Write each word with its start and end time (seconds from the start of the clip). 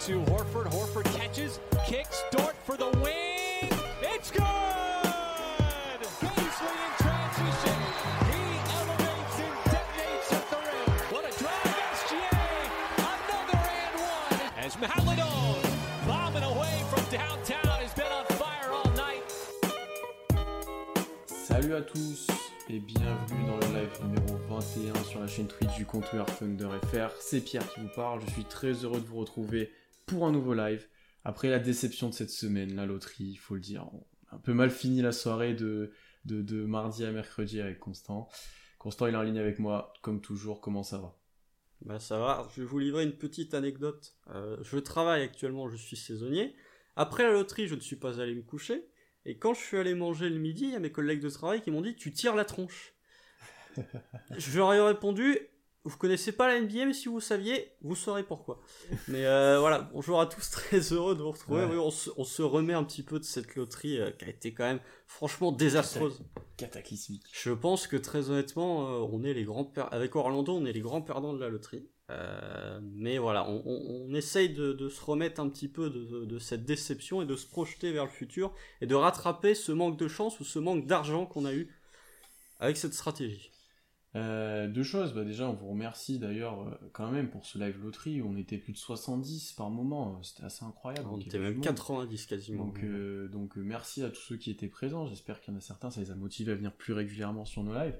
to 0.00 0.20
Horford. 0.22 0.66
Horford 0.72 1.04
catches, 1.14 1.60
kicks, 1.86 2.22
Dort 2.30 2.56
for 2.64 2.74
the 2.78 2.88
win. 3.02 3.68
It's 4.00 4.30
good! 4.30 4.40
Paisley 6.20 6.76
in 6.86 6.92
transition. 6.96 7.78
He 8.30 8.40
elevates 8.78 9.36
and 9.44 9.56
detonates 9.68 10.32
at 10.32 10.44
the 10.48 10.56
rim. 10.56 10.90
What 11.12 11.24
a 11.28 11.38
drive, 11.38 11.76
SGA. 12.00 12.32
Another 12.96 13.60
and 13.60 13.96
one. 14.00 14.64
As 14.64 14.76
Mahalado 14.76 15.28
bombing 16.06 16.44
away 16.44 16.82
from 16.88 17.04
downtown 17.10 17.78
has 17.82 17.92
been 17.92 18.06
on 18.06 18.24
fire 18.38 18.70
all 18.72 18.90
night. 18.92 19.30
Salut 21.26 21.74
à 21.74 21.82
tous 21.82 22.26
et 22.70 22.78
bienvenue 22.78 23.46
dans 23.46 23.58
le 23.68 23.80
live 23.80 23.98
numéro 24.02 24.38
21 24.48 24.94
sur 25.04 25.20
la 25.20 25.26
chaîne 25.26 25.46
Twitch 25.48 25.74
du 25.76 25.84
compteur 25.84 26.24
Thunder 26.24 26.68
FR. 26.90 27.10
C'est 27.20 27.40
Pierre 27.40 27.70
qui 27.74 27.80
vous 27.80 27.90
parle, 27.94 28.20
je 28.26 28.30
suis 28.30 28.44
très 28.44 28.72
heureux 28.72 29.00
de 29.00 29.06
vous 29.06 29.18
retrouver 29.18 29.70
pour 30.10 30.26
un 30.26 30.32
nouveau 30.32 30.54
live. 30.54 30.88
Après 31.24 31.48
la 31.48 31.58
déception 31.58 32.08
de 32.08 32.14
cette 32.14 32.30
semaine, 32.30 32.74
la 32.74 32.84
loterie, 32.84 33.24
il 33.24 33.36
faut 33.36 33.54
le 33.54 33.60
dire, 33.60 33.88
un 34.32 34.38
peu 34.38 34.52
mal 34.52 34.70
fini 34.70 35.02
la 35.02 35.12
soirée 35.12 35.54
de, 35.54 35.92
de, 36.24 36.64
mardi 36.64 37.04
à 37.04 37.12
mercredi 37.12 37.60
avec 37.60 37.78
Constant. 37.78 38.28
Constant 38.78 39.06
il 39.06 39.14
est 39.14 39.16
en 39.16 39.22
ligne 39.22 39.38
avec 39.38 39.58
moi, 39.58 39.92
comme 40.02 40.20
toujours, 40.20 40.60
comment 40.60 40.82
ça 40.82 40.98
va? 40.98 41.16
Bah 41.82 41.98
ça 41.98 42.18
va, 42.18 42.48
je 42.54 42.60
vais 42.60 42.66
vous 42.66 42.78
livrer 42.78 43.04
une 43.04 43.16
petite 43.16 43.54
anecdote. 43.54 44.16
Euh, 44.34 44.56
je 44.62 44.78
travaille 44.78 45.22
actuellement, 45.22 45.68
je 45.68 45.76
suis 45.76 45.96
saisonnier. 45.96 46.54
Après 46.96 47.22
la 47.22 47.32
loterie, 47.32 47.68
je 47.68 47.74
ne 47.74 47.80
suis 47.80 47.96
pas 47.96 48.20
allé 48.20 48.34
me 48.34 48.42
coucher. 48.42 48.84
Et 49.24 49.38
quand 49.38 49.54
je 49.54 49.60
suis 49.60 49.76
allé 49.76 49.94
manger 49.94 50.28
le 50.28 50.38
midi, 50.38 50.64
il 50.64 50.72
y 50.72 50.76
a 50.76 50.80
mes 50.80 50.92
collègues 50.92 51.20
de 51.20 51.30
travail 51.30 51.62
qui 51.62 51.70
m'ont 51.70 51.82
dit 51.82 51.94
Tu 51.94 52.12
tires 52.12 52.34
la 52.34 52.44
tronche. 52.44 52.94
ai 54.72 54.80
répondu 54.80 55.38
Vous 55.84 55.96
connaissez 55.96 56.32
pas 56.32 56.46
la 56.46 56.60
NBA, 56.60 56.84
mais 56.86 56.92
si 56.92 57.08
vous 57.08 57.20
saviez, 57.20 57.72
vous 57.80 57.94
saurez 57.96 58.22
pourquoi. 58.22 58.60
Mais 59.08 59.24
euh, 59.24 59.58
voilà, 59.60 59.88
bonjour 59.94 60.20
à 60.20 60.26
tous, 60.26 60.50
très 60.50 60.78
heureux 60.92 61.14
de 61.14 61.22
vous 61.22 61.30
retrouver. 61.30 61.62
Ouais. 61.64 61.70
Oui, 61.72 61.78
on, 61.78 61.90
se, 61.90 62.10
on 62.18 62.24
se 62.24 62.42
remet 62.42 62.74
un 62.74 62.84
petit 62.84 63.02
peu 63.02 63.18
de 63.18 63.24
cette 63.24 63.54
loterie 63.56 63.98
euh, 63.98 64.10
qui 64.10 64.26
a 64.26 64.28
été 64.28 64.52
quand 64.52 64.64
même 64.64 64.80
franchement 65.06 65.52
désastreuse. 65.52 66.22
Cataclysmique. 66.58 67.24
Je 67.32 67.50
pense 67.52 67.86
que 67.86 67.96
très 67.96 68.28
honnêtement, 68.28 68.88
euh, 68.88 69.08
on 69.10 69.24
est 69.24 69.32
les 69.32 69.44
grands 69.44 69.64
per- 69.64 69.86
avec 69.90 70.14
Orlando, 70.16 70.52
on 70.54 70.66
est 70.66 70.72
les 70.72 70.80
grands 70.82 71.00
perdants 71.00 71.32
de 71.32 71.40
la 71.40 71.48
loterie. 71.48 71.88
Mais 72.82 73.18
voilà, 73.18 73.48
on, 73.48 73.62
on- 73.64 74.06
on 74.10 74.14
essaye 74.14 74.50
de, 74.52 74.72
de 74.72 74.88
se 74.88 75.00
remettre 75.02 75.40
un 75.40 75.48
petit 75.48 75.68
peu 75.68 75.88
de, 75.88 76.24
de 76.26 76.38
cette 76.40 76.64
déception 76.66 77.22
et 77.22 77.24
de 77.24 77.36
se 77.36 77.46
projeter 77.46 77.92
vers 77.92 78.04
le 78.04 78.10
futur 78.10 78.52
et 78.82 78.86
de 78.86 78.94
rattraper 78.96 79.54
ce 79.54 79.70
manque 79.72 79.96
de 79.96 80.08
chance 80.08 80.40
ou 80.40 80.44
ce 80.44 80.58
manque 80.58 80.86
d'argent 80.86 81.24
qu'on 81.24 81.44
a 81.46 81.54
eu 81.54 81.72
avec 82.58 82.76
cette 82.76 82.94
stratégie. 82.94 83.52
Euh, 84.16 84.66
deux 84.66 84.82
choses, 84.82 85.14
bah 85.14 85.24
déjà 85.24 85.48
on 85.48 85.52
vous 85.52 85.68
remercie 85.68 86.18
d'ailleurs 86.18 86.62
euh, 86.62 86.74
quand 86.92 87.12
même 87.12 87.30
pour 87.30 87.46
ce 87.46 87.58
live 87.58 87.80
loterie 87.80 88.20
où 88.20 88.28
on 88.28 88.36
était 88.36 88.58
plus 88.58 88.72
de 88.72 88.78
70 88.78 89.52
par 89.52 89.70
moment, 89.70 90.20
c'était 90.24 90.42
assez 90.42 90.64
incroyable. 90.64 91.08
On 91.12 91.20
était 91.20 91.38
même 91.38 91.52
du 91.52 91.58
monde. 91.58 91.66
90 91.66 92.26
quasiment. 92.26 92.64
Donc, 92.64 92.80
euh, 92.82 93.28
donc 93.28 93.54
merci 93.54 94.02
à 94.02 94.10
tous 94.10 94.20
ceux 94.20 94.36
qui 94.36 94.50
étaient 94.50 94.66
présents. 94.66 95.06
J'espère 95.06 95.40
qu'il 95.40 95.54
y 95.54 95.56
en 95.56 95.58
a 95.58 95.62
certains, 95.62 95.92
ça 95.92 96.00
les 96.00 96.10
a 96.10 96.16
motivés 96.16 96.50
à 96.50 96.56
venir 96.56 96.72
plus 96.72 96.92
régulièrement 96.92 97.44
sur 97.44 97.62
nos 97.62 97.72
lives. 97.72 97.98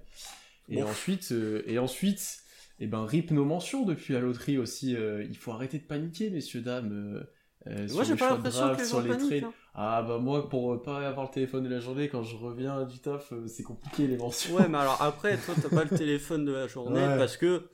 Et 0.68 0.82
ensuite, 0.82 1.30
euh, 1.30 1.62
et 1.66 1.78
ensuite, 1.78 2.40
eh 2.80 2.88
ben 2.88 3.04
rip 3.04 3.30
nos 3.30 3.44
mentions 3.44 3.84
depuis 3.84 4.14
la 4.14 4.20
loterie 4.20 4.58
aussi. 4.58 4.92
il 4.92 5.36
faut 5.36 5.52
arrêter 5.52 5.78
de 5.78 5.84
paniquer, 5.84 6.30
messieurs 6.30 6.60
dames. 6.60 7.24
Euh, 7.66 7.86
Moi 7.92 8.04
j'ai 8.04 8.16
pas 8.16 8.30
l'impression 8.30 8.74
que 8.74 8.84
sur 8.84 9.00
les 9.02 9.08
paniquent. 9.10 9.28
trades. 9.28 9.44
hein. 9.44 9.52
Ah 9.74 10.02
bah 10.02 10.18
moi 10.18 10.48
pour 10.48 10.72
euh, 10.74 10.82
pas 10.82 11.06
avoir 11.06 11.26
le 11.26 11.32
téléphone 11.32 11.64
de 11.64 11.68
la 11.68 11.78
journée 11.80 12.08
quand 12.08 12.22
je 12.22 12.36
reviens 12.36 12.84
du 12.84 12.98
taf, 12.98 13.32
euh, 13.32 13.46
c'est 13.46 13.62
compliqué 13.62 14.06
les 14.06 14.16
mentions. 14.16 14.54
Ouais, 14.56 14.68
mais 14.68 14.78
alors 14.78 15.00
après, 15.02 15.36
toi 15.38 15.54
t'as 15.60 15.68
pas 15.68 15.84
le 15.84 15.96
téléphone 15.96 16.44
de 16.44 16.52
la 16.52 16.66
journée 16.66 17.00
Ouais. 17.00 17.16
parce 17.18 17.36
que 17.36 17.68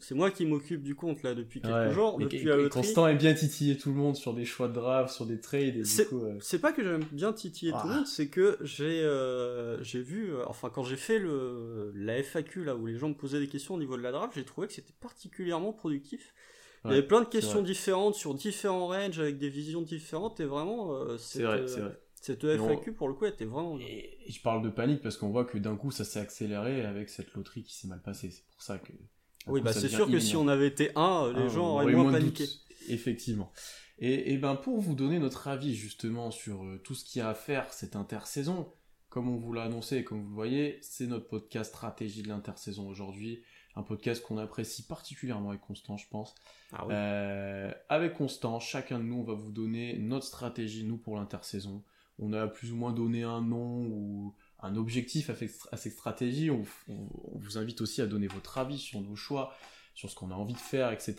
c'est 0.00 0.16
moi 0.16 0.32
qui 0.32 0.46
m'occupe 0.46 0.82
du 0.82 0.96
compte 0.96 1.22
là 1.22 1.34
depuis 1.34 1.60
quelques 1.60 1.74
Ouais. 1.74 1.92
jours, 1.92 2.18
depuis 2.18 2.38
et-. 2.48 2.68
Constant 2.70 3.06
est 3.06 3.14
bien 3.14 3.34
titillé 3.34 3.76
tout 3.76 3.90
le 3.90 3.94
monde 3.94 4.16
sur 4.16 4.34
des 4.34 4.44
choix 4.44 4.66
de 4.66 4.72
draft, 4.72 5.14
sur 5.14 5.26
des 5.26 5.38
trades 5.40 5.84
C'est- 5.84 6.12
euh, 6.12 6.58
pas 6.60 6.72
que 6.72 6.82
j'aime 6.82 7.04
bien 7.12 7.32
titiller 7.32 7.70
tout 7.72 7.78
Ah. 7.82 7.86
le 7.88 7.94
monde, 7.96 8.06
c'est 8.06 8.26
que 8.28 8.58
j'ai 8.62 9.02
euh, 9.02 9.80
j'ai 9.84 10.00
vu, 10.00 10.32
enfin 10.46 10.70
quand 10.74 10.82
j'ai 10.82 10.96
fait 10.96 11.18
le 11.20 11.92
la 11.94 12.16
FAQ 12.22 12.64
là 12.64 12.74
où 12.74 12.86
les 12.86 12.96
gens 12.96 13.10
me 13.10 13.14
posaient 13.14 13.38
des 13.40 13.46
questions 13.48 13.74
au 13.74 13.78
niveau 13.78 13.96
de 13.96 14.02
la 14.02 14.10
draft, 14.12 14.32
j'ai 14.34 14.44
trouvé 14.44 14.66
que 14.66 14.72
c'était 14.72 14.94
particulièrement 15.00 15.72
productif. 15.72 16.34
Il 16.86 16.90
y 16.94 16.98
avait 16.98 17.06
plein 17.06 17.20
de 17.22 17.28
questions 17.28 17.62
différentes 17.62 18.14
sur 18.14 18.34
différents 18.34 18.88
ranges 18.88 19.18
avec 19.20 19.38
des 19.38 19.48
visions 19.48 19.82
différentes 19.82 20.40
et 20.40 20.44
vraiment 20.44 20.92
euh, 20.94 21.16
C'est 21.18 21.42
vrai, 21.42 21.60
euh, 21.60 21.66
c'est 21.66 21.80
vrai. 21.80 22.00
cette 22.20 22.44
Et 22.44 22.58
on- 22.58 22.68
FAQ 22.68 22.92
pour 22.92 23.08
le 23.08 23.14
coup 23.14 23.24
était 23.26 23.44
vraiment. 23.44 23.78
Et, 23.80 24.18
je 24.28 24.40
parle 24.40 24.62
de 24.62 24.68
panique 24.70 25.02
parce 25.02 25.16
qu'on 25.16 25.30
voit 25.30 25.44
que 25.44 25.58
d'un 25.58 25.76
coup 25.76 25.90
ça 25.90 26.04
s'est 26.04 26.20
accéléré 26.20 26.84
avec 26.84 27.08
cette 27.08 27.32
loterie 27.34 27.62
qui 27.62 27.74
s'est 27.74 27.88
mal 27.88 28.02
passée. 28.02 28.30
C'est 28.30 28.46
pour 28.52 28.62
ça 28.62 28.78
que. 28.78 28.92
Oui 29.46 29.60
coup, 29.60 29.64
bah 29.64 29.72
c'est 29.72 29.88
sûr 29.88 30.10
que 30.10 30.18
si 30.18 30.34
on 30.36 30.48
avait 30.48 30.66
été 30.66 30.90
un, 30.96 31.32
les 31.32 31.42
Ah, 31.44 31.48
gens 31.48 31.74
auraient 31.74 31.92
moins 31.92 32.10
paniqué. 32.12 32.44
Effectivement. 32.88 33.52
Et, 33.98 34.32
et 34.32 34.38
ben 34.38 34.56
pour 34.56 34.80
vous 34.80 34.94
donner 34.94 35.18
notre 35.18 35.48
avis 35.48 35.74
justement 35.74 36.30
sur 36.30 36.64
euh, 36.64 36.78
tout 36.84 36.94
ce 36.94 37.04
qu'il 37.04 37.20
y 37.20 37.22
a 37.22 37.28
à 37.30 37.34
faire 37.34 37.72
cette 37.72 37.96
intersaison, 37.96 38.72
comme 39.08 39.28
on 39.28 39.36
vous 39.36 39.52
l'a 39.52 39.62
annoncé 39.62 39.98
et 39.98 40.04
comme 40.04 40.20
vous 40.22 40.28
le 40.28 40.34
voyez, 40.34 40.78
c'est 40.82 41.06
notre 41.06 41.28
podcast 41.28 41.70
stratégie 41.70 42.22
de 42.22 42.28
l'intersaison 42.28 42.88
aujourd'hui, 42.88 43.42
un 43.76 43.82
podcast 43.82 44.22
qu'on 44.24 44.38
apprécie 44.38 44.82
particulièrement 44.86 45.50
avec 45.50 45.60
Constant, 45.60 45.96
je 45.96 46.08
pense. 46.08 46.34
Ah 46.72 46.86
oui. 46.86 46.94
Euh, 46.94 47.72
avec 47.88 48.14
Constant, 48.14 48.58
chacun 48.58 48.98
de 48.98 49.04
nous, 49.04 49.16
on 49.18 49.22
va 49.22 49.34
vous 49.34 49.52
donner 49.52 49.98
notre 49.98 50.24
stratégie, 50.26 50.84
nous, 50.84 50.96
pour 50.96 51.16
l'intersaison. 51.16 51.82
On 52.18 52.32
a 52.32 52.46
plus 52.48 52.72
ou 52.72 52.76
moins 52.76 52.92
donné 52.92 53.22
un 53.22 53.42
nom 53.42 53.82
ou 53.86 54.34
un 54.60 54.74
objectif 54.76 55.28
à, 55.30 55.76
cette 55.76 55.92
stratégie. 55.92 56.50
On, 56.50 56.64
on- 56.88 57.08
on 57.34 57.38
vous 57.38 57.58
invite 57.58 57.82
aussi 57.82 58.00
à 58.00 58.06
donner 58.06 58.26
votre 58.26 58.56
avis 58.56 58.78
sur 58.78 59.00
nos 59.02 59.14
choix, 59.14 59.52
sur 59.94 60.10
ce 60.10 60.14
qu'on 60.14 60.30
a 60.30 60.34
envie 60.34 60.54
de 60.54 60.58
faire, 60.58 60.90
etc. 60.92 61.14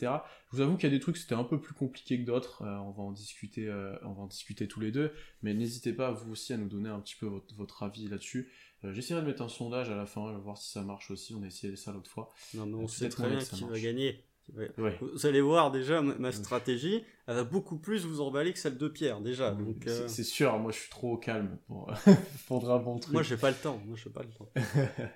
Je 0.52 0.56
vous 0.58 0.62
avoue 0.62 0.76
qu'il 0.78 0.90
y 0.90 0.94
a 0.94 0.96
des 0.96 1.00
trucs, 1.00 1.18
c'était 1.18 1.36
un 1.36 1.44
peu 1.44 1.60
plus 1.60 1.74
compliqué 1.76 2.20
que 2.20 2.26
d'autres. 2.26 2.64
Euh, 2.64 2.78
on 2.78 2.92
va 2.92 3.04
en 3.04 3.12
discuter, 3.12 3.68
euh, 3.68 3.96
on 4.04 4.14
va 4.14 4.24
en 4.24 4.28
discuter 4.28 4.68
tous 4.68 4.80
les 4.80 4.92
deux. 4.92 5.12
Mais 5.44 5.54
n'hésitez 5.54 5.94
pas, 5.94 6.12
vous 6.12 6.32
aussi, 6.32 6.54
à 6.54 6.58
nous 6.58 6.68
donner 6.70 6.90
un 6.90 7.00
petit 7.00 7.16
peu 7.16 7.28
votre, 7.28 7.54
votre 7.56 7.84
avis 7.84 8.08
là-dessus. 8.08 8.52
Euh, 8.84 8.94
J'essaierai 8.94 9.22
de 9.22 9.28
mettre 9.28 9.42
un 9.42 9.50
sondage 9.50 9.90
à 9.90 9.96
la 9.96 10.06
fin, 10.06 10.32
vais 10.32 10.40
voir 10.40 10.58
si 10.58 10.72
ça 10.72 10.82
marche 10.84 11.10
aussi. 11.12 11.34
On 11.36 11.44
a 11.44 11.48
essayé 11.48 11.76
ça 11.76 11.92
l'autre 11.92 12.10
fois. 12.10 12.30
Non 12.54 12.66
mais 12.66 12.76
on 12.76 12.84
euh, 12.84 12.88
sait 12.88 13.10
très 13.10 13.30
bien 13.30 13.40
qui 13.40 13.64
va 13.64 13.80
gagner. 13.80 14.24
Ouais. 14.56 14.98
Vous 15.02 15.26
allez 15.26 15.42
voir 15.42 15.72
déjà 15.72 16.02
ma, 16.02 16.32
stratégie, 16.32 17.04
elle 17.28 17.36
va 17.36 17.44
beaucoup 17.44 17.78
plus 17.78 18.06
vous 18.06 18.22
emballer 18.22 18.54
que 18.54 18.60
celle 18.60 18.78
de 18.78 18.88
Pierre 18.88 19.20
déjà. 19.20 19.52
Donc 19.52 19.76
C'est- 19.84 19.90
euh, 19.90 20.08
C'est 20.08 20.24
sûr, 20.24 20.58
moi 20.58 20.72
je 20.72 20.80
suis 20.80 20.90
trop 20.90 21.12
au 21.14 21.18
calme 21.18 21.58
pour, 21.68 21.92
pour 22.48 22.72
un 22.72 22.80
bon 22.80 22.98
truc. 22.98 23.12
moi 23.14 23.24
j'ai 23.24 23.36
pas 23.36 23.50
le 23.50 23.58
temps, 23.58 23.82
moi 23.86 23.98
j'ai 24.02 24.10
pas 24.10 24.24
le 24.24 24.30
temps. 24.30 24.50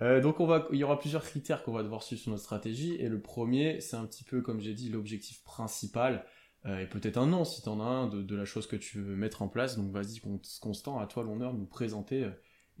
Euh, 0.00 0.20
donc 0.20 0.38
on 0.38 0.46
va, 0.46 0.68
il 0.70 0.78
y 0.78 0.84
aura 0.84 0.96
plusieurs 1.00 1.24
critères 1.24 1.64
qu'on 1.64 1.72
va 1.72 1.82
devoir 1.82 2.04
suivre 2.04 2.22
sur 2.22 2.30
notre 2.30 2.44
stratégie. 2.44 2.94
Et 3.00 3.08
le 3.08 3.20
premier, 3.20 3.80
c'est 3.80 3.96
un 3.96 4.06
petit 4.06 4.22
peu, 4.22 4.42
comme 4.42 4.60
j'ai 4.60 4.72
dit, 4.72 4.90
l'objectif 4.90 5.42
principal. 5.42 6.24
Euh, 6.66 6.78
et 6.78 6.86
peut-être 6.86 7.16
un 7.16 7.26
nom, 7.26 7.44
si 7.44 7.62
t'en 7.62 7.80
as 7.80 7.84
un, 7.84 8.06
de, 8.06 8.22
de 8.22 8.36
la 8.36 8.44
chose 8.44 8.68
que 8.68 8.76
tu 8.76 9.00
veux 9.00 9.16
mettre 9.16 9.42
en 9.42 9.48
place. 9.48 9.76
Donc 9.76 9.90
vas-y, 9.90 10.20
Con- 10.20 10.40
Constant, 10.60 11.00
à 11.00 11.06
toi 11.08 11.24
l'honneur 11.24 11.52
de 11.52 11.58
nous 11.58 11.66
présenter 11.66 12.22
euh, 12.22 12.30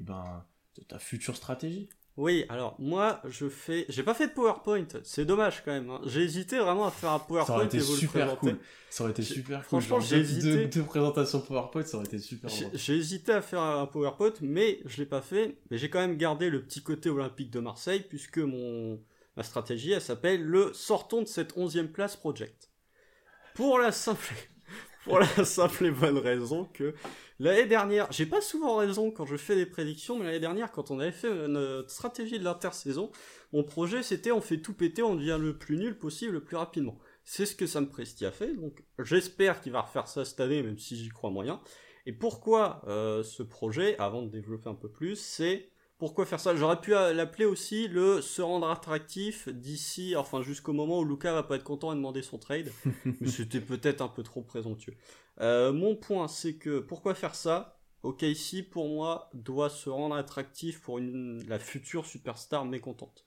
eh 0.00 0.02
ben, 0.02 0.44
de 0.76 0.82
ta 0.82 0.98
future 0.98 1.36
stratégie. 1.36 1.88
Oui, 2.16 2.44
alors 2.48 2.74
moi 2.80 3.22
je 3.28 3.48
fais, 3.48 3.86
j'ai 3.88 4.02
pas 4.02 4.12
fait 4.12 4.26
de 4.26 4.32
PowerPoint, 4.32 4.84
c'est 5.04 5.24
dommage 5.24 5.62
quand 5.64 5.70
même. 5.70 5.88
hein. 5.88 6.00
J'ai 6.04 6.22
hésité 6.22 6.58
vraiment 6.58 6.86
à 6.88 6.90
faire 6.90 7.10
un 7.10 7.18
Ça 7.20 7.24
PowerPoint 7.24 7.54
aurait 7.54 7.66
été 7.66 7.76
et 7.76 7.80
vous 7.80 7.94
super 7.96 8.36
cool. 8.38 8.58
Ça 8.90 9.04
aurait 9.04 9.12
été 9.12 9.22
super 9.22 9.58
cool. 9.60 9.80
franchement, 9.80 10.00
j'ai 10.00 10.16
hésité. 10.18 10.64
Deux, 10.64 10.66
deux 10.66 10.82
présentations 10.82 11.40
PowerPoint, 11.40 11.84
ça 11.84 11.96
aurait 11.96 12.06
été 12.06 12.18
super 12.18 12.50
J'ai 12.74 12.96
hésité 12.96 13.30
à 13.30 13.40
faire 13.40 13.60
un 13.60 13.86
PowerPoint, 13.86 14.32
mais 14.40 14.80
je 14.84 14.96
l'ai 14.96 15.06
pas 15.06 15.20
fait. 15.22 15.58
Mais 15.70 15.78
j'ai 15.78 15.90
quand 15.90 16.00
même 16.00 16.16
gardé 16.16 16.50
le 16.50 16.60
petit 16.64 16.82
côté 16.82 17.08
olympique 17.08 17.52
de 17.52 17.60
Marseille, 17.60 18.04
puisque 18.08 18.38
mon 18.38 19.00
ma 19.36 19.44
stratégie, 19.44 19.92
elle 19.92 20.02
s'appelle 20.02 20.42
le 20.42 20.72
sortons 20.72 21.22
de 21.22 21.28
cette 21.28 21.56
11e 21.56 21.86
place 21.86 22.16
project. 22.16 22.70
Pour 23.54 23.78
la 23.78 23.92
simple 23.92 24.34
pour 25.08 25.18
la 25.18 25.44
simple 25.44 25.86
et 25.86 25.90
bonne 25.90 26.18
raison 26.18 26.66
que 26.72 26.94
l'année 27.40 27.64
dernière, 27.64 28.06
j'ai 28.12 28.26
pas 28.26 28.40
souvent 28.40 28.76
raison 28.76 29.10
quand 29.10 29.24
je 29.24 29.36
fais 29.36 29.56
des 29.56 29.66
prédictions, 29.66 30.18
mais 30.18 30.26
l'année 30.26 30.40
dernière, 30.40 30.70
quand 30.70 30.90
on 30.90 31.00
avait 31.00 31.12
fait 31.12 31.48
notre 31.48 31.90
stratégie 31.90 32.38
de 32.38 32.44
l'intersaison, 32.44 33.10
mon 33.52 33.64
projet 33.64 34.02
c'était 34.02 34.32
on 34.32 34.40
fait 34.40 34.58
tout 34.58 34.74
péter, 34.74 35.02
on 35.02 35.14
devient 35.14 35.38
le 35.40 35.56
plus 35.56 35.78
nul 35.78 35.98
possible 35.98 36.34
le 36.34 36.44
plus 36.44 36.56
rapidement. 36.56 36.98
C'est 37.24 37.46
ce 37.46 37.56
que 37.56 37.66
Sam 37.66 37.88
Presti 37.88 38.26
a 38.26 38.32
fait, 38.32 38.54
donc 38.54 38.84
j'espère 38.98 39.60
qu'il 39.60 39.72
va 39.72 39.80
refaire 39.80 40.08
ça 40.08 40.24
cette 40.24 40.40
année, 40.40 40.62
même 40.62 40.78
si 40.78 40.96
j'y 40.96 41.08
crois 41.08 41.30
moyen. 41.30 41.60
Et 42.06 42.12
pourquoi 42.12 42.82
euh, 42.86 43.22
ce 43.22 43.42
projet, 43.42 43.98
avant 43.98 44.22
de 44.22 44.28
développer 44.28 44.68
un 44.68 44.74
peu 44.74 44.90
plus, 44.90 45.16
c'est 45.16 45.70
pourquoi 45.98 46.26
faire 46.26 46.40
ça? 46.40 46.54
J'aurais 46.54 46.80
pu 46.80 46.94
euh, 46.94 47.12
l'appeler 47.12 47.44
aussi 47.44 47.88
le 47.88 48.22
se 48.22 48.40
rendre 48.40 48.70
attractif 48.70 49.48
d'ici, 49.48 50.14
enfin 50.16 50.42
jusqu'au 50.42 50.72
moment 50.72 51.00
où 51.00 51.04
Luca 51.04 51.32
va 51.32 51.42
pas 51.42 51.56
être 51.56 51.64
content 51.64 51.92
et 51.92 51.96
demander 51.96 52.22
son 52.22 52.38
trade, 52.38 52.72
mais 53.20 53.28
c'était 53.28 53.60
peut-être 53.60 54.00
un 54.00 54.08
peu 54.08 54.22
trop 54.22 54.42
présomptueux. 54.42 54.94
Euh, 55.40 55.72
mon 55.72 55.96
point, 55.96 56.28
c'est 56.28 56.54
que 56.54 56.78
pourquoi 56.78 57.14
faire 57.14 57.34
ça? 57.34 57.80
OKC, 58.04 58.62
pour 58.70 58.88
moi, 58.88 59.28
doit 59.34 59.70
se 59.70 59.90
rendre 59.90 60.14
attractif 60.14 60.80
pour 60.80 60.98
une, 60.98 61.44
la 61.48 61.58
future 61.58 62.06
superstar 62.06 62.64
mécontente. 62.64 63.24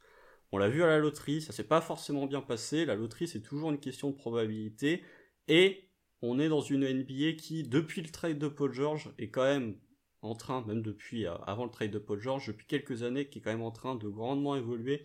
On 0.53 0.57
l'a 0.57 0.69
vu 0.69 0.81
à 0.83 0.87
la 0.87 0.97
loterie, 0.97 1.41
ça 1.41 1.51
s'est 1.51 1.65
pas 1.65 1.81
forcément 1.81 2.25
bien 2.25 2.41
passé. 2.41 2.85
La 2.85 2.95
loterie, 2.95 3.27
c'est 3.27 3.41
toujours 3.41 3.71
une 3.71 3.79
question 3.79 4.09
de 4.09 4.15
probabilité. 4.15 5.03
Et 5.49 5.89
on 6.21 6.39
est 6.39 6.49
dans 6.49 6.61
une 6.61 6.87
NBA 6.87 7.33
qui, 7.33 7.63
depuis 7.63 8.01
le 8.01 8.09
trade 8.09 8.37
de 8.37 8.47
Paul 8.47 8.71
George, 8.73 9.11
est 9.17 9.29
quand 9.29 9.43
même 9.43 9.75
en 10.21 10.35
train, 10.35 10.63
même 10.65 10.81
depuis 10.81 11.25
euh, 11.25 11.35
avant 11.45 11.65
le 11.65 11.71
trade 11.71 11.91
de 11.91 11.99
Paul 11.99 12.19
George, 12.19 12.47
depuis 12.47 12.67
quelques 12.67 13.03
années, 13.03 13.27
qui 13.29 13.39
est 13.39 13.41
quand 13.41 13.51
même 13.51 13.61
en 13.61 13.71
train 13.71 13.95
de 13.95 14.07
grandement 14.07 14.55
évoluer. 14.55 15.03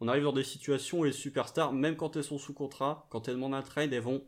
On 0.00 0.08
arrive 0.08 0.24
dans 0.24 0.32
des 0.32 0.44
situations 0.44 1.00
où 1.00 1.04
les 1.04 1.12
superstars, 1.12 1.72
même 1.72 1.96
quand 1.96 2.16
elles 2.16 2.24
sont 2.24 2.38
sous 2.38 2.52
contrat, 2.54 3.06
quand 3.10 3.28
elles 3.28 3.34
demandent 3.34 3.54
un 3.54 3.62
trade, 3.62 3.92
elles 3.92 4.02
vont 4.02 4.24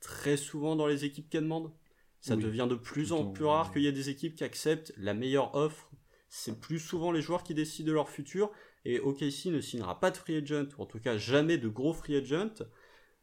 très 0.00 0.36
souvent 0.36 0.76
dans 0.76 0.86
les 0.86 1.04
équipes 1.04 1.28
qui 1.30 1.38
demandent. 1.38 1.72
Ça 2.20 2.36
Oui, 2.36 2.44
devient 2.44 2.66
de 2.68 2.74
plus 2.74 3.12
en 3.12 3.24
plus 3.24 3.44
rare 3.44 3.72
qu'il 3.72 3.82
y 3.82 3.86
ait 3.86 3.92
des 3.92 4.10
équipes 4.10 4.34
qui 4.34 4.44
acceptent 4.44 4.92
la 4.96 5.14
meilleure 5.14 5.54
offre. 5.54 5.90
C'est 6.28 6.60
plus 6.60 6.78
souvent 6.78 7.12
les 7.12 7.22
joueurs 7.22 7.42
qui 7.42 7.54
décident 7.54 7.88
de 7.88 7.92
leur 7.92 8.10
futur. 8.10 8.50
Et 8.84 9.00
OKC 9.00 9.46
ne 9.46 9.60
signera 9.60 9.98
pas 10.00 10.10
de 10.10 10.16
free 10.16 10.36
agent, 10.36 10.66
ou 10.78 10.82
en 10.82 10.86
tout 10.86 11.00
cas 11.00 11.16
jamais 11.16 11.58
de 11.58 11.68
gros 11.68 11.92
free 11.92 12.16
agent. 12.16 12.64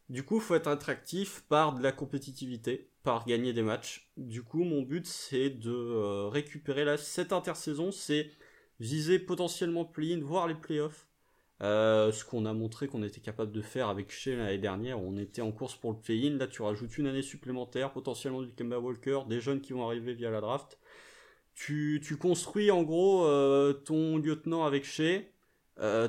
Du 0.09 0.23
coup, 0.23 0.39
faut 0.39 0.56
être 0.56 0.67
attractif 0.67 1.44
par 1.47 1.73
de 1.75 1.83
la 1.83 1.91
compétitivité, 1.91 2.89
par 3.05 3.25
gagner 3.25 3.53
des 3.53 3.61
matchs. 3.61 4.09
Du 4.17 4.41
coup, 4.41 4.63
mon 4.63 4.81
but, 4.81 5.05
c'est 5.05 5.51
de 5.51 5.71
euh, 5.71 6.27
récupérer 6.27 6.83
là, 6.83 6.97
cette 6.97 7.31
intersaison, 7.31 7.91
c'est 7.91 8.31
viser 8.79 9.19
potentiellement 9.19 9.83
le 9.83 9.91
play-in, 9.93 10.19
voire 10.21 10.47
les 10.47 10.55
playoffs. 10.55 11.07
Euh, 11.61 12.11
ce 12.11 12.25
qu'on 12.25 12.45
a 12.45 12.51
montré 12.51 12.87
qu'on 12.87 13.03
était 13.03 13.21
capable 13.21 13.53
de 13.53 13.61
faire 13.61 13.87
avec 13.87 14.11
Shea 14.11 14.35
l'année 14.35 14.57
dernière, 14.57 15.01
on 15.01 15.15
était 15.17 15.41
en 15.41 15.51
course 15.51 15.75
pour 15.75 15.91
le 15.91 15.99
play-in. 15.99 16.31
Là, 16.37 16.47
tu 16.47 16.63
rajoutes 16.63 16.97
une 16.97 17.07
année 17.07 17.21
supplémentaire, 17.21 17.93
potentiellement 17.93 18.41
du 18.41 18.51
Kemba 18.53 18.79
Walker, 18.79 19.21
des 19.29 19.39
jeunes 19.39 19.61
qui 19.61 19.71
vont 19.71 19.85
arriver 19.85 20.13
via 20.15 20.31
la 20.31 20.41
draft. 20.41 20.79
Tu, 21.53 22.01
construis 22.19 22.71
en 22.71 22.83
gros 22.83 23.25
euh, 23.25 23.71
ton 23.71 24.17
lieutenant 24.17 24.65
avec 24.65 24.83
Shea, 24.83 25.21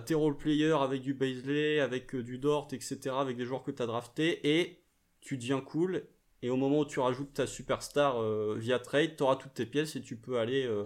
tes 0.07 0.15
role-players 0.15 0.79
avec 0.81 1.03
du 1.03 1.13
Baisley, 1.13 1.79
avec 1.79 2.17
du 2.17 2.39
Dort, 2.39 2.69
etc., 2.73 2.99
avec 3.19 3.37
des 3.37 3.45
joueurs 3.45 3.63
que 3.63 3.71
tu 3.71 3.83
as 3.83 3.87
draftés, 3.87 4.59
et 4.59 4.81
tu 5.21 5.37
deviens 5.37 5.61
cool. 5.61 6.07
Et 6.47 6.49
au 6.49 6.57
moment 6.57 6.79
où 6.79 6.85
tu 6.85 7.01
rajoutes 7.01 7.35
ta 7.35 7.45
superstar 7.45 8.23
euh, 8.23 8.55
via 8.57 8.79
trade, 8.79 9.17
tu 9.17 9.25
auras 9.25 9.35
toutes 9.35 9.55
tes 9.55 9.67
pièces 9.67 9.97
et 9.97 10.01
tu 10.01 10.17
peux 10.17 10.39
aller 10.39 10.65
euh, 10.65 10.85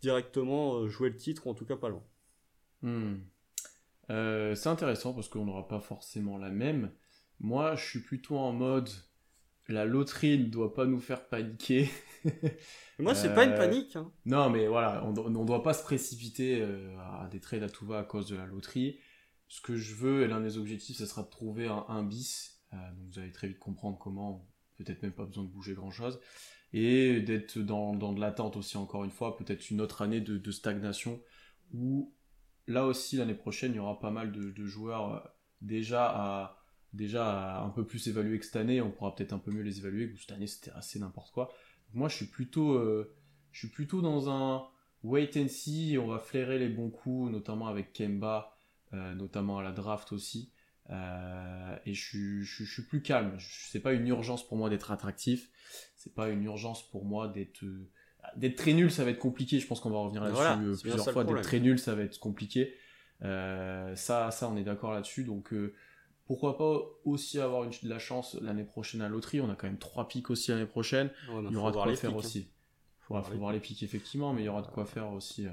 directement 0.00 0.78
euh, 0.78 0.88
jouer 0.88 1.10
le 1.10 1.16
titre, 1.16 1.46
ou 1.46 1.50
en 1.50 1.54
tout 1.54 1.64
cas 1.64 1.76
pas 1.76 1.88
loin. 1.88 2.02
Hmm. 2.82 3.18
Euh, 4.10 4.56
c'est 4.56 4.68
intéressant 4.68 5.14
parce 5.14 5.28
qu'on 5.28 5.44
n'aura 5.44 5.68
pas 5.68 5.78
forcément 5.78 6.38
la 6.38 6.50
même. 6.50 6.90
Moi, 7.38 7.76
je 7.76 7.88
suis 7.88 8.00
plutôt 8.00 8.36
en 8.36 8.50
mode 8.52 8.90
la 9.68 9.84
loterie 9.84 10.38
ne 10.38 10.48
doit 10.48 10.74
pas 10.74 10.86
nous 10.86 10.98
faire 10.98 11.28
paniquer. 11.28 11.88
Moi, 12.98 13.14
c'est 13.14 13.32
pas 13.32 13.44
une 13.44 13.54
panique. 13.54 13.94
hein. 13.94 14.10
Non, 14.24 14.50
mais 14.50 14.66
voilà, 14.66 15.04
on 15.04 15.12
ne 15.12 15.46
doit 15.46 15.62
pas 15.62 15.72
se 15.72 15.84
précipiter 15.84 16.62
à 16.98 17.28
des 17.30 17.38
trades 17.38 17.62
à 17.62 17.68
tout 17.68 17.86
va 17.86 18.00
à 18.00 18.02
cause 18.02 18.26
de 18.26 18.34
la 18.34 18.46
loterie. 18.46 18.98
Ce 19.46 19.60
que 19.60 19.76
je 19.76 19.94
veux, 19.94 20.24
et 20.24 20.26
l'un 20.26 20.40
des 20.40 20.58
objectifs, 20.58 20.96
ce 20.96 21.06
sera 21.06 21.22
de 21.22 21.30
trouver 21.30 21.68
un, 21.68 21.84
un 21.86 22.02
bis. 22.02 22.60
Donc 22.72 23.12
vous 23.12 23.18
allez 23.20 23.30
très 23.32 23.46
vite 23.46 23.60
comprendre 23.60 23.98
comment, 23.98 24.48
peut-être 24.76 25.02
même 25.02 25.12
pas 25.12 25.24
besoin 25.24 25.44
de 25.44 25.48
bouger 25.48 25.74
grand-chose. 25.74 26.20
Et 26.72 27.20
d'être 27.20 27.58
dans, 27.58 27.94
de 27.94 28.20
l'attente 28.20 28.56
aussi, 28.56 28.76
encore 28.76 29.04
une 29.04 29.10
fois, 29.10 29.36
peut-être 29.36 29.70
une 29.70 29.80
autre 29.80 30.02
année 30.02 30.20
de, 30.20 30.50
stagnation, 30.50 31.22
où 31.72 32.12
là 32.66 32.86
aussi, 32.86 33.16
l'année 33.16 33.34
prochaine, 33.34 33.72
il 33.72 33.76
y 33.76 33.80
aura 33.80 33.98
pas 33.98 34.10
mal 34.10 34.32
de, 34.32 34.66
joueurs 34.66 35.14
euh, 35.14 35.20
déjà 35.62 36.52
un 37.62 37.70
peu 37.70 37.86
plus 37.86 38.06
évaluer 38.08 38.38
que 38.38 38.44
cette 38.44 38.56
année. 38.56 38.80
On 38.80 38.90
pourra 38.90 39.14
peut-être 39.14 39.32
un 39.32 39.38
peu 39.38 39.50
mieux 39.50 39.62
les 39.62 39.78
évaluer, 39.78 40.12
que 40.12 40.18
cette 40.18 40.32
année, 40.32 40.46
c'était 40.46 40.72
assez 40.72 40.98
n'importe 40.98 41.32
quoi. 41.32 41.50
Moi, 41.94 42.08
je 42.08 42.16
suis 42.16 42.26
plutôt, 42.26 42.74
euh, 42.74 43.16
plutôt 43.72 44.02
dans 44.02 44.28
un 44.28 44.66
wait 45.02 45.30
and 45.36 45.48
see. 45.48 45.96
On 45.98 46.08
va 46.08 46.18
flairer 46.18 46.58
les 46.58 46.68
bons 46.68 46.90
coups, 46.90 47.30
notamment 47.30 47.68
avec 47.68 47.92
Kemba, 47.92 48.58
euh, 48.92 49.14
notamment 49.14 49.58
à 49.58 49.62
la 49.62 49.72
draft 49.72 50.12
aussi. 50.12 50.52
Euh, 50.90 51.76
et 51.84 51.94
je 51.94 52.00
suis, 52.08 52.44
je, 52.44 52.54
suis- 52.54 52.64
je 52.64 52.72
suis 52.72 52.82
plus 52.82 53.02
calme. 53.02 53.36
C'est 53.40 53.80
pas 53.80 53.92
une 53.92 54.06
urgence 54.06 54.46
pour 54.46 54.56
moi 54.56 54.70
d'être 54.70 54.90
attractif. 54.92 55.50
C'est 55.96 56.14
pas 56.14 56.28
une 56.28 56.44
urgence 56.44 56.88
pour 56.90 57.04
moi 57.04 57.28
d'être 57.28 57.64
d'être 58.36 58.56
très 58.56 58.72
nul. 58.72 58.90
Ça 58.90 59.04
va 59.04 59.10
être 59.10 59.18
compliqué. 59.18 59.58
Je 59.60 59.66
pense 59.66 59.80
qu'on 59.80 59.90
va 59.90 59.98
revenir 59.98 60.22
là-dessus 60.22 60.36
Voilà, 60.36 60.58
euh, 60.60 60.76
plusieurs 60.80 61.10
fois. 61.10 61.24
D'être 61.24 61.42
très 61.42 61.60
nul, 61.60 61.78
ça 61.78 61.94
va 61.94 62.02
être 62.02 62.18
compliqué. 62.20 62.74
Euh, 63.22 63.96
ça, 63.96 64.30
ça, 64.30 64.48
on 64.48 64.56
est 64.56 64.64
d'accord 64.64 64.92
là-dessus. 64.92 65.24
Donc 65.24 65.52
euh, 65.52 65.74
pourquoi 66.26 66.56
pas 66.56 66.80
aussi 67.04 67.40
avoir 67.40 67.64
une, 67.64 67.70
de 67.70 67.88
la 67.88 67.98
chance 67.98 68.36
l'année 68.40 68.64
prochaine 68.64 69.00
à 69.00 69.04
la 69.04 69.10
loterie. 69.10 69.40
On 69.40 69.50
a 69.50 69.56
quand 69.56 69.66
même 69.66 69.78
trois 69.78 70.06
pics 70.06 70.30
aussi 70.30 70.50
l'année 70.52 70.66
prochaine. 70.66 71.10
Il 71.28 71.52
y 71.52 71.56
aura 71.56 71.70
de 71.70 71.76
quoi 71.76 71.86
les 71.86 71.96
faire 71.96 72.10
pics, 72.10 72.16
hein. 72.16 72.26
aussi. 72.26 72.50
Faut 73.00 73.14
Ouais, 73.14 73.20
voir 73.20 73.26
faut 73.26 73.32
les 73.32 73.38
voir 73.38 73.52
les 73.52 73.60
pics 73.60 73.82
effectivement, 73.82 74.32
mais 74.32 74.42
il 74.42 74.46
y 74.46 74.48
aura 74.48 74.62
de 74.62 74.66
quoi 74.68 74.84
faire 74.86 75.10
aussi. 75.12 75.46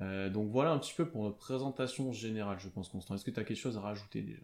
Donc 0.00 0.50
voilà 0.50 0.70
un 0.70 0.78
petit 0.78 0.94
peu 0.96 1.08
pour 1.08 1.24
notre 1.24 1.38
présentation 1.38 2.12
générale, 2.12 2.58
je 2.60 2.68
pense, 2.68 2.88
Constant. 2.88 3.14
Est-ce 3.16 3.24
que 3.24 3.30
tu 3.32 3.40
as 3.40 3.44
quelque 3.44 3.56
chose 3.56 3.76
à 3.76 3.80
rajouter 3.80 4.22
déjà? 4.22 4.42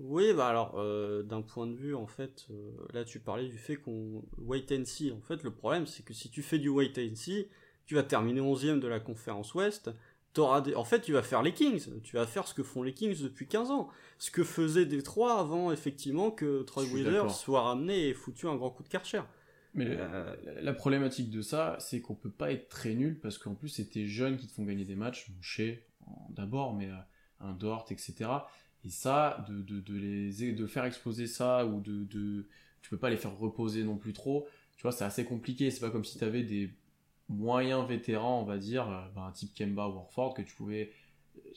Oui, 0.00 0.32
bah 0.32 0.48
alors, 0.48 0.78
euh, 0.78 1.22
d'un 1.22 1.42
point 1.42 1.66
de 1.66 1.74
vue, 1.74 1.94
en 1.94 2.06
fait, 2.06 2.46
euh, 2.50 2.72
là 2.94 3.04
tu 3.04 3.20
parlais 3.20 3.46
du 3.46 3.58
fait 3.58 3.76
qu'on 3.76 4.24
wait 4.38 4.66
and 4.72 4.86
see. 4.86 5.12
En 5.12 5.20
fait, 5.20 5.42
le 5.42 5.50
problème, 5.50 5.86
c'est 5.86 6.02
que 6.02 6.14
si 6.14 6.30
tu 6.30 6.42
fais 6.42 6.58
du 6.58 6.70
wait 6.70 6.92
and 6.98 7.14
see, 7.14 7.48
tu 7.84 7.96
vas 7.96 8.02
terminer 8.02 8.40
11ème 8.40 8.80
de 8.80 8.88
la 8.88 8.98
conférence 8.98 9.54
Ouest. 9.54 9.90
T'auras 10.32 10.62
des... 10.62 10.74
En 10.74 10.84
fait, 10.84 11.00
tu 11.00 11.12
vas 11.12 11.22
faire 11.22 11.42
les 11.42 11.52
Kings. 11.52 12.00
Tu 12.02 12.16
vas 12.16 12.26
faire 12.26 12.46
ce 12.46 12.54
que 12.54 12.62
font 12.62 12.82
les 12.82 12.94
Kings 12.94 13.20
depuis 13.22 13.46
15 13.46 13.70
ans. 13.70 13.88
Ce 14.16 14.30
que 14.30 14.42
faisait 14.42 14.86
Détroit 14.86 15.38
avant, 15.38 15.70
effectivement, 15.70 16.30
que 16.30 16.62
Troy 16.62 16.84
d'accord. 17.04 17.34
soit 17.34 17.62
ramené 17.62 18.08
et 18.08 18.14
foutu 18.14 18.46
un 18.46 18.56
grand 18.56 18.70
coup 18.70 18.82
de 18.82 18.88
Karcher. 18.88 19.22
Mais 19.74 19.86
Euh, 19.86 20.34
la, 20.44 20.62
la 20.62 20.72
problématique 20.72 21.30
de 21.30 21.42
ça, 21.42 21.76
c'est 21.78 22.00
qu'on 22.00 22.14
peut 22.14 22.30
pas 22.30 22.52
être 22.52 22.68
très 22.68 22.94
nul 22.94 23.20
parce 23.20 23.36
qu'en 23.38 23.54
plus, 23.54 23.68
c'est 23.68 23.90
tes 23.90 24.06
jeunes 24.06 24.38
qui 24.38 24.46
te 24.46 24.52
font 24.52 24.64
gagner 24.64 24.84
des 24.84 24.96
matchs, 24.96 25.28
mon 25.28 25.42
chez 25.42 25.84
d'abord, 26.30 26.74
mais 26.74 26.88
un 27.40 27.52
Dort, 27.52 27.86
etc. 27.90 28.30
Et 28.84 28.90
ça, 28.90 29.44
de, 29.48 29.60
de, 29.62 29.80
de 29.80 29.94
les 29.94 30.52
de 30.52 30.66
faire 30.66 30.84
exploser 30.84 31.26
ça 31.26 31.66
ou 31.66 31.80
de, 31.80 32.04
de 32.04 32.46
tu 32.82 32.90
peux 32.90 32.96
pas 32.98 33.10
les 33.10 33.16
faire 33.16 33.36
reposer 33.36 33.84
non 33.84 33.96
plus 33.96 34.12
trop. 34.12 34.48
Tu 34.76 34.82
vois, 34.82 34.92
c'est 34.92 35.04
assez 35.04 35.24
compliqué. 35.24 35.70
C'est 35.70 35.80
pas 35.80 35.90
comme 35.90 36.04
si 36.04 36.16
tu 36.18 36.24
avais 36.24 36.42
des 36.42 36.70
moyens 37.28 37.86
vétérans, 37.86 38.40
on 38.40 38.44
va 38.44 38.56
dire, 38.58 38.88
euh, 38.88 39.02
ben, 39.14 39.24
un 39.26 39.32
type 39.32 39.54
Kemba 39.54 39.86
ou 39.88 39.92
Warford 39.94 40.34
que 40.34 40.42
tu 40.42 40.54
pouvais 40.54 40.92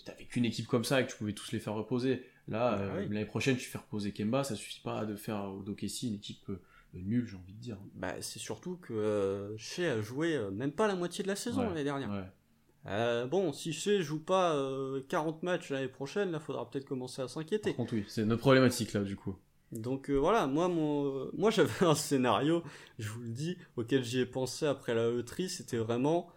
t'avais 0.06 0.26
qu'une 0.26 0.46
équipe 0.46 0.68
comme 0.68 0.84
ça 0.84 1.00
et 1.02 1.06
que 1.06 1.12
tu 1.12 1.18
pouvais 1.18 1.34
tous 1.34 1.52
les 1.52 1.60
faire 1.60 1.74
reposer. 1.74 2.26
Là, 2.50 2.76
Bah 2.76 2.82
euh, 2.82 3.00
oui. 3.08 3.14
l'année 3.14 3.26
prochaine, 3.26 3.56
tu 3.56 3.70
fais 3.70 3.78
reposer 3.78 4.12
Kemba, 4.12 4.44
ça 4.44 4.56
suffit 4.56 4.82
pas 4.82 5.06
de 5.06 5.16
faire 5.16 5.46
au 5.46 5.62
d'OKC 5.64 6.04
une 6.04 6.16
équipe 6.16 6.50
euh, 6.50 6.60
nulle, 6.94 7.26
j'ai 7.28 7.38
envie 7.38 7.54
de 7.54 7.60
dire. 7.60 7.78
Bah, 7.96 8.16
c'est 8.22 8.40
surtout 8.40 8.76
que 8.78 8.94
euh, 8.94 9.58
Shea 9.58 9.94
a 9.94 10.02
joué 10.02 10.36
euh, 10.36 10.52
même 10.52 10.72
pas 10.74 10.88
la 10.88 10.96
moitié 10.96 11.24
de 11.24 11.30
la 11.30 11.36
saison 11.38 11.62
Ouais, 11.62 11.68
l'année 11.70 11.84
dernière. 11.86 12.10
Ouais. 12.12 12.26
Euh, 12.86 13.26
bon, 13.28 13.54
si 13.54 13.72
Shea 13.72 14.02
joue 14.02 14.20
pas 14.20 14.56
euh, 14.56 15.02
40 15.08 15.42
matchs 15.44 15.70
l'année 15.70 15.88
prochaine, 15.88 16.32
là, 16.32 16.40
faudra 16.40 16.70
peut-être 16.70 16.86
commencer 16.86 17.22
à 17.22 17.28
s'inquiéter. 17.28 17.72
Par 17.72 17.78
contre, 17.78 17.94
oui, 17.94 18.06
c'est 18.08 18.26
notre 18.26 18.42
problématique 18.42 18.94
là, 18.94 19.02
du 19.02 19.16
coup. 19.16 19.36
Donc 19.72 20.10
euh, 20.10 20.16
voilà, 20.16 20.48
moi, 20.48 20.68
mon, 20.68 21.30
moi 21.34 21.50
j'avais 21.52 21.86
un 21.86 21.96
scénario, 21.96 22.64
je 23.00 23.10
vous 23.10 23.22
le 23.22 23.30
dis, 23.30 23.58
auquel 23.78 24.04
j'y 24.04 24.20
ai 24.20 24.26
pensé 24.26 24.66
après 24.66 24.94
la 24.94 25.10
loterie, 25.10 25.50
c'était 25.50 25.78
vraiment, 25.78 26.30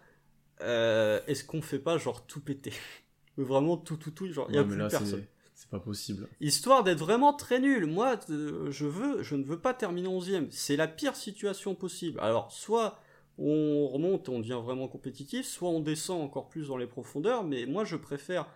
euh, 0.61 1.19
est-ce 1.27 1.43
qu'on 1.43 1.61
fait 1.61 1.79
pas 1.79 1.97
genre 1.97 2.25
tout 2.25 2.41
péter? 2.41 2.73
Vraiment 3.37 3.77
tout, 3.77 3.97
tout, 3.97 4.09
tout, 4.09 4.31
genre 4.31 4.47
il 4.49 4.55
y 4.55 4.57
a 4.57 4.61
Ouais, 4.61 4.67
mais 4.67 4.73
plus 4.73 4.81
là, 4.81 4.89
personne. 4.89 5.23
c'est 5.53 5.69
pas 5.69 5.79
possible. 5.79 6.27
Histoire 6.41 6.83
d'être 6.83 6.97
vraiment 6.97 7.33
très 7.33 7.59
nul. 7.59 7.85
Moi, 7.85 8.19
euh, 8.31 8.71
je 8.71 8.87
veux, 8.87 9.21
je 9.21 9.35
ne 9.35 9.43
veux 9.43 9.59
pas 9.59 9.75
terminer 9.75 10.07
11ème. 10.07 10.47
C'est 10.49 10.75
la 10.75 10.87
pire 10.87 11.15
situation 11.15 11.75
possible. 11.75 12.19
Alors, 12.19 12.51
soit 12.51 12.99
on 13.37 13.87
remonte, 13.87 14.29
on 14.29 14.39
devient 14.39 14.59
vraiment 14.63 14.87
compétitif, 14.87 15.45
soit 15.45 15.69
on 15.69 15.79
descend 15.79 16.21
encore 16.21 16.49
plus 16.49 16.67
dans 16.69 16.77
les 16.77 16.87
profondeurs, 16.87 17.43
mais 17.43 17.65
moi, 17.65 17.85
je 17.85 17.95
préfère, 17.95 18.47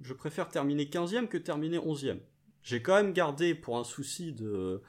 je 0.00 0.14
préfère 0.14 0.48
terminer 0.48 0.84
15ème 0.86 1.28
que 1.28 1.36
terminer 1.38 1.78
11ème. 1.78 2.18
J'ai 2.62 2.80
quand 2.80 2.94
même 2.94 3.12
gardé, 3.12 3.54
pour 3.54 3.76
un 3.76 3.84
souci 3.84 4.32
de, 4.32 4.80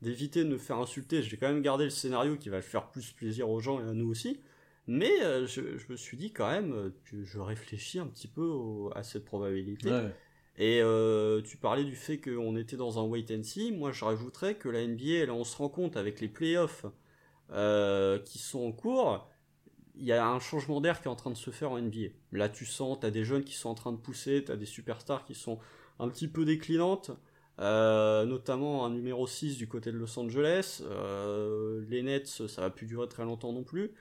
d'éviter 0.00 0.42
de 0.42 0.48
me 0.48 0.58
faire 0.58 0.78
insulter, 0.78 1.22
j'ai 1.22 1.36
quand 1.36 1.48
même 1.48 1.62
gardé 1.62 1.84
le 1.84 1.90
scénario 1.90 2.36
qui 2.36 2.48
va 2.48 2.60
faire 2.60 2.90
plus 2.90 3.12
plaisir 3.12 3.48
aux 3.48 3.60
gens 3.60 3.78
et 3.80 3.88
à 3.88 3.92
nous 3.92 4.08
aussi. 4.08 4.40
Mais 4.88 5.22
euh, 5.22 5.46
je, 5.46 5.78
je 5.78 5.92
me 5.92 5.96
suis 5.96 6.16
dit 6.16 6.32
quand 6.32 6.50
même 6.50 6.72
euh, 6.72 6.90
que 7.04 7.22
je 7.22 7.38
réfléchis 7.38 8.00
un 8.00 8.06
petit 8.08 8.26
peu 8.26 8.42
au- 8.42 8.90
à 8.96 9.04
cette 9.04 9.24
probabilité. 9.24 9.92
Ouais. 9.92 10.10
Et 10.58 10.80
euh, 10.82 11.40
tu 11.40 11.56
parlais 11.56 11.84
du 11.84 11.94
fait 11.94 12.18
qu'on 12.20 12.56
était 12.56 12.76
dans 12.76 12.98
un 12.98 13.04
wait 13.08 13.24
and 13.32 13.44
see. 13.44 13.70
Moi, 13.70 13.92
je 13.92 14.04
rajouterais 14.04 14.56
que 14.56 14.68
la 14.68 14.84
NBA, 14.84 15.26
là, 15.26 15.34
on 15.34 15.44
se 15.44 15.56
rend 15.56 15.68
compte 15.68 15.96
avec 15.96 16.20
les 16.20 16.26
playoffs 16.28 16.84
euh, 17.52 18.18
qui 18.18 18.38
sont 18.38 18.60
en 18.60 18.72
cours, 18.72 19.28
il 19.94 20.04
y 20.04 20.12
a 20.12 20.26
un 20.26 20.40
changement 20.40 20.80
d'air 20.80 21.00
qui 21.00 21.08
est 21.08 21.10
en 21.10 21.16
train 21.16 21.30
de 21.30 21.36
se 21.36 21.50
faire 21.50 21.70
en 21.70 21.78
NBA. 21.78 22.08
Là, 22.32 22.48
tu 22.48 22.64
sens, 22.64 22.98
tu 23.00 23.06
as 23.06 23.10
des 23.10 23.24
jeunes 23.24 23.44
qui 23.44 23.54
sont 23.54 23.68
en 23.68 23.74
train 23.74 23.92
de 23.92 23.98
pousser, 23.98 24.42
tu 24.44 24.52
as 24.52 24.56
des 24.56 24.66
superstars 24.66 25.24
qui 25.24 25.34
sont 25.34 25.58
un 25.98 26.08
petit 26.08 26.28
peu 26.28 26.44
déclinantes, 26.44 27.10
euh, 27.60 28.24
notamment 28.24 28.86
un 28.86 28.90
numéro 28.90 29.26
6 29.26 29.58
du 29.58 29.68
côté 29.68 29.92
de 29.92 29.98
Los 29.98 30.18
Angeles. 30.18 30.82
Euh, 30.84 31.84
les 31.88 32.02
Nets, 32.02 32.26
ça 32.48 32.62
va 32.62 32.70
plus 32.70 32.86
durer 32.86 33.08
très 33.08 33.24
longtemps 33.24 33.52
non 33.52 33.64
plus. 33.64 33.92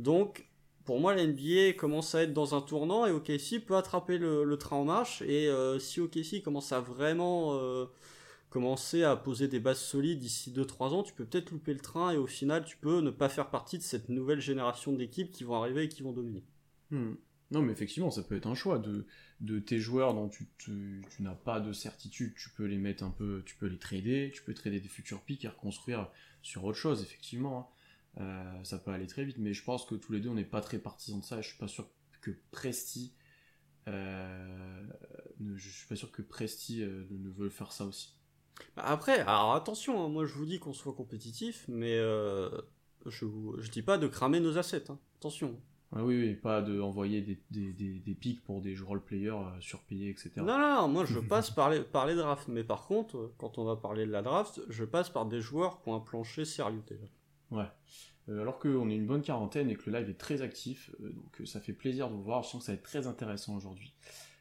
Donc, 0.00 0.48
pour 0.84 0.98
moi, 0.98 1.14
la 1.14 1.24
NBA 1.24 1.74
commence 1.74 2.14
à 2.14 2.22
être 2.22 2.32
dans 2.32 2.54
un 2.56 2.60
tournant 2.60 3.06
et 3.06 3.12
OKC 3.12 3.64
peut 3.64 3.76
attraper 3.76 4.18
le, 4.18 4.56
train 4.56 4.76
en 4.76 4.84
marche. 4.84 5.22
Et 5.22 5.50
si 5.78 6.00
OKC 6.00 6.42
commence 6.42 6.72
à 6.72 6.80
vraiment 6.80 7.86
commencer 8.50 9.02
à 9.04 9.16
poser 9.16 9.48
des 9.48 9.60
bases 9.60 9.80
solides 9.80 10.18
d'ici 10.20 10.50
2-3 10.52 10.94
ans, 10.94 11.02
tu 11.02 11.12
peux 11.14 11.24
peut-être 11.26 11.50
louper 11.50 11.74
le 11.74 11.80
train 11.80 12.10
et 12.12 12.16
au 12.16 12.26
final, 12.26 12.64
tu 12.64 12.76
peux 12.76 13.00
ne 13.00 13.10
pas 13.10 13.28
faire 13.28 13.50
partie 13.50 13.78
de 13.78 13.82
cette 13.82 14.08
nouvelle 14.08 14.40
génération 14.40 14.92
d'équipes 14.92 15.30
qui 15.32 15.44
vont 15.44 15.54
arriver 15.56 15.84
et 15.84 15.88
qui 15.88 16.02
vont 16.02 16.12
dominer. 16.12 16.44
Hmm. 16.90 17.14
Non, 17.50 17.62
mais 17.62 17.72
effectivement, 17.72 18.10
ça 18.10 18.22
peut 18.22 18.36
être 18.36 18.46
un 18.46 18.54
choix 18.54 18.78
de, 18.78 19.06
de 19.40 19.58
tes 19.58 19.78
joueurs 19.78 20.14
dont 20.14 20.28
tu, 20.28 20.46
te- 20.58 21.00
tu 21.08 21.22
n'as 21.22 21.34
pas 21.34 21.60
de 21.60 21.72
certitude. 21.72 22.34
Tu 22.34 22.50
peux 22.50 22.64
les 22.64 22.76
mettre 22.78 23.02
un 23.04 23.10
peu, 23.10 23.42
tu 23.46 23.56
peux 23.56 23.66
les 23.66 23.78
trader, 23.78 24.30
tu 24.34 24.42
peux 24.42 24.52
trader 24.54 24.80
des 24.80 24.88
futurs 24.88 25.22
pics 25.22 25.44
et 25.44 25.48
reconstruire 25.48 26.10
sur 26.42 26.64
autre 26.64 26.78
chose, 26.78 27.02
effectivement. 27.02 27.72
hein. 28.18 28.22
Euh, 28.22 28.64
ça 28.64 28.78
peut 28.78 28.90
aller 28.90 29.06
très 29.06 29.24
vite, 29.24 29.38
mais 29.38 29.54
je 29.54 29.62
pense 29.62 29.86
que 29.86 29.94
tous 29.94 30.12
les 30.12 30.20
deux, 30.20 30.28
on 30.28 30.34
n'est 30.34 30.44
pas 30.44 30.60
très 30.60 30.78
partisans 30.78 31.20
de 31.20 31.24
ça. 31.24 31.40
Je 31.40 31.48
suis 31.48 31.58
pas 31.58 31.68
sûr 31.68 31.88
que 32.20 32.32
Presti, 32.50 33.14
euh, 33.88 34.84
ne- 35.40 35.56
je 35.56 35.70
suis 35.70 35.88
pas 35.88 35.96
sûr 35.96 36.12
que 36.12 36.22
Presti 36.22 36.82
euh, 36.82 37.06
ne, 37.10 37.18
ne 37.18 37.30
veuille 37.30 37.50
faire 37.50 37.72
ça 37.72 37.86
aussi. 37.86 38.17
Bah, 38.76 38.82
Après, 38.86 39.20
alors 39.20 39.54
attention, 39.54 40.04
hein, 40.04 40.08
moi 40.08 40.24
je 40.26 40.34
vous 40.34 40.46
dis 40.46 40.58
qu'on 40.58 40.72
soit 40.72 40.92
compétitif, 40.94 41.64
mais 41.68 41.96
euh, 41.96 42.48
je, 43.06 43.26
je 43.58 43.70
dis 43.70 43.82
pas 43.82 43.98
de 43.98 44.06
cramer 44.06 44.40
nos 44.40 44.58
assets. 44.58 44.90
hein. 44.90 44.98
Attention. 45.18 45.58
Ah 45.96 46.04
oui, 46.04 46.20
oui, 46.20 46.34
pas 46.34 46.60
de 46.60 46.80
envoyer 46.82 47.22
des, 47.22 47.38
des, 47.50 47.72
des, 47.72 47.98
des 47.98 48.14
pics 48.14 48.44
pour 48.44 48.60
des 48.60 48.76
role-players 48.76 49.30
euh, 49.30 49.60
surpayés, 49.60 50.10
etc. 50.10 50.32
Non, 50.36 50.58
non, 50.58 50.74
non, 50.82 50.88
moi 50.88 51.04
je 51.06 51.18
passe 51.34 51.50
par 51.50 51.70
les, 51.70 51.80
par 51.80 52.06
les 52.06 52.14
drafts, 52.14 52.48
mais 52.48 52.62
par 52.62 52.86
contre, 52.86 53.16
euh, 53.16 53.34
quand 53.38 53.56
on 53.56 53.64
va 53.64 53.74
parler 53.76 54.04
de 54.04 54.10
la 54.12 54.20
draft, 54.20 54.60
je 54.68 54.84
passe 54.84 55.08
par 55.08 55.24
des 55.24 55.40
joueurs 55.40 55.80
qui 55.82 55.88
ont 55.88 55.94
un 55.94 56.00
plancher 56.00 56.44
sérieux 56.44 56.82
déjà. 56.86 57.06
Ouais. 57.50 57.64
Euh, 58.28 58.42
alors 58.42 58.58
qu'on 58.58 58.90
est 58.90 58.94
une 58.96 59.06
bonne 59.06 59.22
quarantaine 59.22 59.70
et 59.70 59.76
que 59.76 59.88
le 59.88 59.98
live 59.98 60.10
est 60.10 60.18
très 60.18 60.42
actif, 60.42 60.90
euh, 61.00 61.10
donc 61.10 61.48
ça 61.48 61.58
fait 61.60 61.72
plaisir 61.72 62.10
de 62.10 62.14
vous 62.14 62.22
voir, 62.22 62.42
je 62.42 62.50
sens 62.50 62.60
que 62.60 62.66
ça 62.66 62.72
va 62.72 62.76
être 62.76 62.84
très 62.84 63.06
intéressant 63.06 63.56
aujourd'hui. 63.56 63.94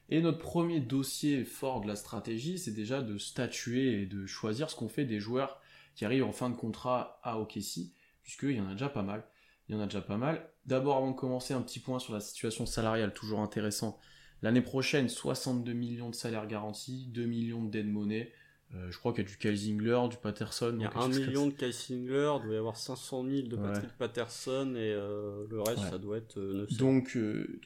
Et 0.09 0.21
notre 0.21 0.39
premier 0.39 0.79
dossier 0.79 1.43
fort 1.43 1.81
de 1.81 1.87
la 1.87 1.95
stratégie, 1.95 2.57
c'est 2.57 2.71
déjà 2.71 3.01
de 3.01 3.17
statuer 3.17 4.01
et 4.01 4.05
de 4.05 4.25
choisir 4.25 4.69
ce 4.69 4.75
qu'on 4.75 4.87
fait 4.87 5.05
des 5.05 5.19
joueurs 5.19 5.59
qui 5.95 6.05
arrivent 6.05 6.23
en 6.23 6.31
fin 6.31 6.49
de 6.49 6.55
contrat 6.55 7.19
à 7.23 7.39
OKC, 7.39 7.91
puisqu'il 8.23 8.51
y 8.51 8.61
en 8.61 8.69
a 8.69 8.73
déjà 8.73 8.89
pas 8.89 9.01
mal. 9.01 9.25
Il 9.67 9.75
y 9.75 9.77
en 9.77 9.81
a 9.81 9.85
déjà 9.85 10.01
pas 10.01 10.17
mal. 10.17 10.49
D'abord, 10.65 10.97
avant 10.97 11.11
de 11.11 11.15
commencer, 11.15 11.53
un 11.53 11.61
petit 11.61 11.79
point 11.79 11.99
sur 11.99 12.13
la 12.13 12.21
situation 12.21 12.65
salariale, 12.65 13.13
toujours 13.13 13.41
intéressant. 13.41 13.99
L'année 14.41 14.61
prochaine, 14.61 15.09
62 15.09 15.73
millions 15.73 16.09
de 16.09 16.15
salaires 16.15 16.47
garantis, 16.47 17.07
2 17.07 17.25
millions 17.25 17.63
de 17.63 17.71
dead 17.71 17.87
money. 17.87 18.31
Euh, 18.75 18.91
je 18.91 18.97
crois 18.99 19.13
qu'il 19.13 19.23
y 19.23 19.27
a 19.27 19.29
du 19.29 19.37
Kyle 19.37 19.55
Zingler, 19.55 19.99
du 20.09 20.17
Patterson. 20.17 20.73
Il 20.77 20.81
y 20.81 20.85
a 20.85 20.89
donc 20.89 20.93
quelque 20.93 20.97
1 20.97 21.01
chose 21.11 21.15
comme 21.19 21.27
million 21.27 21.47
de 21.47 21.51
Kai 21.53 21.71
Singler, 21.71 22.33
il 22.41 22.45
doit 22.47 22.53
y 22.55 22.57
avoir 22.57 22.75
500 22.75 23.23
000 23.25 23.47
de 23.47 23.55
Ouais. 23.55 23.63
Patrick 23.63 23.97
Patterson, 23.97 24.73
et 24.75 24.91
euh, 24.91 25.45
le 25.49 25.61
reste, 25.61 25.83
Ouais. 25.83 25.89
ça 25.89 25.97
doit 25.97 26.17
être 26.17 26.37
euh, 26.37 26.65
900. 26.69 26.77
Donc, 26.77 27.17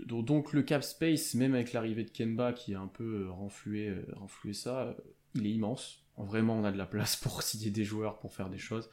donc, 0.06 0.26
donc 0.26 0.54
le 0.54 0.62
cap 0.62 0.84
space, 0.84 1.34
même 1.34 1.56
avec 1.56 1.74
l'arrivée 1.74 2.04
de 2.04 2.12
Kemba 2.12 2.54
qui 2.54 2.76
a 2.76 2.80
un 2.82 2.88
peu 2.88 3.28
renflué, 3.30 3.92
renflué 4.14 4.54
ça, 4.54 4.96
il 5.36 5.48
est 5.48 5.52
immense. 5.52 6.04
Vraiment, 6.18 6.60
on 6.60 6.64
a 6.66 6.72
de 6.72 6.78
la 6.78 6.86
place 6.86 7.16
pour 7.16 7.42
signer 7.42 7.72
des 7.72 7.84
joueurs, 7.84 8.20
pour 8.20 8.34
faire 8.34 8.50
des 8.50 8.60
choses. 8.60 8.90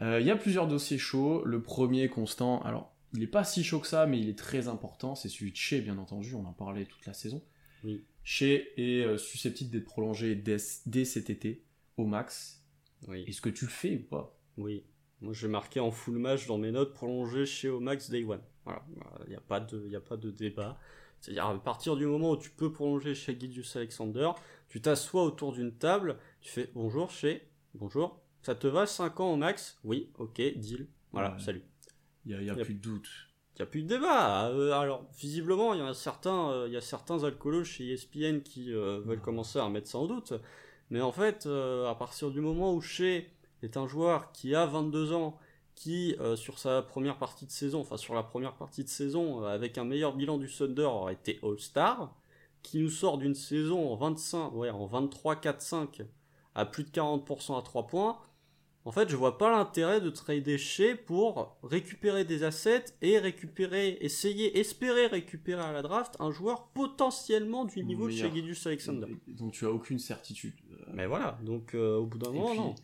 Il 0.00 0.22
y 0.26 0.30
a 0.30 0.36
plusieurs 0.36 0.66
dossiers 0.68 0.98
chauds. 0.98 1.42
Le 1.44 1.62
premier, 1.62 2.08
constant, 2.08 2.60
alors 2.62 2.94
il 3.14 3.20
n'est 3.20 3.26
pas 3.26 3.44
si 3.44 3.64
chaud 3.64 3.78
que 3.80 3.86
ça, 3.86 4.06
mais 4.06 4.18
il 4.20 4.28
est 4.28 4.38
très 4.38 4.68
important. 4.68 5.14
C'est 5.14 5.28
celui 5.30 5.50
de 5.52 5.56
Shea, 5.56 5.80
bien 5.80 5.96
entendu. 5.98 6.34
On 6.34 6.44
en 6.44 6.52
parlait 6.52 6.84
toute 6.84 7.04
la 7.06 7.14
saison. 7.14 7.42
Oui. 7.84 8.04
Shea 8.24 8.64
est 8.76 9.04
euh, 9.04 9.18
susceptible 9.18 9.70
d'être 9.70 9.84
prolongé 9.86 10.34
dès, 10.34 10.56
dès 10.86 11.04
cet 11.04 11.30
été, 11.30 11.64
au 11.96 12.06
max. 12.06 12.62
Oui. 13.08 13.24
Est-ce 13.26 13.40
que 13.40 13.48
tu 13.50 13.64
le 13.64 13.70
fais 13.70 13.96
ou 13.96 14.02
pas? 14.02 14.38
Oui. 14.56 14.84
Moi, 15.20 15.32
j'ai 15.32 15.48
marqué 15.48 15.80
en 15.80 15.90
full 15.90 16.18
match 16.18 16.46
dans 16.46 16.58
mes 16.58 16.70
notes 16.72 16.92
prolongé 16.94 17.46
chez 17.46 17.68
Omax 17.68 18.10
Day 18.10 18.24
One. 18.24 18.40
Voilà. 18.64 18.84
Il 19.26 19.30
n'y 19.30 19.36
a, 19.36 19.40
pas 19.40 19.60
de- 19.60 19.88
y 19.88 19.96
a 19.96 20.00
pas 20.00 20.16
de 20.16 20.30
débat. 20.30 20.78
C'est-à-dire, 21.20 21.46
à 21.46 21.58
partir 21.62 21.96
du 21.96 22.06
moment 22.06 22.30
où 22.32 22.36
tu 22.36 22.50
peux 22.50 22.72
prolonger 22.72 23.14
chez 23.14 23.38
Gidius 23.38 23.76
Alexander, 23.76 24.30
tu 24.68 24.80
t'assois 24.80 25.22
autour 25.24 25.52
d'une 25.52 25.72
table, 25.72 26.18
tu 26.40 26.50
fais 26.50 26.70
bonjour 26.74 27.10
chez, 27.10 27.42
bonjour, 27.74 28.20
ça 28.42 28.54
te 28.56 28.66
va 28.66 28.86
5 28.86 29.20
ans 29.20 29.32
au 29.32 29.36
max? 29.36 29.78
Oui, 29.84 30.10
ok, 30.18 30.40
deal. 30.56 30.88
Voilà, 31.12 31.34
Ouais. 31.34 31.40
salut. 31.40 31.62
Il 32.24 32.32
n'y 32.32 32.34
a, 32.38 32.42
y 32.42 32.50
a 32.50 32.54
Yep. 32.54 32.64
plus 32.64 32.74
de 32.74 32.80
doute. 32.80 33.08
Il 33.54 33.58
n'y 33.58 33.62
a 33.62 33.66
plus 33.66 33.82
de 33.82 33.88
débat. 33.88 34.48
Euh, 34.48 34.72
alors, 34.72 35.04
visiblement, 35.18 35.74
il 35.74 35.80
y 35.80 35.82
en 35.82 35.86
a 35.86 35.94
certains, 35.94 36.50
euh, 36.50 36.64
il 36.68 36.72
y 36.72 36.76
a 36.76 36.80
certains 36.80 37.22
alcoolos 37.24 37.64
chez 37.64 37.92
ESPN 37.92 38.40
qui 38.40 38.72
euh, 38.72 39.00
veulent 39.04 39.20
commencer 39.20 39.58
à 39.58 39.68
mettre 39.68 39.94
en 39.94 40.06
doute. 40.06 40.32
Mais 40.90 41.00
en 41.00 41.12
fait, 41.12 41.46
à 41.46 41.94
partir 41.94 42.30
du 42.30 42.40
moment 42.40 42.74
où 42.74 42.80
Shea 42.82 43.22
est 43.62 43.76
un 43.76 43.86
joueur 43.86 44.30
qui 44.32 44.54
a 44.54 44.66
22 44.66 45.12
ans, 45.14 45.38
qui, 45.74 46.14
sur 46.36 46.58
sa 46.58 46.82
première 46.82 47.16
partie 47.16 47.46
de 47.46 47.50
saison, 47.50 47.80
enfin 47.80 47.96
sur 47.96 48.14
la 48.14 48.22
première 48.22 48.56
partie 48.56 48.84
de 48.84 48.90
saison, 48.90 49.42
avec 49.44 49.78
un 49.78 49.84
meilleur 49.84 50.14
bilan 50.14 50.36
du 50.36 50.48
Thunder, 50.48 50.82
aurait 50.82 51.14
été 51.14 51.40
All-Star, 51.42 52.14
qui 52.62 52.78
nous 52.78 52.90
sort 52.90 53.16
d'une 53.16 53.34
saison 53.34 53.90
en 53.90 53.96
25, 53.96 54.52
ouais, 54.52 54.68
en 54.68 54.86
23-4-5 54.86 56.04
à 56.54 56.66
plus 56.66 56.84
de 56.84 56.90
40% 56.90 57.58
à 57.58 57.62
3 57.62 57.86
points, 57.86 58.18
en 58.84 58.90
fait, 58.90 59.08
je 59.08 59.14
vois 59.16 59.38
pas 59.38 59.50
l'intérêt 59.50 60.00
de 60.00 60.10
trader 60.10 60.58
chez 60.58 60.96
pour 60.96 61.56
récupérer 61.62 62.24
des 62.24 62.42
assets 62.42 62.86
et 63.00 63.18
récupérer, 63.18 63.96
essayer, 64.00 64.58
espérer 64.58 65.06
récupérer 65.06 65.62
à 65.62 65.72
la 65.72 65.82
draft 65.82 66.16
un 66.18 66.32
joueur 66.32 66.66
potentiellement 66.68 67.64
du 67.64 67.84
niveau 67.84 68.08
de 68.08 68.12
chez. 68.12 68.30
Gidius 68.32 68.66
Alexander. 68.66 69.06
Donc 69.28 69.52
tu 69.52 69.66
as 69.66 69.70
aucune 69.70 70.00
certitude. 70.00 70.54
Euh, 70.72 70.84
Mais 70.94 71.06
voilà, 71.06 71.38
donc 71.44 71.74
euh, 71.74 71.96
au 71.98 72.06
bout 72.06 72.18
d'un 72.18 72.32
moment, 72.32 72.50
puis, 72.50 72.58
non. 72.58 72.74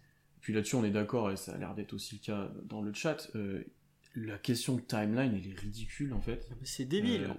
puis 0.41 0.53
là-dessus, 0.53 0.77
on 0.77 0.85
est 0.85 0.91
d'accord, 0.91 1.33
et 1.33 1.37
ça 1.37 1.55
a 1.55 1.59
l'air 1.59 1.75
d'être 1.75 1.95
aussi 1.95 2.15
le 2.15 2.25
cas 2.25 2.49
dans 2.65 2.81
le 2.81 2.93
chat. 2.93 3.29
euh, 3.35 3.65
la 4.15 4.39
question 4.39 4.77
de 4.77 4.81
timeline, 4.81 5.35
elle 5.35 5.51
est 5.53 5.59
ridicule 5.59 6.13
en 6.13 6.21
fait. 6.21 6.49
Mais 6.61 6.67
C'est 6.67 6.85
débile. 6.85 7.31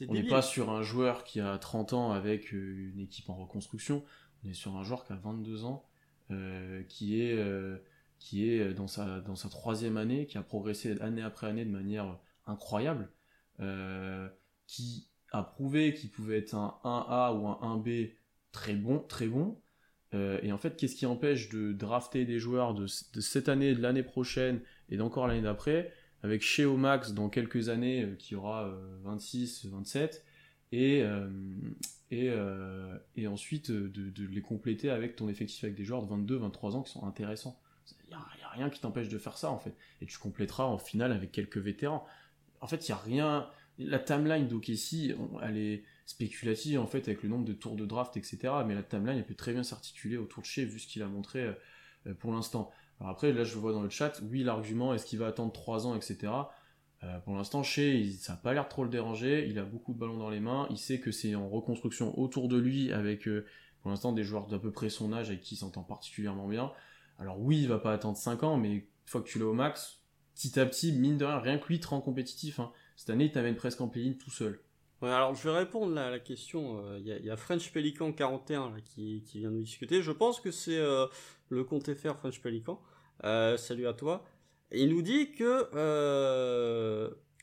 Euh, 0.00 0.06
On 0.08 0.12
n'est 0.14 0.26
pas 0.26 0.42
sur 0.42 0.70
un 0.70 0.82
joueur 0.82 1.24
qui 1.24 1.40
a 1.40 1.58
30 1.58 1.92
ans 1.92 2.12
avec 2.12 2.52
une 2.52 3.00
équipe 3.00 3.30
en 3.30 3.34
reconstruction. 3.36 4.04
On 4.44 4.48
est 4.48 4.54
sur 4.54 4.76
un 4.76 4.82
joueur 4.84 5.04
qui 5.04 5.12
a 5.12 5.16
22 5.16 5.64
ans, 5.64 5.84
qui 6.88 7.20
est 7.20 7.36
qui 8.18 8.48
est 8.48 8.74
dans 8.74 8.86
sa 8.86 9.20
dans 9.20 9.36
sa 9.36 9.48
troisième 9.48 9.96
année, 9.96 10.26
qui 10.26 10.38
a 10.38 10.42
progressé 10.42 11.00
année 11.00 11.22
après 11.22 11.46
année 11.46 11.64
de 11.64 11.70
manière 11.70 12.18
incroyable, 12.46 13.10
euh, 13.60 14.28
qui 14.66 15.08
a 15.32 15.42
prouvé 15.42 15.94
qu'il 15.94 16.10
pouvait 16.10 16.38
être 16.38 16.54
un 16.54 16.78
1A 16.84 17.38
ou 17.38 17.46
un 17.46 17.76
1B 17.76 18.12
très 18.52 18.74
bon, 18.74 19.00
très 19.00 19.26
bon. 19.26 19.60
Euh, 20.14 20.38
et 20.42 20.52
en 20.52 20.58
fait, 20.58 20.76
qu'est-ce 20.76 20.96
qui 20.96 21.06
empêche 21.06 21.48
de 21.48 21.72
drafter 21.72 22.24
des 22.24 22.38
joueurs 22.38 22.74
de, 22.74 22.86
cette 22.86 23.48
année, 23.48 23.74
de 23.74 23.82
l'année 23.82 24.04
prochaine 24.04 24.60
et 24.88 24.96
d'encore 24.96 25.26
l'année 25.26 25.42
d'après, 25.42 25.92
avec 26.22 26.42
chez 26.42 26.64
Omax 26.64 27.12
dans 27.12 27.28
quelques 27.28 27.68
années 27.68 28.04
euh, 28.04 28.14
qui 28.14 28.34
aura 28.34 28.66
euh, 28.66 28.98
26, 29.02 29.66
27, 29.66 30.24
et, 30.72 31.02
euh, 31.02 31.28
et, 32.10 32.28
euh, 32.30 32.98
et 33.16 33.26
ensuite 33.26 33.70
euh, 33.70 33.88
de 33.88 34.26
les 34.26 34.42
compléter 34.42 34.90
avec 34.90 35.16
ton 35.16 35.28
effectif 35.28 35.64
avec 35.64 35.76
des 35.76 35.84
joueurs 35.84 36.02
de 36.02 36.08
22, 36.08 36.36
23 36.36 36.76
ans 36.76 36.82
qui 36.82 36.92
sont 36.92 37.06
intéressants. 37.06 37.60
Il 38.08 38.08
n'y 38.10 38.14
a, 38.14 38.48
rien 38.50 38.70
qui 38.70 38.80
t'empêche 38.80 39.08
de 39.08 39.18
faire 39.18 39.36
ça 39.36 39.50
en 39.50 39.58
fait. 39.58 39.74
Et 40.00 40.06
tu 40.06 40.18
compléteras 40.18 40.64
en 40.64 40.78
finale 40.78 41.12
avec 41.12 41.32
quelques 41.32 41.58
vétérans. 41.58 42.06
En 42.60 42.66
fait, 42.66 42.88
il 42.88 42.92
n'y 42.92 42.98
a 42.98 43.02
rien. 43.02 43.50
La 43.78 43.98
timeline 43.98 44.48
on- 45.18 45.40
elle 45.40 45.58
est 45.58 45.84
spéculative 46.06 46.80
en 46.80 46.86
fait 46.86 47.08
avec 47.08 47.22
le 47.22 47.28
nombre 47.28 47.44
de 47.44 47.52
tours 47.52 47.76
de 47.76 47.84
draft, 47.84 48.16
etc. 48.16 48.38
Mais 48.66 48.74
la 48.74 48.82
timeline, 48.82 49.18
elle 49.18 49.26
peut 49.26 49.34
très 49.34 49.52
bien 49.52 49.62
s'articuler 49.62 50.16
autour 50.16 50.42
de 50.42 50.46
chez 50.46 50.64
vu 50.64 50.78
ce 50.78 50.86
qu'il 50.86 51.02
a 51.02 51.08
montré 51.08 51.42
euh, 51.42 51.52
euh, 52.06 52.14
pour 52.14 52.32
l'instant. 52.32 52.70
Alors 53.00 53.10
après, 53.10 53.32
là, 53.32 53.44
je 53.44 53.58
vois 53.58 53.72
dans 53.72 53.82
le 53.82 53.90
chat, 53.90 54.22
oui, 54.30 54.42
l'argument, 54.42 54.94
est-ce 54.94 55.04
qu'il 55.04 55.18
va 55.18 55.26
attendre 55.26 55.52
3 55.52 55.86
ans, 55.86 55.94
etc. 55.94 56.32
Euh, 57.02 57.18
pour 57.20 57.34
l'instant, 57.34 57.62
chez, 57.62 58.10
ça 58.12 58.32
n'a 58.32 58.38
pas 58.38 58.54
l'air 58.54 58.68
trop 58.68 58.84
le 58.84 58.90
déranger. 58.90 59.46
Il 59.48 59.58
a 59.58 59.64
beaucoup 59.64 59.92
de 59.92 59.98
ballons 59.98 60.16
dans 60.16 60.30
les 60.30 60.40
mains. 60.40 60.66
Il 60.70 60.78
sait 60.78 61.00
que 61.00 61.10
c'est 61.10 61.34
en 61.34 61.48
reconstruction 61.48 62.18
autour 62.18 62.48
de 62.48 62.56
lui 62.56 62.92
avec, 62.92 63.28
pour 63.82 63.90
l'instant, 63.90 64.12
des 64.12 64.24
joueurs 64.24 64.46
d'à 64.46 64.58
peu 64.58 64.70
près 64.70 64.88
son 64.88 65.12
âge 65.12 65.28
avec 65.28 65.42
qui 65.42 65.56
il 65.56 65.58
s'entend 65.58 65.82
particulièrement 65.82 66.48
bien. 66.48 66.72
Alors 67.18 67.38
oui, 67.40 67.62
il 67.62 67.68
va 67.68 67.78
pas 67.78 67.92
attendre 67.92 68.16
5 68.16 68.42
ans, 68.42 68.56
mais 68.56 68.70
une 68.72 68.82
fois 69.06 69.20
que 69.22 69.28
tu 69.28 69.38
l'as 69.38 69.46
au 69.46 69.52
max, 69.54 70.02
petit 70.34 70.58
à 70.60 70.66
petit, 70.66 70.92
mine 70.92 71.16
de 71.16 71.24
rien, 71.24 71.38
rien 71.38 71.58
que 71.58 71.66
lui 71.68 71.80
te 71.80 71.88
rend 71.88 72.00
compétitif. 72.00 72.60
hein. 72.60 72.72
Cette 72.96 73.10
année, 73.10 73.26
il 73.26 73.32
t'amène 73.32 73.56
presque 73.56 73.80
en 73.80 73.88
play 73.88 74.16
tout 74.18 74.30
seul. 74.30 74.60
Ouais, 75.02 75.10
alors 75.10 75.34
je 75.34 75.46
vais 75.48 75.54
répondre 75.56 75.96
à 75.98 76.10
la 76.10 76.18
question. 76.18 76.82
Euh, 76.86 76.98
Il 76.98 77.06
y, 77.06 77.30
a- 77.30 77.36
French 77.36 77.70
Pelican 77.72 78.12
41 78.12 78.70
là, 78.70 78.80
qui, 78.82 79.20
vient 79.34 79.50
nous 79.50 79.60
discuter. 79.62 80.00
Je 80.02 80.12
pense 80.12 80.40
que 80.40 80.50
c'est 80.50 80.78
euh, 80.78 81.06
le 81.50 81.64
compte 81.64 81.92
FR 81.94 82.16
French 82.16 82.40
Pelican. 82.40 82.80
Euh, 83.24 83.56
salut 83.58 83.86
à 83.86 83.92
toi. 83.92 84.24
Il 84.72 84.88
nous 84.88 85.02
dit 85.02 85.32
que 85.32 85.70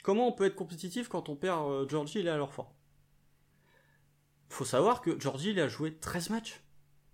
comment 0.04 0.28
on 0.28 0.32
peut 0.32 0.46
être 0.46 0.56
compétitif 0.56 1.08
quand 1.08 1.30
on 1.30 1.36
perd 1.36 1.90
Georgie 1.90 2.20
il 2.20 2.28
est 2.28 2.32
à 2.32 2.38
leur 2.38 2.52
fort. 2.52 2.74
Faut 4.50 4.66
savoir 4.66 5.02
que 5.02 5.20
Georgie 5.20 5.52
il 5.52 5.60
a 5.60 5.68
joué 5.68 5.96
13 5.96 6.32
matchs. 6.32 6.63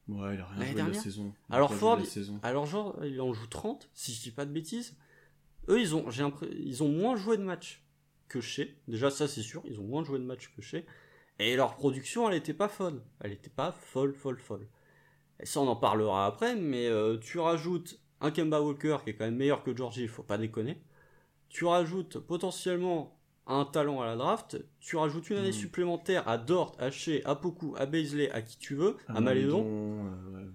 Ouais, 0.10 0.36
il 0.36 0.42
a 0.42 0.46
rien 0.48 0.56
joué 0.58 0.66
la 0.66 0.74
dernière 0.74 1.02
saison. 1.02 1.34
Il 1.50 1.56
Alors 1.56 1.74
Ford, 1.74 2.04
saison. 2.06 2.40
alors 2.44 2.66
genre 2.66 2.98
il 3.06 3.22
en 3.22 3.32
joue 3.34 3.48
30 3.48 3.90
si 3.94 4.14
je 4.14 4.22
dis 4.24 4.32
pas 4.32 4.46
de 4.46 4.52
bêtises. 4.52 4.98
Eux 5.68 5.80
ils 5.80 5.96
ont 5.96 6.06
ils 6.58 6.84
ont 6.84 6.90
moins 6.90 7.16
joué 7.16 7.38
de 7.38 7.44
matchs 7.44 7.84
que 8.28 8.42
chez. 8.42 8.76
Déjà 8.88 9.12
ça 9.12 9.28
c'est 9.28 9.42
sûr, 9.44 9.62
ils 9.66 9.80
ont 9.80 9.84
moins 9.84 10.04
joué 10.04 10.18
de 10.20 10.24
matchs 10.24 10.52
que 10.56 10.62
chez. 10.62 10.86
Et 11.38 11.56
leur 11.56 11.76
production 11.76 12.28
elle 12.30 12.36
était 12.36 12.54
pas 12.54 12.68
folle, 12.70 13.02
elle 13.22 13.32
était 13.34 13.50
pas 13.52 13.72
folle 13.72 14.14
folle 14.14 14.40
folle. 14.40 14.68
Et 15.40 15.46
ça 15.46 15.62
on 15.62 15.68
en 15.68 15.76
parlera 15.76 16.26
après, 16.26 16.56
mais 16.56 16.88
euh, 16.88 17.18
tu 17.18 17.40
rajoutes 17.40 18.00
un 18.22 18.32
Kemba 18.32 18.62
Walker 18.62 18.98
qui 19.04 19.12
est 19.12 19.16
quand 19.16 19.26
même 19.26 19.38
meilleur 19.38 19.64
que 19.64 19.76
Georgie, 19.76 20.08
faut 20.08 20.24
pas 20.24 20.38
déconner. 20.38 20.82
Tu 21.50 21.66
rajoutes 21.66 22.20
potentiellement 22.20 23.19
un 23.50 23.66
talent 23.66 24.02
à 24.02 24.06
la 24.06 24.16
draft, 24.16 24.58
tu 24.80 24.96
rajoutes 24.96 25.30
une 25.30 25.38
année 25.38 25.48
Mhm. 25.48 25.54
supplémentaire 25.54 26.28
à 26.28 26.38
Dort, 26.38 26.76
à 26.80 26.92
Shea, 26.92 27.22
à 27.26 27.36
Poku, 27.36 27.76
à 27.78 27.86
Baisley, 27.86 28.30
à 28.32 28.42
qui 28.42 28.58
tu 28.58 28.76
veux, 28.76 28.96
à 29.08 29.20
Malédon. 29.20 29.66
euh. 29.66 30.46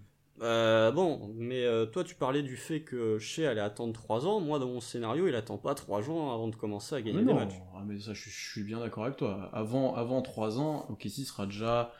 Euh, 0.43 0.91
bon, 0.91 1.33
mais 1.37 1.65
euh, 1.65 1.87
toi 1.87 2.03
tu 2.03 2.17
parlais 2.17 2.43
du 2.43 2.57
fait 2.57 2.81
que 2.83 3.19
Shea 3.21 3.49
allait 3.49 3.61
attendre 3.61 3.93
3 3.93 4.27
ans. 4.27 4.41
Moi, 4.41 4.59
dans 4.59 4.67
mon 4.67 4.81
scénario, 4.81 5.29
il 5.29 5.35
attend 5.37 5.59
pas 5.59 5.75
3 5.77 6.11
ans 6.11 6.33
avant 6.35 6.49
de 6.49 6.57
commencer 6.57 6.95
à 6.97 7.03
gagner 7.03 7.19
Mais 7.19 7.25
des 7.25 7.33
non, 7.33 7.39
matchs. 7.39 7.55
ah, 7.77 7.83
mais 7.87 8.01
ça, 8.01 8.15
je, 8.15 8.29
je 8.31 8.51
suis 8.51 8.65
bien 8.65 8.81
d'accord 8.81 9.05
avec 9.05 9.17
toi. 9.17 9.49
Avant, 9.53 9.95
avant 9.95 10.23
3 10.23 10.59
ans, 10.59 10.87
OKC 10.91 11.25
sera 11.25 11.47
déjà 11.47 11.93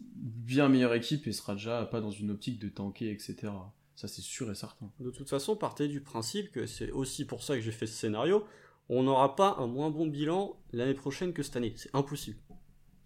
bien 0.00 0.68
meilleure 0.68 0.94
équipe 0.94 1.26
et 1.26 1.32
sera 1.32 1.54
déjà 1.54 1.84
pas 1.86 2.00
dans 2.00 2.10
une 2.10 2.30
optique 2.30 2.58
de 2.60 2.68
tanker, 2.68 3.10
etc. 3.10 3.52
Ça, 3.96 4.08
c'est 4.08 4.22
sûr 4.22 4.50
et 4.50 4.54
certain. 4.54 4.90
De 5.00 5.10
toute 5.10 5.28
façon, 5.28 5.56
partez 5.56 5.88
du 5.88 6.00
principe 6.00 6.50
que 6.52 6.66
c'est 6.66 6.90
aussi 6.92 7.24
pour 7.24 7.42
ça 7.42 7.54
que 7.56 7.60
j'ai 7.60 7.72
fait 7.72 7.86
ce 7.86 7.94
scénario. 7.94 8.44
On 8.94 9.04
n'aura 9.04 9.36
pas 9.36 9.56
un 9.58 9.66
moins 9.66 9.90
bon 9.90 10.06
bilan 10.06 10.54
l'année 10.72 10.94
prochaine 10.94 11.32
que 11.32 11.42
cette 11.42 11.56
année. 11.56 11.72
C'est 11.76 11.94
impossible. 11.94 12.38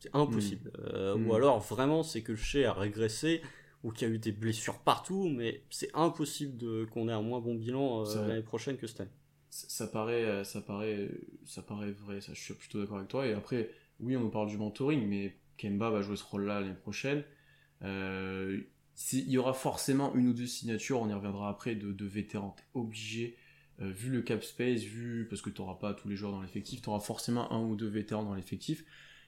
C'est 0.00 0.10
impossible. 0.14 0.72
Euh, 0.78 1.16
Mm. 1.16 1.28
Ou 1.28 1.34
alors 1.34 1.60
vraiment, 1.60 2.02
c'est 2.02 2.22
que 2.22 2.32
le 2.32 2.66
a 2.66 2.72
régressé, 2.72 3.40
ou 3.84 3.92
qu'il 3.92 4.08
y 4.08 4.10
a 4.10 4.14
eu 4.14 4.18
des 4.18 4.32
blessures 4.32 4.78
partout, 4.78 5.28
mais 5.28 5.62
c'est 5.70 5.90
impossible 5.94 6.56
de, 6.56 6.84
qu'on 6.90 7.08
ait 7.08 7.12
un 7.12 7.22
moins 7.22 7.40
bon 7.40 7.54
bilan 7.54 8.04
euh, 8.04 8.28
l'année 8.28 8.42
prochaine 8.42 8.76
que 8.76 8.86
cette 8.86 9.00
année. 9.00 9.10
Ça, 9.48 9.68
ça, 9.68 9.86
paraît, 9.86 10.44
ça, 10.44 10.60
paraît, 10.60 11.08
ça 11.44 11.62
paraît 11.62 11.92
vrai, 11.92 12.20
ça, 12.20 12.34
je 12.34 12.40
suis 12.42 12.54
plutôt 12.54 12.80
d'accord 12.80 12.96
avec 12.96 13.08
toi. 13.08 13.26
Et 13.26 13.32
après, 13.32 13.70
oui, 14.00 14.16
on 14.16 14.20
nous 14.20 14.30
parle 14.30 14.48
du 14.48 14.58
mentoring, 14.58 15.06
mais 15.06 15.36
Kemba 15.56 15.90
va 15.90 16.02
jouer 16.02 16.16
ce 16.16 16.24
rôle-là 16.24 16.60
l'année 16.60 16.74
prochaine. 16.74 17.22
Euh, 17.82 18.60
il 19.12 19.30
y 19.30 19.38
aura 19.38 19.52
forcément 19.52 20.14
une 20.14 20.28
ou 20.28 20.32
deux 20.32 20.46
signatures, 20.46 21.00
on 21.00 21.08
y 21.08 21.14
reviendra 21.14 21.48
après, 21.48 21.74
de, 21.74 21.92
de 21.92 22.06
vétérans. 22.06 22.56
T'es 22.56 22.64
obligé, 22.74 23.36
euh, 23.82 23.90
vu 23.90 24.10
le 24.10 24.22
cap 24.22 24.42
space, 24.42 24.80
vu 24.82 25.26
parce 25.28 25.42
que 25.42 25.50
tu 25.50 25.60
n'auras 25.60 25.74
pas 25.74 25.94
tous 25.94 26.08
les 26.08 26.16
joueurs 26.16 26.32
dans 26.32 26.42
l'effectif, 26.42 26.82
tu 26.82 26.88
auras 26.88 27.00
forcément 27.00 27.52
un 27.52 27.60
ou 27.60 27.76
deux 27.76 27.88
vétérans 27.88 28.24
dans 28.24 28.34
l'effectif. 28.34 28.84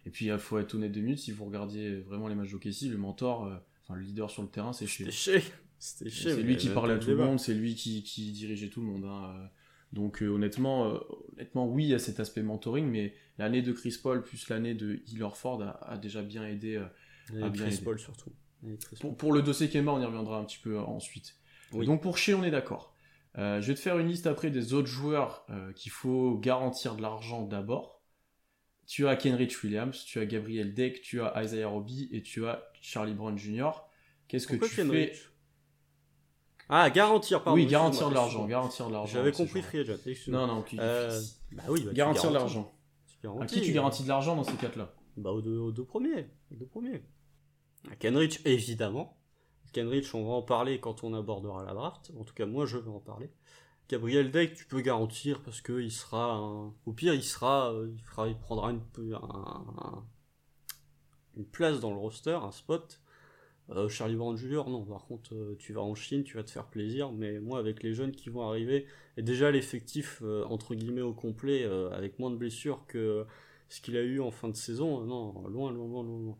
Et 0.06 0.10
puis 0.10 0.26
il 0.26 0.38
faut 0.38 0.58
être 0.58 0.74
honnête 0.74 0.92
deux 0.92 1.00
minutes, 1.00 1.18
si 1.18 1.32
vous 1.32 1.44
regardiez 1.44 1.96
vraiment 1.96 2.28
les 2.28 2.34
matchs 2.34 2.52
d'Okessi, 2.52 2.88
le 2.88 2.96
mentor, 2.96 3.44
euh, 3.44 3.56
enfin 3.82 3.94
le 3.94 4.02
leader 4.02 4.30
sur 4.30 4.42
le 4.42 4.48
terrain, 4.48 4.72
c'est 4.72 4.86
chez. 4.86 5.10
C'est 5.80 6.42
lui 6.42 6.56
qui 6.56 6.70
parlait 6.70 6.94
à 6.94 6.98
tout 6.98 7.10
le 7.10 7.16
monde, 7.16 7.38
c'est 7.38 7.54
lui 7.54 7.74
qui, 7.74 8.02
qui, 8.02 8.32
dirigeait 8.32 8.68
tout 8.68 8.80
le 8.80 8.86
monde. 8.86 9.04
Hein. 9.04 9.48
Donc 9.92 10.22
honnêtement, 10.22 11.00
honnêtement, 11.34 11.68
oui, 11.68 11.84
il 11.84 11.90
y 11.90 11.94
a 11.94 12.00
cet 12.00 12.18
aspect 12.18 12.42
mentoring, 12.42 12.86
mais 12.86 13.14
l'année 13.38 13.62
de 13.62 13.72
Chris 13.72 13.96
Paul 14.02 14.24
plus 14.24 14.48
l'année 14.48 14.74
de 14.74 15.00
Hillerford 15.06 15.62
a, 15.62 15.92
a 15.92 15.96
déjà 15.96 16.22
bien 16.22 16.44
aidé. 16.44 16.82
à 17.40 17.48
bien 17.48 17.66
Chris 17.66 17.80
Paul 17.84 17.98
surtout. 17.98 18.32
Pour, 19.18 19.32
le 19.32 19.42
dossier 19.42 19.68
Kemba, 19.68 19.92
on 19.92 20.00
y 20.00 20.04
reviendra 20.04 20.38
un 20.38 20.44
petit 20.44 20.58
peu 20.58 20.78
ensuite. 20.78 21.36
Donc 21.72 22.02
pour 22.02 22.18
Shea, 22.18 22.34
on 22.34 22.42
est 22.42 22.50
d'accord. 22.50 22.94
Euh, 23.36 23.60
je 23.60 23.68
vais 23.68 23.74
te 23.74 23.80
faire 23.80 23.98
une 23.98 24.08
liste 24.08 24.26
après 24.26 24.50
des 24.50 24.72
autres 24.72 24.88
joueurs 24.88 25.44
euh, 25.50 25.72
qu'il 25.72 25.92
faut 25.92 26.38
garantir 26.38 26.96
de 26.96 27.02
l'argent 27.02 27.42
d'abord. 27.42 28.02
Tu 28.86 29.06
as 29.06 29.16
Kenrich 29.16 29.62
Williams, 29.62 30.02
tu 30.04 30.18
as 30.18 30.24
Gabriel 30.24 30.72
Deck, 30.72 31.02
tu 31.02 31.20
as 31.20 31.42
Isaiah 31.42 31.68
Roby 31.68 32.08
et 32.10 32.22
tu 32.22 32.46
as 32.46 32.64
Charlie 32.80 33.12
Brown 33.12 33.36
Jr. 33.36 33.70
Qu'est-ce 34.28 34.46
que 34.46 34.56
tu 34.56 34.64
fais 34.66 35.12
Ah, 36.70 36.88
garantir, 36.88 37.42
pardon. 37.44 37.60
Oui, 37.60 37.66
garantir 37.66 38.08
de 38.08 38.14
l'argent, 38.14 38.46
garantir 38.46 38.88
de 38.88 38.92
l'argent. 38.92 39.12
J'avais 39.12 39.32
compris 39.32 39.60
free 39.60 39.80
agent, 39.80 39.94
Non, 40.28 40.46
non, 40.46 40.64
euh, 40.78 41.20
bah 41.52 41.64
oui, 41.68 41.82
bah, 41.84 41.92
garantir 41.92 42.30
de 42.30 42.34
l'argent. 42.34 42.74
À 43.40 43.46
qui 43.46 43.60
tu 43.60 43.72
garantis 43.72 44.04
de 44.04 44.08
l'argent 44.08 44.36
dans 44.36 44.44
ces 44.44 44.56
cas-là? 44.56 44.94
Bah 45.16 45.32
aux 45.32 45.42
deux, 45.42 45.58
aux 45.58 45.72
deux 45.72 45.84
premiers. 45.84 46.30
Aux 46.50 46.54
deux 46.54 46.66
premiers. 46.66 47.02
Kenrich, 47.98 48.40
évidemment. 48.44 49.17
Kenrich, 49.72 50.14
on 50.14 50.24
va 50.24 50.32
en 50.32 50.42
parler 50.42 50.80
quand 50.80 51.04
on 51.04 51.14
abordera 51.14 51.64
la 51.64 51.74
draft. 51.74 52.12
En 52.18 52.24
tout 52.24 52.34
cas, 52.34 52.46
moi, 52.46 52.66
je 52.66 52.78
vais 52.78 52.90
en 52.90 53.00
parler. 53.00 53.30
Gabriel 53.88 54.30
Deck, 54.30 54.54
tu 54.54 54.66
peux 54.66 54.80
garantir 54.80 55.42
parce 55.42 55.60
que 55.62 55.80
il 55.80 55.90
sera, 55.90 56.40
au 56.84 56.92
pire, 56.92 57.14
il 57.14 57.22
sera, 57.22 57.72
euh, 57.72 57.88
il, 58.26 58.36
prendra 58.38 58.70
une, 58.70 58.82
une 61.36 61.46
place 61.46 61.80
dans 61.80 61.90
le 61.90 61.98
roster, 61.98 62.38
un 62.42 62.52
spot. 62.52 63.00
Euh, 63.70 63.88
Charlie 63.88 64.16
Brown 64.16 64.36
Jr. 64.36 64.64
non. 64.68 64.84
Par 64.84 65.06
contre, 65.06 65.34
euh, 65.34 65.56
tu 65.58 65.72
vas 65.72 65.82
en 65.82 65.94
Chine, 65.94 66.24
tu 66.24 66.36
vas 66.36 66.42
te 66.42 66.50
faire 66.50 66.66
plaisir. 66.66 67.12
Mais 67.12 67.40
moi, 67.40 67.58
avec 67.58 67.82
les 67.82 67.94
jeunes 67.94 68.12
qui 68.12 68.28
vont 68.28 68.46
arriver, 68.46 68.86
et 69.16 69.22
déjà 69.22 69.50
l'effectif 69.50 70.22
entre 70.46 70.74
guillemets 70.74 71.02
au 71.02 71.14
complet, 71.14 71.64
avec 71.92 72.18
moins 72.18 72.30
de 72.30 72.36
blessures 72.36 72.84
que 72.86 73.26
ce 73.68 73.80
qu'il 73.80 73.96
a 73.96 74.02
eu 74.02 74.20
en 74.20 74.30
fin 74.30 74.48
de 74.48 74.56
saison, 74.56 75.04
non, 75.04 75.48
loin, 75.48 75.72
loin, 75.72 75.86
loin, 75.86 76.02
loin. 76.02 76.38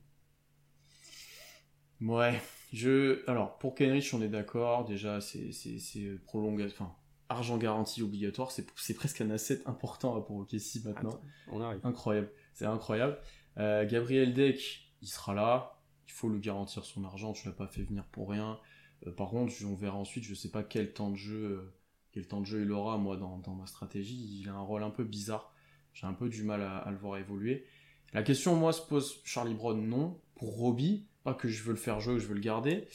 Ouais, 2.00 2.40
je. 2.72 3.28
Alors, 3.28 3.58
pour 3.58 3.75
Kenrich, 3.75 4.12
on 4.14 4.22
est 4.22 4.28
d'accord. 4.28 4.84
Déjà, 4.84 5.20
c'est 5.20 6.20
prolongation. 6.25 6.75
Enfin, 6.75 6.94
argent 7.28 7.58
garanti 7.58 8.02
obligatoire. 8.02 8.50
C'est 8.50 8.94
presque 8.94 9.20
un 9.20 9.30
asset 9.30 9.62
important 9.66 10.20
pour 10.20 10.37
OKC 10.37 10.84
maintenant. 10.84 11.20
on 11.50 11.60
arrive. 11.60 11.80
Incroyable. 11.84 12.30
C'est 12.54 12.66
incroyable. 12.66 13.18
Euh, 13.58 13.87
Gabriel 13.87 14.34
Deck, 14.34 14.92
il 15.02 15.08
sera 15.08 15.34
là. 15.34 15.75
Il 16.06 16.12
faut 16.12 16.28
le 16.28 16.38
garantir 16.38 16.84
son 16.84 17.04
argent. 17.04 17.32
Tu 17.32 17.46
l'as 17.46 17.54
pas 17.54 17.66
fait 17.66 17.82
venir 17.82 18.04
pour 18.04 18.30
rien. 18.30 18.58
Euh, 19.06 19.12
par 19.12 19.28
contre, 19.28 19.52
on 19.66 19.75
verra 19.75 19.96
ensuite. 19.96 20.25
Je 20.25 20.34
sais 20.34 20.50
pas 20.50 20.62
quel 20.62 20.92
temps 20.92 21.10
de 21.10 21.16
jeu, 21.16 21.44
euh, 21.44 21.75
quel 22.12 22.26
temps 22.26 22.40
de 22.40 22.46
jeu 22.46 22.62
il 22.62 22.72
aura. 22.72 22.96
Moi, 22.98 23.16
dans, 23.16 23.38
dans, 23.38 23.54
ma 23.54 23.66
stratégie, 23.66 24.40
il 24.40 24.49
a 24.49 24.54
un 24.54 24.60
rôle 24.60 24.82
un 24.82 24.90
peu 24.90 25.04
bizarre. 25.04 25.52
J'ai 25.93 26.06
un 26.06 26.12
peu 26.12 26.28
du 26.28 26.45
mal 26.45 26.62
à, 26.62 26.78
à, 26.78 26.90
le 26.90 26.97
voir 26.97 27.19
évoluer. 27.19 27.66
La 28.12 28.23
question, 28.23 28.56
moi, 28.56 28.73
se 28.73 28.80
pose 28.80 29.21
Charlie 29.25 29.54
Brown, 29.54 29.86
non. 29.86 30.21
Pour 30.34 30.56
Robbie, 30.56 31.07
que 31.34 31.49
je 31.49 31.62
veux 31.62 31.73
le 31.73 31.78
faire 31.78 32.00
jouer 32.00 32.14
ou 32.14 32.19
je 32.19 32.26
veux 32.26 32.34
le 32.34 32.41
garder, 32.41 32.88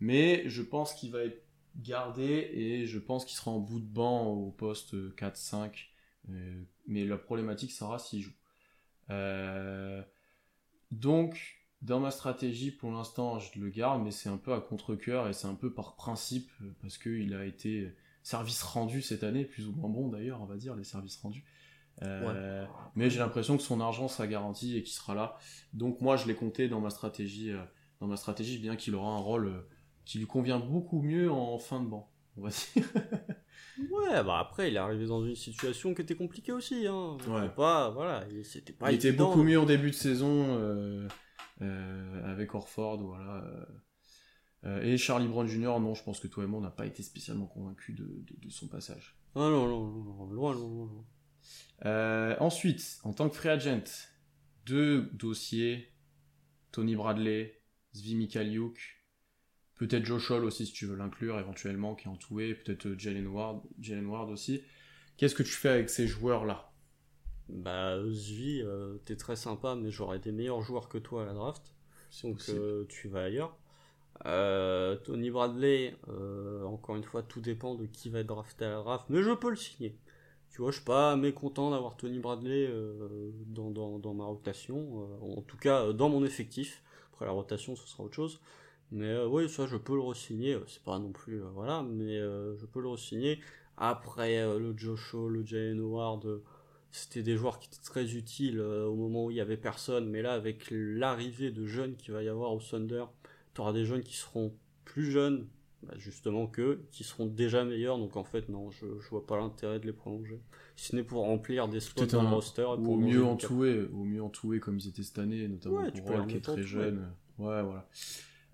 mais 0.00 0.48
je 0.48 0.62
pense 0.62 0.94
qu'il 0.94 1.12
va 1.12 1.24
être 1.24 1.42
gardé 1.76 2.50
et 2.52 2.86
je 2.86 2.98
pense 2.98 3.24
qu'il 3.24 3.36
sera 3.36 3.50
en 3.50 3.58
bout 3.58 3.80
de 3.80 3.86
banc 3.86 4.26
au 4.26 4.50
poste 4.50 4.94
4-5. 5.16 5.90
Euh, 6.28 6.62
mais 6.86 7.04
la 7.04 7.16
problématique 7.16 7.72
sera 7.72 7.98
s'il 7.98 8.22
joue. 8.22 8.32
Euh, 9.10 10.02
donc, 10.90 11.60
dans 11.82 12.00
ma 12.00 12.10
stratégie, 12.10 12.70
pour 12.70 12.90
l'instant, 12.92 13.38
je 13.38 13.58
le 13.58 13.70
garde, 13.70 14.02
mais 14.02 14.10
c'est 14.10 14.28
un 14.28 14.36
peu 14.36 14.52
à 14.52 14.60
contre-coeur 14.60 15.28
et 15.28 15.32
c'est 15.32 15.46
un 15.46 15.54
peu 15.54 15.72
par 15.72 15.96
principe, 15.96 16.50
parce 16.82 16.98
qu'il 16.98 17.34
a 17.34 17.44
été 17.44 17.92
service 18.22 18.62
rendu 18.62 19.00
cette 19.02 19.24
année, 19.24 19.44
plus 19.44 19.66
ou 19.66 19.72
moins 19.72 19.88
bon 19.88 20.08
d'ailleurs, 20.08 20.42
on 20.42 20.46
va 20.46 20.56
dire, 20.56 20.76
les 20.76 20.84
services 20.84 21.16
rendus. 21.16 21.44
Euh, 22.02 22.66
mais 22.94 23.10
j'ai 23.10 23.18
l'impression 23.18 23.56
que 23.56 23.62
son 23.62 23.80
argent 23.80 24.08
sera 24.08 24.26
garanti 24.26 24.76
et 24.76 24.82
qu'il 24.82 24.94
sera 24.94 25.14
là. 25.14 25.36
Donc 25.72 26.00
moi, 26.00 26.16
je 26.16 26.26
l'ai 26.26 26.34
compté 26.34 26.68
dans 26.68 26.80
ma 26.80 26.90
stratégie 26.90 27.52
dans 28.00 28.06
ma 28.06 28.16
stratégie, 28.16 28.58
bien 28.58 28.76
qu'il 28.76 28.94
aura 28.94 29.12
un 29.12 29.18
rôle 29.18 29.46
euh, 29.46 29.68
qui 30.04 30.18
lui 30.18 30.26
convient 30.26 30.58
beaucoup 30.58 31.02
mieux 31.02 31.30
en 31.30 31.58
fin 31.58 31.80
de 31.80 31.86
banc, 31.86 32.10
on 32.36 32.42
va 32.42 32.48
dire. 32.74 32.84
ouais, 33.78 34.24
bah 34.24 34.38
après, 34.38 34.70
il 34.70 34.74
est 34.74 34.78
arrivé 34.78 35.06
dans 35.06 35.24
une 35.24 35.36
situation 35.36 35.94
qui 35.94 36.02
était 36.02 36.16
compliquée 36.16 36.52
aussi. 36.52 36.86
Hein. 36.86 37.18
Ouais. 37.28 37.48
Pas, 37.50 37.90
voilà, 37.90 38.24
c'était 38.42 38.72
pas 38.72 38.90
Il 38.90 38.96
était 38.96 39.12
beaucoup 39.12 39.42
mieux 39.42 39.60
en 39.60 39.66
début 39.66 39.90
de 39.90 39.94
saison 39.94 40.58
euh, 40.58 41.06
euh, 41.60 42.32
avec 42.32 42.54
Orford, 42.54 43.02
voilà. 43.02 43.44
et 44.82 44.96
Charlie 44.96 45.28
Brown 45.28 45.46
Jr., 45.46 45.78
non, 45.78 45.94
je 45.94 46.02
pense 46.02 46.20
que 46.20 46.26
toi 46.26 46.44
et 46.44 46.46
moi, 46.46 46.58
on 46.58 46.62
n'a 46.62 46.70
pas 46.70 46.86
été 46.86 47.02
spécialement 47.02 47.46
convaincus 47.46 47.94
de, 47.96 48.24
de, 48.38 48.50
son 48.50 48.66
passage. 48.66 49.18
Ah 49.34 49.40
non, 49.40 49.68
non, 49.68 49.90
non, 49.90 50.26
loin, 50.30 50.54
loin, 50.54 50.90
loin. 51.84 52.36
ensuite, 52.40 52.98
en 53.04 53.12
tant 53.12 53.28
que 53.28 53.36
free 53.36 53.50
agent, 53.50 54.08
deux 54.64 55.10
dossiers, 55.12 55.92
Tony 56.72 56.96
Bradley, 56.96 57.59
Zvi 57.94 58.14
Mikaliuk, 58.14 59.00
peut-être 59.80 60.04
Josh 60.04 60.30
Hall 60.30 60.44
aussi 60.44 60.66
si 60.66 60.72
tu 60.72 60.86
veux 60.86 60.96
l'inclure 60.96 61.38
éventuellement, 61.38 61.94
qui 61.94 62.06
est 62.06 62.10
entouré, 62.10 62.54
peut-être 62.54 62.86
euh, 62.86 62.98
Jalen 62.98 63.26
Ward, 63.26 63.62
Jalen 63.80 64.06
Ward 64.06 64.30
aussi. 64.30 64.62
Qu'est-ce 65.16 65.34
que 65.34 65.42
tu 65.42 65.52
fais 65.52 65.70
avec 65.70 65.90
ces 65.90 66.06
joueurs-là? 66.06 66.70
Bah, 67.48 67.98
Zvi, 68.10 68.62
euh, 68.62 68.98
t'es 69.04 69.16
très 69.16 69.36
sympa, 69.36 69.74
mais 69.74 69.90
j'aurais 69.90 70.18
des 70.18 70.32
meilleurs 70.32 70.60
joueurs 70.60 70.88
que 70.88 70.98
toi 70.98 71.22
à 71.22 71.26
la 71.26 71.32
draft. 71.32 71.74
Donc 72.22 72.42
euh, 72.48 72.84
tu 72.88 73.08
vas 73.08 73.24
ailleurs. 73.24 73.56
Tony 75.04 75.30
Bradley, 75.30 75.96
encore 76.64 76.96
une 76.96 77.04
fois, 77.04 77.22
tout 77.22 77.40
dépend 77.40 77.74
de 77.74 77.86
qui 77.86 78.10
va 78.10 78.20
être 78.20 78.26
drafté 78.26 78.66
à 78.66 78.70
la 78.70 78.78
draft, 78.78 79.06
mais 79.08 79.22
je 79.22 79.30
peux 79.30 79.50
le 79.50 79.56
signer. 79.56 79.96
Tu 80.50 80.60
vois, 80.60 80.72
je 80.72 80.76
suis 80.76 80.84
pas 80.84 81.16
mécontent 81.16 81.70
d'avoir 81.70 81.96
Tony 81.96 82.18
Bradley 82.18 82.68
dans, 83.46 83.70
dans, 83.70 84.14
ma 84.14 84.24
rotation, 84.24 85.08
en 85.22 85.40
tout 85.42 85.56
cas 85.56 85.92
dans 85.92 86.10
mon 86.10 86.24
effectif 86.24 86.82
la 87.26 87.32
rotation, 87.32 87.76
ce 87.76 87.86
sera 87.86 88.04
autre 88.04 88.14
chose. 88.14 88.40
Mais 88.92 89.06
euh, 89.08 89.26
oui, 89.28 89.48
ça, 89.48 89.66
je 89.66 89.76
peux 89.76 89.94
le 89.94 90.00
re-signer. 90.00 90.54
Euh, 90.54 90.64
c'est 90.66 90.82
pas 90.82 90.98
non 90.98 91.12
plus, 91.12 91.42
euh, 91.42 91.48
voilà, 91.54 91.82
mais 91.82 92.18
je 92.18 92.66
peux 92.66 92.80
le 92.80 92.88
re-signer. 92.88 93.40
Après, 93.76 94.44
le 94.58 94.74
Joshua, 94.76 95.28
le 95.30 95.44
Jalen 95.44 95.80
Howard, 95.80 96.42
c'était 96.90 97.22
des 97.22 97.36
joueurs 97.36 97.58
qui 97.58 97.68
étaient 97.68 97.82
très 97.82 98.14
utiles 98.14 98.60
au 98.60 98.94
moment 98.94 99.26
où 99.26 99.30
il 99.30 99.38
y 99.38 99.40
avait 99.40 99.56
personne. 99.56 100.08
Mais 100.10 100.22
là, 100.22 100.34
avec 100.34 100.66
l'arrivée 100.70 101.50
de 101.50 101.66
jeunes 101.66 101.96
qu'il 101.96 102.12
va 102.12 102.22
y 102.22 102.28
avoir 102.28 102.52
au 102.52 102.60
Thunder, 102.60 103.06
tu 103.54 103.60
auras 103.62 103.72
des 103.72 103.86
jeunes 103.86 104.02
qui 104.02 104.16
seront 104.16 104.54
plus 104.84 105.10
jeunes, 105.10 105.48
bah, 105.82 105.94
justement 105.96 106.46
que 106.46 106.80
qui 106.90 107.04
seront 107.04 107.26
déjà 107.26 107.64
meilleurs. 107.64 107.96
Donc 107.98 108.16
en 108.16 108.24
fait, 108.24 108.50
non, 108.50 108.70
je, 108.70 108.86
je 109.00 109.08
vois 109.08 109.26
pas 109.26 109.38
l'intérêt 109.38 109.80
de 109.80 109.86
les 109.86 109.94
prolonger. 109.94 110.42
Si 110.80 110.86
ce 110.86 110.96
n'est 110.96 111.04
pour 111.04 111.24
remplir 111.24 111.68
des 111.68 111.78
spots 111.78 112.06
dans 112.06 112.22
le 112.22 112.28
roster. 112.28 112.62
ou 112.62 112.94
au 112.94 112.96
mieux 112.96 113.22
entoué, 113.22 113.86
au 113.92 114.02
mieux 114.02 114.22
entoué 114.22 114.60
comme 114.60 114.78
ils 114.78 114.88
étaient 114.88 115.02
cette 115.02 115.18
année, 115.18 115.46
notamment 115.46 115.90
pour 115.90 116.06
Roll 116.06 116.26
qui 116.26 116.36
est 116.36 116.40
très 116.40 116.62
jeune. 116.62 117.06
Ouais, 117.36 117.62
voilà. 117.62 117.86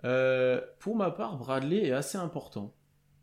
Euh, 0.02 0.60
pour 0.80 0.96
ma 0.96 1.12
part, 1.12 1.38
Bradley 1.38 1.86
est 1.86 1.92
assez 1.92 2.18
important. 2.18 2.74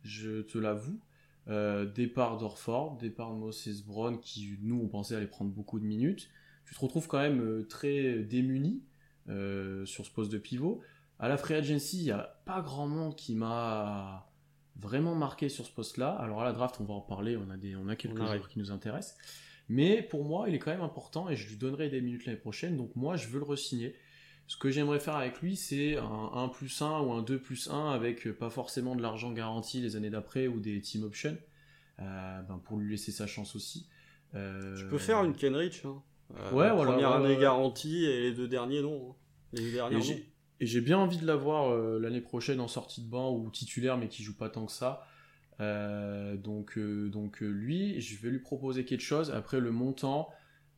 Je 0.04 0.42
te 0.44 0.58
l'avoue. 0.58 1.02
Euh, 1.50 1.86
départ 1.86 2.38
d'Orford, 2.38 2.96
départ 2.96 3.34
de 3.34 3.40
Moses 3.40 3.84
Brown, 3.84 4.22
qui 4.22 4.58
nous 4.62 4.80
on 4.82 4.88
pensait 4.88 5.18
aller 5.18 5.28
prendre 5.28 5.52
beaucoup 5.52 5.82
de 5.82 5.86
minutes. 5.86 6.30
Tu 6.64 6.74
te 6.74 6.80
retrouves 6.80 7.08
quand 7.08 7.20
même 7.20 7.42
euh, 7.42 7.68
très 7.68 8.20
démuni 8.20 8.84
sur 9.28 10.06
ce 10.06 10.12
poste 10.12 10.32
de 10.32 10.38
pivot. 10.38 10.80
À 11.20 11.28
la 11.28 11.36
Free 11.36 11.56
Agency, 11.56 11.98
il 11.98 12.06
n'y 12.06 12.12
a 12.12 12.40
pas 12.46 12.62
grand 12.62 12.88
monde 12.88 13.18
qui 13.18 13.36
m'a 13.36 14.33
vraiment 14.76 15.16
marqué 15.16 15.50
sur 15.50 15.66
ce 15.66 15.72
poste-là. 15.72 16.10
Alors 16.10 16.42
à 16.42 16.46
la 16.46 16.54
draft, 16.54 16.78
on 16.80 16.84
va 16.84 16.94
en 16.94 17.02
parler, 17.02 17.38
on 17.38 17.50
a, 17.50 17.58
des, 17.58 17.76
on 17.76 17.88
a 17.88 17.96
quelques 17.96 18.18
joueurs 18.18 18.48
qui 18.48 18.60
nous 18.60 18.72
intéressent. 18.72 19.18
Mais 19.70 20.02
pour 20.02 20.26
moi, 20.26 20.50
il 20.50 20.56
est 20.56 20.60
quand 20.60 20.72
même 20.72 20.82
important 20.82 21.30
et 21.30 21.36
je 21.36 21.48
lui 21.50 21.56
donnerai 21.56 21.90
des 21.90 22.02
minutes 22.02 22.26
l'année 22.26 22.38
prochaine. 22.38 22.78
Donc 22.78 22.96
moi, 22.96 23.16
je 23.16 23.28
veux 23.28 23.40
le 23.40 23.46
re-signer. 23.46 23.96
Ce 24.48 24.58
que 24.58 24.70
j'aimerais 24.70 25.00
faire 25.00 25.16
avec 25.16 25.42
lui, 25.42 25.56
c'est 25.56 25.96
un 25.98 26.32
1 26.34 26.50
plus 26.50 26.82
1 26.82 27.00
ou 27.00 27.14
un 27.14 27.22
2 27.22 27.40
plus 27.40 27.70
1 27.70 27.92
avec 27.92 28.30
pas 28.34 28.50
forcément 28.50 28.96
de 28.96 29.02
l'argent 29.02 29.32
garanti 29.32 29.80
les 29.80 29.96
années 29.96 30.10
d'après 30.10 30.48
ou 30.48 30.60
des 30.60 30.82
team 30.82 31.04
options 31.04 31.38
euh, 32.00 32.42
ben 32.42 32.60
pour 32.64 32.78
lui 32.78 32.92
laisser 32.92 33.12
sa 33.12 33.26
chance 33.28 33.56
aussi. 33.56 33.88
Euh... 34.36 34.76
Tu 34.76 34.86
peux 34.88 34.98
faire 34.98 35.24
une 35.24 35.34
Kenrich. 35.34 35.86
Hein. 35.86 36.02
Euh, 36.36 36.52
ouais, 36.52 36.72
voilà. 36.72 36.92
Première 36.92 37.12
année 37.14 37.38
garantie 37.38 38.06
et 38.06 38.22
les 38.22 38.34
deux 38.34 38.48
derniers 38.48 38.82
non. 38.82 39.12
Hein. 39.12 39.16
Les 39.54 39.62
deux 39.64 39.72
derniers 39.72 39.98
non. 39.98 40.24
Et 40.64 40.66
j'ai 40.66 40.80
bien 40.80 40.98
envie 40.98 41.18
de 41.18 41.28
l'avoir 41.28 41.74
euh, 41.74 42.00
l'année 42.00 42.22
prochaine 42.22 42.62
en 42.62 42.70
sortie 42.70 43.02
de 43.02 43.10
banc 43.10 43.36
ou 43.36 43.50
titulaire, 43.50 43.98
mais 43.98 44.08
qui 44.08 44.24
joue 44.24 44.34
pas 44.34 44.50
tant 44.50 44.66
que 44.66 44.72
ça. 44.72 45.06
Euh, 45.60 46.38
donc, 46.38 46.78
euh, 46.78 47.10
donc 47.10 47.44
euh, 47.44 47.48
lui, 47.48 48.00
je 48.00 48.16
vais 48.16 48.30
lui 48.30 48.40
proposer 48.40 48.86
quelque 48.86 49.02
chose. 49.02 49.30
Après 49.32 49.60
le 49.60 49.72
montant, 49.72 50.30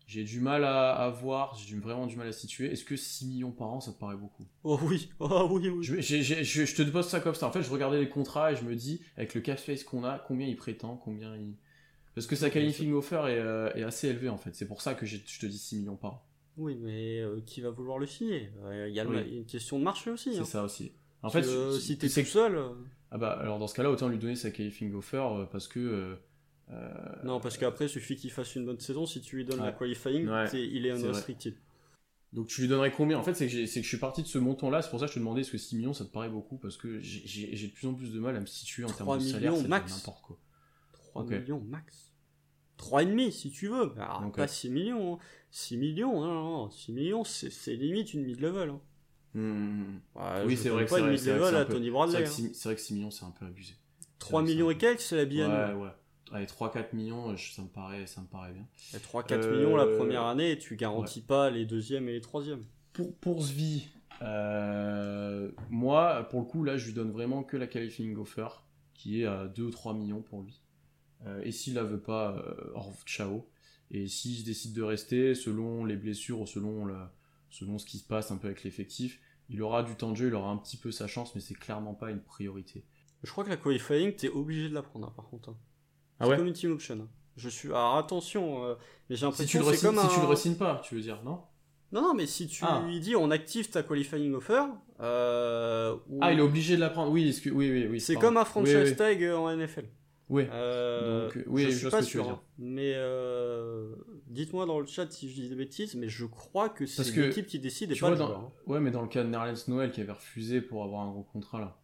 j'ai 0.07 0.23
du 0.23 0.39
mal 0.39 0.63
à, 0.63 0.93
à 0.93 1.09
voir, 1.11 1.55
j'ai 1.55 1.77
vraiment 1.77 2.07
du 2.07 2.15
mal 2.15 2.27
à 2.27 2.31
situer. 2.31 2.71
Est-ce 2.71 2.83
que 2.83 2.95
6 2.95 3.27
millions 3.27 3.51
par 3.51 3.67
an, 3.67 3.79
ça 3.79 3.91
te 3.91 3.99
paraît 3.99 4.17
beaucoup? 4.17 4.47
Oh 4.63 4.79
oui, 4.81 5.11
oh 5.19 5.47
oui, 5.51 5.69
oui. 5.69 5.83
je, 5.83 6.75
te 6.75 6.81
pose 6.89 7.07
ça 7.07 7.19
comme 7.19 7.35
ça. 7.35 7.45
En 7.45 7.51
fait, 7.51 7.61
je 7.61 7.69
regardais 7.69 7.99
les 7.99 8.09
contrats 8.09 8.51
et 8.51 8.55
je 8.55 8.63
me 8.63 8.73
dis, 8.73 9.01
avec 9.17 9.35
le 9.35 9.41
cap 9.41 9.59
space 9.59 9.83
qu'on 9.83 10.03
a, 10.03 10.17
combien 10.17 10.47
il 10.47 10.55
prétend, 10.55 10.97
combien 10.97 11.35
il. 11.35 11.53
Parce 12.15 12.25
que 12.25 12.35
sa 12.35 12.49
qualifying 12.49 12.91
offer 12.93 13.21
est, 13.27 13.79
est 13.79 13.83
assez 13.83 14.07
élevée 14.07 14.29
en 14.29 14.37
fait. 14.37 14.55
C'est 14.55 14.67
pour 14.67 14.81
ça 14.81 14.95
que 14.95 15.05
je 15.05 15.17
te 15.17 15.45
dis 15.45 15.59
6 15.59 15.75
millions 15.75 15.95
par 15.95 16.13
an. 16.13 16.25
Oui, 16.57 16.75
mais 16.75 17.19
euh, 17.21 17.41
qui 17.45 17.61
va 17.61 17.69
vouloir 17.69 17.97
le 17.99 18.05
signer? 18.05 18.51
Euh, 18.63 18.87
Il 18.87 18.95
y 18.95 18.99
a 18.99 19.05
Oui. 19.05 19.37
une 19.37 19.45
question 19.45 19.77
de 19.79 19.83
marché 19.83 20.09
aussi. 20.11 20.33
C'est 20.33 20.39
hein. 20.39 20.45
ça 20.45 20.63
aussi. 20.63 20.93
En 21.21 21.29
fait, 21.29 21.41
que, 21.41 21.71
c'est- 21.71 21.79
si 21.81 21.97
t'es 21.97 22.07
tout 22.09 22.25
seul. 22.25 22.55
euh, 22.55 22.69
Ah 23.11 23.17
bah 23.17 23.31
alors 23.39 23.59
dans 23.59 23.67
ce 23.67 23.75
cas-là, 23.75 23.91
autant 23.91 24.07
lui 24.09 24.17
donner 24.19 24.35
sa 24.35 24.51
qualifying 24.51 24.93
offer 24.93 25.17
euh, 25.17 25.45
parce 25.45 25.67
que. 25.67 25.79
euh, 25.79 26.15
euh, 26.71 27.23
Non, 27.23 27.39
parce 27.39 27.57
qu'après, 27.57 27.85
il 27.85 27.89
suffit 27.89 28.15
qu'il 28.15 28.31
fasse 28.31 28.55
une 28.55 28.65
bonne 28.65 28.79
saison. 28.79 29.05
Si 29.05 29.21
tu 29.21 29.35
lui 29.37 29.45
donnes 29.45 29.63
la 29.63 29.71
qualifying, 29.71 30.27
Ouais, 30.27 30.45
il 30.53 30.85
est 30.85 30.91
c'est 30.95 31.01
vrai. 31.01 31.09
unrestricted. 31.09 31.55
Donc 32.33 32.47
tu 32.47 32.61
lui 32.61 32.67
donnerais 32.67 32.91
combien? 32.91 33.17
En 33.17 33.23
fait, 33.23 33.33
c'est 33.33 33.47
que, 33.47 33.65
je 33.65 33.81
suis 33.87 33.97
parti 33.97 34.21
de 34.21 34.27
ce 34.27 34.37
montant-là, 34.37 34.81
c'est 34.81 34.89
pour 34.89 34.99
ça 34.99 35.05
que 35.05 35.11
je 35.11 35.15
te 35.15 35.19
demandais 35.19 35.41
est-ce 35.41 35.51
que 35.51 35.57
6 35.57 35.77
millions 35.77 35.93
ça 35.93 36.03
te 36.05 36.09
paraît 36.11 36.29
beaucoup? 36.29 36.57
Parce 36.57 36.75
que 36.77 36.99
j'ai- 36.99 37.47
de 37.67 37.73
plus 37.73 37.87
en 37.87 37.93
plus 37.93 38.11
de 38.11 38.19
mal 38.19 38.35
à 38.35 38.39
me 38.41 38.45
situer 38.45 38.83
en 38.83 38.87
termes 38.87 38.99
3 38.99 39.17
de 39.17 39.23
salaire, 39.23 39.51
millions 39.51 39.55
ça 39.55 39.61
devient 39.63 39.69
max. 39.69 39.97
n'importe 39.97 40.21
quoi. 40.21 40.37
3 40.91 41.21
Ok. 41.23 41.31
millions 41.31 41.61
max. 41.61 42.11
3,5 42.77 43.31
si 43.31 43.51
tu 43.51 43.67
veux. 43.67 43.93
Alors, 43.97 44.21
Donc, 44.21 44.35
pas 44.35 44.43
ouais. 44.43 44.47
6 44.47 44.69
millions. 44.69 45.15
hein. 45.15 45.19
6 45.51 45.77
millions, 45.77 46.19
non, 46.21 46.33
non, 46.33 46.43
non. 46.63 46.69
6 46.69 46.91
millions, 46.91 47.23
c'est 47.23 47.75
limite 47.75 48.13
une 48.13 48.23
mid-level. 48.23 48.69
Hein. 48.69 48.81
Hmm. 49.33 49.99
Ouais, 50.15 50.21
Oui, 50.45 50.55
je 50.55 50.61
c'est 50.61 50.69
vrai 50.69 50.85
que 50.85 50.89
pas 50.89 50.95
c'est 50.95 51.01
une 51.01 51.07
vrai, 51.07 51.17
c'est 51.17 51.37
vrai 51.37 51.51
que 51.51 51.55
à 51.57 51.65
peu- 51.65 51.73
Tony 51.73 51.89
Bradley. 51.89 52.17
vrai, 52.19 52.23
hein. 52.25 52.31
six- 52.31 52.53
c'est 52.53 52.69
vrai 52.69 52.75
que 52.75 52.81
6 52.81 52.93
millions 52.93 53.11
c'est 53.11 53.25
un 53.25 53.31
peu 53.31 53.45
abusé. 53.45 53.73
3 54.19 54.41
vrai 54.41 54.47
que 54.49 54.53
millions 54.53 54.69
et 54.71 54.77
quelques, 54.77 55.01
c'est 55.01 55.15
la 55.17 55.25
bien. 55.25 55.49
Ouais, 55.75 55.81
ouais. 55.83 55.89
Allez, 56.31 56.45
3-4 56.47 56.93
millions, 56.93 57.35
je- 57.35 57.51
ça 57.53 57.61
me 57.61 57.67
paraît, 57.67 58.07
ça 58.07 58.21
me 58.21 58.27
paraît 58.27 58.51
bien. 58.53 58.65
3-4 59.03 59.45
Euh, 59.45 59.51
millions 59.57 59.75
la 59.75 59.85
première 59.87 60.23
année 60.23 60.51
et 60.51 60.57
tu 60.57 60.75
garantis 60.75 61.21
pas 61.21 61.49
les 61.49 61.65
deuxièmes 61.65 62.07
et 62.09 62.13
les 62.13 62.21
troisièmes. 62.21 62.63
Pour, 62.93 63.13
pour 63.17 63.43
Svi, 63.43 63.87
euh, 64.21 65.51
moi, 65.69 66.23
pour 66.29 66.39
le 66.41 66.45
coup, 66.45 66.63
là, 66.63 66.77
je 66.77 66.87
lui 66.87 66.93
donne 66.93 67.11
vraiment 67.11 67.43
que 67.43 67.57
la 67.57 67.67
qualifying 67.67 68.15
offer, 68.17 68.47
qui 68.93 69.21
est 69.21 69.25
à 69.25 69.47
2 69.47 69.63
ou 69.63 69.69
3 69.71 69.93
millions 69.93 70.21
pour 70.21 70.41
lui. 70.41 70.61
Euh, 71.25 71.41
et 71.43 71.51
s'il 71.51 71.73
la 71.75 71.83
veut 71.83 71.99
pas, 71.99 72.31
euh, 72.37 72.71
revoir, 72.73 73.03
ciao. 73.05 73.47
Et 73.91 74.07
s'il 74.07 74.43
décide 74.43 74.73
de 74.73 74.81
rester, 74.83 75.35
selon 75.35 75.85
les 75.85 75.95
blessures 75.95 76.41
ou 76.41 76.45
selon, 76.47 76.85
la- 76.85 77.13
selon 77.49 77.77
ce 77.77 77.85
qui 77.85 77.97
se 77.97 78.03
passe 78.07 78.31
un 78.31 78.37
peu 78.37 78.47
avec 78.47 78.63
l'effectif, 78.63 79.19
il 79.49 79.61
aura 79.61 79.83
du 79.83 79.95
temps 79.95 80.11
de 80.11 80.15
jeu, 80.17 80.27
il 80.27 80.33
aura 80.35 80.49
un 80.49 80.57
petit 80.57 80.77
peu 80.77 80.91
sa 80.91 81.07
chance, 81.07 81.33
mais 81.35 81.41
c'est 81.41 81.53
clairement 81.53 81.93
pas 81.93 82.09
une 82.11 82.19
priorité. 82.21 82.83
Je 83.23 83.31
crois 83.31 83.43
que 83.43 83.49
la 83.49 83.57
qualifying, 83.57 84.13
t'es 84.15 84.29
obligé 84.29 84.69
de 84.69 84.73
la 84.73 84.81
prendre, 84.81 85.07
hein, 85.07 85.13
par 85.15 85.29
contre. 85.29 85.49
hein. 85.49 85.57
Ah 86.19 86.25
C'est 86.25 86.31
ouais 86.31 86.37
comme 86.37 86.47
une 86.47 86.53
team 86.53 86.71
option. 86.71 86.95
hein. 86.99 87.07
Je 87.37 87.49
suis. 87.49 87.69
Alors 87.69 87.97
attention, 87.97 88.63
euh, 88.65 88.75
mais 89.09 89.15
j'ai 89.15 89.17
si 89.17 89.19
tu, 89.19 89.25
l'impression 89.25 89.59
le 89.59 89.65
que 89.71 89.75
c'est 89.77 89.85
comme 89.87 89.99
si 89.99 90.07
tu 90.15 90.19
le 90.21 90.25
re-signes 90.27 90.55
pas, 90.55 90.81
tu 90.83 90.95
veux 90.95 91.01
dire, 91.01 91.21
non? 91.23 91.41
Non, 91.91 92.01
non, 92.01 92.13
mais 92.13 92.25
si 92.27 92.47
tu 92.47 92.63
Ah. 92.65 92.83
lui 92.87 92.99
dis 92.99 93.15
on 93.15 93.29
active 93.31 93.69
ta 93.69 93.83
qualifying 93.83 94.33
offer, 94.33 94.63
euh, 95.01 95.95
ou- 96.09 96.19
Ah, 96.21 96.31
il 96.33 96.39
est 96.39 96.41
obligé 96.41 96.75
de 96.75 96.81
la 96.81 96.89
prendre. 96.89 97.11
Oui, 97.11 97.27
excuse- 97.27 97.51
oui, 97.53 97.69
oui, 97.71 97.87
oui. 97.89 97.99
c'est 97.99 98.13
pardon. 98.13 98.27
comme 98.29 98.37
un 98.37 98.45
franchise 98.45 98.89
oui. 98.91 98.95
tag 98.95 99.23
en 99.23 99.49
NFL. 99.49 99.85
Oui. 100.29 100.47
Euh, 100.51 101.25
Donc, 101.27 101.37
euh, 101.37 101.43
oui, 101.47 101.63
je 101.65 101.69
je 101.69 101.75
suis 101.77 101.89
pas 101.89 102.01
sûr. 102.01 102.27
hein. 102.29 102.41
Mais 102.57 102.93
euh, 102.95 103.93
dites-moi 104.27 104.65
dans 104.65 104.79
le 104.79 104.87
chat 104.87 105.11
si 105.11 105.29
je 105.29 105.35
dis 105.35 105.49
des 105.49 105.55
bêtises, 105.55 105.93
mais 105.95 106.09
je 106.09 106.25
crois 106.25 106.69
que 106.69 106.85
c'est 106.87 107.15
l'équipe 107.15 107.45
qui 107.45 107.59
décide 107.59 107.91
et 107.91 107.93
pas 107.95 107.99
vois, 107.99 108.09
le 108.11 108.15
joueur. 108.17 108.39
hein. 108.39 108.51
ouais, 108.65 108.79
mais 108.79 108.89
dans 108.91 109.01
le 109.03 109.07
cas 109.07 109.23
de 109.23 109.29
Nerlens 109.29 109.65
Noël 109.67 109.91
qui 109.91 110.01
avait 110.01 110.11
refusé 110.13 110.61
pour 110.61 110.83
avoir 110.83 111.01
un 111.01 111.11
gros 111.11 111.23
contrat 111.23 111.59
là. 111.59 111.77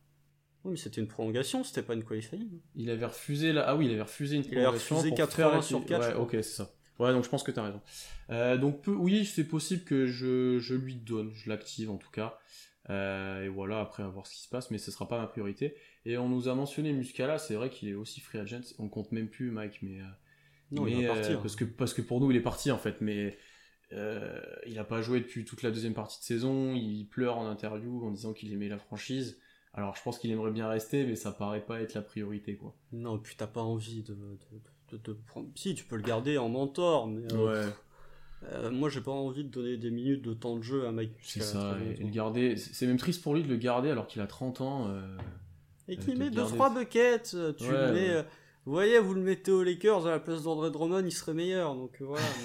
Oui, 0.64 0.72
mais 0.72 0.78
c'était 0.78 1.02
une 1.02 1.08
prolongation, 1.08 1.64
c'était 1.64 1.82
pas 1.84 1.94
une 1.96 2.04
qualifying. 2.04 2.50
Il 2.76 2.90
avait 2.90 3.06
refusé 3.06 3.52
là. 3.54 3.64
Ah 3.68 3.76
oui, 3.76 3.86
il 3.88 3.92
avait 3.94 4.02
refusé 4.04 4.36
une 4.38 4.44
Il 4.44 4.48
avait 4.50 4.62
prolongation. 4.64 4.96
refusé 4.98 5.10
pour 5.10 5.18
80 5.18 5.36
faire 5.50 5.56
la- 5.56 5.62
sur 5.62 5.86
4, 5.86 6.00
Ouais, 6.02 6.08
je 6.08 6.12
crois. 6.14 6.24
ok, 6.24 6.32
c'est 6.34 6.44
ça. 6.44 6.72
Ouais, 7.00 7.12
donc 7.14 7.24
je 7.24 7.30
pense 7.30 7.42
que 7.44 7.52
t'as 7.52 7.64
raison. 7.64 7.82
Euh, 8.30 8.58
donc 8.58 8.82
peu- 8.84 8.92
oui, 8.94 9.26
c'est 9.26 9.44
possible 9.44 9.84
que 9.84 10.06
je, 10.08 10.60
je 10.60 10.76
lui 10.76 10.96
donne, 10.96 11.32
je 11.34 11.50
l'active 11.50 11.90
en 11.90 11.98
tout 11.98 12.12
cas. 12.12 12.38
Euh, 12.90 13.44
et 13.46 13.50
voilà, 13.50 13.80
après 13.80 14.04
à 14.04 14.08
voir 14.08 14.26
ce 14.28 14.34
qui 14.36 14.42
se 14.42 14.50
passe, 14.50 14.70
mais 14.72 14.78
ce 14.78 14.92
sera 14.92 15.08
pas 15.08 15.20
ma 15.20 15.28
priorité. 15.28 15.76
Et 16.06 16.18
on 16.18 16.28
nous 16.30 16.48
a 16.48 16.56
mentionné 16.56 16.94
Muscala, 16.94 17.38
c'est 17.38 17.54
vrai 17.56 17.70
qu'il 17.70 17.90
est 17.90 17.94
aussi 17.94 18.22
free 18.22 18.40
agent. 18.40 18.62
On 18.80 18.90
compte 18.90 19.12
même 19.12 19.28
plus 19.28 19.52
Mike, 19.52 19.80
mais 19.82 20.00
euh, 20.00 20.06
Non, 20.72 20.84
mais, 20.84 20.92
il 20.92 21.06
va 21.06 21.14
euh, 21.14 21.16
partir. 21.16 21.42
parce 21.42 21.56
que 21.56 21.64
parce 21.66 21.94
que 21.94 22.02
pour 22.02 22.20
nous 22.22 22.32
il 22.32 22.38
est 22.38 22.42
parti 22.42 22.72
en 22.72 22.78
fait, 22.78 23.02
mais 23.02 23.38
euh, 23.94 24.42
il 24.66 24.80
a 24.80 24.84
pas 24.84 25.02
joué 25.02 25.20
depuis 25.20 25.46
toute 25.46 25.62
la 25.64 25.70
deuxième 25.72 25.94
partie 25.94 26.20
de 26.20 26.24
saison. 26.24 26.74
Il 26.76 27.06
pleure 27.06 27.38
en 27.38 27.48
interview 27.48 28.06
en 28.06 28.12
disant 28.12 28.34
qu'il 28.34 28.52
aimait 28.54 28.70
la 28.70 28.80
franchise. 28.80 29.38
Alors 29.74 29.96
je 29.96 30.02
pense 30.02 30.18
qu'il 30.18 30.32
aimerait 30.32 30.52
bien 30.52 30.68
rester, 30.68 31.06
mais 31.06 31.16
ça 31.16 31.32
paraît 31.32 31.66
pas 31.66 31.82
être 31.82 31.94
la 31.94 32.02
priorité 32.02 32.56
quoi. 32.56 32.76
Non, 32.92 33.18
et 33.18 33.20
puis 33.22 33.36
t'as 33.38 33.48
pas 33.48 33.62
envie 33.62 34.04
de, 34.04 34.14
de, 34.14 34.38
de- 34.92 34.98
de 34.98 35.14
prendre. 35.14 35.48
Si, 35.56 35.74
tu 35.76 35.86
peux 35.86 35.96
le 35.96 36.02
garder 36.02 36.38
en 36.38 36.50
mentor, 36.50 37.08
mais 37.08 37.32
euh, 37.32 37.68
Ouais, 37.68 37.74
euh, 38.52 38.72
moi 38.72 38.90
j'ai 38.90 39.00
pas 39.00 39.12
envie 39.12 39.44
de 39.46 39.50
donner 39.50 39.78
des 39.78 39.92
minutes 39.92 40.24
de 40.24 40.34
temps 40.34 40.58
de 40.58 40.64
jeu 40.64 40.86
à 40.88 40.92
Mike. 40.92 41.12
c'est 41.22 41.40
Muscala, 41.40 41.62
ça. 41.62 41.78
Et, 41.80 42.04
le 42.04 42.10
garder, 42.10 42.58
c'est 42.58 42.74
c'est 42.74 42.88
même 42.88 42.98
triste 42.98 43.22
pour 43.22 43.34
lui 43.36 43.44
de 43.44 43.48
le 43.48 43.56
garder 43.56 43.90
alors 43.92 44.08
qu'il 44.08 44.20
a 44.22 44.28
30 44.28 44.60
ans. 44.62 44.90
Et 45.92 45.98
qui 45.98 46.16
met 46.16 46.30
garder- 46.32 46.54
2-3 46.56 46.74
buckets, 46.74 47.32
euh, 47.36 47.54
tu 47.54 47.64
Ouais, 47.66 47.72
le 47.72 47.92
mets. 47.94 48.00
ouais. 48.00 48.10
euh, 48.16 48.24
vous 48.66 48.72
voyez, 48.74 49.00
vous 49.00 49.14
le 49.14 49.22
mettez 49.22 49.52
aux 49.52 49.64
Lakers 49.64 50.08
à 50.08 50.12
la 50.12 50.20
place 50.20 50.44
d'André 50.44 50.72
Drummond, 50.72 51.04
il 51.06 51.12
serait 51.12 51.34
meilleur. 51.34 51.76
Donc 51.76 51.98
voilà. 52.02 52.24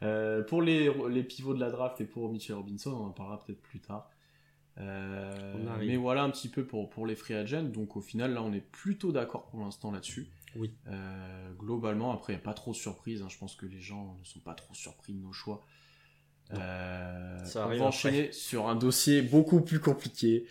mais, 0.00 0.06
euh, 0.06 0.42
pour 0.42 0.60
les, 0.62 0.92
les 1.10 1.22
pivots 1.22 1.54
de 1.54 1.60
la 1.60 1.70
draft 1.70 2.00
et 2.00 2.04
pour 2.04 2.30
Mitchell 2.30 2.56
Robinson, 2.56 2.90
on 2.92 3.06
en 3.06 3.10
parlera 3.10 3.40
peut-être 3.40 3.62
plus 3.62 3.80
tard. 3.80 4.10
Euh, 4.78 5.54
mais 5.78 5.96
voilà 5.96 6.24
un 6.24 6.30
petit 6.30 6.48
peu 6.48 6.64
pour, 6.64 6.90
pour 6.90 7.06
les 7.06 7.14
free 7.14 7.34
agents. 7.34 7.62
Donc 7.62 7.96
au 7.96 8.00
final, 8.00 8.34
là, 8.34 8.42
on 8.42 8.52
est 8.52 8.60
plutôt 8.60 9.12
d'accord 9.12 9.46
pour 9.46 9.60
l'instant 9.60 9.90
là-dessus. 9.92 10.28
Oui. 10.56 10.72
Euh, 10.88 11.52
globalement, 11.58 12.12
après, 12.12 12.32
il 12.32 12.36
n'y 12.36 12.42
a 12.42 12.44
pas 12.44 12.54
trop 12.54 12.72
de 12.72 12.76
surprises. 12.76 13.22
hein. 13.22 13.28
Je 13.28 13.38
pense 13.38 13.54
que 13.54 13.66
les 13.66 13.80
gens 13.80 14.16
ne 14.20 14.24
sont 14.24 14.40
pas 14.40 14.54
trop 14.54 14.74
surpris 14.74 15.12
de 15.14 15.20
nos 15.22 15.32
choix. 15.32 15.64
On 16.52 16.56
va 16.58 17.80
enchaîner 17.80 18.32
sur 18.32 18.68
un 18.68 18.74
dossier 18.76 19.22
beaucoup 19.22 19.60
plus 19.60 19.80
compliqué 19.80 20.46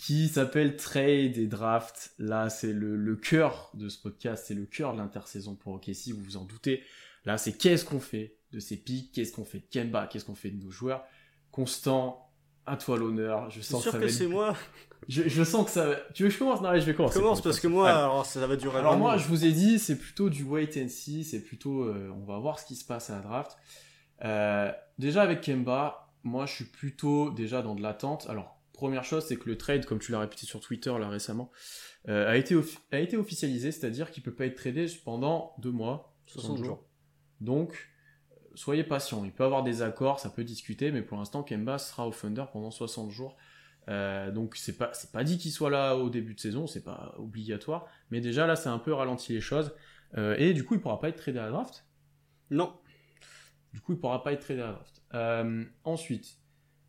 qui 0.00 0.28
s'appelle 0.28 0.76
trade 0.76 1.36
et 1.36 1.46
draft. 1.46 2.12
Là, 2.18 2.48
c'est 2.50 2.72
le, 2.72 2.96
le 2.96 3.16
cœur 3.16 3.70
de 3.74 3.88
ce 3.88 3.98
podcast, 3.98 4.44
c'est 4.48 4.54
le 4.54 4.66
cœur 4.66 4.92
de 4.94 4.98
l'intersaison 4.98 5.54
pour 5.54 5.74
OKC, 5.74 6.08
vous 6.12 6.22
vous 6.22 6.36
en 6.36 6.44
doutez. 6.44 6.82
Là, 7.24 7.36
c'est 7.38 7.52
qu'est-ce 7.52 7.84
qu'on 7.84 8.00
fait 8.00 8.36
de 8.52 8.60
ces 8.60 8.76
pics, 8.76 9.12
qu'est-ce 9.12 9.32
qu'on 9.32 9.44
fait 9.44 9.58
de 9.58 9.66
Kemba, 9.70 10.06
qu'est-ce 10.06 10.24
qu'on 10.24 10.34
fait 10.34 10.50
de 10.50 10.62
nos 10.64 10.70
joueurs. 10.70 11.04
Constant, 11.50 12.30
à 12.66 12.76
toi 12.76 12.96
l'honneur. 12.98 13.50
Je 13.50 13.60
sens 13.60 13.82
sûr 13.82 13.92
ça 13.92 13.98
que 13.98 14.08
c'est 14.08 14.26
moi. 14.26 14.56
Je, 15.08 15.22
je 15.28 15.42
sens 15.44 15.64
que 15.66 15.70
ça. 15.70 15.86
va- 15.86 15.96
Tu 16.14 16.22
veux 16.22 16.28
que 16.28 16.34
je 16.34 16.38
commence? 16.38 16.60
Non, 16.60 16.74
je 16.74 16.80
vais 16.84 16.94
commencer. 16.94 17.18
Commence 17.18 17.42
parce 17.42 17.58
que 17.58 17.66
moi, 17.68 17.90
alors 17.90 18.26
ça 18.26 18.46
va 18.46 18.56
durer. 18.56 18.78
Alors 18.78 18.92
20 18.92 18.98
moi, 18.98 19.16
je 19.16 19.26
vous 19.28 19.44
ai 19.44 19.52
dit, 19.52 19.78
c'est 19.78 19.98
plutôt 19.98 20.30
du 20.30 20.44
wait 20.44 20.70
and 20.82 20.88
see, 20.88 21.24
c'est 21.24 21.40
plutôt, 21.42 21.84
euh, 21.84 22.10
on 22.16 22.24
va 22.24 22.38
voir 22.38 22.58
ce 22.58 22.66
qui 22.66 22.76
se 22.76 22.84
passe 22.84 23.10
à 23.10 23.16
la 23.16 23.22
draft. 23.22 23.56
Euh, 24.24 24.70
déjà 24.98 25.22
avec 25.22 25.40
Kemba, 25.40 26.10
moi 26.22 26.46
je 26.46 26.52
suis 26.54 26.64
plutôt 26.66 27.30
déjà 27.30 27.62
dans 27.62 27.74
de 27.74 27.82
l'attente. 27.82 28.26
Alors 28.28 28.59
première 28.80 29.04
chose, 29.04 29.24
c'est 29.26 29.36
que 29.36 29.48
le 29.48 29.58
trade, 29.58 29.84
comme 29.84 29.98
tu 29.98 30.10
l'as 30.10 30.20
répété 30.20 30.46
sur 30.46 30.60
Twitter 30.60 30.92
là 30.98 31.08
récemment, 31.08 31.50
euh, 32.08 32.26
a 32.26 32.36
été 32.36 32.58
a 32.92 32.98
été 32.98 33.16
officialisé, 33.18 33.72
c'est-à-dire 33.72 34.10
qu'il 34.10 34.22
peut 34.22 34.34
pas 34.34 34.46
être 34.46 34.56
tradé 34.56 34.86
pendant 35.04 35.54
deux 35.58 35.70
mois, 35.70 36.16
60 36.26 36.64
jours. 36.64 36.86
Donc 37.40 37.90
soyez 38.54 38.82
patient, 38.82 39.24
il 39.24 39.32
peut 39.32 39.44
avoir 39.44 39.62
des 39.62 39.82
accords, 39.82 40.18
ça 40.18 40.30
peut 40.30 40.44
discuter, 40.44 40.90
mais 40.92 41.02
pour 41.02 41.18
l'instant 41.18 41.42
Kemba 41.42 41.78
sera 41.78 42.08
au 42.08 42.12
Thunder 42.12 42.44
pendant 42.52 42.70
60 42.70 43.10
jours. 43.10 43.36
Euh, 43.88 44.30
donc 44.30 44.56
c'est 44.56 44.76
pas 44.76 44.90
c'est 44.94 45.12
pas 45.12 45.24
dit 45.24 45.36
qu'il 45.38 45.50
soit 45.50 45.70
là 45.70 45.96
au 45.96 46.08
début 46.08 46.34
de 46.34 46.40
saison, 46.40 46.66
c'est 46.66 46.84
pas 46.84 47.14
obligatoire, 47.18 47.86
mais 48.10 48.20
déjà 48.20 48.46
là 48.46 48.56
c'est 48.56 48.68
un 48.70 48.78
peu 48.78 48.94
ralenti 48.94 49.34
les 49.34 49.40
choses. 49.40 49.74
Euh, 50.16 50.34
et 50.38 50.54
du 50.54 50.64
coup 50.64 50.74
il 50.74 50.80
pourra 50.80 51.00
pas 51.00 51.10
être 51.10 51.16
tradé 51.16 51.38
à 51.38 51.44
la 51.44 51.50
draft? 51.50 51.86
Non. 52.50 52.72
Du 53.74 53.80
coup 53.80 53.92
il 53.92 53.98
pourra 53.98 54.22
pas 54.22 54.32
être 54.32 54.40
tradé 54.40 54.62
à 54.62 54.66
la 54.66 54.72
draft. 54.72 55.02
Euh, 55.14 55.64
ensuite, 55.84 56.39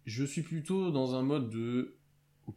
je 0.05 0.23
suis 0.23 0.41
plutôt 0.41 0.91
dans 0.91 1.15
un 1.15 1.21
mode 1.21 1.49
de 1.49 1.97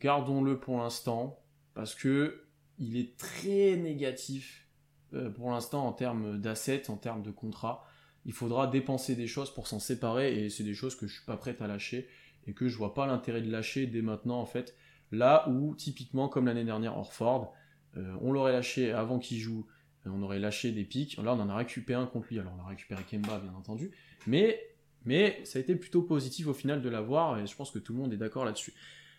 gardons-le 0.01 0.59
pour 0.59 0.79
l'instant 0.79 1.39
parce 1.75 1.95
que 1.95 2.45
il 2.79 2.97
est 2.97 3.17
très 3.17 3.77
négatif 3.77 4.67
euh, 5.13 5.31
pour 5.31 5.51
l'instant 5.51 5.87
en 5.87 5.93
termes 5.93 6.41
d'assets, 6.41 6.91
en 6.91 6.97
termes 6.97 7.23
de 7.23 7.31
contrats. 7.31 7.87
Il 8.25 8.33
faudra 8.33 8.67
dépenser 8.67 9.15
des 9.15 9.27
choses 9.27 9.53
pour 9.53 9.69
s'en 9.69 9.79
séparer 9.79 10.45
et 10.45 10.51
c'est 10.51 10.65
des 10.65 10.75
choses 10.75 10.97
que 10.97 11.07
je 11.07 11.15
suis 11.15 11.25
pas 11.25 11.37
prête 11.37 11.63
à 11.63 11.67
lâcher 11.67 12.09
et 12.47 12.53
que 12.53 12.69
je 12.69 12.77
vois 12.77 12.95
pas 12.95 13.07
l'intérêt 13.07 13.43
de 13.43 13.51
lâcher 13.51 13.87
dès 13.87 14.03
maintenant 14.03 14.41
en 14.41 14.47
fait. 14.47 14.75
Là 15.13 15.49
où 15.49 15.75
typiquement 15.77 16.29
comme 16.29 16.47
l'année 16.47 16.65
dernière 16.65 16.97
Orford, 16.97 17.53
euh, 17.97 18.17
on 18.21 18.33
l'aurait 18.33 18.53
lâché 18.53 18.93
avant 18.93 19.19
qu'il 19.19 19.39
joue, 19.39 19.67
on 20.07 20.23
aurait 20.23 20.41
lâché 20.41 20.73
des 20.73 20.85
pics. 20.85 21.17
Là 21.19 21.35
on 21.35 21.41
en 21.41 21.49
a 21.49 21.57
récupéré 21.57 22.01
un 22.01 22.07
contre 22.07 22.29
lui, 22.31 22.41
alors 22.41 22.55
on 22.59 22.65
a 22.65 22.69
récupéré 22.69 23.03
Kemba 23.09 23.39
bien 23.39 23.55
entendu, 23.55 23.93
mais 24.27 24.59
mais 25.05 25.41
ça 25.45 25.59
a 25.59 25.63
été 25.63 25.75
plutôt 25.77 26.03
positif 26.03 26.47
au 26.47 26.55
final 26.55 26.83
de 26.83 26.89
l'avoir 26.89 27.39
et 27.39 27.47
je 27.47 27.55
pense 27.57 27.71
que 27.71 27.79
tout 27.79 27.93
le 27.93 27.99
monde 27.99 28.13
est 28.13 28.19
d'accord 28.19 28.45
là-dessus. 28.45 28.75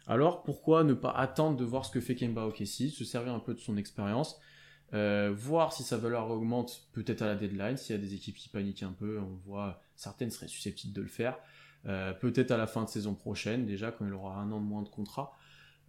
Alors 0.08 0.44
pourquoi 0.44 0.84
ne 0.84 0.94
pas 0.94 1.12
attendre 1.12 1.58
de 1.58 1.64
voir 1.64 1.86
ce 1.86 1.92
que 1.92 2.00
fait 2.00 2.16
Kemba 2.16 2.46
OKC, 2.46 2.90
se 2.90 3.04
servir 3.04 3.34
un 3.34 3.40
peu 3.40 3.54
de 3.54 3.60
son 3.60 3.78
expérience, 3.78 4.40
euh, 4.94 5.34
voir 5.36 5.74
si 5.74 5.84
sa 5.84 5.98
valeur 5.98 6.30
augmente 6.30 6.88
peut-être 6.94 7.24
à 7.24 7.28
la 7.28 7.36
deadline, 7.36 7.78
s'il 7.78 7.96
y 7.96 8.00
a 8.00 8.02
des 8.02 8.14
équipes 8.14 8.36
qui 8.36 8.50
paniquent 8.50 8.84
un 8.84 8.92
peu, 8.92 9.20
on 9.20 9.36
voit 9.48 9.82
certaines 9.96 10.30
seraient 10.30 10.48
susceptibles 10.48 10.94
de 10.94 11.02
le 11.02 11.08
faire. 11.08 11.38
Euh, 11.88 12.14
peut-être 12.14 12.52
à 12.52 12.58
la 12.58 12.68
fin 12.68 12.84
de 12.84 12.90
saison 12.90 13.14
prochaine, 13.14 13.66
déjà, 13.66 13.92
quand 13.92 14.06
il 14.06 14.14
aura 14.14 14.36
un 14.38 14.52
an 14.52 14.60
de 14.60 14.66
moins 14.66 14.82
de 14.84 14.90
contrat. 14.90 15.38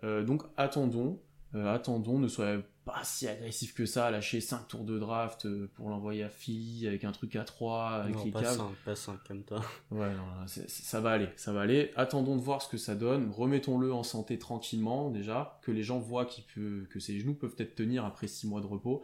Euh, 0.05 0.25
donc 0.25 0.43
attendons, 0.57 1.21
attendons, 1.55 2.19
ne 2.19 2.29
soyez 2.29 2.61
pas 2.87 3.03
si 3.05 3.29
agressif 3.29 3.75
que 3.75 3.85
ça, 3.85 4.11
lâcher 4.11 4.40
5 4.40 4.68
tours 4.68 4.85
de 4.85 4.99
draft 4.99 5.46
pour 5.75 5.90
l'envoyer 5.90 6.22
à 6.22 6.31
Philly 6.31 6.87
avec 6.87 7.05
un 7.05 7.12
truc 7.12 7.37
à 7.37 7.44
3, 7.44 7.88
avec 7.90 8.14
non, 8.16 8.25
les 8.25 8.31
pas 8.31 8.40
Cavs. 8.42 8.57
5, 8.57 8.70
pas 8.85 8.94
5 8.96 9.18
comme 9.29 9.42
toi. 9.44 9.61
Ouais, 9.90 10.09
non, 10.14 10.25
ça 10.46 11.01
va 11.01 11.11
aller, 11.11 11.29
ça 11.37 11.53
va 11.53 11.61
aller. 11.62 11.90
Attendons 11.96 12.37
de 12.37 12.40
voir 12.40 12.62
ce 12.62 12.68
que 12.68 12.79
ça 12.79 12.94
donne. 12.94 13.31
Remettons-le 13.31 13.92
en 13.92 14.03
santé 14.05 14.38
tranquillement 14.38 15.11
déjà, 15.11 15.59
que 15.62 15.70
les 15.72 15.83
gens 15.83 15.99
voient 15.99 16.27
peut, 16.55 16.87
que 16.88 16.99
ses 17.01 17.18
genoux 17.20 17.35
peuvent 17.35 17.55
peut-être 17.55 17.75
tenir 17.75 18.05
après 18.07 18.29
6 18.29 18.46
mois 18.46 18.61
de 18.62 18.66
repos. 18.66 19.03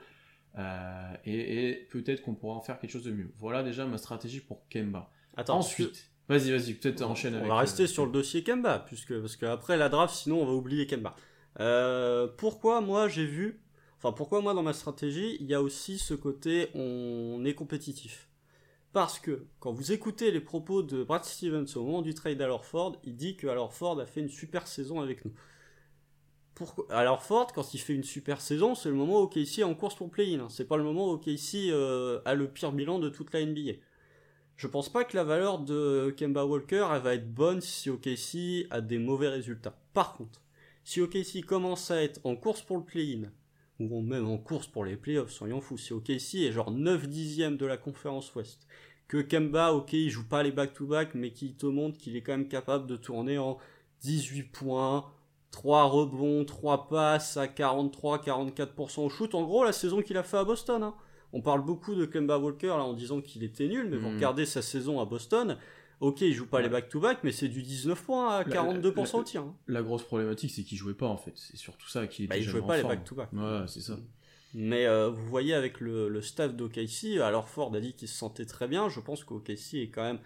Euh, 0.59 1.13
et 1.25 1.71
et 1.71 1.75
peut-être 1.91 2.23
qu'on 2.23 2.35
pourra 2.35 2.57
en 2.57 2.61
faire 2.61 2.79
quelque 2.79 2.91
chose 2.91 3.05
de 3.05 3.11
mieux. 3.13 3.33
Voilà 3.39 3.63
déjà 3.63 3.85
ma 3.87 3.99
stratégie 3.99 4.41
pour 4.41 4.69
Kemba. 4.69 5.11
Attends, 5.37 5.57
Ensuite, 5.59 6.11
vas-y, 6.29 6.51
vas-y, 6.51 6.75
peut-être 6.75 7.01
On- 7.03 7.13
enchaîne 7.13 7.35
on 7.35 7.39
avec. 7.39 7.49
va 7.49 7.57
rester 7.57 7.85
euh, 7.85 7.87
sur 7.87 8.05
le 8.05 8.13
dossier 8.13 8.45
Kemba, 8.45 8.79
puisque 8.81 9.19
parce 9.19 9.37
qu'après 9.37 9.77
la 9.79 9.89
draft, 9.89 10.15
sinon 10.15 10.43
on 10.43 10.47
va 10.47 10.53
oublier 10.53 10.87
Kemba. 10.87 11.17
Euh, 11.61 12.29
pourquoi 12.37 12.81
moi 12.83 13.09
j'ai 13.09 13.25
vu, 13.25 13.62
enfin 14.03 14.13
pourquoi 14.13 14.41
moi 14.41 14.53
dans 14.53 14.65
ma 14.65 14.73
stratégie, 14.73 15.37
il 15.39 15.47
y 15.47 15.55
a 15.55 15.63
aussi 15.63 15.99
ce 15.99 16.15
côté 16.15 16.69
on 16.75 17.45
est 17.45 17.55
compétitif? 17.55 18.29
Parce 18.93 19.19
que 19.19 19.47
quand 19.61 19.73
vous 19.73 19.93
écoutez 19.93 20.31
les 20.33 20.41
propos 20.41 20.83
de 20.83 21.05
Brad 21.05 21.25
Stevens 21.25 21.67
au 21.77 21.85
moment 21.85 22.03
du 22.03 22.13
trade 22.13 22.43
à 22.43 22.59
Ford, 22.59 23.01
il 23.05 23.17
dit 23.17 23.37
que 23.37 23.47
Ford 23.71 23.99
a 23.99 24.07
fait 24.07 24.21
une 24.21 24.29
super 24.29 24.67
saison 24.67 25.01
avec 25.01 25.25
nous. 25.25 25.33
Pourquoi? 26.55 26.85
Alors 26.91 27.23
Ford, 27.23 27.47
quand 27.55 27.73
il 27.73 27.79
fait 27.79 27.95
une 27.95 28.05
super 28.05 28.41
saison, 28.41 28.75
c'est 28.75 28.91
le 28.91 28.95
moment 28.95 29.21
où 29.21 29.23
OKC 29.23 29.61
est 29.61 29.63
en 29.63 29.75
course 29.75 29.95
pour 29.95 30.11
play-in. 30.11 30.41
hein. 30.41 30.49
C'est 30.51 30.67
pas 30.67 30.77
le 30.77 30.83
moment 30.83 31.09
où 31.09 31.13
OKC 31.13 31.71
euh, 31.71 32.21
a 32.27 32.35
le 32.35 32.49
pire 32.49 32.73
bilan 32.73 32.99
de 32.99 33.09
toute 33.09 33.33
la 33.33 33.45
NBA. 33.47 33.73
Je 34.57 34.67
pense 34.67 34.91
pas 34.91 35.05
que 35.05 35.17
la 35.17 35.25
valeur 35.25 35.61
de 35.61 36.15
Kemba 36.19 36.45
Walker 36.45 36.87
elle 36.93 37.01
va 37.01 37.15
être 37.15 37.33
bonne 37.33 37.61
si 37.63 37.89
OKC 37.89 38.67
a 38.71 38.81
des 38.83 38.99
mauvais 38.99 39.29
résultats. 39.29 39.79
Par 39.95 40.15
contre, 40.15 40.43
si 40.85 41.01
OKC 41.01 41.47
commence 41.47 41.91
à 41.91 42.03
être 42.03 42.21
en 42.25 42.37
course 42.37 42.61
pour 42.61 42.77
le 42.77 42.85
play-in, 42.85 43.31
ou 43.91 44.01
même 44.03 44.27
en 44.29 44.39
course 44.39 44.67
pour 44.67 44.85
les 44.85 44.97
playoffs, 44.97 45.31
soyons 45.33 45.61
fous, 45.61 45.79
si 45.79 45.93
OKC 45.93 46.35
est 46.45 46.53
genre 46.53 46.71
9 46.71 47.09
dixièmes 47.09 47.57
de 47.57 47.67
la 47.67 47.77
conférence 47.77 48.35
Ouest, 48.35 48.67
que 49.09 49.19
Kemba, 49.19 49.73
ok, 49.73 49.93
il 49.95 50.11
joue 50.11 50.27
pas 50.29 50.43
les 50.43 50.53
back-to-back, 50.53 51.15
mais 51.15 51.31
qu'il 51.33 51.55
te 51.55 51.67
montre 51.67 51.99
qu'il 51.99 52.17
est 52.17 52.23
quand 52.23 52.33
même 52.33 52.49
capable 52.49 52.87
de 52.87 52.97
tourner 52.97 53.39
en 53.39 53.59
18 54.03 54.45
points, 54.45 55.05
3 55.51 55.85
rebonds, 55.85 56.45
3 56.45 56.89
passes 56.89 57.37
à 57.37 57.47
43-44% 57.47 59.01
au 59.05 59.09
shoot. 59.09 59.35
En 59.35 59.43
gros, 59.43 59.65
la 59.65 59.73
saison 59.73 60.03
qu'il 60.03 60.17
a 60.17 60.23
fait 60.23 60.39
à 60.39 60.45
Boston. 60.45 60.83
hein. 60.83 60.95
On 61.35 61.41
parle 61.41 61.65
beaucoup 61.65 61.95
de 61.95 62.05
Kemba 62.05 62.39
Walker 62.39 62.69
là, 62.69 62.85
en 62.85 62.93
disant 62.93 63.21
qu'il 63.21 63.43
était 63.43 63.67
nul, 63.69 63.89
mais 63.91 63.97
vous 63.97 64.11
Mm. 64.11 64.15
regardez 64.17 64.47
sa 64.47 64.61
saison 64.63 65.01
à 65.01 65.05
Boston. 65.07 65.57
Ok, 66.03 66.21
il 66.23 66.33
joue 66.35 66.47
pas 66.47 66.61
les 66.61 66.69
back-to-back, 66.69 67.19
mais 67.23 67.31
c'est 67.33 67.47
du 67.49 67.63
19 67.63 68.03
points 68.03 68.29
à 68.37 68.45
La- 68.45 68.51
42% 68.53 69.13
la- 69.15 69.19
au 69.21 69.23
tir. 69.23 69.43
hein. 69.43 69.55
La 69.69 69.83
grosse 69.83 70.03
problématique, 70.03 70.51
c'est 70.51 70.65
qu'il 70.65 70.77
jouait 70.77 70.95
pas 70.95 71.07
en 71.07 71.17
fait. 71.17 71.33
C'est 71.37 71.57
surtout 71.57 71.89
ça 71.89 72.07
qu'il 72.09 72.25
était 72.25 72.35
Bah, 72.35 72.39
il 72.39 72.43
jouait 72.43 72.61
pas 72.61 72.77
les 72.77 72.83
back-to-back. 72.83 73.33
Ouais, 73.33 73.61
c'est 73.69 73.81
ça. 73.81 73.97
Mais 74.55 74.85
euh, 74.87 75.09
vous 75.11 75.25
voyez 75.27 75.55
avec 75.55 75.81
le, 75.81 76.09
le 76.09 76.21
staff 76.21 76.55
d'OKC, 76.55 77.21
alors 77.23 77.49
Ford 77.49 77.75
a 77.75 77.81
dit 77.81 77.95
qu'il 77.95 78.09
se 78.09 78.17
sentait 78.17 78.45
très 78.45 78.67
bien. 78.69 78.89
Je 78.89 79.01
pense 79.01 79.25
qu'OKC 79.25 79.75
est 79.75 79.89
quand 79.91 80.03
même, 80.03 80.19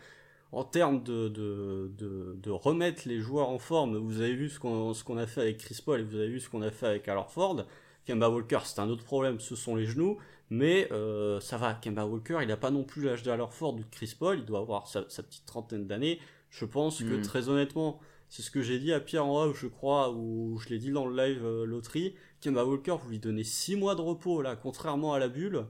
en 0.51 0.65
termes 0.65 1.03
de, 1.05 1.29
de, 1.29 1.93
de, 1.99 2.37
de 2.43 2.51
remettre 2.51 3.03
les 3.07 3.21
joueurs 3.21 3.51
en 3.51 3.59
forme, 3.59 3.97
vous 3.99 4.21
avez 4.23 4.35
vu 4.35 4.49
ce 4.49 4.59
qu'on 4.59 4.95
ce 4.95 5.05
qu'on 5.05 5.19
a 5.19 5.27
fait 5.27 5.43
avec 5.43 5.59
Chris 5.59 5.79
Paul 5.85 6.01
et 6.01 6.05
vous 6.05 6.17
avez 6.17 6.29
vu 6.29 6.41
ce 6.41 6.49
qu'on 6.49 6.63
a 6.63 6.71
fait 6.71 6.87
avec 6.87 7.07
alors 7.07 7.31
Ford. 7.31 7.67
Kemba 8.07 8.31
Walker, 8.31 8.61
c'est 8.65 8.79
un 8.81 8.89
autre 8.89 9.05
problème, 9.05 9.41
ce 9.41 9.55
sont 9.57 9.75
les 9.77 9.85
genoux. 9.85 10.17
Mais 10.51 10.89
euh, 10.93 11.41
ça 11.41 11.57
va, 11.57 11.75
Kemba 11.75 12.07
Walker, 12.07 12.39
il 12.43 12.49
n'a 12.49 12.57
pas 12.57 12.71
non 12.71 12.85
plus 12.85 13.03
l'âge 13.03 13.23
d'Alor 13.23 13.53
Ford 13.53 13.75
ou 13.75 13.81
de 13.81 13.85
Chris 13.91 14.15
Paul, 14.19 14.39
il 14.39 14.45
doit 14.45 14.61
avoir 14.61 14.87
sa, 14.87 15.05
sa 15.09 15.23
petite 15.23 15.45
trentaine 15.45 15.87
d'années. 15.87 16.21
Je 16.51 16.65
pense 16.65 17.01
que 17.03 17.17
Mm. 17.17 17.23
très 17.23 17.49
honnêtement, 17.49 17.99
c'est 18.29 18.43
ce 18.43 18.51
que 18.51 18.63
j'ai 18.63 18.79
dit 18.79 18.93
à 18.93 19.01
Pierre 19.01 19.27
en 19.27 19.43
off, 19.45 19.59
je 19.61 19.67
crois, 19.67 20.13
ou 20.13 20.59
je 20.59 20.69
l'ai 20.69 20.79
dit 20.79 20.91
dans 20.93 21.07
le 21.07 21.17
live 21.17 21.45
euh, 21.45 21.65
loterie. 21.67 22.15
Kemba 22.41 22.65
Walker, 22.65 22.97
vous 23.03 23.11
lui 23.11 23.19
donnez 23.19 23.43
6 23.45 23.77
mois 23.77 23.95
de 23.97 24.03
repos, 24.03 24.41
là, 24.43 24.55
contrairement 24.57 25.15
à 25.15 25.19
la 25.19 25.29
bulle, 25.29 25.65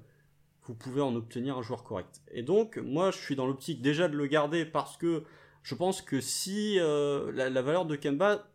vous 0.65 0.75
pouvez 0.75 1.01
en 1.01 1.15
obtenir 1.15 1.57
un 1.57 1.63
joueur 1.63 1.83
correct. 1.85 2.21
Et 2.33 2.43
donc, 2.43 2.77
moi, 2.77 3.11
je 3.13 3.19
suis 3.19 3.37
dans 3.37 3.47
l'optique 3.47 3.81
déjà 3.81 4.09
de 4.09 4.17
le 4.17 4.27
garder 4.27 4.65
parce 4.67 4.97
que 4.97 5.23
je 5.63 5.75
pense 5.75 6.03
que 6.03 6.21
si 6.21 6.79
euh, 6.79 7.33
la, 7.33 7.49
la 7.51 7.63
valeur 7.63 7.87
de 7.87 7.97
Kemba, 7.97 8.47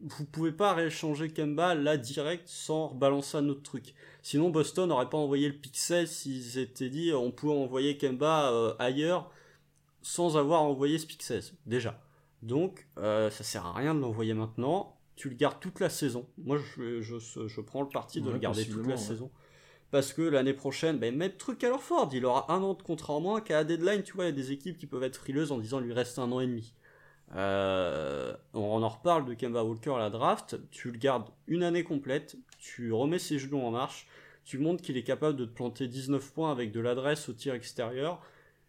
vous 0.00 0.24
pouvez 0.24 0.52
pas 0.52 0.74
rééchanger 0.74 1.30
Kemba 1.30 1.74
là 1.74 1.96
direct 1.96 2.46
sans 2.48 2.88
rebalancer 2.88 3.36
un 3.36 3.48
autre 3.48 3.62
truc. 3.62 3.94
Sinon, 4.22 4.50
Boston 4.50 4.88
n'aurait 4.88 5.08
pas 5.10 5.18
envoyé 5.18 5.48
le 5.48 5.54
16 5.72 6.10
s'ils 6.10 6.42
s'étaient 6.42 6.90
dit 6.90 7.12
on 7.12 7.30
pouvait 7.30 7.54
envoyer 7.54 7.96
Kemba 7.98 8.52
euh, 8.52 8.74
ailleurs 8.78 9.30
sans 10.02 10.36
avoir 10.36 10.62
envoyé 10.62 10.98
ce 10.98 11.06
16, 11.18 11.54
déjà. 11.66 12.00
Donc, 12.42 12.86
euh, 12.98 13.30
ça 13.30 13.42
sert 13.44 13.66
à 13.66 13.72
rien 13.72 13.94
de 13.94 14.00
l'envoyer 14.00 14.34
maintenant. 14.34 14.96
Tu 15.16 15.28
le 15.28 15.34
gardes 15.34 15.58
toute 15.60 15.80
la 15.80 15.90
saison. 15.90 16.26
Moi, 16.38 16.58
je, 16.58 17.00
je, 17.00 17.18
je 17.48 17.60
prends 17.60 17.82
le 17.82 17.88
parti 17.88 18.20
de 18.20 18.26
Ouais, 18.28 18.34
le 18.34 18.38
garder 18.38 18.64
toute 18.64 18.84
la 18.86 18.90
ouais. 18.94 18.96
saison. 18.96 19.30
Parce 19.90 20.12
que 20.12 20.22
l'année 20.22 20.52
prochaine, 20.54 20.98
ben, 20.98 21.16
mettre 21.16 21.38
truc 21.38 21.64
à 21.64 21.68
leur 21.70 21.82
Ford, 21.82 22.08
il 22.12 22.24
aura 22.24 22.52
un 22.52 22.62
an 22.62 22.74
de 22.74 22.82
contrat 22.82 23.14
en 23.14 23.20
moins 23.20 23.40
qu'à 23.40 23.54
la 23.54 23.64
deadline, 23.64 24.02
tu 24.02 24.12
vois, 24.12 24.24
il 24.24 24.28
y 24.28 24.30
a 24.30 24.32
des 24.32 24.52
équipes 24.52 24.78
qui 24.78 24.86
peuvent 24.86 25.02
être 25.02 25.16
frileuses 25.16 25.50
en 25.50 25.58
disant 25.58 25.80
lui 25.80 25.92
reste 25.92 26.18
un 26.18 26.30
an 26.30 26.40
et 26.40 26.46
demi. 26.46 26.74
Euh, 27.36 28.34
on 28.54 28.82
en 28.82 28.88
reparle 28.88 29.26
de 29.26 29.34
Kemba 29.34 29.62
Walker 29.62 29.92
à 29.94 29.98
la 29.98 30.10
draft, 30.10 30.56
tu 30.70 30.90
le 30.90 30.98
gardes 30.98 31.28
une 31.46 31.62
année 31.62 31.84
complète, 31.84 32.36
tu 32.58 32.92
remets 32.92 33.18
ses 33.18 33.38
genoux 33.38 33.60
en 33.60 33.70
marche, 33.70 34.06
tu 34.44 34.58
montres 34.58 34.82
qu'il 34.82 34.96
est 34.96 35.02
capable 35.02 35.36
de 35.36 35.44
te 35.44 35.50
planter 35.50 35.88
19 35.88 36.32
points 36.32 36.50
avec 36.50 36.72
de 36.72 36.80
l'adresse 36.80 37.28
au 37.28 37.34
tir 37.34 37.54
extérieur. 37.54 38.20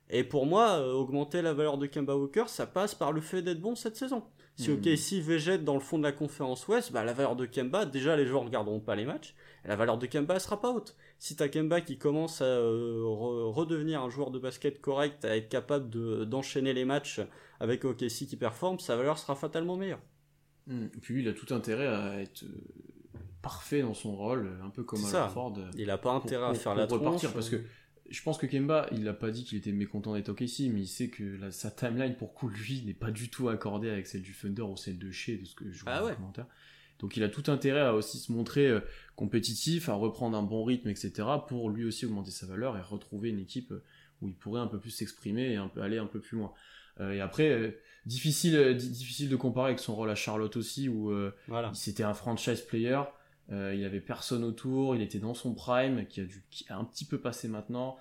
Et 0.10 0.24
pour 0.24 0.46
moi, 0.46 0.72
euh, 0.80 0.92
augmenter 0.92 1.42
la 1.42 1.54
valeur 1.54 1.78
de 1.78 1.86
Kemba 1.86 2.16
Walker, 2.18 2.46
ça 2.48 2.66
passe 2.66 2.96
par 2.96 3.12
le 3.12 3.22
fait 3.22 3.42
d'être 3.42 3.62
bon 3.62 3.76
cette 3.76 3.96
saison. 3.96 4.24
Si 4.58 4.70
Mhm. 4.70 4.80
OKC 4.80 5.22
végète 5.22 5.64
dans 5.64 5.76
le 5.76 5.80
fond 5.80 5.98
de 5.98 6.04
la 6.04 6.12
conférence 6.12 6.68
Ouest, 6.68 6.92
bah, 6.92 7.06
la 7.06 7.14
valeur 7.14 7.38
de 7.38 7.46
Kemba, 7.46 7.86
déjà 7.86 8.18
les 8.18 8.26
joueurs 8.26 8.42
ne 8.42 8.48
regarderont 8.48 8.82
pas 8.82 8.96
les 8.96 9.06
matchs, 9.06 9.34
et 9.64 9.70
la 9.70 9.78
valeur 9.78 9.98
de 9.98 10.06
Kemba 10.06 10.34
elle 10.34 10.42
sera 10.42 10.60
pas 10.60 10.72
haute. 10.72 10.98
Si 11.22 11.36
t'as 11.36 11.50
Kemba 11.50 11.82
qui 11.82 11.98
commence 11.98 12.42
à 12.42 12.46
euh, 12.46 13.02
re- 13.04 13.52
redevenir 13.52 14.02
un 14.02 14.10
joueur 14.10 14.32
de 14.32 14.40
basket 14.40 14.80
correct, 14.80 15.26
à 15.26 15.36
être 15.36 15.50
capable 15.50 15.90
de- 15.90 16.24
d'enchaîner 16.24 16.74
les 16.74 16.86
matchs 16.86 17.20
avec 17.60 17.84
OKC 17.84 18.26
qui 18.26 18.38
performe, 18.38 18.80
sa 18.80 18.96
valeur 18.96 19.18
sera 19.20 19.36
fatalement 19.36 19.76
meilleure. 19.76 20.00
Mm. 20.68 20.86
Et 20.86 21.00
Puis 21.02 21.14
lui, 21.16 21.22
il 21.24 21.28
a 21.28 21.34
tout 21.34 21.54
intérêt 21.54 21.88
à 21.88 22.22
être 22.22 22.44
euh, 22.44 23.20
parfait 23.42 23.82
dans 23.82 23.94
son 23.94 24.16
rôle, 24.16 24.50
un 24.64 24.70
peu 24.70 24.84
comme 24.84 25.00
euh, 25.04 25.72
Il 25.78 25.90
a 25.90 25.98
pas 25.98 26.04
pour- 26.14 26.24
intérêt 26.24 26.46
à 26.46 26.50
pour- 26.52 26.58
faire 26.58 26.72
pour 26.74 26.80
la 26.82 26.88
tronche. 26.88 27.02
repartir, 27.02 27.34
parce 27.34 27.50
que 27.50 27.58
je 28.10 28.24
pense 28.24 28.38
que 28.38 28.46
Kemba, 28.46 28.88
il 28.94 29.08
a 29.08 29.14
pas 29.14 29.30
dit 29.30 29.44
qu'il 29.44 29.58
était 29.58 29.72
mécontent 29.74 30.14
d'être 30.14 30.30
OKC, 30.30 30.70
mais 30.72 30.82
il 30.82 30.88
sait 30.88 31.10
que 31.10 31.24
la- 31.40 31.52
sa 31.52 31.70
timeline 31.70 32.16
pour 32.16 32.34
coup, 32.34 32.48
lui, 32.48 32.82
n'est 32.86 32.94
pas 32.94 33.12
du 33.12 33.30
tout 33.30 33.50
accordée 33.50 33.90
avec 33.90 34.08
celle 34.08 34.22
du 34.22 34.34
Thunder 34.34 34.62
ou 34.64 34.78
celle 34.78 34.98
de 34.98 35.12
Shea, 35.12 35.38
de 35.38 35.46
ce 35.46 35.54
que 35.56 35.70
je 35.70 35.84
vois 35.84 35.92
Ah 35.94 36.00
dans 36.00 36.06
ouais. 36.06 36.12
les 36.12 36.16
commentaires. 36.18 36.48
Donc 37.00 37.16
il 37.18 37.24
a 37.24 37.30
tout 37.30 37.50
intérêt 37.50 37.82
à 37.82 37.94
aussi 37.96 38.18
se 38.20 38.32
montrer 38.32 38.68
euh, 38.68 38.82
compétitif, 39.16 39.90
à 39.90 39.94
reprendre 39.94 40.38
un 40.38 40.44
bon 40.44 40.64
rythme, 40.64 40.90
etc., 40.90 41.28
pour 41.48 41.70
lui 41.70 41.86
aussi 41.86 42.06
augmenter 42.06 42.32
sa 42.32 42.46
valeur 42.46 42.78
et 42.78 42.82
retrouver 42.82 43.30
une 43.30 43.40
équipe 43.40 43.72
euh, 43.72 43.84
où 44.22 44.28
il 44.28 44.36
pourrait 44.36 44.62
un 44.62 44.68
peu 44.68 44.80
plus 44.80 44.92
s'exprimer 44.92 45.52
et 45.52 45.56
un 45.56 45.68
peu, 45.70 45.82
aller 45.82 45.98
un 45.98 46.06
peu 46.08 46.20
plus 46.20 46.38
loin. 46.38 46.52
Euh, 47.00 47.14
et 47.14 47.22
après, 47.22 47.50
euh, 47.52 47.72
difficile, 48.06 48.76
di- 48.76 48.90
difficile 48.90 49.30
de 49.30 49.36
comparer 49.38 49.68
avec 49.68 49.80
son 49.80 49.96
rôle 49.96 50.10
à 50.10 50.16
Charlotte 50.16 50.58
aussi, 50.58 50.90
où 50.90 51.12
euh, 51.12 51.34
Voilà. 51.48 51.72
c'était 51.74 52.04
un 52.04 52.14
franchise 52.14 52.62
player, 52.62 53.02
il 53.52 53.84
avait 53.84 54.02
personne 54.02 54.44
autour, 54.44 54.96
il 54.96 55.02
était 55.02 55.18
dans 55.18 55.34
son 55.34 55.56
prime, 55.56 56.06
qui 56.06 56.22
a, 56.22 56.26
dû, 56.26 56.44
qui 56.52 56.66
a 56.70 56.78
un 56.78 56.84
petit 56.84 57.04
peu 57.06 57.18
passé 57.20 57.48
maintenant. 57.48 57.98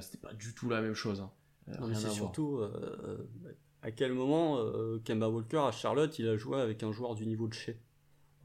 C'était 0.00 0.18
pas 0.18 0.32
du 0.32 0.54
tout 0.54 0.68
la 0.68 0.80
même 0.80 0.94
chose. 0.94 1.20
hein. 1.22 1.30
Non, 1.80 1.88
mais 1.88 1.96
rien 1.96 2.08
c'est 2.08 2.14
surtout 2.14 2.60
à 3.82 3.90
quel 3.90 4.12
moment 4.12 4.64
Kemba 5.04 5.28
Walker 5.28 5.58
à 5.66 5.72
Charlotte 5.72 6.16
il 6.20 6.28
a 6.28 6.36
joué 6.36 6.60
avec 6.60 6.84
un 6.84 6.92
joueur 6.92 7.16
du 7.16 7.26
niveau 7.26 7.48
de 7.48 7.54
chez. 7.54 7.76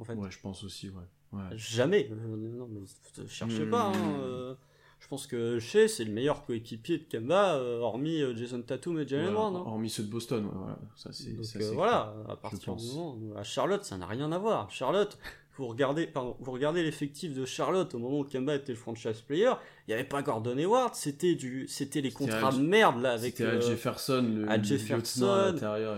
En 0.02 0.04
fait, 0.04 0.16
Ouais, 0.16 0.30
je 0.32 0.40
pense 0.40 0.64
aussi, 0.64 0.90
ouais. 0.90 1.04
ouais. 1.34 1.44
jamais. 1.54 2.10
Euh, 2.12 2.36
non, 2.36 2.68
mais 2.70 2.82
cherchez 3.28 3.66
Hmm. 3.66 3.70
pas. 3.70 3.86
hein, 3.86 4.20
euh, 4.22 4.56
je 5.00 5.08
pense 5.08 5.26
que 5.28 5.58
Shea 5.60 5.88
c'est 5.88 6.04
le 6.04 6.12
meilleur 6.12 6.46
coéquipier 6.46 6.98
de 7.00 7.04
Kemba, 7.04 7.56
euh, 7.56 7.80
hormis 7.80 8.22
Jason 8.36 8.62
Tatum 8.62 9.00
et 9.00 9.08
Jalen 9.08 9.34
Brown. 9.34 9.56
hein. 9.56 9.64
Hormis 9.66 9.90
ceux 9.90 10.04
de 10.04 10.10
Boston, 10.12 10.46
ouais, 10.46 10.52
voilà. 10.54 10.80
Ça, 10.96 11.12
c'est, 11.12 11.34
Donc 11.34 11.46
ça, 11.46 11.60
euh, 11.60 11.62
c'est 11.70 11.74
voilà, 11.76 12.14
à 12.28 12.36
partir 12.36 12.76
du 12.76 12.86
moment 12.88 13.18
à 13.36 13.44
Charlotte, 13.44 13.84
ça 13.84 13.98
n'a 13.98 14.06
rien 14.08 14.32
à 14.32 14.38
voir. 14.38 14.70
Charlotte, 14.72 15.18
vous 15.58 15.68
regardez, 15.68 16.08
pardon, 16.08 16.36
vous 16.40 16.52
regardez 16.52 16.82
l'effectif 16.82 17.34
de 17.34 17.46
Charlotte 17.46 17.94
au 17.94 18.00
moment 18.00 18.20
où 18.20 18.24
Kemba 18.24 18.56
était 18.56 18.72
le 18.72 18.78
franchise 18.78 19.22
player, 19.22 19.52
il 19.88 19.92
n'y 19.92 19.94
avait 19.96 20.04
pas 20.08 20.22
Gordon 20.22 20.58
Hayward, 20.58 20.96
c'était 20.96 21.36
du, 21.36 21.68
c'était 21.68 22.02
les 22.02 22.12
contrats 22.12 22.48
Al- 22.50 22.58
de 22.58 22.62
merde 22.62 23.02
là 23.02 23.12
avec 23.12 23.40
Al 23.42 23.48
euh, 23.58 23.62
Jefferson, 23.62 24.22
le, 24.36 24.50
Al 24.50 24.60
le 24.62 24.66
Jefferson, 24.66 25.56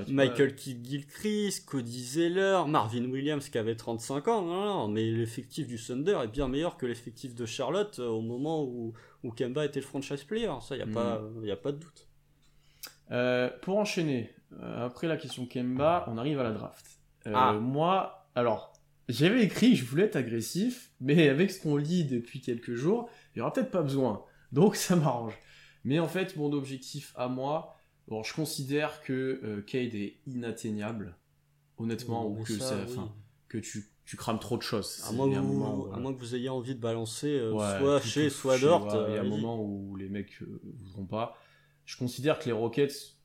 Michael 0.09 0.55
Kidd 0.55 0.85
Gilchrist, 0.85 1.65
Cody 1.69 2.03
Zeller, 2.03 2.63
Marvin 2.67 3.05
Williams 3.05 3.47
qui 3.49 3.57
avait 3.57 3.75
35 3.75 4.27
ans. 4.27 4.41
Non, 4.41 4.65
non, 4.65 4.87
mais 4.87 5.03
l'effectif 5.11 5.67
du 5.67 5.77
Thunder 5.77 6.19
est 6.23 6.27
bien 6.27 6.47
meilleur 6.47 6.75
que 6.77 6.85
l'effectif 6.85 7.35
de 7.35 7.45
Charlotte 7.45 7.99
euh, 7.99 8.07
au 8.07 8.21
moment 8.21 8.63
où, 8.63 8.93
où 9.23 9.31
Kemba 9.31 9.65
était 9.65 9.79
le 9.81 9.85
franchise 9.85 10.23
player. 10.23 10.51
Ça, 10.61 10.75
il 10.75 10.77
n'y 10.77 10.83
a, 10.83 10.85
Mm. 10.87 10.93
pas- 10.93 11.21
y 11.43 11.51
a 11.51 11.55
pas 11.57 11.71
de 11.71 11.77
doute. 11.77 12.07
Euh, 13.11 13.49
pour 13.61 13.77
enchaîner, 13.77 14.33
euh, 14.61 14.85
après 14.85 15.07
la 15.07 15.17
question 15.17 15.45
Kemba, 15.45 16.05
on 16.07 16.17
arrive 16.17 16.39
à 16.39 16.43
la 16.43 16.51
draft. 16.51 16.85
Ah. 17.25 17.53
Moi, 17.53 18.25
alors, 18.35 18.72
j'avais 19.09 19.43
écrit, 19.43 19.75
je 19.75 19.85
voulais 19.85 20.03
être 20.03 20.15
agressif, 20.15 20.91
mais 21.01 21.29
avec 21.29 21.51
ce 21.51 21.61
qu'on 21.61 21.77
lit 21.77 22.05
depuis 22.05 22.41
quelques 22.41 22.73
jours, 22.75 23.09
il 23.35 23.39
y 23.39 23.41
aura 23.41 23.51
peut-être 23.53 23.71
pas 23.71 23.81
besoin. 23.81 24.23
Donc 24.51 24.75
ça 24.75 24.95
m'arrange. 24.95 25.33
Mais 25.83 25.99
en 25.99 26.07
fait, 26.07 26.37
mon 26.37 26.53
objectif 26.53 27.13
à 27.15 27.27
moi, 27.27 27.77
Bon, 28.07 28.23
je 28.23 28.33
considère 28.33 29.01
que 29.01 29.39
euh, 29.43 29.61
Cade 29.61 29.95
est 29.95 30.17
inatteignable, 30.27 31.15
honnêtement, 31.77 32.27
ou 32.27 32.39
Mais 32.39 32.43
que, 32.43 32.53
ça, 32.59 32.77
oui. 32.87 32.97
que 33.47 33.57
tu, 33.57 33.89
tu 34.05 34.17
crames 34.17 34.39
trop 34.39 34.57
de 34.57 34.61
choses. 34.61 35.01
À 35.07 35.13
moins, 35.13 35.29
que 35.29 35.39
vous, 35.39 35.61
où, 35.61 35.65
à 35.65 35.69
voilà. 35.69 35.97
moins 36.01 36.13
que 36.13 36.19
vous 36.19 36.35
ayez 36.35 36.49
envie 36.49 36.75
de 36.75 36.81
balancer 36.81 37.29
euh, 37.29 37.53
Ouais, 37.53 37.79
soit 37.79 38.01
chez, 38.01 38.29
soit 38.29 38.59
Dort. 38.59 38.87
Il 39.09 39.15
y 39.15 39.17
a 39.17 39.21
un 39.21 39.23
moment 39.23 39.61
où 39.63 39.95
les 39.95 40.09
mecs 40.09 40.41
euh, 40.41 40.61
voudront 40.63 41.05
pas. 41.05 41.37
Je 41.85 41.97
considère 41.97 42.39
que 42.39 42.45
les 42.45 42.51
Rockets, 42.51 43.15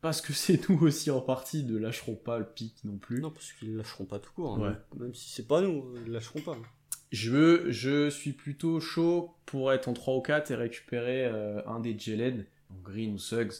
parce 0.00 0.20
que 0.20 0.32
c'est 0.34 0.68
nous 0.68 0.78
aussi 0.82 1.10
en 1.10 1.20
partie, 1.20 1.64
ne 1.64 1.76
lâcheront 1.78 2.16
pas 2.16 2.38
le 2.38 2.46
pic 2.46 2.74
non 2.84 2.96
plus. 2.98 3.20
Non, 3.20 3.30
parce 3.30 3.52
qu'ils 3.52 3.76
lâcheront 3.76 4.04
pas 4.04 4.18
tout 4.18 4.32
court. 4.32 4.54
hein. 4.56 4.70
Ouais. 4.94 5.00
Même 5.00 5.14
si 5.14 5.30
c'est 5.30 5.46
pas 5.48 5.60
nous, 5.60 5.84
ils 6.06 6.12
lâcheront 6.12 6.40
pas. 6.40 6.56
Je, 7.10 7.70
je 7.70 8.10
suis 8.10 8.32
plutôt 8.32 8.80
chaud 8.80 9.34
pour 9.46 9.72
être 9.72 9.88
en 9.88 9.94
3 9.94 10.14
ou 10.16 10.20
4 10.20 10.50
et 10.50 10.54
récupérer 10.54 11.24
euh, 11.24 11.62
un 11.66 11.80
des 11.80 11.98
Jelen, 11.98 12.44
donc 12.70 12.82
Green 12.82 13.14
ou 13.14 13.18
Suggs. 13.18 13.52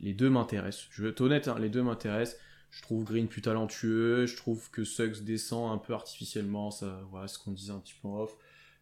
Les 0.00 0.14
deux 0.14 0.30
m'intéressent. 0.30 0.86
Je 0.90 1.02
veux 1.02 1.10
être 1.10 1.20
honnête, 1.20 1.48
hein, 1.48 1.56
les 1.60 1.68
deux 1.68 1.82
m'intéressent. 1.82 2.38
Je 2.70 2.82
trouve 2.82 3.04
Green 3.04 3.28
plus 3.28 3.42
talentueux, 3.42 4.26
je 4.26 4.36
trouve 4.36 4.68
que 4.70 4.82
Suggs 4.84 5.22
descend 5.22 5.70
un 5.72 5.78
peu 5.78 5.92
artificiellement, 5.92 6.70
ça, 6.72 7.00
voilà 7.10 7.28
ce 7.28 7.38
qu'on 7.38 7.52
disait 7.52 7.72
un 7.72 7.78
petit 7.78 7.94
peu 8.02 8.08
en 8.08 8.22
off. 8.22 8.36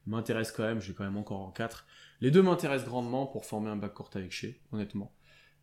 M'intéresse 0.07 0.51
quand 0.51 0.63
même, 0.63 0.81
j'ai 0.81 0.95
quand 0.95 1.05
même 1.05 1.19
encore 1.19 1.41
en 1.41 1.51
4. 1.51 1.85
Les 2.21 2.31
deux 2.31 2.43
m'intéressent 2.43 2.89
grandement 2.89 3.27
pour 3.27 3.45
former 3.45 3.71
un 3.71 3.77
backcourt 3.77 4.11
avec 4.15 4.33
Shea, 4.33 4.55
honnêtement. 4.73 5.13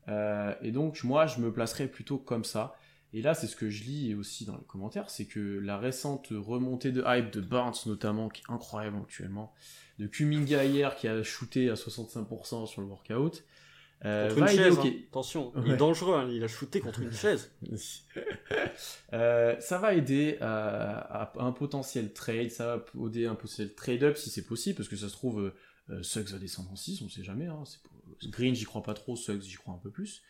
Euh, 0.10 0.54
et 0.62 0.72
donc, 0.72 1.04
moi, 1.04 1.26
je 1.28 1.40
me 1.40 1.52
placerais 1.54 1.88
plutôt 1.88 2.18
comme 2.18 2.44
ça. 2.44 2.76
Et 3.14 3.22
là, 3.22 3.34
c'est 3.34 3.48
ce 3.48 3.56
que 3.56 3.70
je 3.70 3.84
lis 3.86 4.14
aussi 4.14 4.46
dans 4.46 4.56
les 4.58 4.66
commentaires, 4.66 5.10
c'est 5.10 5.26
que 5.26 5.40
la 5.60 5.78
récente 5.80 6.28
remontée 6.32 6.92
de 6.92 7.04
hype 7.08 7.32
de 7.32 7.42
Barnes 7.42 7.74
notamment, 7.88 8.30
qui 8.30 8.42
est 8.44 8.54
incroyable 8.54 8.98
actuellement, 9.02 9.52
de 9.98 10.06
Kuminga 10.08 10.64
hier 10.66 10.96
qui 10.96 11.08
a 11.08 11.24
shooté 11.24 11.70
à 11.72 11.74
65% 11.74 12.68
sur 12.68 12.82
le 12.82 12.88
workout, 12.88 13.44
euh, 14.06 14.30
Contre 14.30 14.40
une 14.42 14.48
chaise, 14.58 14.78
hein. 14.80 14.94
attention, 15.10 15.52
il 15.66 15.72
est 15.74 15.76
dangereux, 15.78 16.16
hein, 16.16 16.30
il 16.32 16.42
a 16.44 16.48
shooté 16.48 16.80
contre 16.82 17.02
une 17.02 17.12
chaise. 17.12 17.52
Euh, 19.14 19.60
ça 19.60 19.78
va 19.78 19.94
aider 19.94 20.38
à, 20.42 21.26
à 21.26 21.44
un 21.44 21.52
potentiel 21.52 22.14
trade, 22.14 22.52
ça 22.52 22.78
va 22.78 22.86
aider 23.08 23.26
un 23.26 23.36
potentiel 23.36 23.74
trade-up 23.74 24.18
si 24.18 24.30
c'est 24.30 24.46
possible, 24.46 24.78
parce 24.78 24.88
que 24.90 24.96
ça 24.96 25.10
se 25.10 25.14
trouve, 25.14 25.52
euh, 25.90 26.04
Suggs 26.04 26.30
va 26.30 26.38
descendre 26.38 26.72
en 26.72 26.76
6, 26.76 27.02
on 27.02 27.10
sait 27.10 27.24
jamais. 27.24 27.48
Hein, 27.48 27.64
c'est 27.66 27.82
pour- 27.82 27.92
Green, 28.28 28.54
j'y 28.56 28.66
crois 28.66 28.84
pas 28.84 28.94
trop, 28.94 29.16
Suggs, 29.16 29.42
j'y 29.42 29.56
crois 29.56 29.74
un 29.74 29.78
peu 29.78 29.90
plus. 29.92 30.22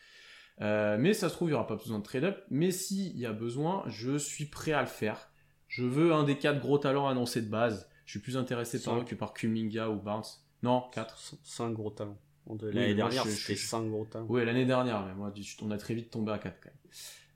Euh, 0.60 0.96
mais 0.98 1.14
ça 1.14 1.28
se 1.28 1.34
trouve, 1.34 1.48
il 1.48 1.52
n'y 1.52 1.56
aura 1.56 1.66
pas 1.66 1.76
besoin 1.76 1.98
de 1.98 2.04
trade-up. 2.04 2.42
Mais 2.50 2.70
s'il 2.70 3.16
y 3.18 3.26
a 3.26 3.32
besoin, 3.32 3.82
je 3.88 4.16
suis 4.18 4.44
prêt 4.46 4.72
à 4.72 4.80
le 4.82 4.86
faire. 4.88 5.30
Je 5.68 5.84
veux 5.84 6.12
un 6.12 6.24
des 6.24 6.36
quatre 6.36 6.60
gros 6.60 6.78
talents 6.78 7.08
annoncés 7.08 7.40
de 7.42 7.48
base. 7.48 7.88
Je 8.04 8.10
suis 8.12 8.20
plus 8.20 8.36
intéressé 8.36 8.82
par 8.82 8.98
eux 8.98 9.04
que 9.04 9.14
par 9.14 9.32
Kuminga 9.32 9.88
ou 9.88 9.96
Barnes. 10.00 10.24
Non, 10.62 10.84
4. 10.92 11.36
5 11.44 11.72
gros 11.72 11.90
talents. 11.90 12.18
Oui, 12.46 12.58
L'année 12.62 12.86
moi, 12.88 12.94
dernière, 13.08 13.24
c'était 13.26 13.54
je- 13.54 13.66
5 13.66 13.88
gros 13.88 14.04
talents. 14.04 14.26
Oui, 14.28 14.44
l'année 14.44 14.66
dernière, 14.66 15.06
mais 15.06 15.14
moi, 15.14 15.32
on 15.62 15.70
a 15.70 15.78
très 15.78 15.94
vite 15.94 16.10
tombé 16.10 16.32
à 16.32 16.38
4 16.38 16.60
quand 16.60 16.68
même. 16.70 16.78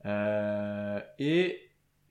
Euh, 0.07 1.01
et 1.19 1.61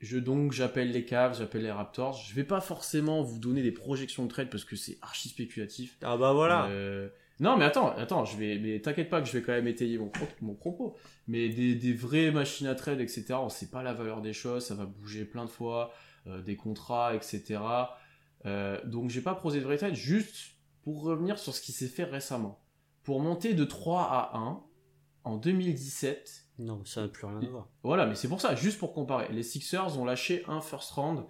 je 0.00 0.18
donc 0.18 0.52
j'appelle 0.52 0.90
les 0.90 1.04
Cavs, 1.04 1.36
j'appelle 1.38 1.62
les 1.62 1.70
Raptors. 1.70 2.14
Je 2.14 2.34
vais 2.34 2.44
pas 2.44 2.60
forcément 2.60 3.22
vous 3.22 3.38
donner 3.38 3.62
des 3.62 3.70
projections 3.72 4.24
de 4.24 4.28
trade 4.28 4.50
parce 4.50 4.64
que 4.64 4.74
c'est 4.76 4.98
archi 5.02 5.28
spéculatif. 5.28 5.96
Ah 6.02 6.16
bah 6.16 6.32
voilà. 6.32 6.66
Euh, 6.66 7.08
non, 7.40 7.56
mais 7.56 7.64
attends, 7.64 7.90
attends, 7.96 8.24
je 8.24 8.36
vais, 8.36 8.58
mais 8.58 8.80
t'inquiète 8.80 9.10
pas 9.10 9.20
que 9.20 9.26
je 9.26 9.32
vais 9.32 9.42
quand 9.42 9.52
même 9.52 9.66
étayer 9.66 9.98
mon, 9.98 10.08
pro- 10.08 10.26
mon 10.40 10.54
propos. 10.54 10.96
Mais 11.26 11.48
des, 11.48 11.74
des 11.74 11.92
vraies 11.92 12.30
machines 12.30 12.66
à 12.68 12.74
trade, 12.74 13.00
etc. 13.00 13.24
On 13.34 13.48
sait 13.48 13.70
pas 13.70 13.82
la 13.82 13.92
valeur 13.92 14.22
des 14.22 14.32
choses, 14.32 14.64
ça 14.66 14.74
va 14.74 14.86
bouger 14.86 15.24
plein 15.24 15.44
de 15.44 15.50
fois, 15.50 15.92
euh, 16.26 16.40
des 16.42 16.56
contrats, 16.56 17.14
etc. 17.14 17.60
Euh, 18.46 18.80
donc 18.84 19.10
j'ai 19.10 19.20
pas 19.20 19.34
prosé 19.34 19.58
de 19.58 19.64
vrai 19.64 19.76
trade, 19.78 19.94
juste 19.94 20.52
pour 20.82 21.02
revenir 21.02 21.38
sur 21.38 21.54
ce 21.54 21.60
qui 21.60 21.72
s'est 21.72 21.88
fait 21.88 22.04
récemment. 22.04 22.60
Pour 23.02 23.20
monter 23.20 23.54
de 23.54 23.64
3 23.64 24.02
à 24.02 24.36
1 24.38 24.62
en 25.24 25.36
2017. 25.36 26.44
Non, 26.58 26.84
ça 26.84 27.02
n'a 27.02 27.08
plus 27.08 27.26
rien 27.26 27.40
à 27.42 27.46
voir. 27.46 27.68
Voilà, 27.82 28.06
mais 28.06 28.14
c'est 28.14 28.28
pour 28.28 28.40
ça, 28.40 28.54
juste 28.54 28.78
pour 28.78 28.92
comparer. 28.94 29.26
Les 29.32 29.42
Sixers 29.42 29.98
ont 29.98 30.04
lâché 30.04 30.44
un 30.46 30.60
first 30.60 30.90
round. 30.92 31.24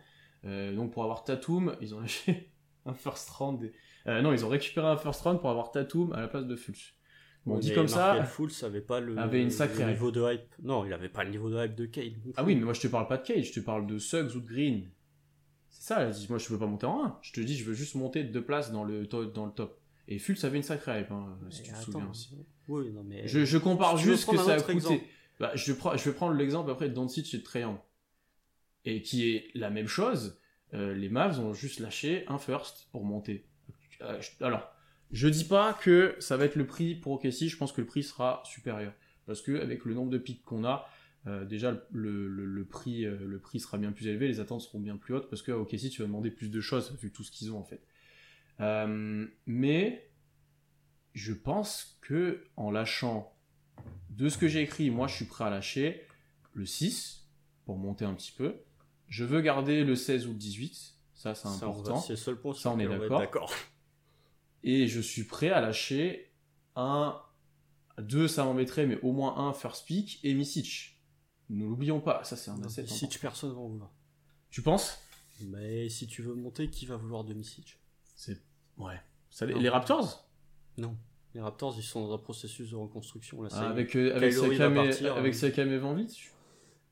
euh, 0.44 0.74
donc 0.74 0.92
pour 0.92 1.02
avoir 1.04 1.24
Tatum, 1.24 1.76
ils 1.80 1.94
ont 1.94 2.00
lâché 2.02 2.52
un 2.84 2.92
first 2.94 3.30
round. 3.30 3.60
des- 3.60 3.72
euh, 4.06 4.22
non, 4.22 4.32
ils 4.32 4.44
ont 4.44 4.48
récupéré 4.48 4.86
un 4.86 4.96
first 4.96 5.20
round 5.22 5.40
pour 5.40 5.50
avoir 5.50 5.70
Tatum 5.70 6.12
à 6.12 6.20
la 6.20 6.28
place 6.28 6.44
de 6.46 6.56
Fultz. 6.56 6.92
Bon, 7.46 7.58
dit 7.58 7.74
comme 7.74 7.88
Markel 7.90 8.22
ça. 8.22 8.24
Fultz 8.24 8.62
avait 8.62 8.80
pas 8.80 9.00
le, 9.00 9.18
avait 9.18 9.42
une 9.42 9.50
sacrée 9.50 9.84
le 9.84 9.90
niveau 9.90 10.10
de 10.10 10.22
hype. 10.32 10.54
Non, 10.62 10.84
il 10.86 10.92
avait 10.94 11.10
pas 11.10 11.24
le 11.24 11.30
niveau 11.30 11.50
de 11.50 11.62
hype 11.62 11.74
de 11.74 11.84
Cade. 11.86 12.14
Ah 12.36 12.44
oui, 12.44 12.54
mais 12.56 12.62
moi 12.64 12.72
je 12.72 12.80
te 12.80 12.86
parle 12.86 13.06
pas 13.06 13.18
de 13.18 13.26
Cage, 13.26 13.48
je 13.48 13.52
te 13.52 13.60
parle 13.60 13.86
de 13.86 13.98
Suggs 13.98 14.34
ou 14.34 14.40
de 14.40 14.46
Green. 14.46 14.88
C'est 15.68 15.82
ça, 15.94 16.10
moi 16.30 16.38
je 16.38 16.48
veux 16.48 16.58
pas 16.58 16.66
monter 16.66 16.86
en 16.86 17.04
1. 17.04 17.18
Je 17.22 17.32
te 17.32 17.40
dis, 17.40 17.56
je 17.56 17.64
veux 17.64 17.74
juste 17.74 17.96
monter 17.96 18.24
de 18.24 18.32
deux 18.32 18.42
places 18.44 18.72
dans 18.72 18.84
le, 18.84 19.06
dans 19.06 19.44
le 19.46 19.52
top. 19.52 19.78
Et 20.08 20.18
Fultz 20.18 20.42
avait 20.44 20.56
une 20.56 20.62
sacrée 20.62 21.00
hype, 21.00 21.10
hein, 21.10 21.38
si 21.50 21.62
tu 21.62 21.70
te 21.70 21.74
Attends, 21.74 21.82
souviens 21.82 22.08
aussi. 22.10 22.38
Oui, 22.68 22.90
non 22.92 23.02
mais. 23.04 23.28
Je, 23.28 23.44
je 23.44 23.58
compare 23.58 23.98
Si 23.98 24.04
juste 24.04 24.30
que 24.30 24.36
ça 24.38 24.54
a 24.54 24.60
coûté. 24.60 24.72
exemple. 24.72 25.04
Bah, 25.40 25.50
je, 25.54 25.72
prends- 25.74 25.96
je 25.96 26.08
vais 26.08 26.14
prendre 26.14 26.34
l'exemple 26.34 26.70
après 26.70 26.88
de 26.88 26.94
Doncic 26.94 27.34
et 27.34 27.38
de. 27.38 27.44
Et 28.86 29.02
qui 29.02 29.30
est 29.30 29.50
la 29.54 29.68
même 29.70 29.86
chose. 29.88 30.38
euh, 30.72 30.94
les 30.94 31.08
Mavs 31.08 31.38
ont 31.40 31.52
juste 31.54 31.78
lâché 31.80 32.24
un 32.28 32.38
first 32.38 32.88
pour 32.92 33.04
monter. 33.04 33.46
Euh, 34.02 34.20
je- 34.20 34.44
alors, 34.44 34.72
je 35.11 35.28
dis 35.28 35.44
pas 35.44 35.72
que 35.74 36.16
ça 36.18 36.37
va 36.37 36.44
être 36.46 36.57
le 36.57 36.66
prix 36.66 36.94
pour 36.94 37.12
OKC, 37.12 37.48
je 37.48 37.57
pense 37.57 37.72
que 37.72 37.80
le 37.80 37.87
prix 37.87 38.02
sera 38.02 38.42
supérieur. 38.44 38.92
Parce 39.26 39.40
que 39.42 39.52
avec 39.61 39.85
le 39.85 39.94
nombre 39.94 40.11
de 40.11 40.18
pics 40.18 40.42
qu'on 40.44 40.64
a, 40.64 40.88
euh, 41.26 41.44
déjà 41.44 41.72
le, 41.92 42.28
le- 42.28 42.44
le 42.44 42.64
prix, 42.64 43.07
euh, 43.07 43.16
le 43.24 43.38
prix 43.38 43.59
sera 43.61 43.78
bien 43.78 43.92
plus 43.92 44.07
élevé, 44.09 44.28
les 44.28 44.40
attentes 44.40 44.61
seront 44.61 44.80
bien 44.80 44.96
plus 44.96 45.14
hautes, 45.14 45.30
parce 45.30 45.42
qu'à 45.42 45.57
OKC 45.57 45.88
tu 45.90 46.02
vas 46.02 46.07
demander 46.07 46.30
plus 46.30 46.50
de 46.50 46.61
choses, 46.61 46.96
vu 47.00 47.11
tout 47.11 47.22
ce 47.24 47.30
qu'ils 47.30 47.52
ont 47.52 47.59
en 47.59 47.64
fait. 47.64 47.80
Euh, 48.61 49.26
mais 49.46 50.11
je 51.14 51.33
pense 51.33 51.98
que 52.02 52.44
en 52.57 52.70
lâchant 52.70 53.33
de 54.11 54.28
ce 54.28 54.37
que 54.38 54.48
j'ai 54.48 54.61
écrit, 54.61 54.90
moi 54.90 55.07
je 55.07 55.14
suis 55.16 55.24
prêt 55.24 55.44
à 55.44 55.50
lâcher 55.50 56.02
le 56.52 56.66
6 56.66 57.26
pour 57.64 57.78
monter 57.78 58.04
un 58.04 58.14
petit 58.14 58.33
peu. 58.33 58.57
Je 59.09 59.24
veux 59.24 59.40
garder 59.40 59.85
le 59.85 59.96
16 59.96 60.26
ou 60.26 60.30
le 60.33 60.38
18, 60.38 60.94
ça 61.14 61.35
c'est 61.35 61.48
important. 61.48 61.96
C'est 62.00 62.12
le 62.12 62.16
seul 62.16 62.37
point. 62.37 62.52
Ça, 62.54 62.70
on 62.70 62.78
est 62.80 62.98
d'accord. 63.20 63.50
Et 64.64 64.88
je 64.88 65.00
suis 65.00 65.24
prêt 65.24 65.50
à 65.50 65.61
lâcher 65.61 66.33
un, 66.74 67.20
deux 67.98 68.27
ça 68.27 68.44
m'embêterait, 68.44 68.87
mais 68.87 68.98
au 69.03 69.12
moins 69.12 69.37
un 69.46 69.53
first 69.53 69.87
pick 69.87 70.18
et 70.24 70.35
Misic. 70.35 70.98
Ne 71.50 71.66
l'oublions 71.66 72.00
pas, 72.00 72.24
ça 72.24 72.37
c'est 72.37 72.50
un 72.50 72.62
asset. 72.64 72.87
Si 72.87 73.05
important. 73.05 73.20
personne 73.20 73.53
va 73.53 73.59
en 73.59 73.68
vouloir. 73.68 73.92
Tu 74.50 74.62
penses? 74.62 74.98
Mais 75.42 75.88
si 75.90 76.07
tu 76.07 76.22
veux 76.22 76.35
monter, 76.35 76.70
qui 76.70 76.87
va 76.87 76.96
vouloir 76.96 77.24
de 77.24 77.35
Misic? 77.35 77.79
C'est 78.16 78.40
ouais. 78.79 79.00
Ça, 79.31 79.44
les, 79.46 79.68
Raptors? 79.68 80.29
Non. 80.79 80.96
Les 81.35 81.40
Raptors, 81.40 81.74
ils 81.77 81.83
sont 81.83 82.07
dans 82.07 82.14
un 82.14 82.18
processus 82.18 82.70
de 82.70 82.77
reconstruction. 82.77 83.42
Là, 83.42 83.50
Ah. 83.53 83.68
Avec 83.68 83.96
euh, 83.96 84.14
avec 84.14 84.33
va 84.33 84.46
et- 84.46 84.61
avec 85.09 85.35
hein. 85.44 85.66
Et 85.66 85.79
Van 85.79 85.92
Vliet 85.92 86.07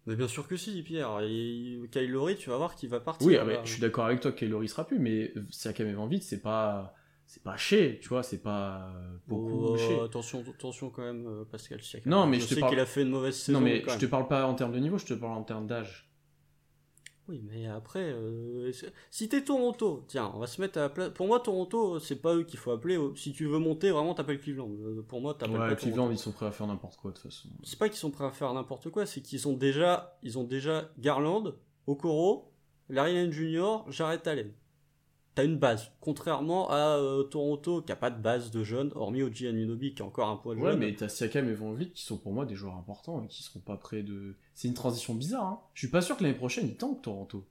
Mais 0.07 0.17
bien 0.17 0.29
sûr 0.29 0.47
que 0.49 0.57
si, 0.57 0.83
Pierre. 0.83 1.21
Et 1.21 1.81
Kyle 1.91 2.11
Lowry, 2.11 2.37
tu 2.37 2.51
vas 2.51 2.57
voir 2.59 2.75
qu'il 2.75 2.91
va 2.91 3.01
partir. 3.01 3.27
Oui, 3.27 3.37
ah, 3.37 3.65
je 3.65 3.73
suis 3.73 3.81
d'accord 3.81 4.07
avec 4.07 4.21
toi 4.21 4.33
que 4.33 4.41
Kelly 4.45 4.69
sera 4.69 4.87
plus, 4.87 4.99
mais 4.99 5.33
Siakam 5.51 5.87
et 5.87 5.95
Van 5.95 6.07
Vliet, 6.07 6.21
c'est 6.21 6.43
pas 6.43 6.95
c'est 7.35 7.43
pas 7.43 7.57
chez, 7.57 7.99
tu 7.99 8.11
vois, 8.11 8.23
c'est 8.23 8.43
pas 8.43 8.91
euh, 8.95 9.17
beaucoup 9.27 9.69
Oh, 9.75 10.03
attention, 10.05 10.45
attention 10.55 10.91
quand 10.91 11.01
même, 11.03 11.27
euh, 11.27 11.45
Pascal 11.51 11.81
Siakam. 11.83 12.11
Non, 12.13 12.27
mais 12.27 12.39
je 12.39 12.45
sais 12.45 12.61
parle- 12.61 12.73
qu'il 12.73 12.81
a 12.81 12.85
fait 12.85 13.01
une 13.03 13.09
mauvaise 13.09 13.35
saison. 13.37 13.59
Non, 13.59 13.65
mais 13.65 13.83
je 13.89 13.97
te 13.99 14.05
parle 14.05 14.29
pas 14.29 14.47
en 14.47 14.53
termes 14.55 14.73
de 14.73 14.79
niveau, 14.79 14.99
je 14.99 15.07
te 15.07 15.15
parle 15.15 15.33
en 15.39 15.43
termes 15.43 15.67
d'âge. 15.67 16.11
Oui, 17.29 17.41
mais 17.43 17.67
après, 17.69 18.03
euh, 18.13 18.71
si 19.11 19.29
t'es 19.31 19.43
Toronto, 19.45 20.05
tiens, 20.09 20.31
on 20.35 20.41
va 20.41 20.47
se 20.47 20.61
mettre 20.61 20.77
à 20.79 20.83
la 20.83 20.89
place. 20.91 21.11
Pour 21.15 21.27
moi, 21.27 21.41
Toronto, 21.41 21.99
c'est 22.01 22.21
pas 22.21 22.35
eux 22.35 22.43
qu'il 22.43 22.59
faut 22.59 22.73
appeler. 22.73 22.99
Si 23.17 23.33
tu 23.33 23.47
veux 23.47 23.59
monter, 23.59 23.91
vraiment, 23.93 24.13
t'appelles 24.13 24.41
Cleveland. 24.41 24.69
Euh, 24.85 25.03
Pour 25.09 25.23
moi, 25.23 25.33
t'appelles 25.33 25.55
Ouais, 25.59 25.69
pas 25.71 25.77
Cleveland, 25.77 25.97
Toronto. 25.97 26.13
ils 26.13 26.19
sont 26.19 26.33
prêts 26.33 26.47
à 26.47 26.51
faire 26.51 26.67
n'importe 26.67 26.97
quoi 26.97 27.13
de 27.13 27.17
toute 27.17 27.23
façon. 27.31 27.49
C'est 27.63 27.79
pas 27.79 27.89
qu'ils 27.89 27.97
sont 27.99 28.11
prêts 28.11 28.27
à 28.27 28.31
faire 28.33 28.53
n'importe 28.53 28.91
quoi, 28.91 29.07
c'est 29.07 29.23
qu'ils 29.23 29.49
ont 29.49 29.55
déjà, 29.57 30.19
ils 30.23 30.37
ont 30.39 30.45
déjà 30.45 30.91
Garland, 30.99 31.55
Okoro, 31.87 32.53
Larry 32.91 33.33
Jr., 33.33 33.85
Jared 33.89 34.27
Allen. 34.29 34.53
T'as 35.35 35.45
une 35.47 35.57
base. 35.57 35.91
Contrairement 36.01 36.69
à 36.71 36.99
euh, 36.99 37.23
Toronto, 37.23 37.81
qui 37.81 37.91
a 37.91 37.97
pas 37.97 38.11
de 38.11 38.21
base 38.21 38.51
de 38.51 38.63
jeunes, 38.65 38.93
hormis 38.95 39.23
Oji 39.23 39.47
Anunoby, 39.49 39.95
qui 39.95 40.03
est 40.03 40.05
encore 40.05 40.29
un 40.29 40.37
poil 40.37 40.59
Ouais, 40.59 40.73
jeune. 40.73 40.81
mais 40.81 40.95
t'as 40.95 41.09
Siakam 41.09 41.49
et 41.49 41.55
Van 41.55 41.73
Vliet 41.73 41.91
qui 41.91 42.03
sont 42.05 42.19
pour 42.19 42.35
moi 42.35 42.45
des 42.45 42.55
joueurs 42.55 42.77
importants 42.77 43.23
et 43.25 43.29
qui 43.29 43.43
seront 43.43 43.61
pas 43.61 43.79
prêts 43.79 44.03
de. 44.03 44.37
C'est 44.55 44.69
une 44.69 44.75
transition 44.75 45.15
bizarre. 45.15 45.45
Hein. 45.45 45.61
Je 45.73 45.81
suis 45.81 45.89
pas 45.89 46.03
sûr 46.03 46.17
que 46.19 46.23
l'année 46.23 46.37
prochaine 46.37 46.67
ils 46.69 46.77
tankent 46.77 47.03
Toronto. 47.03 47.47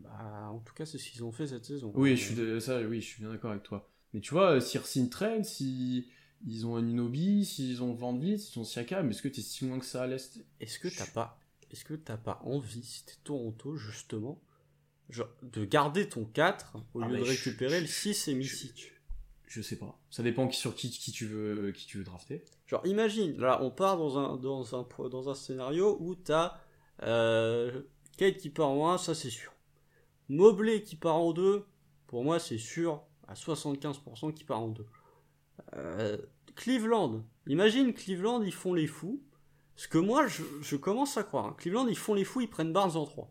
Bah, 0.00 0.50
en 0.52 0.58
tout 0.58 0.74
cas, 0.74 0.84
c'est 0.86 0.98
ce 0.98 1.10
qu'ils 1.10 1.24
ont 1.24 1.32
fait 1.32 1.46
cette 1.46 1.64
saison. 1.64 1.92
Oui, 1.94 2.16
je 2.16 2.24
suis 2.26 2.34
de- 2.34 2.58
ça, 2.60 2.80
oui, 2.82 3.00
je 3.00 3.06
suis 3.06 3.20
bien 3.22 3.30
d'accord 3.32 3.50
avec 3.52 3.62
toi. 3.62 3.88
Mais 4.12 4.20
tu 4.20 4.32
vois, 4.34 4.56
euh, 4.56 4.60
s'ils 4.60 4.80
re-signent 4.80 5.08
Trent, 5.08 5.42
si 5.44 6.08
ils 6.46 6.66
ont 6.66 6.76
Anunoby, 6.76 7.44
s'ils 7.44 7.82
ont 7.82 7.94
Van 7.94 8.12
Vliet, 8.16 8.38
s'ils 8.38 8.60
ont 8.60 8.64
Siakam, 8.64 9.08
est-ce 9.10 9.22
que 9.22 9.28
t'es 9.28 9.40
si 9.40 9.66
loin 9.66 9.78
que 9.78 9.84
ça 9.86 10.02
à 10.02 10.06
l'est? 10.06 10.44
Est-ce 10.60 10.78
que 10.78 10.88
t'as 10.88 11.06
pas, 11.06 11.40
est-ce 11.70 11.84
que 11.84 11.94
t'as 11.94 12.16
pas 12.18 12.40
envie, 12.44 12.82
si 12.84 13.04
t'es 13.04 13.14
Toronto, 13.24 13.76
justement, 13.76 14.40
genre, 15.10 15.28
de 15.42 15.64
garder 15.64 16.08
ton 16.08 16.24
4 16.24 16.76
au 16.94 17.02
Ah, 17.02 17.08
lieu 17.08 17.18
de 17.18 17.22
récupérer 17.22 17.76
je- 17.76 17.80
le 17.82 17.86
6 17.86 18.28
et 18.28 18.32
je- 18.32 18.36
Misic 18.36 18.92
Je 19.46 19.62
sais 19.62 19.76
pas. 19.76 19.98
Ça 20.10 20.22
dépend 20.22 20.50
sur 20.50 20.74
qui, 20.74 20.90
qui 20.90 21.12
tu 21.12 21.26
veux 21.26 21.70
qui 21.72 21.86
tu 21.86 21.98
veux 21.98 22.04
drafter. 22.04 22.44
Genre, 22.66 22.84
imagine, 22.86 23.38
là, 23.38 23.62
on 23.62 23.70
part 23.70 23.96
dans 23.96 24.18
un, 24.18 24.36
dans 24.36 24.74
un, 24.74 24.86
dans 25.08 25.28
un 25.30 25.34
scénario 25.34 25.96
où 26.00 26.14
t'as 26.16 26.58
euh, 27.02 27.82
Kate 28.18 28.36
qui 28.38 28.50
part 28.50 28.68
en 28.68 28.92
1, 28.92 28.98
ça 28.98 29.14
c'est 29.14 29.30
sûr. 29.30 29.52
Mobley 30.28 30.82
qui 30.82 30.96
part 30.96 31.16
en 31.16 31.32
2, 31.32 31.64
pour 32.08 32.24
moi 32.24 32.38
c'est 32.40 32.58
sûr, 32.58 33.02
à 33.28 33.34
75% 33.34 34.32
qui 34.32 34.44
part 34.44 34.60
en 34.60 34.68
2. 34.68 34.84
Euh, 35.74 36.16
Cleveland. 36.56 37.22
Imagine 37.46 37.92
Cleveland, 37.94 38.42
ils 38.42 38.52
font 38.52 38.74
les 38.74 38.86
fous. 38.86 39.22
Ce 39.76 39.88
que 39.88 39.98
moi, 39.98 40.26
je, 40.26 40.42
je 40.62 40.76
commence 40.76 41.16
à 41.18 41.22
croire. 41.22 41.46
hein. 41.46 41.54
Cleveland, 41.58 41.86
ils 41.86 41.96
font 41.98 42.14
les 42.14 42.24
fous, 42.24 42.40
ils 42.40 42.48
prennent 42.48 42.72
Barnes 42.72 42.96
en 42.96 43.04
3. 43.04 43.30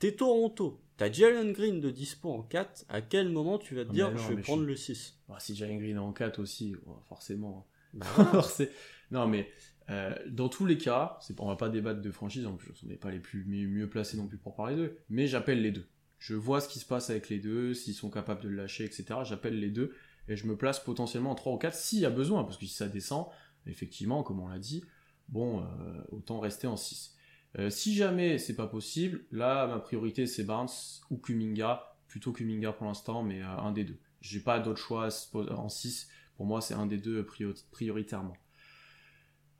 T'es 0.00 0.12
Toronto. 0.12 0.80
T'as 0.96 1.12
Jalen 1.12 1.52
Green 1.52 1.78
de 1.78 1.90
dispo 1.90 2.30
en 2.30 2.42
4. 2.42 2.86
À 2.88 3.02
quel 3.02 3.28
moment 3.28 3.58
tu 3.58 3.74
vas 3.74 3.84
te 3.84 3.90
Ah, 3.90 3.92
dire 3.92 4.10
non, 4.10 4.16
je 4.16 4.28
vais 4.30 4.36
je 4.38 4.42
prendre 4.42 4.64
le 4.64 4.74
6 4.74 5.18
Bah, 5.28 5.36
si 5.38 5.54
Jalen 5.54 5.78
Green 5.78 5.96
est 5.96 5.98
en 5.98 6.12
4 6.12 6.40
aussi, 6.40 6.74
forcément. 7.08 7.66
Bah 7.92 8.06
non, 9.10 9.28
mais 9.28 9.48
euh, 9.90 10.14
dans 10.28 10.48
tous 10.48 10.64
les 10.64 10.78
cas, 10.78 11.18
on 11.38 11.48
va 11.48 11.56
pas 11.56 11.68
débattre 11.68 12.00
de 12.00 12.10
franchise, 12.10 12.46
en 12.46 12.56
plus, 12.56 12.72
on 12.82 12.86
n'est 12.88 12.96
pas 12.96 13.10
les 13.10 13.18
plus 13.18 13.44
mieux, 13.44 13.66
mieux 13.66 13.88
placés 13.90 14.16
non 14.16 14.26
plus 14.26 14.38
pour 14.38 14.54
parler 14.54 14.76
d'eux, 14.76 14.96
mais 15.10 15.26
j'appelle 15.26 15.60
les 15.60 15.70
deux. 15.70 15.86
Je 16.18 16.34
vois 16.34 16.60
ce 16.60 16.68
qui 16.68 16.78
se 16.78 16.86
passe 16.86 17.10
avec 17.10 17.28
les 17.28 17.38
deux, 17.38 17.74
s'ils 17.74 17.94
sont 17.94 18.10
capables 18.10 18.42
de 18.42 18.48
le 18.48 18.56
lâcher, 18.56 18.84
etc. 18.84 19.20
J'appelle 19.24 19.58
les 19.58 19.70
deux 19.70 19.94
et 20.28 20.36
je 20.36 20.46
me 20.46 20.56
place 20.56 20.80
potentiellement 20.80 21.32
en 21.32 21.34
3 21.34 21.52
ou 21.54 21.58
4 21.58 21.74
s'il 21.74 22.00
y 22.00 22.06
a 22.06 22.10
besoin, 22.10 22.44
parce 22.44 22.56
que 22.56 22.64
si 22.64 22.74
ça 22.74 22.88
descend, 22.88 23.26
effectivement, 23.66 24.22
comme 24.22 24.40
on 24.40 24.48
l'a 24.48 24.58
dit, 24.58 24.84
bon, 25.28 25.60
euh, 25.60 25.64
autant 26.10 26.40
rester 26.40 26.66
en 26.66 26.76
6. 26.76 27.16
Euh, 27.58 27.68
si 27.70 27.94
jamais 27.94 28.38
c'est 28.38 28.54
pas 28.54 28.66
possible, 28.68 29.24
là, 29.32 29.66
ma 29.66 29.78
priorité 29.80 30.26
c'est 30.26 30.44
Barnes 30.44 30.68
ou 31.10 31.16
Kuminga, 31.18 31.96
plutôt 32.06 32.32
Kuminga 32.32 32.72
pour 32.72 32.86
l'instant, 32.86 33.22
mais 33.22 33.42
euh, 33.42 33.46
un 33.58 33.72
des 33.72 33.84
deux. 33.84 33.98
J'ai 34.20 34.40
pas 34.40 34.60
d'autre 34.60 34.78
choix 34.78 35.08
en 35.34 35.68
6. 35.68 36.08
Pour 36.36 36.46
moi, 36.46 36.60
c'est 36.60 36.74
un 36.74 36.86
des 36.86 36.98
deux 36.98 37.24
priori- 37.24 37.64
prioritairement. 37.70 38.36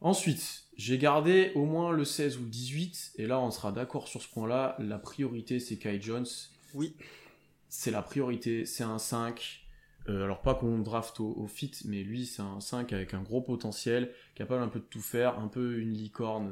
Ensuite, 0.03 0.65
j'ai 0.77 0.97
gardé 0.97 1.53
au 1.55 1.67
moins 1.67 1.93
le 1.93 2.05
16 2.05 2.39
ou 2.39 2.43
le 2.45 2.49
18, 2.49 3.13
et 3.17 3.27
là 3.27 3.39
on 3.39 3.51
sera 3.51 3.71
d'accord 3.71 4.09
sur 4.09 4.23
ce 4.23 4.29
point-là. 4.29 4.77
La 4.79 4.99
priorité 4.99 5.61
c'est 5.61 5.77
Kai 5.79 6.01
Jones. 6.01 6.27
Oui. 6.75 6.97
C'est 7.69 7.91
la 7.91 8.03
priorité, 8.03 8.65
c'est 8.65 8.83
un 8.85 8.99
5. 8.99 9.67
Euh, 10.09 10.25
alors 10.25 10.41
pas 10.41 10.55
qu'on 10.55 10.79
draft 10.79 11.21
au, 11.21 11.35
au 11.37 11.47
fit, 11.47 11.73
mais 11.85 12.03
lui 12.03 12.25
c'est 12.25 12.41
un 12.41 12.61
5 12.61 12.95
avec 12.95 13.13
un 13.13 13.21
gros 13.23 13.43
potentiel, 13.43 14.11
capable 14.35 14.63
un 14.63 14.69
peu 14.69 14.79
de 14.79 14.85
tout 14.87 15.03
faire, 15.03 15.39
un 15.39 15.49
peu 15.49 15.79
une 15.79 15.93
licorne 15.93 16.49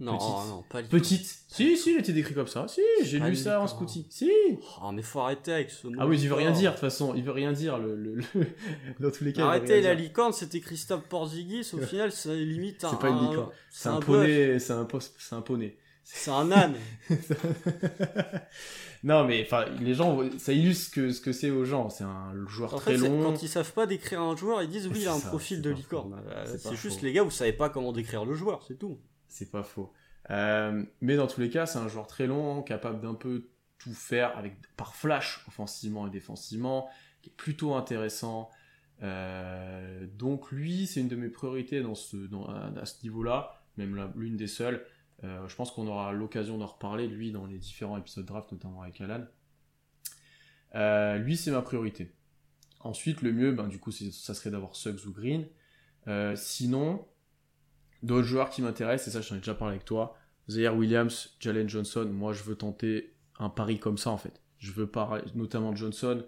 Non, 0.00 0.16
petite. 0.16 0.48
non, 0.50 0.64
pas 0.70 0.80
les- 0.80 0.88
Petite. 0.88 1.26
Si, 1.48 1.76
si, 1.76 1.92
il 1.92 1.98
était 1.98 2.12
décrit 2.14 2.34
comme 2.34 2.46
ça. 2.46 2.66
Si, 2.66 2.80
j'ai 3.02 3.18
lu 3.18 3.36
ça 3.36 3.60
en 3.60 3.64
licorne. 3.64 3.68
scouty. 3.68 4.06
Si. 4.10 4.30
Oh, 4.82 4.90
mais 4.92 5.02
faut 5.02 5.20
arrêter 5.20 5.52
avec 5.52 5.70
ce 5.70 5.86
mot. 5.86 5.94
Ah 5.98 6.06
oui, 6.06 6.18
il 6.20 6.28
veut 6.28 6.34
rien 6.34 6.50
dire 6.50 6.70
de 6.70 6.76
toute 6.76 6.80
façon. 6.80 7.14
Il 7.14 7.22
veut 7.22 7.32
rien 7.32 7.52
dire. 7.52 7.76
Le, 7.78 7.94
le- 7.94 8.14
le- 8.14 8.46
Dans 9.00 9.10
tous 9.10 9.24
les 9.24 9.32
cas, 9.34 9.46
Arrêtez 9.46 9.80
la 9.82 9.94
licorne, 9.94 10.32
c'était 10.32 10.60
Christophe 10.60 11.04
Porzingis. 11.08 11.70
Au 11.74 11.78
final, 11.86 12.10
c'est 12.10 12.34
limite 12.36 12.84
un. 12.84 12.90
C'est 12.90 12.98
pas 12.98 13.08
une 13.10 13.16
un- 13.16 13.30
licorne. 13.30 13.50
C'est 13.70 13.88
un 13.90 14.00
poney. 14.00 14.58
C'est 14.58 14.72
un, 14.72 14.80
un 15.32 15.40
poney. 15.42 15.76
C'est 16.04 16.30
un 16.30 16.50
âne. 16.50 16.74
non, 19.04 19.24
mais 19.24 19.42
enfin, 19.44 19.64
les 19.80 19.94
gens, 19.94 20.18
ça 20.38 20.52
illustre 20.52 20.86
ce 20.86 20.90
que, 20.90 21.10
ce 21.10 21.20
que 21.20 21.32
c'est 21.32 21.50
aux 21.50 21.64
gens. 21.64 21.88
C'est 21.90 22.04
un 22.04 22.32
joueur 22.48 22.74
En 22.74 22.78
très 22.78 22.92
fait, 22.96 23.08
long. 23.08 23.22
quand 23.22 23.42
ils 23.42 23.48
savent 23.48 23.72
pas 23.72 23.86
décrire 23.86 24.20
un 24.20 24.36
joueur, 24.36 24.62
ils 24.62 24.68
disent 24.68 24.86
oui, 24.88 24.98
il 25.02 25.08
a 25.08 25.14
un 25.14 25.18
ça, 25.18 25.28
profil 25.28 25.62
de 25.62 25.70
licorne. 25.70 26.20
Euh, 26.28 26.56
C'est 26.58 26.74
juste 26.76 27.00
faux. 27.00 27.06
les 27.06 27.12
gars, 27.12 27.22
vous 27.22 27.30
savez 27.30 27.52
pas 27.52 27.68
comment 27.68 27.92
décrire 27.92 28.24
le 28.24 28.34
joueur, 28.34 28.64
c'est 28.66 28.78
tout. 28.78 28.98
C'est 29.32 29.50
pas 29.50 29.62
faux. 29.62 29.90
Euh, 30.30 30.84
mais 31.00 31.16
dans 31.16 31.26
tous 31.26 31.40
les 31.40 31.48
cas, 31.48 31.64
c'est 31.64 31.78
un 31.78 31.88
joueur 31.88 32.06
très 32.06 32.26
long, 32.26 32.62
capable 32.62 33.00
d'un 33.00 33.14
peu 33.14 33.48
tout 33.78 33.94
faire 33.94 34.36
avec 34.36 34.54
par 34.76 34.94
flash, 34.94 35.42
offensivement 35.48 36.06
et 36.06 36.10
défensivement, 36.10 36.90
qui 37.22 37.30
est 37.30 37.32
plutôt 37.32 37.74
intéressant. 37.74 38.50
Euh, 39.02 40.06
donc 40.18 40.52
lui, 40.52 40.86
c'est 40.86 41.00
une 41.00 41.08
de 41.08 41.16
mes 41.16 41.30
priorités 41.30 41.80
dans 41.80 41.94
ce, 41.94 42.16
à, 42.78 42.84
ce 42.84 43.02
niveau-là, 43.04 43.64
même 43.78 44.12
l'une 44.16 44.36
des 44.36 44.46
seules. 44.48 44.84
Euh, 45.24 45.48
je 45.48 45.56
pense 45.56 45.70
qu'on 45.70 45.86
aura 45.86 46.12
l'occasion 46.12 46.58
d'en 46.58 46.66
reparler 46.66 47.08
lui 47.08 47.32
dans 47.32 47.46
les 47.46 47.56
différents 47.56 47.96
épisodes 47.96 48.26
draft, 48.26 48.52
notamment 48.52 48.82
avec 48.82 49.00
Alan. 49.00 49.24
Lui, 51.18 51.38
c'est 51.38 51.50
ma 51.50 51.62
priorité. 51.62 52.12
Ensuite, 52.80 53.22
le 53.22 53.32
mieux, 53.32 53.52
ben, 53.52 53.66
du 53.66 53.78
coup, 53.78 53.92
ça 53.92 54.34
serait 54.34 54.50
d'avoir 54.50 54.76
Suggs 54.76 55.06
ou 55.06 55.12
Green. 55.12 55.46
Sinon, 56.36 57.06
d'autres 58.02 58.26
joueurs 58.26 58.50
qui 58.50 58.62
m'intéressent, 58.62 59.08
et 59.08 59.10
ça, 59.10 59.20
j'en 59.20 59.36
ai 59.36 59.38
déjà 59.38 59.54
parlé 59.54 59.74
avec 59.74 59.84
toi. 59.84 60.16
Zaire 60.48 60.76
Williams, 60.76 61.36
Jalen 61.40 61.68
Johnson. 61.68 62.04
Moi, 62.12 62.32
je 62.32 62.42
veux 62.42 62.56
tenter 62.56 63.14
un 63.38 63.48
pari 63.48 63.78
comme 63.78 63.98
ça, 63.98 64.10
en 64.10 64.18
fait. 64.18 64.40
Je 64.58 64.72
veux 64.72 64.86
parler, 64.86 65.22
notamment 65.34 65.74
Johnson, 65.74 66.24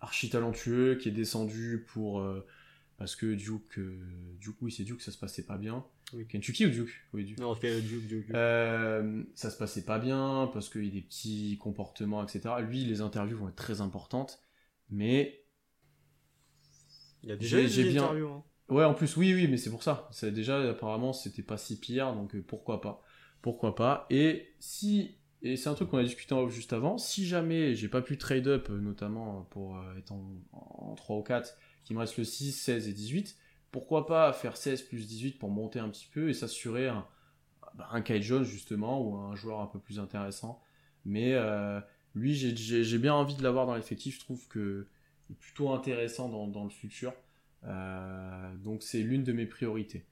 archi 0.00 0.28
talentueux, 0.30 0.96
qui 0.96 1.08
est 1.08 1.12
descendu 1.12 1.84
pour. 1.88 2.20
euh, 2.20 2.44
parce 2.96 3.14
que 3.14 3.34
Duke. 3.34 3.78
euh, 3.78 3.96
Duke, 4.40 4.56
oui, 4.60 4.72
c'est 4.72 4.82
Duke, 4.84 5.00
ça 5.02 5.12
se 5.12 5.18
passait 5.18 5.44
pas 5.44 5.56
bien. 5.56 5.84
Oui. 6.14 6.26
Kentucky 6.26 6.66
ou 6.66 6.70
Duke? 6.70 6.90
Oui, 7.12 7.24
Duke. 7.24 7.38
Non, 7.38 7.50
ok, 7.52 7.60
Duke, 7.60 8.06
Duke, 8.08 8.26
Duke. 8.26 8.34
Euh, 8.34 9.22
ça 9.34 9.50
se 9.50 9.56
passait 9.58 9.84
pas 9.84 9.98
bien 10.00 10.50
parce 10.52 10.68
qu'il 10.68 10.84
y 10.84 10.88
a 10.88 10.92
des 10.92 11.02
petits 11.02 11.58
comportements, 11.60 12.24
etc. 12.24 12.60
Lui, 12.60 12.84
les 12.84 13.00
interviews 13.00 13.38
vont 13.38 13.48
être 13.50 13.56
très 13.56 13.80
importantes, 13.80 14.40
mais 14.90 15.44
il 17.22 17.28
y 17.28 17.32
a 17.32 17.36
déjà 17.36 17.60
eu 17.60 17.66
des 17.68 17.84
bien- 17.90 18.02
interviews. 18.04 18.28
hein. 18.28 18.44
Ouais, 18.68 18.84
en 18.84 18.94
plus, 18.94 19.16
oui, 19.16 19.34
oui, 19.34 19.48
mais 19.48 19.56
c'est 19.56 19.70
pour 19.70 19.82
ça. 19.82 20.08
Déjà 20.22 20.60
apparemment 20.70 21.12
c'était 21.12 21.42
pas 21.42 21.56
si 21.58 21.78
pire, 21.78 22.14
donc 22.14 22.34
euh, 22.34 22.42
pourquoi 22.46 22.80
pas, 22.80 23.02
pourquoi 23.42 23.74
pas. 23.74 24.06
Et 24.10 24.54
si 24.58 25.14
et 25.42 25.56
c'est 25.56 25.68
un 25.68 25.74
truc 25.74 25.90
qu'on 25.90 25.98
a 25.98 26.02
discuté 26.02 26.34
en 26.34 26.40
off 26.40 26.52
juste 26.52 26.72
avant. 26.72 26.98
Si 26.98 27.24
jamais 27.26 27.74
j'ai 27.76 27.88
pas 27.88 28.02
pu 28.02 28.18
trade 28.18 28.48
up, 28.48 28.68
euh, 28.70 28.78
notamment 28.80 29.42
pour 29.50 29.76
euh, 29.78 29.96
être 29.96 30.10
en, 30.12 30.32
en 30.52 30.94
3 30.96 31.16
ou 31.16 31.22
4, 31.22 31.56
qu'il 31.84 31.94
me 31.96 32.00
reste 32.00 32.16
le 32.18 32.24
6, 32.24 32.52
16 32.52 32.88
et 32.88 32.92
18, 32.92 33.36
pourquoi 33.70 34.06
pas 34.06 34.32
faire 34.32 34.56
16 34.56 34.82
plus 34.82 35.06
18 35.06 35.38
pour 35.38 35.50
monter 35.50 35.78
un 35.78 35.88
petit 35.90 36.08
peu 36.12 36.28
et 36.28 36.34
s'assurer 36.34 36.88
un, 36.88 37.06
bah, 37.74 37.88
un 37.92 38.02
Jones 38.22 38.44
justement 38.44 39.00
ou 39.02 39.16
un 39.16 39.34
joueur 39.36 39.60
un 39.60 39.66
peu 39.66 39.78
plus 39.78 39.98
intéressant. 40.00 40.62
Mais 41.04 41.34
euh, 41.34 41.80
lui, 42.14 42.34
j'ai- 42.34 42.54
bien 42.98 43.14
envie 43.14 43.36
de 43.36 43.42
l'avoir 43.42 43.66
dans 43.66 43.74
l'effectif. 43.76 44.16
Je 44.16 44.20
trouve 44.20 44.46
que 44.48 44.88
est 45.30 45.34
plutôt 45.34 45.70
intéressant 45.72 46.28
dans, 46.28 46.46
dans 46.48 46.64
le 46.64 46.70
futur. 46.70 47.12
Euh, 47.64 48.54
donc 48.56 48.82
c'est 48.82 49.02
l'une 49.02 49.24
de 49.24 49.32
mes 49.32 49.46
priorités. 49.46 50.04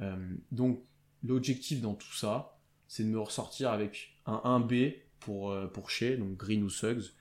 Euh, 0.00 0.16
donc 0.50 0.82
l'objectif 1.22 1.80
dans 1.80 1.94
tout 1.94 2.12
ça, 2.12 2.58
c'est 2.88 3.04
de 3.04 3.08
me 3.08 3.20
ressortir 3.20 3.70
avec 3.70 4.16
un 4.26 4.40
1B 4.44 4.96
pour, 5.20 5.50
euh, 5.50 5.66
pour 5.66 5.90
chez, 5.90 6.16
donc 6.16 6.36
Green 6.36 6.62
ou 6.62 6.70
Suggs. 6.70 7.12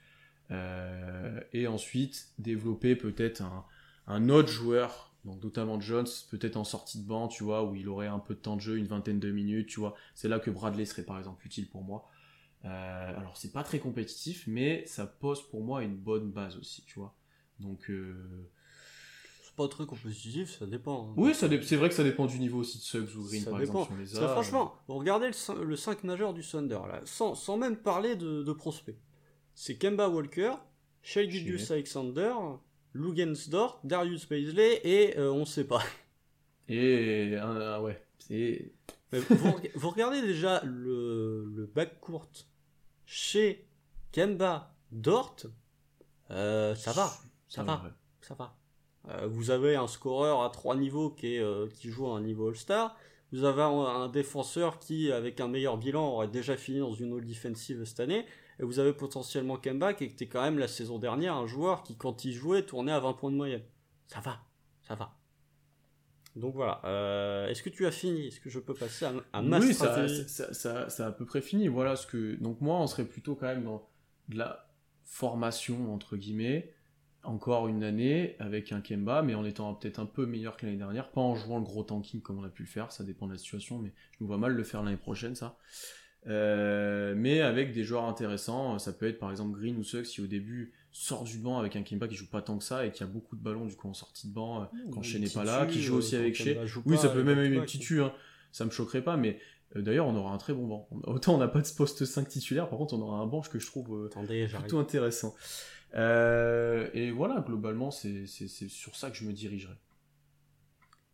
Et 1.51 1.65
ensuite 1.65 2.27
développer 2.38 2.95
peut-être 2.95 3.41
un, 3.41 3.65
un 4.05 4.29
autre 4.29 4.49
joueur, 4.49 5.15
donc 5.25 5.43
notamment 5.43 5.79
Jones, 5.79 6.05
peut-être 6.29 6.57
en 6.57 6.63
sortie 6.63 7.01
de 7.01 7.07
banc, 7.07 7.27
tu 7.27 7.43
vois, 7.43 7.63
où 7.63 7.73
il 7.73 7.89
aurait 7.89 8.05
un 8.05 8.19
peu 8.19 8.36
de 8.36 8.39
temps 8.39 8.55
de 8.55 8.61
jeu, 8.61 8.77
une 8.77 8.86
vingtaine 8.86 9.19
de 9.19 9.31
minutes, 9.31 9.69
tu 9.69 9.79
vois. 9.79 9.95
C'est 10.13 10.27
là 10.27 10.39
que 10.39 10.51
Bradley 10.51 10.86
serait 10.86 11.01
par 11.01 11.17
exemple 11.17 11.43
utile 11.47 11.67
pour 11.67 11.84
moi. 11.84 12.07
Alors 12.63 13.36
c'est 13.36 13.51
pas 13.51 13.63
très 13.63 13.79
compétitif, 13.79 14.45
mais 14.45 14.86
ça 14.86 15.07
pose 15.07 15.41
pour 15.49 15.63
moi 15.63 15.84
une 15.84 15.95
bonne 15.95 16.29
base 16.29 16.55
aussi, 16.55 16.84
tu 16.86 16.99
vois. 16.99 17.15
Donc 17.59 17.89
C'est 19.56 19.58
pas 19.58 19.68
très 19.68 19.86
compétitif, 19.86 20.58
ça 20.58 20.66
dépend. 20.66 21.10
hein. 21.10 21.14
oui, 21.16 21.36
ça 21.36 21.47
c'est 21.62 21.76
vrai 21.76 21.88
que 21.89 21.93
ça 21.95 22.04
dépend 22.04 22.26
du 22.26 22.39
niveau 22.39 22.60
aussi 22.62 22.80
de 22.80 22.84
Suggs 22.84 23.16
ou 23.16 23.24
Green 23.28 23.43
Ça 23.43 23.51
par 23.51 23.60
dépend. 23.60 23.84
exemple. 23.84 23.88
si 23.88 23.93
on 23.93 23.97
les 23.97 24.06
Parce 24.06 24.20
que 24.20 24.26
a. 24.26 24.34
franchement, 24.34 24.76
vous 24.88 24.95
regardez 24.97 25.28
le, 25.28 25.64
le 25.64 25.76
5 25.76 26.04
majeur 26.06 26.34
du 26.34 26.41
Thunder, 26.41 26.80
là, 26.88 27.01
sans, 27.06 27.36
sans 27.36 27.56
même 27.58 27.78
parler 27.78 28.16
de, 28.16 28.41
de 28.41 28.51
prospects. 28.54 28.97
C'est 29.54 29.76
Kemba 29.78 30.10
Walker, 30.10 30.54
Shai 31.04 31.30
Gilgeous 31.30 31.72
Alexander, 31.72 32.34
Lugensdort, 32.95 33.80
Darius 33.84 34.26
Paisley 34.26 34.82
et 34.84 35.18
euh, 35.20 35.32
on 35.32 35.45
sait 35.45 35.66
pas. 35.66 35.84
Et 36.68 37.34
euh, 37.36 37.80
ouais, 37.82 38.04
c'est 38.18 38.72
vous, 39.12 39.54
vous 39.76 39.89
regardez 39.91 40.22
déjà 40.24 40.64
le, 40.64 41.45
le 41.56 41.66
backcourt 41.68 42.28
chez 43.06 43.68
Kemba 44.12 44.74
Dort, 44.91 45.36
euh, 46.32 46.74
ça 46.74 46.91
va, 46.93 47.12
ça 47.47 47.62
va. 47.64 47.84
ça 48.22 48.34
va. 48.34 48.56
Euh, 49.10 49.28
vous 49.28 49.51
avez 49.51 49.76
un 49.76 49.88
scoreur 49.88 50.43
à 50.43 50.49
trois 50.49 50.76
niveaux 50.76 51.10
qui, 51.10 51.36
est, 51.36 51.39
euh, 51.39 51.68
qui 51.76 51.89
joue 51.89 52.08
à 52.08 52.18
un 52.18 52.22
niveau 52.22 52.49
All-Star. 52.49 52.95
Vous 53.32 53.43
avez 53.43 53.64
un, 53.64 53.68
un 53.68 54.10
défenseur 54.10 54.80
qui, 54.80 55.12
avec 55.12 55.39
un 55.39 55.47
meilleur 55.47 55.78
bilan, 55.78 56.08
aurait 56.08 56.28
déjà 56.28 56.56
fini 56.56 56.80
dans 56.80 56.93
une 56.93 57.14
All 57.14 57.26
Defensive 57.26 57.84
cette 57.86 57.99
année. 57.99 58.26
Et 58.60 58.64
vous 58.64 58.80
avez 58.80 58.93
potentiellement 58.93 59.58
Kemba 59.58 59.93
qui 59.93 60.06
était 60.06 60.28
quand 60.28 60.41
même 60.41 60.60
la 60.60 60.68
saison 60.68 60.99
dernière 60.99 61.36
un 61.36 61.47
joueur 61.47 61.84
qui, 61.84 61.97
quand 61.97 62.24
il 62.26 62.34
jouait, 62.34 62.64
tournait 62.64 62.91
à 62.91 62.99
20 62.99 63.14
points 63.14 63.32
de 63.32 63.36
moyenne. 63.36 63.64
Ça 64.08 64.20
va, 64.20 64.39
ça 64.88 64.95
va. 64.95 65.16
Donc 66.36 66.56
voilà. 66.56 66.82
Euh, 66.86 67.47
Est-ce 67.47 67.64
que 67.64 67.70
tu 67.70 67.86
as 67.86 67.91
fini? 67.91 68.28
Est-ce 68.28 68.39
que 68.39 68.49
je 68.49 68.60
peux 68.60 68.74
passer 68.74 69.06
à, 69.06 69.14
à 69.34 69.41
ma 69.41 69.60
oui, 69.60 69.74
ça, 69.74 69.86
stratégie 69.86 70.30
ça, 70.30 70.54
ça, 70.54 70.89
ça 70.89 71.06
a 71.06 71.10
à 71.10 71.12
peu 71.12 71.26
près 71.26 71.41
fini. 71.41 71.68
Voilà 71.68 71.95
ce 71.95 72.08
que. 72.08 72.36
Donc 72.36 72.62
moi, 72.62 72.76
on 72.80 72.88
serait 72.88 73.06
plutôt 73.06 73.36
quand 73.36 73.47
même 73.47 73.64
dans 73.64 73.88
de 74.30 74.38
la 74.38 74.68
formation 75.04 75.93
entre 75.93 76.16
guillemets, 76.18 76.72
encore 77.24 77.67
une 77.67 77.84
année 77.84 78.36
avec 78.39 78.71
un 78.71 78.82
Kemba, 78.82 79.21
mais 79.21 79.36
en 79.36 79.45
étant 79.45 79.74
peut-être 79.74 79.99
un 79.99 80.05
peu 80.05 80.26
meilleur 80.26 80.57
que 80.57 80.65
l'année 80.65 80.78
dernière, 80.78 81.09
pas 81.11 81.21
en 81.21 81.36
jouant 81.36 81.57
le 81.57 81.63
gros 81.63 81.84
tanking 81.84 82.21
comme 82.21 82.39
on 82.39 82.43
a 82.43 82.49
pu 82.49 82.63
le 82.63 82.69
faire. 82.69 82.91
Ça 82.91 83.03
dépend 83.03 83.28
de 83.28 83.32
la 83.32 83.38
situation, 83.38 83.80
mais 83.80 83.93
je 84.17 84.24
me 84.24 84.28
vois 84.28 84.38
mal 84.38 84.53
le 84.53 84.63
faire 84.63 84.84
l'année 84.84 84.97
prochaine, 84.97 85.36
ça. 85.36 85.57
Euh, 86.28 87.13
mais 87.17 87.41
avec 87.41 87.74
des 87.74 87.84
joueurs 87.84 88.05
intéressants, 88.05 88.80
ça 88.80 88.93
peut 88.93 89.07
être 89.07 89.19
par 89.19 89.30
exemple 89.32 89.59
Green 89.59 89.78
ou 89.78 89.84
Suggs 89.84 90.05
qui 90.05 90.21
au 90.21 90.28
début 90.28 90.71
sort 90.93 91.24
du 91.24 91.38
banc 91.38 91.57
avec 91.57 91.76
un 91.76 91.82
Kemba 91.82 92.07
qui 92.07 92.15
joue 92.15 92.30
pas 92.30 92.41
tant 92.41 92.57
que 92.57 92.63
ça 92.63 92.86
et 92.86 92.91
qui 92.91 93.03
a 93.03 93.07
beaucoup 93.07 93.36
de 93.36 93.41
ballons 93.41 93.65
du 93.65 93.76
coup 93.76 93.89
en 93.89 93.93
sortie 93.93 94.28
de 94.28 94.34
banc 94.34 94.61
euh, 94.61 94.65
quand 94.91 95.01
Shea 95.01 95.19
n'est 95.19 95.28
pas 95.28 95.43
là, 95.43 95.65
qui 95.65 95.82
joue 95.82 95.95
euh, 95.95 95.97
aussi 95.97 96.11
quand 96.11 96.21
avec 96.21 96.36
Shea. 96.36 96.55
Oui, 96.86 96.97
ça 96.97 97.09
peut 97.09 97.19
euh, 97.19 97.24
même 97.24 97.39
être 97.39 97.51
une 97.51 97.61
petite 97.61 97.91
hein. 97.99 98.13
ça 98.51 98.63
me 98.63 98.69
choquerait 98.69 99.03
pas, 99.03 99.17
mais 99.17 99.39
D'ailleurs, 99.76 100.05
on 100.05 100.15
aura 100.15 100.32
un 100.32 100.38
très 100.38 100.53
bon 100.53 100.67
banc. 100.67 100.88
Autant 101.07 101.34
on 101.34 101.39
n'a 101.39 101.47
pas 101.47 101.59
de 101.59 101.67
poste 101.76 102.05
5 102.05 102.28
titulaire, 102.28 102.69
par 102.69 102.78
contre, 102.78 102.93
on 102.93 103.01
aura 103.01 103.17
un 103.17 103.26
banc 103.26 103.41
que 103.41 103.57
je 103.57 103.65
trouve 103.65 104.05
Attendez, 104.05 104.47
plutôt 104.47 104.78
intéressant. 104.78 105.34
Et 105.93 107.11
voilà, 107.11 107.41
globalement, 107.41 107.91
c'est 107.91 108.27
sur 108.27 108.95
ça 108.95 109.09
que 109.09 109.17
je 109.17 109.25
me 109.25 109.33
dirigerai. 109.33 109.75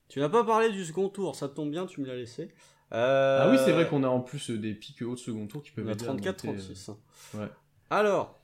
Tu 0.07 0.19
n'as 0.19 0.29
pas 0.29 0.43
parlé 0.43 0.71
du 0.71 0.83
second 0.83 1.09
tour, 1.09 1.35
ça 1.35 1.47
tombe 1.47 1.69
bien, 1.69 1.85
tu 1.85 2.01
me 2.01 2.07
l'as 2.07 2.15
laissé. 2.15 2.49
Ah 2.91 3.49
oui, 3.51 3.57
c'est 3.63 3.71
vrai 3.71 3.87
qu'on 3.87 4.03
a 4.03 4.07
en 4.07 4.21
plus 4.21 4.49
des 4.49 4.73
pics 4.73 5.01
hauts 5.01 5.13
de 5.13 5.19
second 5.19 5.47
tour 5.47 5.61
qui 5.61 5.71
peuvent 5.71 5.89
être 5.89 6.05
34-36. 6.05 6.95
Ouais. 7.35 7.47
Alors, 7.91 8.39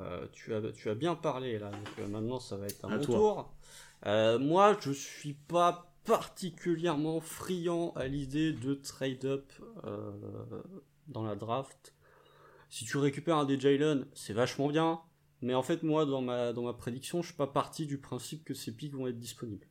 euh, 0.00 0.26
tu, 0.32 0.54
as, 0.54 0.60
tu 0.72 0.90
as 0.90 0.94
bien 0.94 1.14
parlé 1.14 1.58
là, 1.58 1.70
donc 1.70 1.88
euh, 1.98 2.08
maintenant 2.08 2.40
ça 2.40 2.56
va 2.56 2.66
être 2.66 2.84
un 2.84 2.98
tour. 2.98 3.52
Euh, 4.06 4.38
moi, 4.38 4.76
je 4.80 4.90
suis 4.90 5.34
pas 5.34 5.92
particulièrement 6.04 7.20
friand 7.20 7.92
à 7.96 8.06
l'idée 8.06 8.52
de 8.52 8.74
trade-up 8.74 9.52
dans 11.08 11.22
la 11.24 11.34
draft. 11.34 11.94
Si 12.68 12.84
tu 12.84 12.98
récupères 12.98 13.36
un 13.36 13.44
des 13.44 13.58
Jalen, 13.58 14.06
c'est 14.12 14.32
vachement 14.32 14.68
bien, 14.68 15.00
mais 15.42 15.54
en 15.54 15.62
fait, 15.62 15.82
moi, 15.82 16.06
dans 16.06 16.22
ma, 16.22 16.52
dans 16.52 16.62
ma 16.62 16.72
prédiction, 16.72 17.22
je 17.22 17.28
suis 17.28 17.36
pas 17.36 17.46
parti 17.46 17.86
du 17.86 17.98
principe 17.98 18.44
que 18.44 18.54
ces 18.54 18.72
pics 18.72 18.94
vont 18.94 19.06
être 19.06 19.18
disponibles. 19.18 19.66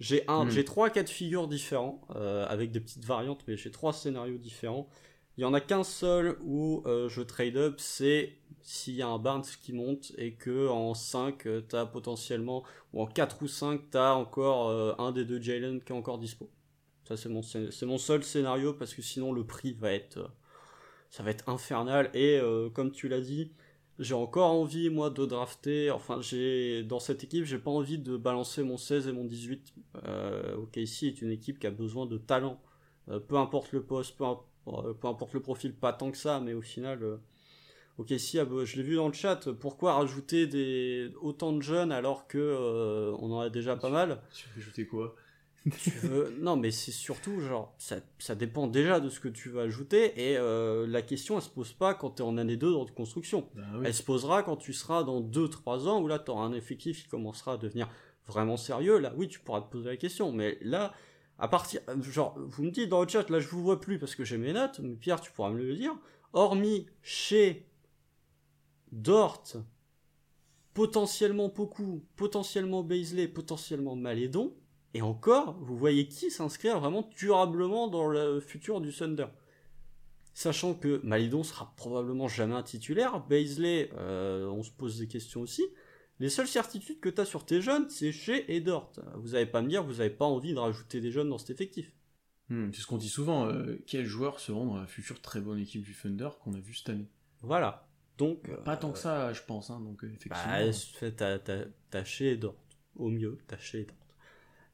J'ai 0.00 0.28
un, 0.28 0.44
hmm. 0.44 0.50
j'ai 0.50 0.64
trois 0.64 0.90
cas 0.90 1.02
de 1.02 1.08
figure 1.08 1.48
différents, 1.48 2.02
avec 2.10 2.70
des 2.70 2.80
petites 2.80 3.04
variantes, 3.04 3.42
mais 3.48 3.56
j'ai 3.56 3.70
trois 3.70 3.92
scénarios 3.92 4.38
différents. 4.38 4.88
Il 5.36 5.42
y 5.42 5.44
en 5.44 5.54
a 5.54 5.60
qu'un 5.60 5.82
seul 5.84 6.36
où 6.42 6.84
je 6.86 7.20
trade 7.22 7.56
up, 7.56 7.76
c'est 7.78 8.38
s'il 8.68 8.94
y 8.94 9.02
a 9.02 9.08
un 9.08 9.18
Barnes 9.18 9.46
qui 9.62 9.72
monte 9.72 10.12
et 10.18 10.34
que 10.34 10.68
en 10.68 10.92
5 10.92 11.46
euh, 11.46 11.62
t'as 11.62 11.86
potentiellement 11.86 12.64
ou 12.92 13.00
en 13.00 13.06
4 13.06 13.42
ou 13.42 13.48
5 13.48 13.80
t'as 13.90 14.12
encore 14.12 14.68
euh, 14.68 14.94
un 14.98 15.10
des 15.10 15.24
deux 15.24 15.40
Jalen 15.40 15.80
qui 15.80 15.92
est 15.92 15.96
encore 15.96 16.18
dispo. 16.18 16.50
Ça 17.04 17.16
c'est 17.16 17.30
mon 17.30 17.40
c'est 17.42 17.86
mon 17.86 17.96
seul 17.96 18.22
scénario 18.22 18.74
parce 18.74 18.92
que 18.92 19.00
sinon 19.00 19.32
le 19.32 19.42
prix 19.44 19.72
va 19.72 19.92
être 19.92 20.18
euh, 20.18 20.28
ça 21.08 21.22
va 21.22 21.30
être 21.30 21.48
infernal 21.48 22.10
et 22.12 22.38
comme 22.74 22.92
tu 22.92 23.08
l'as 23.08 23.22
dit, 23.22 23.54
j'ai 23.98 24.14
encore 24.14 24.52
envie 24.52 24.90
moi 24.90 25.10
de 25.10 25.26
drafter 25.26 25.90
enfin 25.90 26.20
j'ai 26.20 26.82
dans 26.84 27.00
cette 27.00 27.24
équipe, 27.24 27.44
j'ai 27.44 27.58
pas 27.58 27.70
envie 27.70 27.98
de 27.98 28.16
balancer 28.16 28.62
mon 28.62 28.76
16 28.76 29.08
et 29.08 29.12
mon 29.12 29.24
18. 29.24 29.74
OK, 30.56 30.76
ici 30.76 31.08
est 31.08 31.22
une 31.22 31.30
équipe 31.30 31.58
qui 31.58 31.66
a 31.66 31.70
besoin 31.70 32.06
de 32.06 32.18
talent. 32.18 32.60
peu 33.06 33.36
importe 33.36 33.72
le 33.72 33.82
poste, 33.82 34.16
peu, 34.16 34.24
peu, 35.00 35.08
importe 35.08 35.34
le 35.34 35.40
profil, 35.40 35.74
pas 35.74 35.92
tant 35.92 36.10
que 36.10 36.18
ça 36.18 36.40
mais 36.40 36.54
au 36.54 36.62
final 36.62 37.18
Ok, 37.98 38.14
si, 38.16 38.38
ah, 38.38 38.44
bah, 38.44 38.64
je 38.64 38.76
l'ai 38.76 38.84
vu 38.84 38.94
dans 38.94 39.08
le 39.08 39.12
chat. 39.12 39.50
Pourquoi 39.58 39.94
rajouter 39.94 40.46
des 40.46 41.10
autant 41.20 41.52
de 41.52 41.60
jeunes 41.60 41.90
alors 41.90 42.28
que 42.28 42.38
euh, 42.38 43.12
on 43.18 43.32
en 43.32 43.40
a 43.40 43.50
déjà 43.50 43.76
pas 43.76 43.90
mal? 43.90 44.22
Tu 44.32 44.48
veux 44.48 44.62
ajouter 44.62 44.86
quoi? 44.86 45.16
Non, 46.40 46.56
mais 46.56 46.70
c'est 46.70 46.92
surtout 46.92 47.40
genre 47.40 47.74
ça, 47.78 48.34
dépend 48.34 48.66
déjà 48.66 49.00
de 49.00 49.08
ce 49.08 49.20
que 49.20 49.28
tu 49.28 49.48
vas 49.48 49.62
ajouter 49.62 50.30
et 50.30 50.36
euh, 50.36 50.86
la 50.86 51.02
question 51.02 51.36
elle 51.36 51.42
se 51.42 51.50
pose 51.50 51.72
pas 51.72 51.94
quand 51.94 52.12
tu 52.12 52.22
es 52.22 52.24
en 52.24 52.38
année 52.38 52.56
2 52.56 52.72
dans 52.72 52.84
de 52.84 52.90
construction. 52.90 53.48
Bah 53.54 53.62
elle 53.84 53.94
se 53.94 54.02
posera 54.02 54.42
quand 54.42 54.56
tu 54.56 54.72
seras 54.72 55.02
dans 55.02 55.20
2-3 55.20 55.88
ans 55.88 56.00
où 56.00 56.08
là 56.08 56.18
tu 56.18 56.30
auras 56.30 56.44
un 56.44 56.52
effectif 56.52 57.02
qui 57.02 57.08
commencera 57.08 57.54
à 57.54 57.56
devenir 57.56 57.88
vraiment 58.26 58.56
sérieux. 58.56 58.98
Là, 58.98 59.12
oui, 59.16 59.28
tu 59.28 59.40
pourras 59.40 59.62
te 59.62 59.70
poser 59.70 59.88
la 59.88 59.96
question, 59.96 60.32
mais 60.32 60.58
là 60.62 60.94
à 61.38 61.48
partir 61.48 61.80
genre 62.02 62.38
vous 62.38 62.64
me 62.64 62.70
dites 62.70 62.88
dans 62.88 63.02
le 63.02 63.08
chat 63.08 63.28
là 63.30 63.38
je 63.40 63.48
vous 63.48 63.62
vois 63.62 63.80
plus 63.80 63.98
parce 63.98 64.14
que 64.14 64.24
j'ai 64.24 64.38
mes 64.38 64.52
notes, 64.52 64.80
mais 64.80 64.96
Pierre 64.96 65.20
tu 65.20 65.32
pourras 65.32 65.50
me 65.50 65.58
le 65.58 65.74
dire. 65.74 65.94
Hormis 66.32 66.86
chez 67.02 67.68
Dort, 68.92 69.42
potentiellement 70.72 71.48
beaucoup, 71.48 72.04
potentiellement 72.16 72.82
Baisley, 72.82 73.28
potentiellement 73.28 73.96
Malédon, 73.96 74.54
et 74.98 75.02
encore, 75.02 75.56
vous 75.60 75.76
voyez 75.76 76.08
qui 76.08 76.28
s'inscrire 76.28 76.80
vraiment 76.80 77.08
durablement 77.16 77.86
dans 77.86 78.08
le 78.08 78.40
futur 78.40 78.80
du 78.80 78.92
Thunder. 78.92 79.28
Sachant 80.34 80.74
que 80.74 81.00
Malédon 81.04 81.44
sera 81.44 81.72
probablement 81.76 82.26
jamais 82.26 82.56
un 82.56 82.64
titulaire, 82.64 83.24
Baisley, 83.28 83.92
euh, 83.96 84.48
on 84.48 84.64
se 84.64 84.72
pose 84.72 84.98
des 84.98 85.06
questions 85.06 85.40
aussi. 85.40 85.64
Les 86.18 86.28
seules 86.28 86.48
certitudes 86.48 86.98
que 86.98 87.08
tu 87.08 87.20
as 87.20 87.24
sur 87.24 87.46
tes 87.46 87.60
jeunes, 87.60 87.88
c'est 87.90 88.10
chez 88.10 88.52
et 88.52 88.60
Dort. 88.60 88.90
Vous 89.14 89.30
n'allez 89.30 89.46
pas 89.46 89.62
me 89.62 89.68
dire, 89.68 89.84
vous 89.84 89.98
n'avez 89.98 90.10
pas 90.10 90.24
envie 90.24 90.52
de 90.52 90.58
rajouter 90.58 91.00
des 91.00 91.12
jeunes 91.12 91.28
dans 91.28 91.38
cet 91.38 91.50
effectif. 91.50 91.92
Hmm, 92.48 92.72
c'est 92.72 92.80
ce 92.80 92.86
qu'on 92.88 92.98
dit 92.98 93.08
souvent, 93.08 93.46
euh, 93.46 93.80
quels 93.86 94.06
joueurs 94.06 94.40
seront 94.40 94.66
dans 94.66 94.80
la 94.80 94.88
future 94.88 95.22
très 95.22 95.40
bonne 95.40 95.60
équipe 95.60 95.82
du 95.82 95.94
Thunder 95.94 96.30
qu'on 96.42 96.54
a 96.54 96.60
vu 96.60 96.74
cette 96.74 96.88
année? 96.88 97.06
Voilà. 97.42 97.88
Donc, 98.16 98.50
pas 98.64 98.76
tant 98.76 98.90
que 98.90 98.98
ça, 98.98 99.32
je 99.32 99.42
pense. 99.42 99.70
Hein, 99.70 99.78
donc, 99.78 100.02
effectivement. 100.02 100.38
Bah, 101.14 101.38
t'as 101.90 102.04
chez 102.04 102.36
Dort. 102.36 102.56
Au 102.96 103.10
mieux, 103.10 103.38
t'as 103.46 103.58
chez 103.58 103.84
Dort. 103.84 104.07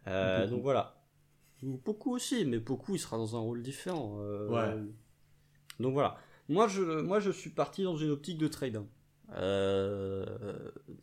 Euh, 0.06 0.46
donc 0.46 0.62
voilà. 0.62 1.00
Beaucoup 1.62 2.14
aussi, 2.14 2.44
mais 2.44 2.58
beaucoup, 2.58 2.94
il 2.94 2.98
sera 2.98 3.16
dans 3.16 3.36
un 3.36 3.40
rôle 3.40 3.62
différent. 3.62 4.18
Euh, 4.20 4.48
ouais. 4.48 4.82
Donc 5.80 5.94
voilà. 5.94 6.16
Moi 6.48 6.68
je, 6.68 6.82
moi, 7.00 7.20
je 7.20 7.30
suis 7.30 7.50
parti 7.50 7.84
dans 7.84 7.96
une 7.96 8.10
optique 8.10 8.38
de 8.38 8.48
trade 8.48 8.72
down. 8.72 8.86
Euh, 9.32 10.26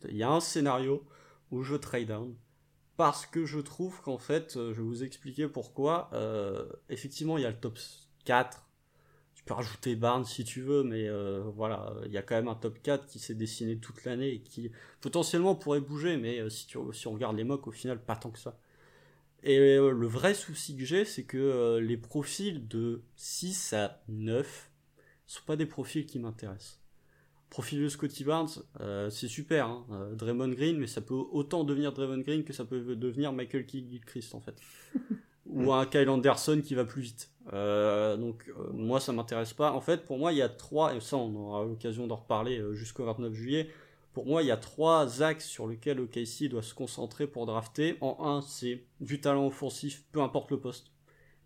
il 0.08 0.16
y 0.16 0.22
a 0.22 0.30
un 0.30 0.40
scénario 0.40 1.04
où 1.50 1.62
je 1.62 1.74
trade 1.74 2.06
down 2.06 2.34
parce 2.96 3.26
que 3.26 3.44
je 3.44 3.58
trouve 3.58 4.00
qu'en 4.02 4.18
fait, 4.18 4.52
je 4.54 4.72
vais 4.72 4.82
vous 4.82 5.02
expliquer 5.02 5.48
pourquoi. 5.48 6.10
effectivement, 6.88 7.38
il 7.38 7.42
y 7.42 7.46
a 7.46 7.50
le 7.50 7.56
top 7.56 7.78
4 8.24 8.68
tu 9.42 9.46
peux 9.46 9.54
rajouter 9.54 9.96
Barnes 9.96 10.24
si 10.24 10.44
tu 10.44 10.60
veux, 10.60 10.84
mais 10.84 11.08
euh, 11.08 11.42
voilà, 11.56 11.94
il 12.06 12.12
y 12.12 12.18
a 12.18 12.22
quand 12.22 12.36
même 12.36 12.48
un 12.48 12.54
top 12.54 12.80
4 12.80 13.06
qui 13.06 13.18
s'est 13.18 13.34
dessiné 13.34 13.76
toute 13.76 14.04
l'année 14.04 14.34
et 14.34 14.40
qui 14.40 14.70
potentiellement 15.00 15.56
pourrait 15.56 15.80
bouger, 15.80 16.16
mais 16.16 16.48
si, 16.48 16.66
tu, 16.68 16.78
si 16.92 17.08
on 17.08 17.12
regarde 17.12 17.36
les 17.36 17.42
mocks, 17.42 17.66
au 17.66 17.72
final, 17.72 18.00
pas 18.00 18.14
tant 18.14 18.30
que 18.30 18.38
ça. 18.38 18.56
Et 19.42 19.58
euh, 19.58 19.90
le 19.90 20.06
vrai 20.06 20.34
souci 20.34 20.76
que 20.76 20.84
j'ai, 20.84 21.04
c'est 21.04 21.24
que 21.24 21.78
les 21.78 21.96
profils 21.96 22.66
de 22.68 23.02
6 23.16 23.72
à 23.72 24.02
9 24.08 24.70
sont 25.26 25.42
pas 25.46 25.56
des 25.56 25.66
profils 25.66 26.06
qui 26.06 26.18
m'intéressent. 26.18 26.80
Profil 27.50 27.82
de 27.82 27.88
Scotty 27.88 28.24
Barnes, 28.24 28.48
c'est 29.10 29.28
super, 29.28 29.66
hein, 29.66 30.10
Draymond 30.14 30.48
Green, 30.48 30.78
mais 30.78 30.86
ça 30.86 31.02
peut 31.02 31.14
autant 31.14 31.64
devenir 31.64 31.92
Draymond 31.92 32.22
Green 32.22 32.44
que 32.44 32.54
ça 32.54 32.64
peut 32.64 32.96
devenir 32.96 33.32
Michael 33.34 33.68
Gilchrist 33.68 34.34
en 34.34 34.40
fait. 34.40 34.56
Ou 35.46 35.70
un 35.70 35.84
Kyle 35.84 36.08
Anderson 36.08 36.62
qui 36.64 36.74
va 36.74 36.86
plus 36.86 37.02
vite. 37.02 37.32
Euh, 37.52 38.16
donc 38.16 38.48
euh, 38.48 38.70
moi 38.72 39.00
ça 39.00 39.12
m'intéresse 39.12 39.52
pas. 39.52 39.72
En 39.72 39.80
fait 39.80 40.04
pour 40.04 40.18
moi 40.18 40.32
il 40.32 40.38
y 40.38 40.42
a 40.42 40.48
trois, 40.48 40.94
et 40.94 41.00
ça 41.00 41.16
on 41.16 41.34
aura 41.34 41.64
l'occasion 41.64 42.06
d'en 42.06 42.16
reparler 42.16 42.58
euh, 42.58 42.74
jusqu'au 42.74 43.04
29 43.04 43.32
juillet, 43.34 43.68
pour 44.12 44.26
moi 44.26 44.42
il 44.42 44.48
y 44.48 44.50
a 44.50 44.56
trois 44.56 45.22
axes 45.22 45.46
sur 45.46 45.66
lesquels 45.66 46.00
OKC 46.00 46.48
doit 46.48 46.62
se 46.62 46.74
concentrer 46.74 47.26
pour 47.26 47.46
drafter. 47.46 47.96
En 48.00 48.16
un 48.20 48.42
c'est 48.42 48.84
du 49.00 49.20
talent 49.20 49.46
offensif, 49.46 50.04
peu 50.12 50.20
importe 50.20 50.50
le 50.50 50.60
poste. 50.60 50.92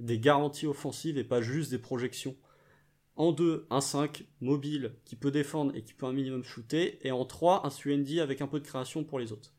Des 0.00 0.18
garanties 0.18 0.66
offensives 0.66 1.18
et 1.18 1.24
pas 1.24 1.40
juste 1.40 1.70
des 1.70 1.78
projections. 1.78 2.36
En 3.16 3.32
deux, 3.32 3.66
un 3.70 3.80
5 3.80 4.26
mobile 4.40 4.92
qui 5.06 5.16
peut 5.16 5.30
défendre 5.30 5.74
et 5.74 5.82
qui 5.82 5.94
peut 5.94 6.04
un 6.04 6.12
minimum 6.12 6.44
shooter. 6.44 6.98
Et 7.06 7.12
en 7.12 7.24
trois, 7.24 7.66
un 7.66 7.70
Suendi 7.70 8.20
avec 8.20 8.42
un 8.42 8.46
peu 8.46 8.60
de 8.60 8.66
création 8.66 9.04
pour 9.04 9.18
les 9.18 9.32
autres. 9.32 9.55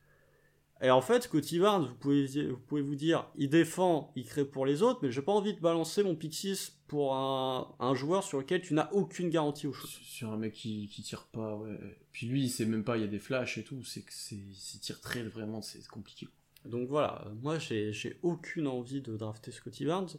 Et 0.81 0.91
en 0.91 1.01
fait, 1.01 1.23
Scotty 1.23 1.59
Barnes, 1.59 1.87
vous 1.87 1.95
pouvez, 1.95 2.47
vous 2.47 2.57
pouvez 2.57 2.81
vous 2.81 2.95
dire, 2.95 3.27
il 3.35 3.49
défend, 3.49 4.11
il 4.15 4.25
crée 4.25 4.45
pour 4.45 4.65
les 4.65 4.83
autres, 4.83 4.99
mais 5.01 5.11
j'ai 5.11 5.23
pas 5.23 5.31
envie 5.31 5.53
de 5.53 5.59
balancer 5.59 6.03
mon 6.03 6.15
pick 6.15 6.33
6 6.33 6.77
pour 6.87 7.15
un, 7.15 7.75
un, 7.79 7.95
joueur 7.95 8.23
sur 8.23 8.37
lequel 8.37 8.61
tu 8.61 8.75
n'as 8.75 8.89
aucune 8.91 9.29
garantie 9.29 9.65
au 9.65 9.73
shoot. 9.73 9.89
Sur 9.89 10.31
un 10.31 10.37
mec 10.37 10.53
qui, 10.53 10.87
qui 10.87 11.01
tire 11.01 11.25
pas, 11.31 11.55
ouais. 11.55 11.77
Puis 12.11 12.27
lui, 12.27 12.43
il 12.43 12.49
sait 12.49 12.65
même 12.65 12.83
pas, 12.83 12.97
il 12.97 13.01
y 13.01 13.05
a 13.05 13.07
des 13.07 13.19
flashs 13.19 13.57
et 13.57 13.63
tout, 13.63 13.83
c'est 13.83 14.01
que 14.01 14.13
c'est, 14.13 14.35
il 14.35 14.79
tire 14.79 15.01
très 15.01 15.23
vraiment, 15.23 15.61
c'est 15.61 15.85
compliqué. 15.87 16.27
Donc 16.65 16.87
voilà, 16.89 17.25
moi 17.41 17.59
j'ai, 17.59 17.93
j'ai 17.93 18.19
aucune 18.23 18.67
envie 18.67 19.01
de 19.01 19.15
drafter 19.15 19.51
Scotty 19.51 19.85
Barnes, 19.85 20.09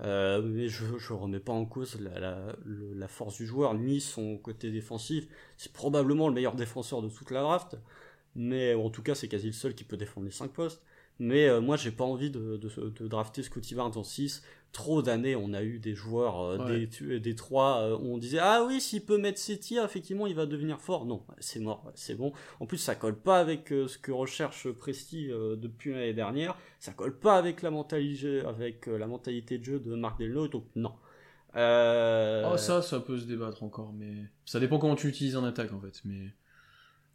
euh, 0.00 0.42
mais 0.42 0.68
je, 0.68 0.84
je 0.96 1.12
remets 1.12 1.40
pas 1.40 1.52
en 1.52 1.66
cause 1.66 2.00
la, 2.00 2.18
la, 2.18 2.56
la 2.64 3.08
force 3.08 3.36
du 3.36 3.46
joueur, 3.46 3.74
ni 3.74 4.00
son 4.00 4.38
côté 4.38 4.70
défensif. 4.70 5.26
C'est 5.56 5.72
probablement 5.72 6.28
le 6.28 6.34
meilleur 6.34 6.54
défenseur 6.54 7.02
de 7.02 7.08
toute 7.08 7.30
la 7.30 7.42
draft 7.42 7.76
mais 8.38 8.72
en 8.74 8.88
tout 8.88 9.02
cas 9.02 9.16
c'est 9.16 9.28
quasi 9.28 9.48
le 9.48 9.52
seul 9.52 9.74
qui 9.74 9.84
peut 9.84 9.96
défendre 9.96 10.24
les 10.24 10.32
5 10.32 10.52
postes. 10.52 10.80
Mais 11.18 11.48
euh, 11.48 11.60
moi 11.60 11.76
j'ai 11.76 11.90
pas 11.90 12.04
envie 12.04 12.30
de, 12.30 12.56
de, 12.56 13.08
drafter 13.08 13.42
Scotty 13.42 13.74
Barnes 13.74 13.96
en 13.96 14.04
6. 14.04 14.44
Trop 14.70 15.02
d'années 15.02 15.34
on 15.34 15.52
a 15.52 15.62
eu 15.64 15.80
des 15.80 15.94
joueurs 15.94 16.40
euh, 16.40 16.86
des, 17.00 17.18
des 17.18 17.34
3 17.34 17.78
euh, 17.78 17.96
où 17.96 18.14
on 18.14 18.18
disait 18.18 18.38
ah 18.40 18.62
oui 18.64 18.80
s'il 18.80 19.04
peut 19.04 19.18
mettre 19.18 19.38
ses 19.38 19.58
tirs 19.58 19.84
effectivement 19.84 20.28
il 20.28 20.36
va 20.36 20.46
devenir 20.46 20.80
fort. 20.80 21.04
Non 21.04 21.24
c'est 21.40 21.58
mort, 21.58 21.90
c'est 21.96 22.14
bon. 22.14 22.32
En 22.60 22.66
plus 22.66 22.78
ça 22.78 22.94
colle 22.94 23.18
pas 23.18 23.40
avec 23.40 23.70
ce 23.70 23.98
que 23.98 24.12
recherche 24.12 24.70
Presti 24.70 25.26
depuis 25.26 25.90
l'année 25.90 26.14
dernière. 26.14 26.56
Ça 26.78 26.92
colle 26.92 27.18
pas 27.18 27.36
avec 27.36 27.62
la 27.62 27.72
mentalité, 27.72 28.42
avec, 28.42 28.86
la 28.86 29.08
mentalité 29.08 29.58
de 29.58 29.64
jeu 29.64 29.80
de 29.80 29.96
Marc 29.96 30.20
Delno 30.20 30.46
donc 30.46 30.66
non. 30.76 30.92
Oh 31.56 32.56
ça 32.56 32.82
ça 32.82 33.00
peut 33.00 33.18
se 33.18 33.24
débattre 33.24 33.64
encore 33.64 33.92
mais 33.92 34.14
ça 34.44 34.60
dépend 34.60 34.78
comment 34.78 34.94
tu 34.94 35.08
utilises 35.08 35.34
en 35.34 35.42
attaque 35.42 35.72
en 35.72 35.80
fait 35.80 36.00
mais 36.04 36.32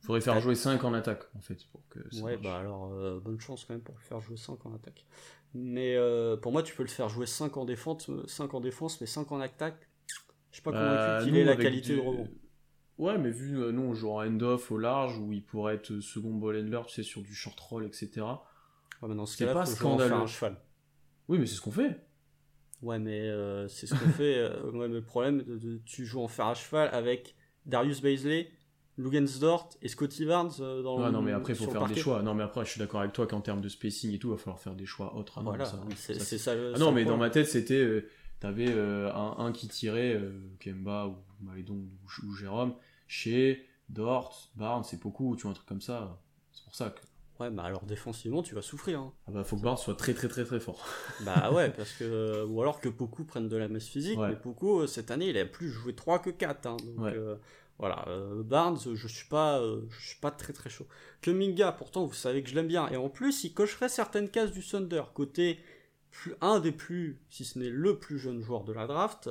faudrait 0.04 0.22
faire 0.22 0.39
jouer 0.39 0.56
5 0.56 0.84
en 0.84 0.93
attaque, 0.93 1.24
en 1.36 1.41
fait. 1.41 1.66
Pour 1.72 1.82
que 1.89 1.99
ouais, 2.22 2.38
bah 2.38 2.58
alors, 2.58 2.91
euh, 2.93 3.20
bonne 3.20 3.39
chance 3.39 3.66
quand 3.66 3.74
même 3.74 3.84
pour 3.84 3.99
faire 3.99 4.20
jouer 4.20 4.38
5 4.38 4.66
en 4.66 4.76
attaque. 4.76 5.06
Mais 5.54 5.95
euh, 5.95 6.36
pour 6.36 6.51
moi, 6.51 6.64
tu 6.64 6.76
peux 6.76 6.84
le 6.84 6.89
faire 6.89 7.10
jouer 7.10 7.26
5 7.26 7.58
en 7.58 7.66
défense, 7.66 8.10
5 8.28 8.54
en 8.54 8.60
défense, 8.60 8.99
mais 9.01 9.08
5 9.08 9.32
en 9.32 9.39
attaque. 9.39 9.88
Je 10.51 10.58
suis 10.58 10.64
pas 10.64 10.72
bah, 10.72 10.80
convaincu 10.80 11.26
qu'il 11.26 11.38
ait 11.38 11.43
la 11.43 11.56
qualité 11.56 11.95
de 11.95 12.01
rebond. 12.01 12.28
Ouais, 12.97 13.18
mais 13.18 13.32
vu, 13.32 13.58
euh, 13.60 13.72
nous, 13.72 13.82
on 13.82 13.93
joue 13.93 14.12
en 14.12 14.22
end-off 14.24 14.72
au 14.72 14.78
large, 14.78 15.18
où 15.18 15.34
il 15.34 15.43
pourrait 15.43 15.76
être 15.76 15.99
second 15.99 16.34
ball 16.36 16.58
handler, 16.58 16.82
tu 16.88 16.93
sais, 16.93 17.04
sur 17.04 17.22
du 17.22 17.34
short 17.34 17.60
roll, 17.60 17.86
etc. 17.86 18.22
Ouais, 19.01 19.10
mais 19.10 19.16
dans 19.16 19.26
ce 19.26 19.38
cas-là, 19.38 19.54
pas 19.54 19.66
scandaleux. 19.66 20.14
un 20.14 20.28
cheval. 20.28 20.58
Oui, 21.28 21.39
mais 21.39 21.45
c'est 21.45 21.56
ce 21.56 21.62
qu'on 21.62 21.72
fait. 21.72 22.06
Ouais, 22.82 22.99
mais 22.99 23.22
euh, 23.30 23.68
c'est 23.68 23.88
ce 23.88 23.95
qu'on 23.95 24.10
fait. 24.12 24.38
euh, 24.38 24.70
ouais, 24.72 24.88
mais 24.88 24.95
le 24.95 25.04
problème, 25.04 25.41
de, 25.43 25.58
de- 25.58 25.82
tu 25.86 26.06
joues 26.06 26.22
en 26.22 26.28
fer 26.28 26.45
à 26.45 26.54
cheval 26.54 26.89
avec 26.93 27.36
Darius 27.66 28.01
Baisley, 28.01 28.51
Lugensdort 28.98 29.70
et 29.82 29.88
Scotty 29.88 30.26
Barnes 30.26 30.52
euh, 30.60 30.82
dans 30.84 30.98
Ouais, 31.00 31.06
le- 31.06 31.12
non, 31.12 31.22
mais 31.22 31.32
après, 31.32 31.54
il 31.54 31.56
faut 31.56 31.70
faire 31.72 31.86
des 31.88 31.96
choix. 31.96 32.22
Non, 32.22 32.34
mais 32.36 32.44
après, 32.44 32.64
je 32.66 32.72
suis 32.72 32.80
d'accord 32.80 33.00
avec 33.02 33.14
toi 33.14 33.26
qu'en 33.28 33.41
termes 33.41 33.62
de 33.62 33.70
spacing 33.70 34.14
et 34.14 34.20
tout, 34.20 34.28
il 34.30 34.32
va 34.32 34.38
falloir 34.38 34.60
faire 34.60 34.76
des 34.76 34.86
choix 34.86 35.16
autres. 35.16 35.34
Ah 35.38 35.41
non, 35.41 35.50
Voilà, 35.50 35.66
ça, 35.66 35.80
c'est 35.96 36.14
ça, 36.14 36.20
c'est 36.24 36.38
ça. 36.38 36.56
le- 36.56 36.74
Ah 36.76 36.80
non, 36.80 36.91
mais 36.91 37.06
dans 37.06 37.18
ma 37.18 37.30
tête, 37.30 37.48
c'était. 37.48 37.76
euh, 37.76 38.08
T'avais 38.39 38.68
euh, 38.68 39.10
un, 39.14 39.38
un 39.46 39.52
qui 39.54 39.70
tirait, 39.70 40.16
euh, 40.16 40.34
Kemba 40.60 41.08
ou 41.08 41.16
Maledon 41.46 41.76
ou, 41.76 42.28
ou 42.28 42.34
Jérôme, 42.36 42.74
chez 43.08 43.66
Dort, 43.88 44.50
Barnes, 44.58 44.84
c'est 44.84 45.00
beaucoup, 45.02 45.34
tu 45.38 45.44
vois, 45.44 45.52
un 45.52 45.54
truc 45.54 45.66
comme 45.66 45.80
ça. 45.80 46.20
C'est 46.52 46.64
pour 46.66 46.76
ça 46.76 46.89
que. 46.89 47.00
Ouais, 47.39 47.50
bah 47.50 47.64
alors 47.64 47.84
défensivement, 47.86 48.44
tu 48.44 48.54
vas 48.54 48.62
souffrir. 48.62 49.00
hein. 49.00 49.14
Ah 49.28 49.32
bah, 49.32 49.44
faut 49.46 49.56
que 49.56 49.62
Barnes 49.62 49.78
soit 49.78 49.96
très 49.96 50.14
très 50.14 50.28
très 50.28 50.44
très 50.44 50.60
fort. 50.60 50.86
Bah 51.22 51.52
ouais, 51.54 51.70
parce 51.72 51.94
que. 51.94 52.44
Ou 52.46 52.62
alors 52.62 52.82
que 52.82 52.89
beaucoup 52.89 53.24
prennent 53.24 53.48
de 53.48 53.56
la 53.56 53.70
masse 53.70 53.88
physique, 53.88 54.20
Ouais. 54.20 54.30
mais 54.32 54.36
beaucoup, 54.44 54.86
cette 54.88 55.10
année, 55.10 55.30
il 55.30 55.38
a 55.38 55.46
plus 55.46 55.70
joué 55.70 55.96
3 55.96 56.20
que 56.20 56.30
4. 56.30 56.66
hein, 56.68 56.76
donc 56.84 57.00
Ouais. 57.06 57.18
Voilà, 57.84 58.05
euh, 58.07 58.43
Barnes, 58.43 58.79
je 58.95 59.07
suis 59.09 59.27
pas 59.27 59.59
euh, 59.59 59.81
je 59.89 60.07
suis 60.07 60.19
pas 60.21 60.31
très 60.31 60.53
très 60.53 60.69
chaud. 60.69 60.88
Kuminga, 61.21 61.73
pourtant, 61.73 62.05
vous 62.05 62.13
savez 62.13 62.41
que 62.41 62.47
je 62.47 62.55
l'aime 62.55 62.69
bien. 62.69 62.88
Et 62.88 62.95
en 62.95 63.09
plus, 63.09 63.43
il 63.43 63.53
cocherait 63.53 63.89
certaines 63.89 64.29
cases 64.29 64.53
du 64.53 64.65
Thunder. 64.65 65.03
Côté 65.13 65.59
un 66.39 66.61
des 66.61 66.71
plus, 66.71 67.19
si 67.29 67.43
ce 67.43 67.59
n'est 67.59 67.69
le 67.69 67.99
plus 67.99 68.19
jeune 68.19 68.41
joueur 68.41 68.63
de 68.63 68.71
la 68.71 68.88
draft. 68.88 69.29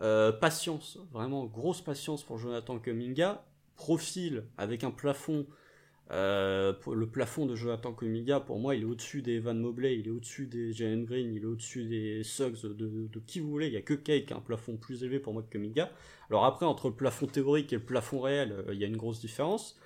Euh, 0.00 0.30
patience, 0.30 1.00
vraiment 1.10 1.46
grosse 1.46 1.82
patience 1.82 2.22
pour 2.22 2.38
Jonathan 2.38 2.78
Kuminga. 2.78 3.44
Profil 3.74 4.44
avec 4.58 4.84
un 4.84 4.92
plafond. 4.92 5.44
Euh, 6.10 6.72
le 6.90 7.06
plafond 7.06 7.44
de 7.44 7.54
Jonathan 7.54 7.92
Kuminga, 7.92 8.40
pour 8.40 8.58
moi, 8.58 8.74
il 8.74 8.82
est 8.82 8.86
au-dessus 8.86 9.20
des 9.20 9.40
Van 9.40 9.54
Mobley, 9.54 9.98
il 9.98 10.06
est 10.06 10.10
au-dessus 10.10 10.46
des 10.46 10.72
Jalen 10.72 11.04
Green, 11.04 11.34
il 11.34 11.42
est 11.42 11.46
au-dessus 11.46 11.84
des 11.84 12.22
Suggs, 12.24 12.62
de, 12.62 13.08
qui 13.26 13.40
vous 13.40 13.50
voulez. 13.50 13.66
Il 13.66 13.74
y 13.74 13.76
a 13.76 13.82
que 13.82 13.94
Kay 13.94 14.24
qui 14.24 14.32
a 14.32 14.36
un 14.36 14.40
plafond 14.40 14.76
plus 14.76 15.02
élevé 15.02 15.18
pour 15.18 15.34
moi 15.34 15.42
que 15.42 15.50
Kuminga. 15.50 15.90
Alors 16.30 16.46
après, 16.46 16.64
entre 16.64 16.88
le 16.88 16.94
plafond 16.94 17.26
théorique 17.26 17.72
et 17.72 17.76
le 17.76 17.82
plafond 17.82 18.20
réel, 18.20 18.52
euh, 18.52 18.74
il 18.74 18.80
y 18.80 18.84
a 18.84 18.86
une 18.86 18.96
grosse 18.96 19.20
différence. 19.20 19.78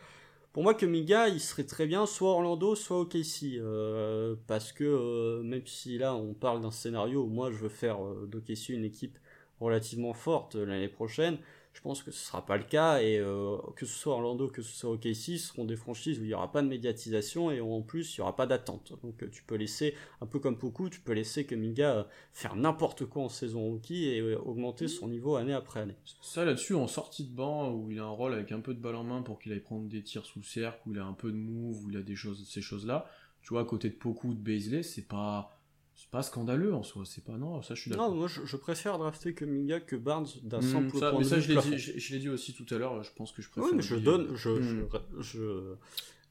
Pour 0.52 0.62
moi, 0.62 0.74
Kuminga, 0.74 1.28
il 1.28 1.40
serait 1.40 1.64
très 1.64 1.86
bien 1.86 2.06
soit 2.06 2.30
Orlando, 2.30 2.76
soit 2.76 3.00
OKC. 3.00 3.56
euh, 3.58 4.36
parce 4.46 4.72
que 4.72 5.40
même 5.42 5.66
si 5.66 5.98
là, 5.98 6.14
on 6.14 6.34
parle 6.34 6.60
d'un 6.60 6.70
scénario 6.70 7.22
où 7.24 7.28
moi, 7.28 7.50
je 7.50 7.56
veux 7.56 7.68
faire 7.68 7.98
d'OKC 8.26 8.68
une 8.68 8.84
équipe 8.84 9.18
relativement 9.60 10.12
forte 10.12 10.56
l'année 10.56 10.88
prochaine, 10.88 11.38
je 11.72 11.80
pense 11.80 12.02
que 12.02 12.10
ce 12.10 12.26
sera 12.26 12.44
pas 12.44 12.56
le 12.56 12.64
cas. 12.64 13.02
Et 13.02 13.18
euh, 13.18 13.56
que 13.76 13.86
ce 13.86 13.94
soit 13.94 14.14
Orlando, 14.14 14.48
que 14.48 14.62
ce 14.62 14.72
soit 14.72 14.90
OKC, 14.90 15.14
ce 15.14 15.38
seront 15.38 15.64
des 15.64 15.76
franchises 15.76 16.18
où 16.18 16.22
il 16.22 16.28
n'y 16.28 16.34
aura 16.34 16.52
pas 16.52 16.62
de 16.62 16.68
médiatisation 16.68 17.50
et 17.50 17.60
en 17.60 17.82
plus, 17.82 18.16
il 18.16 18.20
n'y 18.20 18.22
aura 18.22 18.36
pas 18.36 18.46
d'attente. 18.46 18.92
Donc 19.02 19.22
euh, 19.22 19.28
tu 19.30 19.42
peux 19.42 19.54
laisser, 19.54 19.94
un 20.20 20.26
peu 20.26 20.38
comme 20.38 20.58
Poku, 20.58 20.90
tu 20.90 21.00
peux 21.00 21.12
laisser 21.12 21.46
Kuminga 21.46 21.96
euh, 21.96 22.04
faire 22.32 22.56
n'importe 22.56 23.06
quoi 23.06 23.22
en 23.22 23.28
saison 23.28 23.62
rookie 23.62 24.04
et 24.04 24.22
augmenter 24.34 24.88
son 24.88 25.08
niveau 25.08 25.36
année 25.36 25.54
après 25.54 25.80
année. 25.80 25.96
Ça 26.20 26.44
là-dessus, 26.44 26.74
en 26.74 26.86
sortie 26.86 27.24
de 27.24 27.34
banc, 27.34 27.70
où 27.70 27.90
il 27.90 27.98
a 27.98 28.04
un 28.04 28.10
rôle 28.10 28.34
avec 28.34 28.52
un 28.52 28.60
peu 28.60 28.74
de 28.74 28.80
balle 28.80 28.96
en 28.96 29.04
main 29.04 29.22
pour 29.22 29.38
qu'il 29.38 29.52
aille 29.52 29.60
prendre 29.60 29.88
des 29.88 30.02
tirs 30.02 30.26
sous 30.26 30.40
le 30.40 30.44
cercle, 30.44 30.80
où 30.86 30.92
il 30.92 30.98
a 30.98 31.04
un 31.04 31.14
peu 31.14 31.30
de 31.30 31.36
move, 31.36 31.84
où 31.84 31.90
il 31.90 31.96
a 31.96 32.02
des 32.02 32.16
choses, 32.16 32.46
ces 32.48 32.60
choses-là, 32.60 33.06
tu 33.42 33.50
vois, 33.50 33.62
à 33.62 33.64
côté 33.64 33.90
de 33.90 33.96
beaucoup 34.00 34.34
de 34.34 34.40
Baisley, 34.40 34.82
c'est 34.82 35.06
pas. 35.06 35.58
C'est 36.02 36.10
pas 36.10 36.22
scandaleux 36.24 36.74
en 36.74 36.82
soi, 36.82 37.04
c'est 37.06 37.22
pas. 37.22 37.32
Non, 37.38 37.62
ça 37.62 37.74
je 37.76 37.82
suis 37.82 37.90
Non, 37.92 37.96
d'accord. 37.98 38.14
moi 38.16 38.26
je, 38.26 38.44
je 38.44 38.56
préfère 38.56 38.98
drafter 38.98 39.34
Kuminga 39.34 39.78
que 39.80 39.94
Barnes 39.94 40.26
d'un 40.42 40.58
Hmm, 40.58 40.62
simple 40.62 40.98
ça, 40.98 41.10
point 41.10 41.18
mais 41.20 41.24
de 41.24 41.28
ça, 41.30 41.36
vue 41.36 41.42
je 41.42 41.60
dit, 41.60 41.78
je, 41.78 41.98
je 41.98 42.12
l'ai 42.12 42.18
dit 42.18 42.28
aussi 42.28 42.54
tout 42.54 42.66
à 42.74 42.78
l'heure, 42.78 43.00
je 43.04 43.10
pense 43.14 43.30
que 43.30 43.40
je 43.40 43.48
préfère. 43.48 43.70
Oui, 43.70 43.76
mais 43.76 43.82
je 43.82 43.94
donne, 43.96 44.34
je, 44.34 44.48
hmm. 44.50 44.88
je, 45.20 45.22
je, 45.22 45.74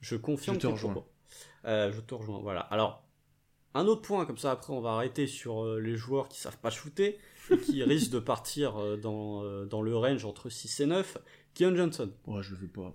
je 0.01 0.15
confirme 0.17 0.55
Je 0.57 0.61
te 0.61 0.67
rejoins. 0.67 1.05
Euh, 1.65 1.91
je 1.93 2.01
te 2.01 2.13
rejoins, 2.13 2.39
voilà. 2.41 2.59
Alors, 2.61 3.03
un 3.73 3.85
autre 3.87 4.01
point, 4.01 4.25
comme 4.25 4.37
ça 4.37 4.51
après 4.51 4.73
on 4.73 4.81
va 4.81 4.91
arrêter 4.91 5.25
sur 5.25 5.63
euh, 5.63 5.79
les 5.79 5.95
joueurs 5.95 6.27
qui 6.27 6.37
savent 6.41 6.59
pas 6.59 6.69
shooter 6.69 7.17
et 7.49 7.57
qui 7.57 7.81
risquent 7.85 8.11
de 8.11 8.19
partir 8.19 8.77
euh, 8.77 8.97
dans, 8.97 9.65
dans 9.65 9.81
le 9.81 9.95
range 9.95 10.25
entre 10.25 10.49
6 10.49 10.81
et 10.81 10.85
9, 10.87 11.17
Keon 11.53 11.73
Johnson. 11.75 12.11
Ouais, 12.27 12.43
je 12.43 12.51
le 12.51 12.57
fais 12.57 12.67
pas. 12.67 12.93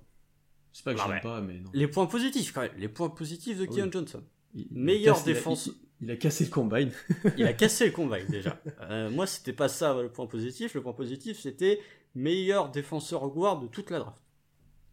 C'est 0.74 0.85
pas 0.85 0.93
que 0.95 1.01
Ah 1.01 1.05
j'aime 1.07 1.14
ouais. 1.14 1.20
pas, 1.22 1.41
mais 1.41 1.59
non. 1.61 1.70
Les 1.72 1.89
points 1.89 2.05
positifs 2.07 2.53
quand 2.53 2.61
même, 2.61 2.77
les 2.77 2.89
points 2.89 3.09
positifs 3.09 3.57
de 3.59 3.66
Oui. 3.66 3.74
Keon 3.77 3.91
Johnson. 3.91 4.22
Il- 4.53 4.68
meilleur 4.70 5.22
défense- 5.24 5.68
Il, 5.68 5.74
il 6.01 6.11
a 6.11 6.17
cassé 6.17 6.45
le 6.45 6.51
combine. 6.51 6.93
Il 7.37 7.47
a 7.47 7.53
cassé 7.55 7.87
le 7.87 7.93
combat 7.93 8.23
déjà. 8.23 8.61
Euh, 8.83 9.11
moi 9.11 9.27
c'était 9.27 9.53
pas 9.53 9.69
ça 9.69 9.95
le 10.01 10.11
point 10.11 10.27
positif, 10.27 10.75
le 10.75 10.83
point 10.83 10.93
positif 10.93 11.39
c'était 11.41 11.81
meilleur 12.15 12.71
défenseur 12.71 13.29
guard 13.29 13.61
de 13.61 13.67
toute 13.67 13.91
la 13.91 13.99
draft. 14.01 14.23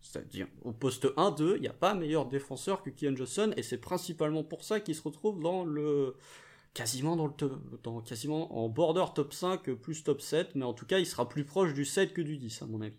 C'est-à-dire, 0.02 0.48
au 0.64 0.74
poste 0.74 1.06
1-2, 1.16 1.56
il 1.56 1.62
n'y 1.62 1.68
a 1.68 1.74
pas 1.74 1.94
meilleur 1.94 2.26
défenseur 2.28 2.84
que 2.84 2.90
Keon 2.90 3.16
Johnson, 3.16 3.54
et 3.56 3.64
c'est 3.64 3.78
principalement 3.78 4.44
pour 4.44 4.64
ça 4.64 4.82
qu'il 4.82 4.96
se 4.96 5.02
retrouve 5.02 5.40
dans 5.42 5.64
le. 5.64 6.16
quasiment 6.74 7.16
dans 7.16 7.28
le 7.28 7.34
top- 7.34 7.82
dans, 7.84 8.02
quasiment 8.02 8.58
en 8.62 8.68
border 8.68 9.06
top 9.16 9.34
5 9.34 9.72
plus 9.76 10.04
top 10.04 10.20
7, 10.22 10.56
mais 10.56 10.66
en 10.66 10.74
tout 10.74 10.86
cas, 10.86 11.00
il 11.00 11.06
sera 11.06 11.30
plus 11.30 11.46
proche 11.46 11.74
du 11.74 11.86
7 11.86 12.14
que 12.14 12.22
du 12.22 12.38
10, 12.38 12.64
à 12.64 12.66
mon 12.66 12.82
avis. 12.82 12.98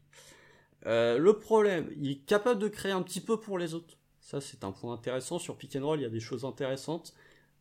Euh, 0.86 1.18
le 1.18 1.38
problème, 1.38 1.90
il 1.96 2.10
est 2.10 2.24
capable 2.26 2.60
de 2.60 2.68
créer 2.68 2.92
un 2.92 3.02
petit 3.02 3.20
peu 3.20 3.38
pour 3.38 3.58
les 3.58 3.74
autres. 3.74 3.96
Ça, 4.20 4.40
c'est 4.40 4.64
un 4.64 4.72
point 4.72 4.94
intéressant. 4.94 5.38
Sur 5.38 5.56
pick 5.56 5.76
and 5.76 5.84
roll, 5.84 6.00
il 6.00 6.02
y 6.02 6.06
a 6.06 6.10
des 6.10 6.20
choses 6.20 6.44
intéressantes, 6.46 7.14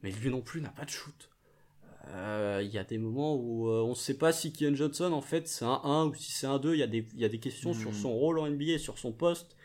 mais 0.04 0.12
lui 0.12 0.30
non 0.30 0.41
plus 0.41 0.62
n'a 0.62 0.70
pas 0.70 0.86
de 0.86 0.89
shoot. 0.91 1.30
Euh, 2.10 2.62
Il 2.64 2.70
y 2.72 2.78
a 2.78 2.84
des 2.84 2.97
moments 2.97 3.36
où 3.36 3.70
euh, 3.70 3.82
on 3.82 3.89
ne 3.91 3.95
sait 3.95 4.18
pas 4.18 4.32
si 4.34 4.51
Keon 4.51 4.76
Johnson, 4.76 5.12
en 5.14 5.22
fait, 5.22 5.47
c'est 5.47 5.66
un 5.66 5.80
1 5.84 6.06
ou 6.08 6.14
si 6.16 6.32
c'est 6.32 6.47
un 6.47 6.60
2. 6.60 6.76
Il 6.76 6.80
y, 6.80 6.84
a 6.84 6.88
des- 6.88 7.08
il 7.14 7.20
y 7.22 7.26
a 7.26 7.30
des 7.30 7.39
questions 7.39 7.74
sur 7.74 7.93
son 7.95 8.14
rôle 8.14 8.39
en 8.39 8.45
NBA, 8.47 8.78
sur 8.78 8.97
son 8.99 9.12
poste, 9.14 9.56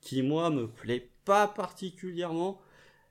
qui, 0.00 0.22
moi, 0.22 0.48
me 0.50 0.68
plaît 0.68 1.10
pas 1.24 1.48
particulièrement. 1.48 2.60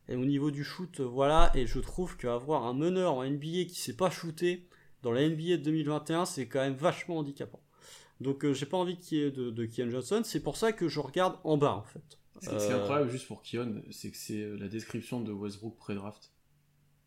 Et 0.09 0.15
au 0.15 0.23
niveau 0.25 0.51
du 0.51 0.63
shoot, 0.63 1.01
euh, 1.01 1.03
voilà. 1.03 1.51
Et 1.53 1.67
je 1.67 1.79
trouve 1.79 2.15
qu'avoir 2.15 2.65
un 2.65 2.73
meneur 2.73 3.13
en 3.15 3.23
NBA 3.25 3.65
qui 3.65 3.75
sait 3.75 3.95
pas 3.95 4.09
shooter 4.09 4.65
dans 5.03 5.11
la 5.11 5.21
NBA 5.27 5.57
de 5.57 5.63
2021, 5.63 6.25
c'est 6.25 6.47
quand 6.47 6.59
même 6.61 6.75
vachement 6.75 7.17
handicapant. 7.17 7.61
Donc, 8.21 8.45
euh, 8.45 8.53
j'ai 8.53 8.65
pas 8.65 8.77
envie 8.77 8.97
qu'il 8.97 9.17
y 9.17 9.21
ait 9.21 9.31
de, 9.31 9.49
de 9.51 9.65
Keon 9.65 9.89
Johnson. 9.89 10.21
C'est 10.23 10.39
pour 10.39 10.55
ça 10.55 10.71
que 10.71 10.87
je 10.87 10.99
regarde 11.01 11.37
en 11.43 11.57
bas, 11.57 11.73
en 11.75 11.83
fait. 11.83 12.17
Ce 12.41 12.49
qui 12.49 12.55
est 12.55 12.71
Euh, 12.71 12.81
incroyable 12.81 13.09
juste 13.11 13.27
pour 13.27 13.41
Kion, 13.43 13.81
c'est 13.91 14.11
que 14.11 14.17
c'est 14.17 14.41
euh, 14.41 14.55
la 14.57 14.67
description 14.69 15.19
de 15.21 15.31
Westbrook 15.33 15.75
pré-draft. 15.77 16.31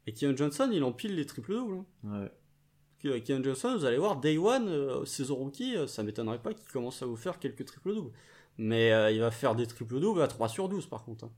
Et 0.07 0.13
Keon 0.15 0.37
Johnson, 0.37 0.69
il 0.73 0.83
empile 0.85 1.15
les 1.15 1.27
triples 1.27 1.55
doubles. 1.55 1.85
hein. 2.07 2.23
Ouais. 2.23 3.21
Keon 3.23 3.43
Johnson, 3.43 3.75
vous 3.79 3.85
allez 3.87 3.97
voir, 3.99 4.21
Day 4.21 4.37
One, 4.37 4.69
euh, 4.69 5.05
saison 5.07 5.37
rookie, 5.37 5.77
euh, 5.77 5.87
ça 5.87 6.03
m'étonnerait 6.03 6.43
pas 6.43 6.53
qu'il 6.53 6.69
commence 6.71 7.03
à 7.03 7.07
vous 7.07 7.17
faire 7.17 7.39
quelques 7.39 7.65
triples 7.65 7.95
doubles. 7.95 8.13
Mais 8.59 8.93
euh, 8.93 9.11
il 9.11 9.21
va 9.21 9.31
faire 9.31 9.55
des 9.55 9.67
triples 9.67 10.01
doubles 10.01 10.21
à 10.21 10.29
3 10.29 10.49
sur 10.49 10.69
12 10.69 10.87
par 10.87 11.05
contre. 11.05 11.25
hein. 11.25 11.33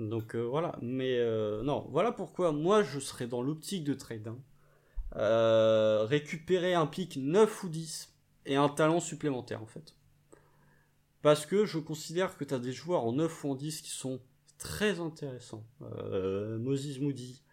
Donc 0.00 0.34
euh, 0.34 0.42
voilà, 0.42 0.76
mais 0.82 1.18
euh, 1.18 1.62
non, 1.62 1.86
voilà 1.90 2.12
pourquoi 2.12 2.52
moi 2.52 2.82
je 2.82 2.98
serais 3.00 3.26
dans 3.26 3.42
l'optique 3.42 3.84
de 3.84 3.94
trade. 3.94 4.28
hein. 4.28 4.38
Euh, 5.16 6.04
récupérer 6.04 6.74
un 6.74 6.86
pic 6.86 7.16
9 7.16 7.64
ou 7.64 7.68
10 7.68 8.12
et 8.46 8.56
un 8.56 8.68
talent 8.68 9.00
supplémentaire 9.00 9.62
en 9.62 9.66
fait. 9.66 9.94
Parce 11.22 11.46
que 11.46 11.64
je 11.66 11.78
considère 11.78 12.36
que 12.36 12.44
tu 12.44 12.54
as 12.54 12.58
des 12.58 12.72
joueurs 12.72 13.04
en 13.04 13.12
9 13.12 13.44
ou 13.44 13.50
en 13.50 13.54
10 13.54 13.80
qui 13.82 13.90
sont 13.90 14.20
très 14.58 15.00
intéressants. 15.00 15.64
Euh, 15.82 16.58
Moses 16.58 16.98
Moody, 17.00 17.42
euh, 17.42 17.47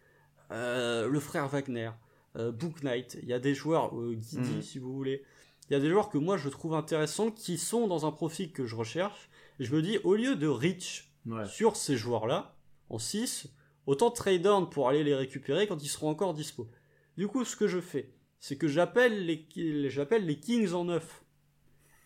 le 0.50 1.18
frère 1.20 1.48
Wagner, 1.48 1.90
euh, 2.36 2.52
Book 2.52 2.82
Knight, 2.82 3.18
il 3.22 3.28
y 3.28 3.32
a 3.32 3.38
des 3.38 3.54
joueurs, 3.54 3.98
euh, 3.98 4.14
Guidi 4.14 4.38
Mhm. 4.56 4.62
si 4.62 4.78
vous 4.78 4.92
voulez, 4.94 5.24
il 5.68 5.72
y 5.72 5.76
a 5.76 5.80
des 5.80 5.88
joueurs 5.88 6.08
que 6.10 6.18
moi 6.18 6.36
je 6.36 6.48
trouve 6.48 6.74
intéressants 6.74 7.30
qui 7.30 7.58
sont 7.58 7.86
dans 7.88 8.06
un 8.06 8.12
profil 8.12 8.52
que 8.52 8.66
je 8.66 8.76
recherche. 8.76 9.28
Et 9.58 9.64
je 9.64 9.74
me 9.74 9.82
dis, 9.82 9.98
au 10.04 10.14
lieu 10.14 10.36
de 10.36 10.46
reach 10.46 11.10
Ouais. 11.26 11.46
sur 11.46 11.74
ces 11.76 11.96
joueurs-là, 11.96 12.54
en 12.88 12.98
6, 12.98 13.48
autant 13.86 14.10
trade 14.12 14.42
down 14.42 14.68
pour 14.70 14.88
aller 14.88 15.02
les 15.02 15.14
récupérer 15.14 15.66
quand 15.66 15.82
ils 15.82 15.88
seront 15.88 16.10
encore 16.10 16.34
dispo. 16.34 16.68
Du 17.16 17.26
coup, 17.26 17.44
ce 17.44 17.56
que 17.56 17.66
je 17.66 17.80
fais, 17.80 18.10
c'est 18.38 18.56
que 18.56 18.68
j'appelle 18.68 19.26
les, 19.26 19.90
j'appelle 19.90 20.24
les 20.26 20.38
Kings 20.38 20.72
en 20.72 20.84
9. 20.84 21.24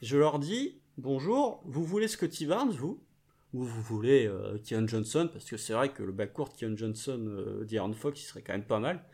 Je 0.00 0.16
leur 0.16 0.38
dis, 0.38 0.80
bonjour, 0.96 1.60
vous 1.66 1.84
voulez 1.84 2.08
Scotty 2.08 2.46
Barnes, 2.46 2.70
vous? 2.70 3.02
Ou 3.52 3.64
vous 3.64 3.82
voulez 3.82 4.26
euh, 4.26 4.58
Keon 4.64 4.86
Johnson, 4.86 5.28
parce 5.32 5.44
que 5.44 5.56
c'est 5.56 5.72
vrai 5.72 5.88
que 5.92 6.02
le 6.02 6.12
backcourt 6.12 6.52
Keon 6.54 6.76
Johnson, 6.76 7.18
euh, 7.28 7.64
De'Aaron 7.64 7.92
Fox, 7.92 8.22
il 8.22 8.24
serait 8.26 8.42
quand 8.42 8.52
même 8.52 8.64
pas 8.64 8.78
mal. 8.78 9.04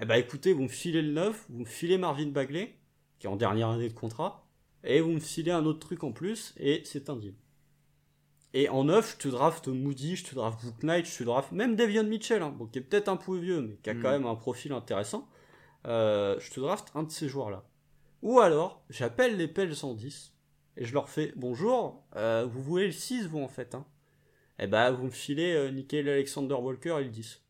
Eh 0.00 0.04
ben 0.04 0.16
écoutez, 0.16 0.52
vous 0.52 0.62
me 0.64 0.68
filez 0.68 1.02
le 1.02 1.12
9, 1.12 1.46
vous 1.48 1.60
me 1.60 1.64
filez 1.64 1.98
Marvin 1.98 2.26
Bagley, 2.28 2.74
qui 3.18 3.26
est 3.26 3.30
en 3.30 3.36
dernière 3.36 3.68
année 3.68 3.88
de 3.88 3.94
contrat, 3.94 4.46
et 4.84 5.00
vous 5.00 5.10
me 5.10 5.20
filez 5.20 5.52
un 5.52 5.64
autre 5.64 5.80
truc 5.80 6.02
en 6.04 6.12
plus, 6.12 6.54
et 6.58 6.82
c'est 6.84 7.08
un 7.10 7.16
deal. 7.16 7.34
Et 8.54 8.68
en 8.68 8.84
9, 8.84 9.12
je 9.12 9.16
te 9.18 9.28
draft 9.28 9.68
Moody, 9.68 10.16
je 10.16 10.24
te 10.24 10.34
draft 10.34 10.64
Book 10.64 10.82
Knight, 10.82 11.06
je 11.06 11.18
te 11.18 11.24
draft 11.24 11.52
même 11.52 11.76
Devion 11.76 12.04
Mitchell, 12.04 12.42
hein, 12.42 12.50
bon, 12.56 12.66
qui 12.66 12.78
est 12.78 12.82
peut-être 12.82 13.08
un 13.08 13.16
peu 13.16 13.36
vieux, 13.36 13.60
mais 13.60 13.76
qui 13.82 13.90
a 13.90 13.94
Mm. 13.94 14.02
quand 14.02 14.10
même 14.10 14.26
un 14.26 14.34
profil 14.36 14.72
intéressant. 14.72 15.28
Euh, 15.86 16.38
je 16.40 16.50
te 16.50 16.58
draft 16.60 16.90
un 16.94 17.02
de 17.04 17.10
ces 17.10 17.28
joueurs-là. 17.28 17.64
Ou 18.22 18.40
alors, 18.40 18.82
j'appelle 18.90 19.36
les 19.36 19.46
Pels 19.48 19.76
110, 19.76 20.32
et 20.78 20.84
je 20.84 20.94
leur 20.94 21.08
fais 21.08 21.32
Bonjour, 21.36 22.04
euh, 22.16 22.46
vous 22.48 22.62
voulez 22.62 22.86
le 22.86 22.92
6, 22.92 23.26
vous 23.26 23.40
en 23.40 23.48
fait, 23.48 23.74
hein 23.74 23.84
Eh 24.60 24.68
ben, 24.68 24.92
vous 24.92 25.06
me 25.06 25.10
filez 25.10 25.52
euh, 25.52 25.70
Nickel 25.70 26.08
Alexander 26.08 26.54
Walker 26.54 26.96
et 27.00 27.04
le 27.04 27.10
10. 27.10 27.42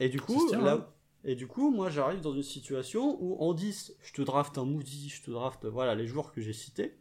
Et 0.00 0.08
du 0.08 0.20
coup, 0.20 0.48
tient, 0.48 0.60
là, 0.60 0.72
hein. 0.72 0.86
et 1.24 1.36
du 1.36 1.46
coup, 1.46 1.70
moi, 1.70 1.88
j'arrive 1.88 2.20
dans 2.20 2.34
une 2.34 2.42
situation 2.42 3.16
où 3.22 3.36
en 3.40 3.54
10, 3.54 3.94
je 4.02 4.12
te 4.12 4.22
draft 4.22 4.58
un 4.58 4.64
Moody, 4.64 5.10
je 5.10 5.22
te 5.22 5.30
draft, 5.30 5.64
voilà, 5.64 5.94
les 5.94 6.08
joueurs 6.08 6.32
que 6.32 6.40
j'ai 6.40 6.52
cités, 6.52 6.98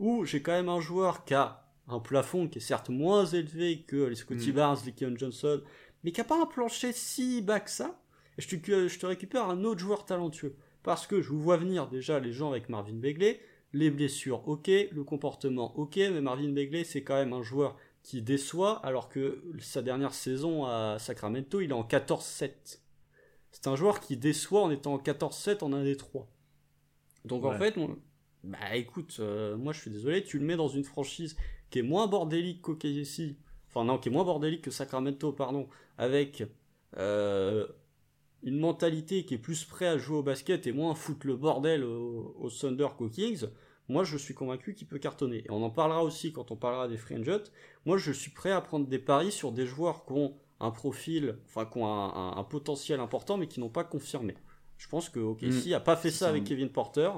où 0.00 0.24
j'ai 0.24 0.42
quand 0.42 0.52
même 0.52 0.68
un 0.68 0.80
joueur 0.80 1.24
qui 1.24 1.34
a 1.34 1.70
un 1.86 2.00
plafond 2.00 2.48
qui 2.48 2.58
est 2.58 2.62
certes 2.62 2.88
moins 2.88 3.24
élevé 3.24 3.82
que 3.82 3.96
les 3.96 4.16
Scotty 4.16 4.50
Mm. 4.50 4.54
Barnes, 4.54 4.78
les 4.84 4.92
Keon 4.92 5.14
Johnson, 5.16 5.62
mais 6.02 6.10
qui 6.10 6.20
a 6.20 6.24
pas 6.24 6.42
un 6.42 6.46
plancher 6.46 6.92
si 6.92 7.40
bas 7.40 7.60
que 7.60 7.70
ça. 7.70 8.02
et 8.36 8.42
je 8.42 8.48
te, 8.48 8.88
je 8.88 8.98
te 8.98 9.06
récupère 9.06 9.44
un 9.48 9.62
autre 9.64 9.80
joueur 9.80 10.04
talentueux. 10.04 10.56
Parce 10.82 11.06
que 11.06 11.20
je 11.20 11.28
vous 11.28 11.40
vois 11.40 11.56
venir 11.56 11.88
déjà 11.88 12.18
les 12.18 12.32
gens 12.32 12.50
avec 12.50 12.68
Marvin 12.68 12.94
Begley, 12.94 13.40
les 13.72 13.90
blessures, 13.90 14.46
ok, 14.48 14.68
le 14.68 15.04
comportement, 15.04 15.76
ok, 15.78 15.96
mais 15.96 16.20
Marvin 16.20 16.48
Begley, 16.50 16.84
c'est 16.84 17.02
quand 17.02 17.16
même 17.16 17.32
un 17.32 17.42
joueur 17.42 17.76
qui 18.02 18.22
déçoit, 18.22 18.76
alors 18.86 19.08
que 19.08 19.42
sa 19.60 19.82
dernière 19.82 20.14
saison 20.14 20.64
à 20.64 20.96
Sacramento, 20.98 21.60
il 21.60 21.70
est 21.70 21.74
en 21.74 21.82
14-7. 21.82 22.80
C'est 23.50 23.66
un 23.66 23.76
joueur 23.76 24.00
qui 24.00 24.16
déçoit 24.16 24.62
en 24.62 24.70
étant 24.70 24.94
en 24.94 24.98
14-7 24.98 25.62
en 25.62 25.72
un 25.72 25.84
des 25.84 25.96
trois. 25.96 26.28
Donc 27.24 27.44
en 27.44 27.50
fait, 27.58 27.76
on- 27.76 27.98
bah 28.44 28.76
écoute, 28.76 29.16
euh, 29.20 29.56
moi 29.56 29.72
je 29.72 29.80
suis 29.80 29.90
désolé, 29.90 30.22
tu 30.22 30.38
le 30.38 30.44
mets 30.44 30.56
dans 30.56 30.68
une 30.68 30.84
franchise 30.84 31.36
qui 31.70 31.80
est 31.80 31.82
moins 31.82 32.06
bordélique 32.06 32.62
qu'OKC, 32.62 33.36
enfin 33.68 33.84
non, 33.84 33.98
qui 33.98 34.08
est 34.08 34.12
moins 34.12 34.24
bordélique 34.24 34.62
que 34.62 34.70
Sacramento, 34.70 35.32
pardon, 35.32 35.68
avec 35.98 36.44
euh, 36.96 37.66
une 38.42 38.58
mentalité 38.58 39.24
qui 39.24 39.34
est 39.34 39.38
plus 39.38 39.64
prêt 39.64 39.86
à 39.86 39.98
jouer 39.98 40.18
au 40.18 40.22
basket 40.22 40.66
et 40.66 40.72
moins 40.72 40.94
foutre 40.94 41.26
le 41.26 41.36
bordel 41.36 41.82
au, 41.84 42.34
au 42.38 42.50
Thunder 42.50 42.88
qu'aux 42.96 43.08
Kings, 43.08 43.46
moi 43.88 44.04
je 44.04 44.16
suis 44.16 44.34
convaincu 44.34 44.74
qu'il 44.74 44.86
peut 44.86 44.98
cartonner. 44.98 45.38
Et 45.38 45.50
on 45.50 45.62
en 45.62 45.70
parlera 45.70 46.04
aussi 46.04 46.32
quand 46.32 46.50
on 46.50 46.56
parlera 46.56 46.86
des 46.88 46.96
free 46.96 47.16
agents. 47.16 47.50
Moi 47.84 47.96
je 47.98 48.12
suis 48.12 48.30
prêt 48.30 48.52
à 48.52 48.60
prendre 48.60 48.86
des 48.86 48.98
paris 48.98 49.32
sur 49.32 49.50
des 49.52 49.66
joueurs 49.66 50.04
qui 50.04 50.12
ont 50.12 50.34
un 50.60 50.70
profil, 50.70 51.38
enfin 51.46 51.64
qui 51.66 51.78
ont 51.78 51.86
un, 51.86 52.08
un- 52.14 52.36
un 52.36 52.44
potentiel 52.44 53.00
important 53.00 53.36
mais 53.36 53.46
qui 53.48 53.60
n'ont 53.60 53.68
pas 53.70 53.84
confirmé. 53.84 54.34
Je 54.76 54.88
pense 54.88 55.08
que 55.08 55.18
OKC 55.20 55.70
Mm. 55.70 55.74
a 55.74 55.80
pas 55.80 55.96
fait 55.96 56.10
ça 56.10 56.18
ça. 56.26 56.28
avec 56.28 56.44
Kevin 56.44 56.68
Porter. 56.70 57.10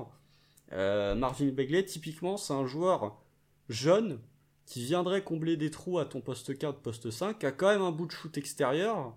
Euh, 0.73 1.15
Marvin 1.15 1.49
Begley, 1.49 1.85
typiquement, 1.85 2.37
c'est 2.37 2.53
un 2.53 2.65
joueur 2.65 3.21
jeune 3.69 4.21
qui 4.67 4.85
viendrait 4.85 5.25
combler 5.25 5.57
des 5.57 5.71
trous 5.71 5.99
à 5.99 6.05
ton 6.05 6.21
poste 6.21 6.57
4, 6.57 6.79
poste 6.81 7.11
5, 7.11 7.39
qui 7.41 7.47
a 7.47 7.51
quand 7.53 7.67
même 7.67 7.83
un 7.83 7.91
bout 7.91 8.07
de 8.07 8.13
shoot 8.13 8.39
extérieur 8.39 9.17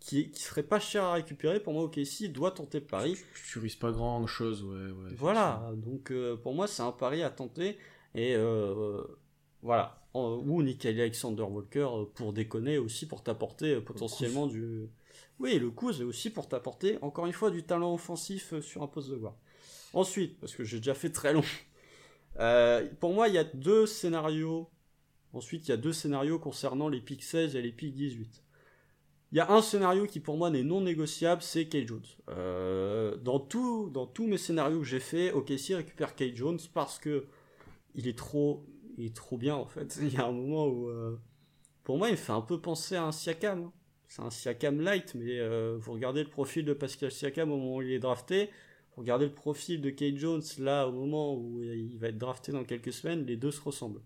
qui, 0.00 0.30
qui 0.30 0.42
serait 0.42 0.62
pas 0.62 0.80
cher 0.80 1.04
à 1.04 1.14
récupérer. 1.14 1.60
Pour 1.60 1.72
moi, 1.72 1.84
OKC 1.84 2.30
doit 2.32 2.50
tenter 2.50 2.80
le 2.80 2.86
pari. 2.86 3.14
Tu, 3.34 3.52
tu 3.52 3.58
risques 3.58 3.80
pas 3.80 3.92
grand 3.92 4.26
chose, 4.26 4.62
ouais. 4.62 4.90
ouais 4.90 5.14
Voilà, 5.16 5.70
donc 5.76 6.10
euh, 6.10 6.36
pour 6.36 6.54
moi, 6.54 6.66
c'est 6.66 6.82
un 6.82 6.92
pari 6.92 7.22
à 7.22 7.30
tenter. 7.30 7.78
Et 8.14 8.34
euh, 8.34 9.02
voilà. 9.62 9.94
Ou 10.14 10.62
Nikhil 10.62 11.00
Alexander 11.00 11.42
Walker 11.42 11.88
euh, 11.92 12.04
pour 12.14 12.32
déconner 12.32 12.78
aussi, 12.78 13.06
pour 13.06 13.22
t'apporter 13.22 13.80
potentiellement 13.80 14.46
du. 14.46 14.88
Oui, 15.38 15.58
le 15.58 15.70
coup, 15.70 15.92
c'est 15.92 16.02
aussi 16.02 16.30
pour 16.30 16.48
t'apporter, 16.48 16.98
encore 17.02 17.26
une 17.26 17.32
fois, 17.32 17.50
du 17.50 17.62
talent 17.62 17.94
offensif 17.94 18.58
sur 18.60 18.82
un 18.82 18.88
poste 18.88 19.10
de 19.10 19.16
guard. 19.16 19.36
Ensuite, 19.92 20.38
parce 20.40 20.54
que 20.54 20.64
j'ai 20.64 20.78
déjà 20.78 20.94
fait 20.94 21.10
très 21.10 21.32
long, 21.32 21.44
euh, 22.40 22.86
pour 23.00 23.12
moi, 23.12 23.28
il 23.28 23.34
y 23.34 23.38
a 23.38 23.44
deux 23.44 23.86
scénarios. 23.86 24.68
Ensuite, 25.32 25.68
il 25.68 25.70
y 25.70 25.74
a 25.74 25.76
deux 25.76 25.92
scénarios 25.92 26.38
concernant 26.38 26.88
les 26.88 27.00
pics 27.00 27.22
16 27.22 27.54
et 27.54 27.62
les 27.62 27.72
pics 27.72 27.94
18. 27.94 28.42
Il 29.32 29.36
y 29.36 29.40
a 29.40 29.50
un 29.52 29.60
scénario 29.60 30.06
qui 30.06 30.20
pour 30.20 30.36
moi 30.38 30.50
n'est 30.50 30.62
non 30.62 30.80
négociable, 30.80 31.42
c'est 31.42 31.66
Kate 31.66 31.86
Jones. 31.86 32.02
Euh, 32.30 33.16
dans, 33.18 33.38
tout, 33.40 33.90
dans 33.92 34.06
tous 34.06 34.26
mes 34.26 34.38
scénarios 34.38 34.78
que 34.80 34.86
j'ai 34.86 35.00
fait, 35.00 35.32
OKC 35.32 35.74
récupère 35.76 36.14
Kate 36.14 36.34
Jones 36.34 36.58
parce 36.72 36.98
que 36.98 37.26
il 37.94 38.08
est 38.08 38.16
trop, 38.16 38.64
il 38.96 39.06
est 39.06 39.16
trop 39.16 39.36
bien 39.36 39.54
en 39.56 39.66
fait. 39.66 39.98
Il 40.02 40.12
y 40.14 40.16
a 40.16 40.26
un 40.26 40.32
moment 40.32 40.66
où, 40.68 40.88
euh, 40.88 41.16
pour 41.84 41.98
moi, 41.98 42.08
il 42.08 42.12
me 42.12 42.16
fait 42.16 42.32
un 42.32 42.40
peu 42.42 42.60
penser 42.60 42.96
à 42.96 43.04
un 43.04 43.12
Siakam. 43.12 43.64
hein. 43.64 43.72
C'est 44.08 44.22
un 44.22 44.30
Siakam 44.30 44.80
light, 44.80 45.14
mais 45.14 45.38
euh, 45.40 45.76
vous 45.80 45.92
regardez 45.92 46.22
le 46.24 46.30
profil 46.30 46.64
de 46.64 46.72
Pascal 46.72 47.10
Siakam 47.12 47.50
au 47.52 47.56
moment 47.58 47.76
où 47.76 47.82
il 47.82 47.92
est 47.92 47.98
drafté, 47.98 48.50
vous 48.96 49.02
regardez 49.02 49.26
le 49.26 49.34
profil 49.34 49.80
de 49.82 49.90
Kate 49.90 50.16
Jones 50.16 50.42
là 50.58 50.88
au 50.88 50.92
moment 50.92 51.34
où 51.34 51.62
il 51.62 51.98
va 51.98 52.08
être 52.08 52.18
drafté 52.18 52.52
dans 52.52 52.64
quelques 52.64 52.92
semaines, 52.92 53.26
les 53.26 53.36
deux 53.36 53.50
se 53.50 53.60
ressemblent. 53.60 54.00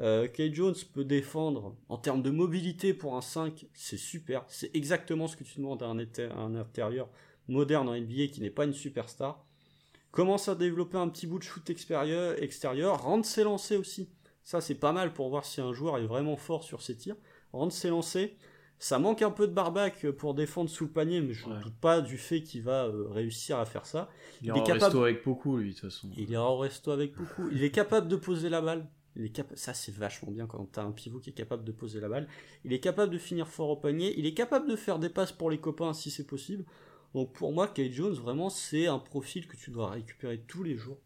Euh, 0.00 0.26
Kate 0.26 0.52
Jones 0.54 0.74
peut 0.92 1.04
défendre 1.04 1.76
en 1.88 1.96
termes 1.98 2.22
de 2.22 2.30
mobilité 2.30 2.94
pour 2.94 3.14
un 3.16 3.20
5, 3.20 3.66
c'est 3.74 3.96
super. 3.96 4.44
C'est 4.48 4.74
exactement 4.74 5.28
ce 5.28 5.36
que 5.36 5.44
tu 5.44 5.58
demandes 5.58 5.82
à 5.82 5.86
un, 5.86 5.98
un 6.36 6.54
intérieur 6.56 7.08
moderne 7.46 7.88
en 7.88 7.94
NBA 7.94 8.26
qui 8.32 8.40
n'est 8.40 8.50
pas 8.50 8.64
une 8.64 8.72
superstar. 8.72 9.44
Commence 10.10 10.48
à 10.48 10.54
développer 10.54 10.96
un 10.96 11.08
petit 11.08 11.26
bout 11.26 11.38
de 11.38 11.44
shoot 11.44 11.68
extérieur, 11.70 12.40
extérieur 12.42 13.02
rendre 13.02 13.24
ses 13.24 13.44
lancers 13.44 13.78
aussi. 13.78 14.08
Ça, 14.42 14.60
c'est 14.60 14.74
pas 14.74 14.92
mal 14.92 15.12
pour 15.12 15.28
voir 15.28 15.44
si 15.44 15.60
un 15.60 15.72
joueur 15.72 15.98
est 15.98 16.06
vraiment 16.06 16.36
fort 16.36 16.64
sur 16.64 16.82
ses 16.82 16.96
tirs. 16.96 17.16
Rendre 17.52 17.72
ses 17.72 17.88
lancers. 17.88 18.30
Ça 18.78 18.98
manque 18.98 19.22
un 19.22 19.30
peu 19.30 19.46
de 19.46 19.52
barbac 19.52 20.10
pour 20.18 20.34
défendre 20.34 20.68
sous 20.68 20.84
le 20.84 20.90
panier, 20.90 21.20
mais 21.20 21.32
je 21.32 21.46
ne 21.48 21.54
Ouais. 21.54 21.60
doute 21.62 21.76
pas 21.80 22.00
du 22.00 22.18
fait 22.18 22.42
qu'il 22.42 22.62
va 22.62 22.84
euh, 22.86 23.06
réussir 23.10 23.58
à 23.58 23.64
faire 23.64 23.86
ça. 23.86 24.10
Il, 24.42 24.46
il 24.46 24.50
est 24.50 24.50
est 24.50 24.60
en 24.60 24.64
capable- 24.64 24.84
resto 24.84 25.02
avec 25.04 25.24
beaucoup, 25.24 25.56
lui, 25.56 25.70
de 25.70 25.74
toute 25.74 25.90
façon. 25.90 26.10
Il 26.16 26.28
ira 26.30 26.50
au 26.52 26.58
resto 26.58 26.90
avec 26.90 27.14
beaucoup. 27.16 27.48
Il 27.52 27.62
est 27.62 27.70
capable 27.70 28.08
de 28.08 28.16
poser 28.16 28.48
la 28.48 28.60
balle. 28.60 28.86
Ça, 29.54 29.74
c'est 29.74 29.94
vachement 29.94 30.32
bien 30.32 30.46
quand 30.46 30.64
t'as 30.72 30.82
un 30.82 30.90
pivot 30.90 31.20
qui 31.20 31.30
est 31.30 31.34
capable 31.34 31.64
de 31.64 31.72
poser 31.72 32.00
la 32.00 32.08
balle. 32.08 32.28
Il 32.64 32.72
est 32.72 32.80
capable 32.80 33.12
de 33.12 33.18
finir 33.18 33.48
fort 33.48 33.70
au 33.70 33.76
panier. 33.76 34.14
Il 34.18 34.26
est 34.26 34.34
capable 34.34 34.68
de 34.68 34.76
faire 34.76 34.98
des 34.98 35.08
passes 35.08 35.32
pour 35.32 35.50
les 35.50 35.58
copains 35.58 35.92
si 35.92 36.10
c'est 36.10 36.26
possible. 36.26 36.64
Donc 37.14 37.32
pour 37.32 37.52
moi, 37.52 37.68
Kate 37.68 37.92
Jones, 37.92 38.14
vraiment, 38.14 38.50
c'est 38.50 38.86
un 38.86 38.98
profil 38.98 39.46
que 39.46 39.56
tu 39.56 39.70
dois 39.70 39.90
récupérer 39.90 40.40
tous 40.40 40.64
les 40.64 40.76
jours. 40.76 40.98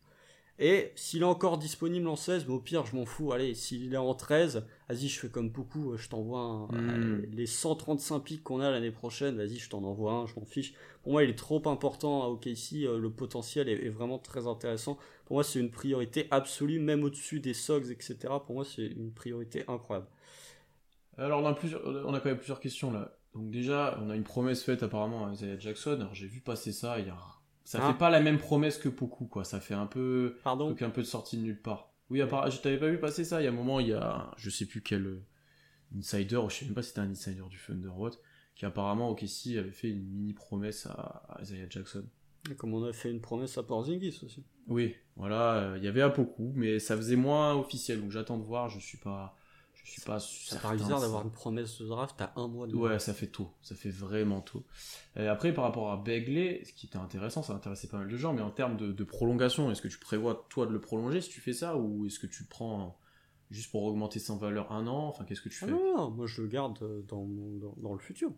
Et 0.61 0.93
s'il 0.97 1.21
est 1.23 1.25
encore 1.25 1.57
disponible 1.59 2.09
en 2.09 2.17
16, 2.17 2.47
mais 2.49 2.55
au 2.55 2.59
pire, 2.59 2.85
je 2.85 2.97
m'en 2.97 3.05
fous. 3.07 3.33
Allez, 3.33 3.55
s'il 3.55 3.95
est 3.95 3.97
en 3.97 4.13
13, 4.15 4.67
vas-y, 4.89 5.07
je 5.07 5.21
fais 5.21 5.29
comme 5.29 5.51
beaucoup. 5.51 5.97
Je 5.97 6.09
t'envoie 6.09 6.41
un- 6.41 6.67
Mm. 6.99 7.27
les 7.31 7.47
135 7.47 8.19
pics 8.21 8.43
qu'on 8.43 8.61
a 8.61 8.69
l'année 8.71 8.91
prochaine. 8.91 9.37
Vas-y, 9.37 9.57
je 9.59 9.71
t'en 9.71 9.85
envoie 9.85 10.13
un, 10.15 10.27
je 10.27 10.35
m'en 10.35 10.45
fiche. 10.45 10.75
Pour 11.05 11.13
moi, 11.13 11.23
il 11.23 11.31
est 11.31 11.39
trop 11.39 11.63
important 11.69 12.25
à 12.25 12.27
OKC. 12.27 12.85
euh, 12.87 12.99
Le 12.99 13.09
potentiel 13.11 13.69
est, 13.69 13.85
est 13.87 13.89
vraiment 13.89 14.19
très 14.19 14.49
intéressant. 14.49 14.99
Pour 15.27 15.37
moi, 15.37 15.45
c'est 15.45 15.61
une 15.61 15.71
priorité 15.71 16.27
absolue, 16.33 16.81
même 16.81 17.05
au-dessus 17.05 17.39
des 17.39 17.55
Sogs, 17.55 17.91
etc. 17.93 18.17
Pour 18.45 18.57
moi, 18.57 18.65
c'est 18.65 18.87
une 18.87 19.13
priorité 19.13 19.65
incroyable. 19.69 20.09
Alors, 21.17 21.41
on 21.43 21.47
a, 21.47 21.55
plusieurs, 21.55 21.83
on 21.87 22.15
a 22.15 22.21
quand 22.21 22.29
même 22.31 22.37
plusieurs 22.37 22.61
questions 22.61 22.91
là. 22.93 23.17
Donc, 23.35 23.51
déjà, 23.51 23.97
on 24.03 24.11
a 24.11 24.17
une 24.17 24.25
promesse 24.25 24.65
faite 24.65 24.83
apparemment 24.83 25.27
à 25.27 25.33
Isaiah 25.33 25.59
Jackson. 25.59 25.93
Alors, 26.01 26.15
j'ai 26.15 26.27
vu 26.27 26.41
passer 26.41 26.73
ça. 26.73 26.99
Il 26.99 27.07
y 27.07 27.11
a... 27.11 27.17
Ça 27.69 27.81
Ah. 27.83 27.93
fait 27.93 27.99
pas 27.99 28.09
la 28.09 28.21
même 28.21 28.39
promesse 28.39 28.79
que 28.79 28.89
beaucoup, 28.89 29.27
quoi. 29.27 29.45
Ça 29.45 29.61
fait 29.61 29.75
un 29.75 29.85
peu. 29.85 30.39
Pardon 30.43 30.75
un 30.81 30.89
peu 30.91 31.03
de 31.03 31.07
sortie 31.07 31.37
de 31.37 31.43
nulle 31.43 31.61
part. 31.61 31.93
Oui, 32.09 32.23
apparemment, 32.23 32.51
je 32.51 32.63
t'avais 32.63 32.79
pas 32.79 32.89
vu 32.89 32.99
passer 32.99 33.25
ça. 33.25 33.43
Il 33.43 33.45
y 33.45 33.47
a 33.47 33.51
un 33.51 33.55
moment, 33.55 33.79
il 33.79 33.89
y 33.89 33.93
a. 33.93 34.31
Je 34.39 34.49
sais 34.49 34.65
plus 34.65 34.81
quel 34.81 35.05
euh, 35.07 35.23
insider, 35.95 36.37
ou 36.37 36.49
je 36.49 36.57
sais 36.57 36.65
même 36.65 36.73
pas 36.73 36.81
si 36.81 36.89
c'était 36.89 37.01
un 37.01 37.11
insider 37.11 37.43
du 37.51 37.59
Thunder 37.59 37.91
qui 38.55 38.65
apparemment, 38.65 39.11
OKC 39.11 39.59
avait 39.59 39.71
fait 39.71 39.91
une 39.91 40.03
mini 40.03 40.33
promesse 40.33 40.87
à, 40.87 41.23
à 41.29 41.43
Isaiah 41.43 41.67
Jackson. 41.69 42.05
Comme 42.57 42.73
on 42.73 42.83
a 42.85 42.93
fait 42.95 43.11
une 43.11 43.21
promesse 43.21 43.59
à 43.59 43.63
Porzingis 43.63 44.19
aussi. 44.25 44.45
Oui, 44.67 44.95
voilà, 45.15 45.55
euh, 45.59 45.75
il 45.77 45.85
y 45.85 45.89
avait 45.89 46.01
à 46.01 46.09
beaucoup, 46.09 46.53
mais 46.57 46.79
ça 46.79 46.97
faisait 46.97 47.17
moins 47.17 47.55
officiel, 47.55 48.01
donc 48.01 48.11
j'attends 48.13 48.39
de 48.39 48.45
voir, 48.45 48.71
je 48.71 48.81
suis 48.81 48.97
pas, 48.99 49.37
je 49.89 49.93
suis 49.93 50.03
pas 50.03 50.19
Ça 50.21 50.57
paraît 50.57 50.77
bizarre 50.77 51.01
d'avoir 51.01 51.23
une 51.25 51.31
promesse 51.31 51.81
de 51.81 51.87
draft 51.87 52.21
à 52.21 52.33
un 52.37 52.49
mois 52.49 52.67
de 52.67 52.75
Ouais, 52.77 52.99
ça 52.99 53.15
fait 53.15 53.27
tôt, 53.27 53.51
ça 53.63 53.75
fait 53.75 53.91
vraiment 53.91 54.41
tôt. 54.41 54.65
Et 55.17 55.27
après, 55.27 55.53
par 55.55 55.65
rapport 55.65 55.91
à 55.91 55.97
Begley, 55.97 56.63
ce 56.65 56.73
qui 56.73 56.87
était 56.87 56.99
intéressant, 56.99 57.43
ça 57.43 57.55
intéressait 57.55 57.89
pas 57.89 57.99
mal 57.99 58.09
de 58.09 58.17
gens, 58.17 58.33
mais 58.35 58.43
en 58.43 58.51
termes 58.51 58.77
de, 58.77 58.93
de 58.93 59.05
prolongation, 59.05 59.71
est-ce 59.71 59.81
que 59.83 59.89
tu 59.89 59.99
prévois 59.99 60.47
toi 60.51 60.67
de 60.67 60.73
le 60.73 60.81
prolonger 60.81 61.21
si 61.21 61.31
tu 61.31 61.41
fais 61.41 61.53
ça, 61.55 61.77
ou 61.77 62.07
est-ce 62.07 62.19
que 62.19 62.27
tu 62.27 62.45
prends 62.45 62.99
juste 63.51 63.71
pour 63.71 63.83
augmenter 63.85 64.19
son 64.19 64.37
valeur 64.37 64.73
un 64.73 64.87
an? 64.87 65.09
Enfin, 65.09 65.25
qu'est-ce 65.25 65.41
que 65.41 65.49
tu 65.49 65.59
Ah 65.63 65.67
fais? 65.67 65.73
non, 65.73 65.97
non, 65.97 66.11
moi 66.11 66.27
je 66.27 66.43
le 66.43 66.49
garde 66.49 66.79
euh, 66.83 67.03
dans, 67.09 67.25
dans, 67.27 67.75
dans 67.79 67.93
le 67.95 67.99
futur. 67.99 68.31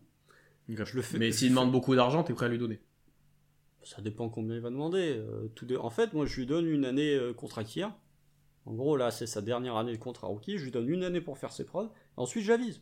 Je 0.69 0.95
le 0.95 1.01
fais. 1.01 1.19
Mais 1.19 1.31
s'il 1.31 1.49
demande 1.49 1.71
beaucoup 1.71 1.95
d'argent, 1.95 2.23
t'es 2.23 2.33
prêt 2.33 2.45
à 2.45 2.49
lui 2.49 2.57
donner? 2.57 2.79
Ça 3.83 4.01
dépend 4.01 4.29
combien 4.29 4.55
il 4.55 4.61
va 4.61 4.69
demander. 4.69 5.15
euh, 5.17 5.47
tout 5.55 5.67
En 5.75 5.89
fait, 5.89 6.13
moi 6.13 6.25
je 6.25 6.35
lui 6.39 6.45
donne 6.45 6.67
une 6.67 6.85
année 6.85 7.15
euh, 7.15 7.33
contrat 7.33 7.63
tiers. 7.63 7.91
En 8.65 8.73
gros, 8.73 8.95
là, 8.95 9.11
c'est 9.11 9.27
sa 9.27 9.41
dernière 9.41 9.75
année 9.75 9.93
de 9.93 9.97
contrat 9.97 10.27
rookie. 10.27 10.57
Je 10.57 10.65
lui 10.65 10.71
donne 10.71 10.89
une 10.89 11.03
année 11.03 11.21
pour 11.21 11.37
faire 11.37 11.51
ses 11.51 11.65
preuves. 11.65 11.89
Ensuite, 12.17 12.45
j'avise. 12.45 12.81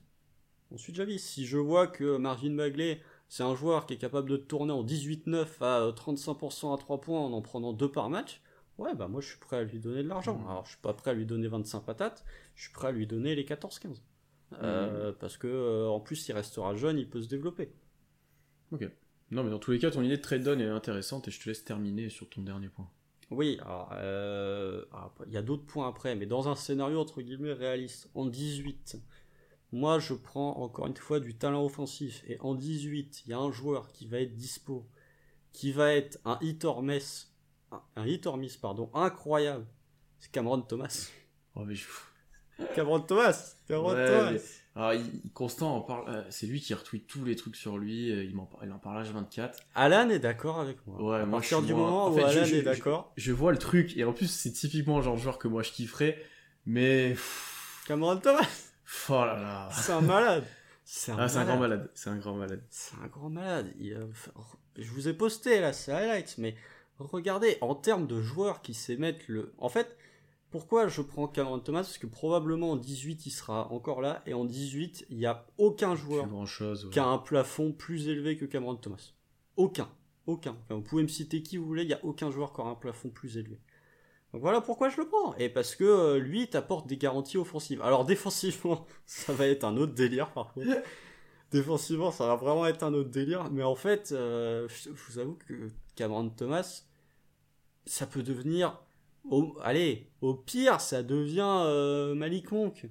Ensuite, 0.74 0.96
j'avise. 0.96 1.24
Si 1.24 1.46
je 1.46 1.58
vois 1.58 1.88
que 1.88 2.18
Marvin 2.18 2.54
Bagley, 2.54 3.02
c'est 3.28 3.44
un 3.44 3.56
joueur 3.56 3.86
qui 3.86 3.94
est 3.94 3.98
capable 3.98 4.30
de 4.30 4.38
tourner 4.38 4.74
en 4.74 4.84
18-9 4.84 5.46
à 5.62 5.82
euh, 5.82 5.92
35% 5.92 6.74
à 6.74 6.78
3 6.78 7.02
points 7.02 7.20
en 7.20 7.32
en 7.32 7.42
prenant 7.42 7.74
2 7.74 7.92
par 7.92 8.10
match, 8.10 8.42
ouais, 8.78 8.94
bah 8.96 9.08
moi 9.08 9.22
je 9.22 9.28
suis 9.28 9.38
prêt 9.38 9.58
à 9.58 9.64
lui 9.64 9.80
donner 9.80 10.04
de 10.04 10.08
l'argent. 10.08 10.38
Mhm. 10.38 10.48
Alors, 10.48 10.66
je 10.66 10.72
suis 10.72 10.82
pas 10.82 10.94
prêt 10.94 11.12
à 11.12 11.14
lui 11.14 11.26
donner 11.26 11.48
25 11.48 11.82
patates, 11.82 12.26
je 12.56 12.64
suis 12.64 12.74
prêt 12.74 12.88
à 12.88 12.92
lui 12.92 13.08
donner 13.08 13.36
les 13.36 13.46
14-15. 13.46 14.02
Euh, 14.64 15.14
Parce 15.20 15.38
que, 15.38 15.48
euh, 15.48 15.88
en 15.88 16.00
plus, 16.00 16.28
il 16.28 16.34
restera 16.34 16.76
jeune, 16.76 16.98
il 16.98 17.08
peut 17.08 17.22
se 17.22 17.30
développer. 17.30 17.72
Non, 19.32 19.44
mais 19.44 19.52
dans 19.52 19.60
tous 19.60 19.72
les 19.72 19.80
cas, 19.80 19.92
ton 19.92 20.02
idée 20.02 20.18
de 20.18 20.22
trade 20.22 20.44
down 20.44 20.60
est 20.60 20.68
intéressante, 20.68 21.28
et 21.28 21.32
je 21.32 21.40
te 21.40 21.48
laisse 21.48 21.64
terminer 21.64 22.10
sur 22.10 22.28
ton 22.30 22.42
dernier 22.42 22.70
point. 22.70 22.90
Oui, 23.32 23.60
alors, 23.62 23.92
euh, 23.94 24.84
alors, 24.92 25.14
il 25.28 25.34
y 25.34 25.38
a 25.38 25.42
d'autres 25.44 25.66
points 25.66 25.88
après, 25.88 26.16
mais 26.16 26.26
dans 26.26 26.48
un 26.48 26.56
scénario 26.56 27.00
entre 27.00 27.22
guillemets 27.22 27.54
réaliste, 27.54 28.10
en 28.16 28.26
18, 28.26 28.98
moi 29.72 30.00
je 30.00 30.16
prends 30.16 30.58
encore 30.58 30.88
une 30.88 30.96
fois 30.98 31.20
du 31.20 31.36
talent 31.36 31.64
offensif, 31.64 32.24
et 32.28 32.40
en 32.42 32.56
18, 32.56 33.24
il 33.26 33.30
y 33.30 33.34
a 33.34 33.38
un 33.38 33.52
joueur 33.52 33.92
qui 33.92 34.08
va 34.08 34.20
être 34.20 34.36
dispo, 34.36 34.88
qui 35.52 35.72
va 35.72 35.94
être 35.94 36.18
un 36.26 36.40
hit 36.42 36.66
or 36.66 36.82
miss, 36.82 37.32
un, 37.96 38.06
hit 38.08 38.26
or 38.26 38.38
miss, 38.38 38.58
pardon, 38.58 38.90
incroyable. 38.96 39.68
C'est 40.20 40.32
Cameron 40.32 40.62
Thomas. 40.62 41.10
Oh, 41.56 41.66
mais 41.66 41.76
je- 41.76 41.88
Cameron 42.76 43.00
Thomas 43.00 43.56
Cameron 43.68 43.94
Ouais, 43.94 44.06
Thomas 44.08 44.42
Alors, 44.80 44.94
il- 44.94 45.32
Constant 45.34 45.76
en 45.76 45.82
parle, 45.82 46.10
euh, 46.10 46.24
c'est 46.30 46.48
lui 46.48 46.62
qui 46.62 46.74
retweet 46.74 47.06
tous 47.06 47.26
les 47.26 47.36
trucs 47.36 47.56
sur 47.58 47.78
lui, 47.78 48.12
euh, 48.12 48.24
il, 48.24 48.34
par- 48.36 48.60
il 48.64 48.72
en 48.72 48.80
parle 48.80 49.04
H24. 49.06 49.52
Alan 49.76 50.10
est 50.10 50.20
d'accord 50.20 50.60
avec 50.60 50.78
moi. 50.88 51.02
Ouais, 51.02 51.18
à 51.22 51.26
moi, 51.26 51.40
partir 51.40 51.60
je 51.60 51.66
suis 51.66 51.74
du 51.74 51.78
moins- 51.78 51.90
moment 51.90 52.06
en 52.06 52.12
où 52.12 52.16
fait, 52.16 52.22
je- 52.22 52.38
Alan 52.38 52.46
je- 52.46 52.56
est 52.56 52.62
d'accord, 52.62 53.12
Je 53.18 53.32
vois 53.34 53.52
le 53.52 53.58
truc, 53.58 53.96
et 53.98 54.04
en 54.06 54.14
plus, 54.14 54.28
c'est 54.32 54.52
typiquement 54.52 54.98
le 54.98 55.04
genre 55.04 55.16
de 55.16 55.22
joueur 55.22 55.38
que 55.38 55.48
moi 55.50 55.64
je 55.64 55.72
kifferais, 55.72 56.18
mais. 56.66 57.16
Cameron 57.88 58.18
Thomas, 58.18 58.48
Oh 59.10 59.14
là 59.26 59.36
là. 59.36 59.70
c'est 59.72 59.92
un 59.92 60.02
malade. 60.02 60.46
C'est 60.86 61.12
un, 61.12 61.18
Ah, 61.20 61.28
grand 61.46 61.58
malade. 61.58 61.92
C'est 61.94 62.10
un 62.10 62.16
grand 62.18 62.34
malade. 62.36 62.64
C'est 62.72 62.96
un 63.04 63.08
grand 63.08 63.30
malade. 63.30 63.72
Il, 63.80 63.96
je 64.78 64.90
vous 64.92 65.08
ai 65.08 65.14
posté 65.14 65.60
là, 65.60 65.72
c'est 65.74 65.92
highlights, 65.92 66.36
mais 66.40 66.56
regardez, 66.98 67.58
en 67.62 67.76
termes 67.76 68.08
de 68.08 68.22
joueurs 68.22 68.62
qui 68.62 68.74
s'émettent 68.74 69.28
le. 69.28 69.54
En 69.60 69.70
fait, 69.70 69.96
pourquoi 70.52 70.88
je 70.88 71.02
prends 71.02 71.28
Cameron 71.28 71.60
Thomas? 71.60 71.82
Parce 71.82 71.98
que 71.98 72.08
probablement 72.08 72.72
en 72.72 72.76
18 72.76 73.26
il 73.26 73.32
sera 73.32 73.72
encore 73.72 74.02
là, 74.02 74.24
et 74.26 74.34
en 74.34 74.46
18 74.46 75.06
il 75.10 75.18
n'y 75.18 75.26
a 75.26 75.46
aucun 75.58 75.96
joueur 75.96 76.24
Plus 76.24 76.32
grand 76.32 76.46
chose. 76.46 76.90
qui 76.92 77.00
a 77.00 77.06
un 77.06 77.18
plafond 77.18 77.72
plus 77.72 78.08
élevé 78.08 78.38
que 78.38 78.46
Cameron 78.46 78.76
Thomas. 78.76 79.14
Aucun. 79.58 79.90
Aucun. 80.26 80.56
Enfin, 80.66 80.76
vous 80.76 80.82
pouvez 80.82 81.04
me 81.04 81.08
citer 81.08 81.42
qui 81.42 81.58
vous 81.58 81.66
voulez, 81.66 81.84
il 81.84 81.88
n'y 81.88 81.94
a 81.94 82.04
aucun 82.04 82.32
joueur 82.32 82.54
qui 82.54 82.62
aura 82.62 82.72
un 82.72 82.76
plafond 82.76 83.10
plus 83.10 83.38
élevé. 83.38 83.60
Donc 84.34 84.42
voilà 84.42 84.62
pourquoi 84.62 84.90
je 84.90 84.98
le 84.98 85.08
prends. 85.08 85.36
Et 85.36 85.50
parce 85.50 85.76
que 85.76 85.84
euh, 85.84 86.20
lui, 86.20 86.42
il 86.44 86.50
t'apporte 86.50 86.88
des 86.88 86.98
garanties 86.98 87.38
offensives. 87.38 87.82
Alors 87.82 88.06
défensivement, 88.06 88.86
ça 89.06 89.34
va 89.34 89.48
être 89.48 89.64
un 89.64 89.78
autre 89.78 89.94
délire 89.94 90.32
par 90.32 90.54
contre. 90.54 90.68
défensivement, 91.52 92.12
ça 92.12 92.28
va 92.28 92.36
vraiment 92.36 92.66
être 92.66 92.84
un 92.84 92.94
autre 92.94 93.10
délire. 93.10 93.50
Mais 93.52 93.64
en 93.64 93.76
fait, 93.76 94.12
euh, 94.12 94.68
je 94.68 94.90
vous 94.90 95.20
avoue 95.20 95.38
que 95.48 95.70
Cameron 95.96 96.30
Thomas, 96.30 96.84
ça 97.86 98.08
peut 98.08 98.24
devenir... 98.24 98.80
Au, 99.32 99.56
allez, 99.62 100.10
au 100.22 100.34
pire, 100.34 100.82
ça 100.82 101.04
devient 101.04 101.42
euh, 101.66 102.16
Malik 102.16 102.52
Monk. 102.52 102.90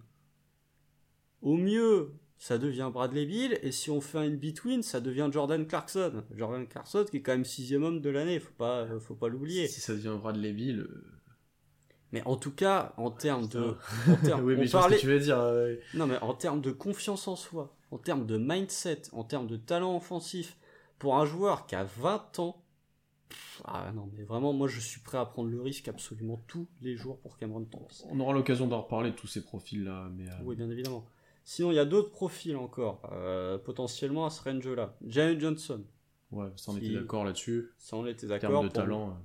Au 1.42 1.56
mieux, 1.56 2.12
ça 2.38 2.58
devient 2.58 2.90
Bradley 2.92 3.26
Bill, 3.26 3.58
et 3.62 3.72
si 3.72 3.90
on 3.90 4.00
fait 4.00 4.18
un 4.18 4.22
in-between, 4.22 4.82
ça 4.82 5.00
devient 5.00 5.28
Jordan 5.32 5.66
Clarkson. 5.66 6.24
Jordan 6.34 6.66
Clarkson 6.66 7.04
qui 7.10 7.18
est 7.18 7.22
quand 7.22 7.32
même 7.32 7.44
sixième 7.44 7.84
homme 7.84 8.00
de 8.00 8.10
l'année, 8.10 8.40
faut 8.40 8.52
pas, 8.56 8.80
euh, 8.82 9.00
faut 9.00 9.14
pas 9.14 9.28
l'oublier. 9.28 9.68
Si 9.68 9.80
ça 9.80 9.94
devient 9.94 10.16
Bradley 10.20 10.52
Bill. 10.52 10.80
euh, 10.80 11.04
Mais 12.12 12.22
en 12.24 12.36
tout 12.36 12.52
cas, 12.52 12.92
en 12.96 13.10
termes 13.10 13.48
de, 13.48 13.76
en 14.08 14.16
termes- 14.24 14.44
oui, 14.44 14.56
mais 14.56 14.66
je 14.66 14.72
parlait- 14.72 14.96
ce 14.96 15.02
que 15.02 15.06
tu 15.06 15.12
veux 15.12 15.20
dire. 15.20 15.38
non 15.94 16.06
mais 16.06 16.18
en 16.18 16.34
termes 16.34 16.60
de 16.60 16.70
confiance 16.72 17.28
en 17.28 17.36
soi, 17.36 17.76
en 17.90 17.98
termes 17.98 18.26
de 18.26 18.36
mindset, 18.36 19.02
en 19.12 19.24
termes 19.24 19.46
de 19.46 19.56
talent 19.56 19.96
offensif, 19.96 20.56
pour 20.98 21.16
un 21.16 21.24
joueur 21.26 21.66
qui 21.66 21.74
a 21.76 21.84
20 21.84 22.38
ans, 22.40 22.64
ah 23.64 23.90
non 23.94 24.08
mais 24.16 24.24
vraiment, 24.24 24.52
moi 24.52 24.68
je 24.68 24.80
suis 24.80 25.00
prêt 25.00 25.18
à 25.18 25.24
prendre 25.24 25.48
le 25.50 25.60
risque 25.60 25.88
absolument 25.88 26.42
tous 26.46 26.66
les 26.80 26.96
jours 26.96 27.18
pour 27.20 27.36
Cameron 27.38 27.64
Thomas. 27.64 28.04
On 28.10 28.18
aura 28.20 28.32
l'occasion 28.32 28.66
d'en 28.66 28.82
reparler 28.82 29.10
de 29.10 29.16
tous 29.16 29.26
ces 29.26 29.42
profils-là. 29.42 30.08
Mais, 30.16 30.28
euh, 30.28 30.32
Oui, 30.44 30.56
bien 30.56 30.70
évidemment. 30.70 31.04
Sinon, 31.44 31.72
il 31.72 31.76
y 31.76 31.78
a 31.78 31.84
d'autres 31.86 32.10
profils 32.10 32.56
encore, 32.56 33.08
euh, 33.12 33.56
potentiellement 33.58 34.26
à 34.26 34.30
ce 34.30 34.42
range-là. 34.42 34.94
Jalen 35.06 35.40
Johnson, 35.40 35.82
ouais, 36.30 36.48
ça 36.56 36.72
on 36.72 36.74
Qui- 36.76 36.86
était 36.86 36.94
d'accord 37.00 37.24
là-dessus. 37.24 37.70
ça 37.78 37.96
on 37.96 38.06
était 38.06 38.26
En 38.26 38.28
d'accord. 38.30 38.50
termes 38.50 38.68
de 38.68 38.72
talent. 38.72 39.08
En 39.10 39.16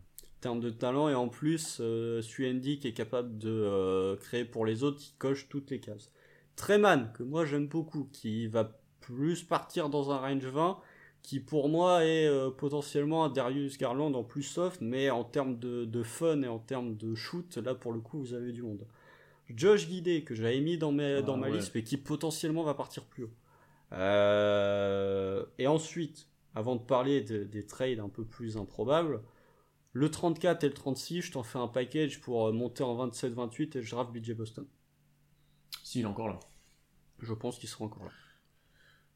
termes 0.41 0.59
de 0.61 0.69
talent, 0.69 1.09
et 1.09 1.15
en 1.15 1.27
plus, 1.29 1.77
euh, 1.81 2.21
Suendi 2.21 2.79
qui 2.79 2.87
est 2.89 2.93
capable 2.93 3.37
de 3.37 3.49
euh, 3.49 4.15
créer 4.17 4.45
pour 4.45 4.65
les 4.65 4.83
autres, 4.83 4.97
qui 4.99 5.13
coche 5.17 5.47
toutes 5.49 5.69
les 5.71 5.79
cases. 5.79 6.11
Treman, 6.55 7.11
que 7.13 7.23
moi 7.23 7.45
j'aime 7.45 7.67
beaucoup, 7.67 8.09
qui 8.11 8.47
va 8.47 8.79
plus 9.01 9.43
partir 9.43 9.89
dans 9.89 10.11
un 10.11 10.17
range 10.17 10.45
20, 10.45 10.79
qui 11.23 11.39
pour 11.41 11.69
moi 11.69 12.05
est 12.05 12.27
euh, 12.27 12.51
potentiellement 12.51 13.25
un 13.25 13.29
Darius 13.29 13.77
Garland 13.79 14.13
en 14.15 14.23
plus 14.23 14.43
soft, 14.43 14.81
mais 14.81 15.09
en 15.09 15.23
termes 15.25 15.57
de, 15.59 15.85
de 15.85 16.03
fun 16.03 16.43
et 16.43 16.47
en 16.49 16.59
termes 16.59 16.95
de 16.97 17.15
shoot, 17.15 17.57
là 17.57 17.75
pour 17.75 17.93
le 17.93 18.01
coup 18.01 18.19
vous 18.19 18.33
avez 18.35 18.51
du 18.53 18.63
monde. 18.63 18.85
Josh 19.49 19.87
Guidé, 19.87 20.23
que 20.23 20.35
j'avais 20.35 20.61
mis 20.61 20.77
dans, 20.77 20.91
mes, 20.91 21.17
Ah, 21.17 21.21
dans 21.21 21.37
ma 21.37 21.49
ouais. 21.49 21.57
liste, 21.57 21.73
mais 21.75 21.83
qui 21.83 21.97
potentiellement 21.97 22.63
va 22.63 22.73
partir 22.75 23.05
plus 23.05 23.23
haut. 23.25 23.31
Euh, 23.93 25.45
et 25.59 25.67
ensuite, 25.67 26.27
avant 26.55 26.75
de 26.75 26.81
parler 26.81 27.21
de- 27.21 27.43
des 27.43 27.65
trades 27.65 27.99
un 27.99 28.09
peu 28.09 28.25
plus 28.25 28.57
improbables, 28.57 29.21
le 29.93 30.11
34 30.11 30.63
et 30.63 30.69
le 30.69 30.73
36, 30.75 31.21
je 31.23 31.31
t'en 31.33 31.43
fais 31.43 31.59
un 31.59 31.67
package 31.67 32.21
pour 32.21 32.47
euh, 32.47 32.51
monter 32.53 32.83
en 32.83 32.95
27-28 32.95 33.77
et 33.77 33.81
je 33.83 33.91
draft 33.91 34.11
BJ 34.11 34.33
Boston. 34.33 34.65
Si, 35.83 35.99
il 35.99 36.03
est 36.03 36.05
encore 36.07 36.29
là. 36.29 36.39
Je 37.19 37.33
pense 37.33 37.57
qu'il 37.59 37.69
sera 37.69 37.85
encore 37.85 38.05
là. 38.05 38.11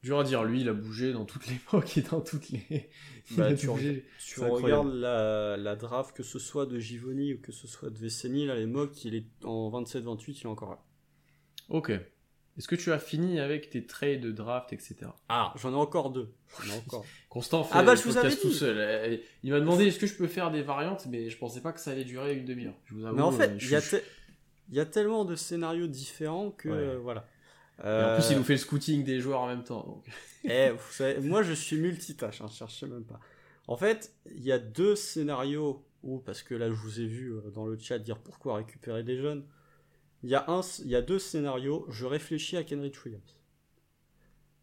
Dur 0.04 0.20
à 0.20 0.24
dire, 0.24 0.44
lui, 0.44 0.62
il 0.62 0.70
a 0.70 0.74
bougé 0.74 1.12
dans 1.12 1.26
toutes 1.26 1.48
l'époque 1.48 1.98
et 1.98 2.02
dans 2.02 2.22
toutes 2.22 2.50
les. 2.50 2.66
il 3.32 3.38
Bah, 3.38 3.46
a 3.48 3.54
tu 3.54 3.68
bougé. 3.68 4.06
Tu 4.26 4.40
regardes 4.42 4.94
la, 4.94 5.58
la 5.58 5.76
draft, 5.76 6.16
que 6.16 6.24
ce 6.24 6.40
soit 6.40 6.66
de 6.66 6.80
Givoni 6.80 7.34
ou 7.34 7.40
que 7.42 7.52
ce 7.52 7.68
soit 7.68 7.90
de 7.90 7.98
Veceni, 7.98 8.46
là, 8.46 8.56
les 8.56 8.68
mocks, 8.68 9.04
il 9.06 9.16
est 9.16 9.26
en 9.44 9.70
27-28, 9.72 10.24
il 10.28 10.44
est 10.44 10.46
encore 10.46 10.70
là. 10.72 10.80
Ok. 11.70 11.90
Est-ce 11.90 12.68
que 12.68 12.76
tu 12.76 12.92
as 12.92 12.98
fini 13.00 13.40
avec 13.40 13.70
tes 13.70 13.86
trades 13.86 14.22
de 14.22 14.32
draft, 14.32 14.74
etc. 14.74 14.96
Ah, 15.30 15.54
j'en 15.58 15.72
ai 15.74 15.76
encore 15.76 16.10
deux. 16.12 16.34
J'en 16.64 16.74
ai 16.74 16.78
encore. 16.78 17.06
Constant 17.30 17.64
fait 17.64 17.74
Ah 17.76 17.84
bah, 17.84 17.94
le 17.94 17.98
je 18.00 18.04
vous 18.04 18.18
avais 18.18 18.36
tout 18.36 18.48
dit. 18.50 18.54
seul. 18.56 18.78
Euh, 18.80 19.18
Il 19.44 19.52
m'a 19.52 19.60
demandé 19.60 19.86
est-ce 19.88 20.00
que 20.00 20.08
je 20.08 20.16
peux 20.16 20.28
faire 20.28 20.50
des 20.50 20.62
variantes, 20.64 21.06
mais 21.08 21.30
je 21.30 21.38
pensais 21.38 21.62
pas 21.62 21.72
que 21.72 21.80
ça 21.80 21.92
allait 21.92 22.04
durer 22.06 22.36
une 22.36 22.46
demi-heure. 22.46 22.74
Je 22.86 22.96
vous 22.96 23.06
avoue, 23.06 23.16
Mais 23.16 23.22
en 23.22 23.32
fait, 23.32 23.50
euh, 23.52 23.58
il 23.62 23.70
y, 23.70 23.76
a 23.76 23.82
suis- 23.82 23.98
te- 23.98 24.04
il 24.70 24.76
y 24.76 24.80
a 24.80 24.86
tellement 24.86 25.24
de 25.26 25.36
scénarios 25.36 25.86
différents 25.88 26.50
que 26.52 26.70
Ouais. 26.70 26.76
euh, 26.78 26.98
voilà. 26.98 27.28
Et 28.00 28.04
en 28.04 28.10
plus, 28.12 28.24
Euh, 28.24 28.32
il 28.32 28.38
nous 28.38 28.44
fait 28.44 28.54
le 28.54 28.60
scouting 28.60 29.04
des 29.04 29.20
joueurs 29.20 29.42
en 29.42 29.48
même 29.48 29.64
temps. 29.64 29.84
Donc. 29.84 30.06
Eh, 30.50 30.70
vous 30.70 30.92
savez, 30.92 31.20
moi 31.20 31.44
je 31.44 31.52
suis 31.54 31.78
multitâche, 31.78 32.42
hein, 32.42 32.48
cherchez 32.48 32.88
même 32.88 33.04
pas. 33.06 33.20
En 33.68 33.76
fait, 33.76 34.16
il 34.28 34.44
y 34.44 34.52
a 34.54 34.60
deux 34.60 34.96
scénarios 34.96 35.86
où, 36.04 36.20
parce 36.20 36.42
que 36.44 36.56
là 36.56 36.70
je 36.70 36.76
vous 36.76 37.02
ai 37.02 37.08
vu 37.08 37.34
euh, 37.34 37.52
dans 37.52 37.66
le 37.66 37.78
chat 37.78 38.00
dire 38.00 38.20
pourquoi 38.20 38.56
récupérer 38.56 39.04
des 39.04 39.18
jeunes. 39.18 39.46
Il 40.24 40.30
y 40.30 40.36
a 40.36 40.46
un, 40.50 40.62
il 40.80 40.90
y 40.90 40.96
a 40.96 41.02
deux 41.02 41.20
scénarios. 41.20 41.86
Je 41.90 42.06
réfléchis 42.06 42.58
à 42.58 42.64
Kenrich 42.64 43.04
Williams. 43.06 43.36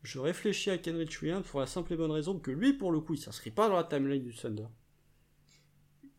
Je 0.05 0.21
réfléchis 0.21 0.71
à 0.71 0.79
Kenrich 0.79 1.21
Williams 1.21 1.45
pour 1.45 1.59
la 1.59 1.67
simple 1.67 1.93
et 1.95 1.97
bonne 1.97 2.12
raison 2.12 2.39
que 2.39 2.53
lui, 2.53 2.75
pour 2.75 2.93
le 2.93 3.01
coup, 3.01 3.15
il 3.15 3.19
s'inscrit 3.19 3.51
pas 3.51 3.69
dans 3.69 3.77
la 3.77 3.85
timeline 3.85 4.23
du 4.23 4.33
Thunder. 4.35 4.69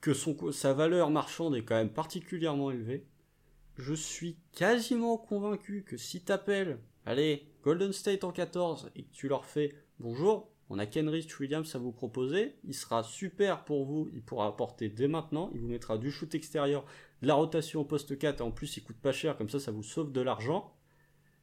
Que 0.01 0.13
son, 0.13 0.51
sa 0.51 0.73
valeur 0.73 1.09
marchande 1.09 1.55
est 1.55 1.63
quand 1.63 1.75
même 1.75 1.91
particulièrement 1.91 2.71
élevée. 2.71 3.05
Je 3.77 3.93
suis 3.93 4.37
quasiment 4.53 5.17
convaincu 5.17 5.83
que 5.83 5.97
si 5.97 6.21
t'appelles, 6.21 6.79
allez, 7.05 7.45
Golden 7.63 7.91
State 7.91 8.23
en 8.23 8.31
14 8.31 8.91
et 8.95 9.03
que 9.03 9.11
tu 9.11 9.27
leur 9.27 9.45
fais 9.45 9.75
bonjour, 9.99 10.49
on 10.69 10.79
a 10.79 10.85
Kenrich 10.85 11.39
Williams 11.39 11.75
à 11.75 11.79
vous 11.79 11.91
proposer, 11.91 12.55
il 12.63 12.73
sera 12.73 13.03
super 13.03 13.65
pour 13.65 13.85
vous, 13.85 14.09
il 14.13 14.23
pourra 14.23 14.47
apporter 14.47 14.87
dès 14.89 15.07
maintenant, 15.07 15.51
il 15.53 15.59
vous 15.59 15.67
mettra 15.67 15.97
du 15.97 16.09
shoot 16.09 16.33
extérieur, 16.33 16.85
de 17.21 17.27
la 17.27 17.33
rotation 17.35 17.81
au 17.81 17.85
poste 17.85 18.17
4 18.17 18.39
et 18.39 18.43
en 18.43 18.51
plus 18.51 18.77
il 18.77 18.83
coûte 18.83 18.99
pas 19.01 19.11
cher, 19.11 19.37
comme 19.37 19.49
ça 19.49 19.59
ça 19.59 19.71
vous 19.71 19.83
sauve 19.83 20.11
de 20.11 20.21
l'argent. 20.21 20.73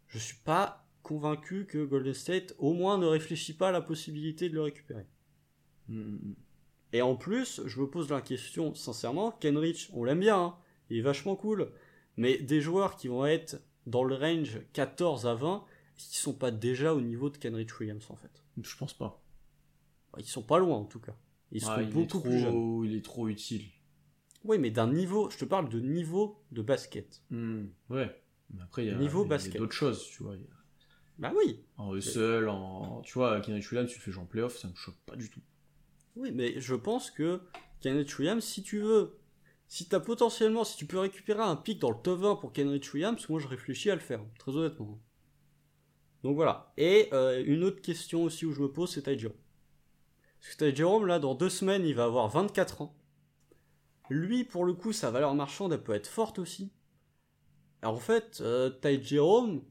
Je 0.08 0.18
suis 0.18 0.38
pas 0.38 0.86
convaincu 1.02 1.66
que 1.66 1.84
Golden 1.84 2.14
State 2.14 2.54
au 2.58 2.72
moins 2.72 2.96
ne 2.96 3.06
réfléchit 3.06 3.54
pas 3.54 3.68
à 3.68 3.72
la 3.72 3.82
possibilité 3.82 4.48
de 4.48 4.54
le 4.54 4.62
récupérer. 4.62 5.06
Mm, 5.88 6.32
Et 6.94 7.02
en 7.02 7.14
plus, 7.16 7.60
je 7.66 7.80
me 7.80 7.86
pose 7.88 8.10
la 8.10 8.22
question, 8.22 8.74
sincèrement, 8.74 9.32
Kenrich, 9.32 9.90
on 9.92 10.04
l'aime 10.04 10.20
bien, 10.20 10.38
hein, 10.38 10.56
il 10.90 10.98
est 10.98 11.02
vachement 11.02 11.36
cool, 11.36 11.70
mais 12.16 12.38
des 12.38 12.60
joueurs 12.60 12.96
qui 12.96 13.08
vont 13.08 13.26
être 13.26 13.60
dans 13.86 14.04
le 14.04 14.14
range 14.14 14.60
14 14.72 15.26
à 15.26 15.34
20, 15.34 15.64
est-ce 15.96 16.06
qu'ils 16.08 16.18
sont 16.18 16.32
pas 16.34 16.50
déjà 16.50 16.94
au 16.94 17.00
niveau 17.00 17.30
de 17.30 17.36
Kenrich 17.36 17.78
Williams 17.80 18.06
en 18.10 18.16
fait 18.16 18.42
Je 18.60 18.76
pense 18.76 18.94
pas. 18.94 19.22
Ils 20.18 20.24
sont 20.24 20.42
pas 20.42 20.58
loin 20.58 20.76
en 20.76 20.84
tout 20.84 21.00
cas. 21.00 21.16
Ils 21.52 21.62
Ah, 21.64 21.66
seront 21.66 21.80
il, 21.80 21.88
est 21.88 21.92
beaucoup 21.92 22.06
trop, 22.06 22.20
plus 22.20 22.38
jeunes. 22.38 22.84
il 22.84 22.94
est 22.96 23.04
trop 23.04 23.28
utile. 23.28 23.64
Oui, 24.44 24.58
mais 24.58 24.70
d'un 24.70 24.90
niveau, 24.90 25.30
je 25.30 25.38
te 25.38 25.44
parle 25.44 25.68
de 25.68 25.80
niveau 25.80 26.42
de 26.50 26.62
basket. 26.62 27.22
Mm, 27.30 27.64
Ouais. 27.90 28.22
Mais 28.54 28.62
après, 28.62 28.84
il 28.84 28.88
y 28.88 28.90
a, 28.90 28.96
Niveau 28.98 29.24
basket. 29.24 29.56
d'autres 29.56 29.72
choses, 29.74 30.04
tu 30.06 30.22
vois. 30.22 30.34
Bah 31.18 31.32
oui, 31.36 31.60
En 31.78 31.98
seul, 32.00 32.48
en. 32.48 33.00
Tu 33.02 33.14
vois, 33.14 33.40
Kenrich 33.40 33.70
Williams, 33.70 33.88
tu 33.90 33.98
le 33.98 34.02
fais 34.02 34.10
jouer 34.10 34.22
en 34.22 34.26
playoff, 34.26 34.56
ça 34.58 34.68
me 34.68 34.74
choque 34.74 34.96
pas 35.06 35.16
du 35.16 35.30
tout. 35.30 35.40
oui, 36.16 36.32
mais 36.32 36.60
je 36.60 36.74
pense 36.74 37.10
que 37.10 37.40
Kenrich 37.80 38.18
Williams, 38.18 38.42
si 38.44 38.62
tu 38.62 38.80
veux, 38.80 39.16
si 39.72 39.86
t'as 39.86 40.00
potentiellement, 40.00 40.64
si 40.64 40.76
tu 40.76 40.84
peux 40.84 40.98
récupérer 40.98 41.40
un 41.40 41.56
pic 41.56 41.78
dans 41.78 41.88
le 41.88 41.96
top 41.96 42.20
20 42.20 42.36
pour 42.36 42.52
Kenrich 42.52 42.92
Williams, 42.92 43.26
moi 43.30 43.40
je 43.40 43.48
réfléchis 43.48 43.88
à 43.90 43.94
le 43.94 44.02
faire, 44.02 44.20
très 44.38 44.54
honnêtement. 44.54 45.00
Donc 46.22 46.34
voilà. 46.34 46.74
Et 46.76 47.08
euh, 47.14 47.42
une 47.46 47.64
autre 47.64 47.80
question 47.80 48.24
aussi 48.24 48.44
où 48.44 48.52
je 48.52 48.60
me 48.60 48.70
pose, 48.70 48.92
c'est 48.92 49.00
Ty 49.00 49.18
Jerome. 49.18 49.38
Parce 50.38 50.54
que 50.54 50.68
Ty 50.68 50.76
Jerome, 50.76 51.06
là, 51.06 51.18
dans 51.18 51.34
deux 51.34 51.48
semaines, 51.48 51.86
il 51.86 51.94
va 51.94 52.04
avoir 52.04 52.28
24 52.28 52.82
ans. 52.82 52.94
Lui, 54.10 54.44
pour 54.44 54.66
le 54.66 54.74
coup, 54.74 54.92
sa 54.92 55.10
valeur 55.10 55.34
marchande, 55.34 55.72
elle 55.72 55.82
peut 55.82 55.94
être 55.94 56.06
forte 56.06 56.38
aussi. 56.38 56.70
Alors 57.80 57.94
en 57.94 57.98
fait, 57.98 58.42
euh, 58.42 58.68
Ty 58.68 59.02
Jerome, 59.02 59.62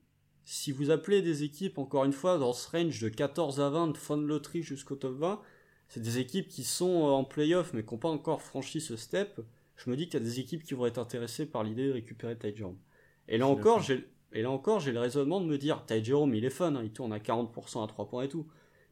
si 0.46 0.72
vous 0.72 0.90
appelez 0.90 1.22
des 1.22 1.44
équipes, 1.44 1.78
encore 1.78 2.06
une 2.06 2.12
fois, 2.12 2.40
dans 2.40 2.54
ce 2.54 2.68
range 2.76 3.00
de 3.00 3.10
14 3.10 3.62
à 3.62 3.70
20, 3.70 3.90
de 3.90 3.98
fin 3.98 4.18
de 4.18 4.26
loterie 4.26 4.64
jusqu'au 4.64 4.96
top 4.96 5.20
20, 5.20 5.40
c'est 5.90 6.02
des 6.02 6.18
équipes 6.18 6.48
qui 6.48 6.64
sont 6.64 7.06
euh, 7.06 7.12
en 7.12 7.24
playoff 7.24 7.72
mais 7.74 7.86
qui 7.86 7.94
n'ont 7.94 8.00
pas 8.00 8.10
encore 8.10 8.42
franchi 8.42 8.82
ce 8.82 8.96
step. 8.96 9.40
Je 9.84 9.90
me 9.90 9.96
dis 9.96 10.06
qu'il 10.06 10.16
y 10.20 10.24
a 10.24 10.26
des 10.26 10.40
équipes 10.40 10.64
qui 10.64 10.76
vont 10.76 10.86
être 10.86 11.00
intéressées 11.00 11.46
par 11.48 11.64
l'idée 11.64 11.88
de 11.88 11.94
récupérer 11.94 12.38
Ty 12.38 12.56
Jerome. 12.56 12.78
Et 13.28 13.38
là 13.38 13.46
Je 13.46 13.52
suis 13.52 13.60
encore, 13.60 13.80
d'accord. 13.80 13.82
j'ai 13.82 14.08
et 14.34 14.42
là 14.44 14.52
encore, 14.52 14.80
j'ai 14.80 14.92
le 14.92 15.00
raisonnement 15.00 15.42
de 15.42 15.46
me 15.46 15.58
dire, 15.58 15.86
Ty 15.86 16.04
Jerome, 16.04 16.34
il 16.34 16.46
est 16.46 16.50
fun, 16.50 16.76
hein, 16.76 16.84
il 16.84 16.92
tourne 16.92 17.12
à 17.12 17.20
40% 17.20 17.84
à 17.84 17.88
3 17.88 18.08
points 18.08 18.24
et 18.24 18.30
tout. 18.30 18.48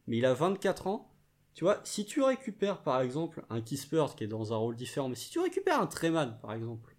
Mais 0.06 0.18
il 0.18 0.26
a 0.26 0.34
24 0.34 0.86
ans. 0.86 1.10
Tu 1.54 1.64
vois, 1.64 1.80
si 1.84 2.04
tu 2.04 2.22
récupères 2.22 2.82
par 2.82 3.00
exemple 3.00 3.44
un 3.50 3.60
Kispert 3.60 4.14
qui 4.16 4.24
est 4.24 4.28
dans 4.28 4.52
un 4.52 4.56
rôle 4.56 4.76
différent, 4.76 5.08
mais 5.08 5.14
si 5.14 5.30
tu 5.30 5.40
récupères 5.40 5.80
un 5.80 5.86
Treman 5.86 6.38
par 6.40 6.52
exemple, 6.52 6.94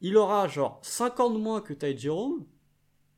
il 0.00 0.16
aura 0.16 0.48
genre 0.48 0.78
5 0.82 1.20
ans 1.20 1.30
de 1.30 1.38
moins 1.38 1.60
que 1.60 1.74
Ty 1.74 1.96
Jerome, 1.96 2.46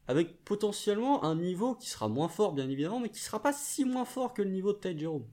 avec 0.09 0.45
potentiellement 0.45 1.25
un 1.25 1.37
niveau 1.37 1.75
qui 1.75 1.89
sera 1.89 2.09
moins 2.09 2.29
fort 2.29 2.53
bien 2.53 2.69
évidemment, 2.69 3.01
mais 3.01 3.11
qui 3.11 3.21
sera 3.21 3.41
pas 3.43 3.53
si 3.53 3.85
moins 3.85 4.05
fort 4.05 4.35
que 4.35 4.43
le 4.43 4.51
niveau 4.51 4.73
de 4.73 4.79
Ty 4.79 4.99
Jerome. 4.99 5.27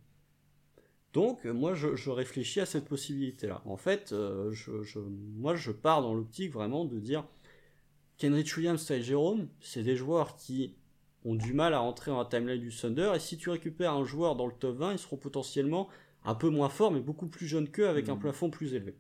Donc 1.14 1.46
euh, 1.46 1.54
moi 1.54 1.74
je, 1.76 1.96
je 1.96 2.10
réfléchis 2.10 2.60
à 2.60 2.66
cette 2.66 2.86
possibilité-là. 2.86 3.62
En 3.66 3.78
fait, 3.78 4.12
euh, 4.14 4.52
je, 4.52 4.82
je- 4.84 5.00
moi 5.00 5.56
je 5.56 5.72
pars 5.72 6.02
dans 6.02 6.14
l'optique 6.14 6.52
vraiment 6.52 6.86
de 6.86 7.00
dire 7.00 7.24
Kenrich 8.18 8.56
Williams, 8.58 8.86
Ty 8.86 9.02
Jerome, 9.02 9.48
c'est 9.60 9.84
des 9.84 9.96
joueurs 9.96 10.36
qui 10.36 10.76
ont 11.26 11.36
du 11.36 11.54
mal 11.54 11.74
à 11.74 11.80
rentrer 11.80 12.12
dans 12.12 12.20
la 12.20 12.26
timeline 12.26 12.60
du 12.60 12.70
Thunder. 12.76 13.12
Et 13.16 13.20
si 13.20 13.38
tu 13.38 13.50
récupères 13.50 13.94
un 13.94 14.06
joueur 14.06 14.36
dans 14.36 14.46
le 14.48 14.54
top 14.54 14.78
20, 14.78 14.94
ils 14.94 15.00
seront 15.00 15.18
potentiellement 15.18 15.88
un 16.26 16.36
peu 16.36 16.50
moins 16.50 16.70
forts, 16.70 16.92
mais 16.92 17.00
beaucoup 17.02 17.28
plus 17.28 17.48
jeunes 17.48 17.70
qu'eux, 17.70 17.88
avec 17.88 18.10
un 18.10 18.16
Mm. 18.16 18.20
plafond 18.20 18.50
plus 18.50 18.74
élevé. 18.74 18.96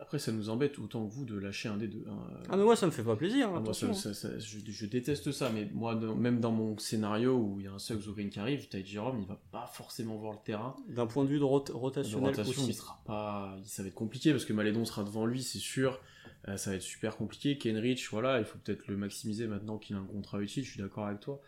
Après, 0.00 0.18
ça 0.18 0.32
nous 0.32 0.48
embête 0.50 0.78
autant 0.78 1.06
que 1.06 1.12
vous 1.12 1.24
de 1.24 1.36
lâcher 1.38 1.68
un 1.68 1.76
des 1.76 1.88
deux. 1.88 2.04
hein. 2.10 2.18
Ah, 2.48 2.56
mais 2.56 2.64
moi, 2.64 2.74
ça 2.76 2.86
me 2.86 2.90
fait 2.90 3.02
pas 3.04 3.16
plaisir. 3.16 3.46
hein, 3.46 3.52
Ah, 3.56 3.60
moi, 3.60 3.60
attention, 3.60 3.94
ça- 3.94 4.14
ça- 4.14 4.30
ça- 4.30 4.38
je, 4.38 4.58
je 4.66 4.86
déteste 4.86 5.30
ça, 5.32 5.50
mais 5.50 5.68
moi, 5.74 5.94
dans- 5.94 6.14
même 6.16 6.40
dans 6.40 6.50
mon 6.52 6.76
scénario 6.78 7.36
où 7.36 7.60
il 7.60 7.64
y 7.64 7.68
a 7.68 7.72
un 7.72 7.78
Suggs 7.78 8.06
ou 8.08 8.12
Green 8.14 8.28
qui 8.30 8.38
arrive, 8.40 8.68
Ty 8.68 8.84
Jerome, 8.84 9.20
il 9.20 9.26
va 9.26 9.40
pas 9.52 9.66
forcément 9.72 10.16
voir 10.16 10.32
le 10.32 10.38
terrain. 10.44 10.74
hein. 10.78 10.82
D'un 10.94 11.06
point 11.06 11.24
de 11.24 11.28
vue 11.28 11.38
de 11.38 11.44
rot- 11.44 11.60
De 11.66 11.72
rotationnel 11.72 12.30
rotation, 12.30 12.62
aussi. 12.62 12.70
il 12.70 12.74
sera 12.74 13.00
pas, 13.04 13.56
ça 13.64 13.82
va 13.82 13.88
être 13.88 13.94
compliqué 13.94 14.32
parce 14.32 14.44
que 14.44 14.52
Malédon 14.52 14.84
sera 14.84 15.04
devant 15.04 15.26
lui, 15.26 15.42
c'est 15.42 15.58
sûr. 15.58 16.00
Euh, 16.48 16.56
ça 16.56 16.70
va 16.70 16.76
être 16.76 16.82
super 16.82 17.16
compliqué. 17.16 17.58
Kenrich, 17.58 18.08
voilà, 18.10 18.38
il 18.38 18.44
faut 18.44 18.58
peut-être 18.58 18.86
le 18.86 18.96
maximiser 18.96 19.46
maintenant 19.48 19.78
qu'il 19.78 19.96
a 19.96 19.98
un 19.98 20.04
contrat 20.04 20.40
utile. 20.40 20.64
Je 20.64 20.70
suis 20.70 20.80
d'accord 20.80 21.06
avec 21.06 21.18
toi, 21.20 21.40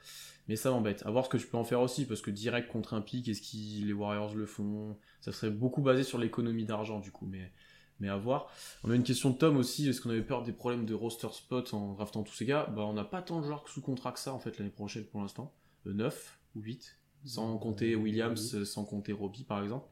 mais 0.48 0.56
ça 0.56 0.70
m'embête. 0.70 1.04
À 1.06 1.10
voir 1.10 1.24
ce 1.24 1.30
que 1.30 1.36
tu 1.36 1.46
peux 1.46 1.56
en 1.56 1.62
faire 1.64 1.80
aussi 1.80 2.04
parce 2.04 2.20
que 2.20 2.30
direct 2.32 2.68
contre 2.70 2.94
un 2.94 3.00
pic, 3.00 3.28
est-ce 3.28 3.40
que 3.42 3.84
les 3.86 3.92
Warriors 3.92 4.34
le 4.34 4.46
font? 4.46 4.96
Ça 5.20 5.30
serait 5.32 5.50
beaucoup 5.50 5.82
basé 5.82 6.02
sur 6.02 6.18
l'économie 6.18 6.64
d'argent 6.64 6.98
du 6.98 7.12
coup, 7.12 7.26
mais 7.26 7.52
mais 8.00 8.08
à 8.08 8.16
voir. 8.16 8.50
On 8.84 8.90
a 8.90 8.94
une 8.94 9.02
question 9.02 9.30
de 9.30 9.36
Tom 9.36 9.56
aussi. 9.56 9.88
Est-ce 9.88 10.00
qu'on 10.00 10.10
avait 10.10 10.22
peur 10.22 10.42
des 10.42 10.52
problèmes 10.52 10.86
de 10.86 10.94
roster 10.94 11.28
spot 11.32 11.72
en 11.74 11.94
draftant 11.94 12.22
tous 12.22 12.34
ces 12.34 12.46
gars? 12.46 12.66
Bah, 12.74 12.82
on 12.82 12.92
n'a 12.92 13.04
pas 13.04 13.22
tant 13.22 13.40
de 13.40 13.46
joueurs 13.46 13.68
sous 13.68 13.80
contrat 13.80 14.12
que 14.12 14.18
ça 14.18 14.32
en 14.32 14.38
fait 14.38 14.58
l'année 14.58 14.70
prochaine 14.70 15.04
pour 15.04 15.20
l'instant. 15.20 15.52
9 15.84 16.38
ou 16.56 16.60
8 16.60 16.96
sans 17.24 17.58
compter 17.58 17.96
Williams, 17.96 18.54
euh, 18.54 18.64
sans 18.64 18.84
compter 18.84 19.12
Robbie 19.12 19.44
par 19.44 19.62
exemple. 19.62 19.88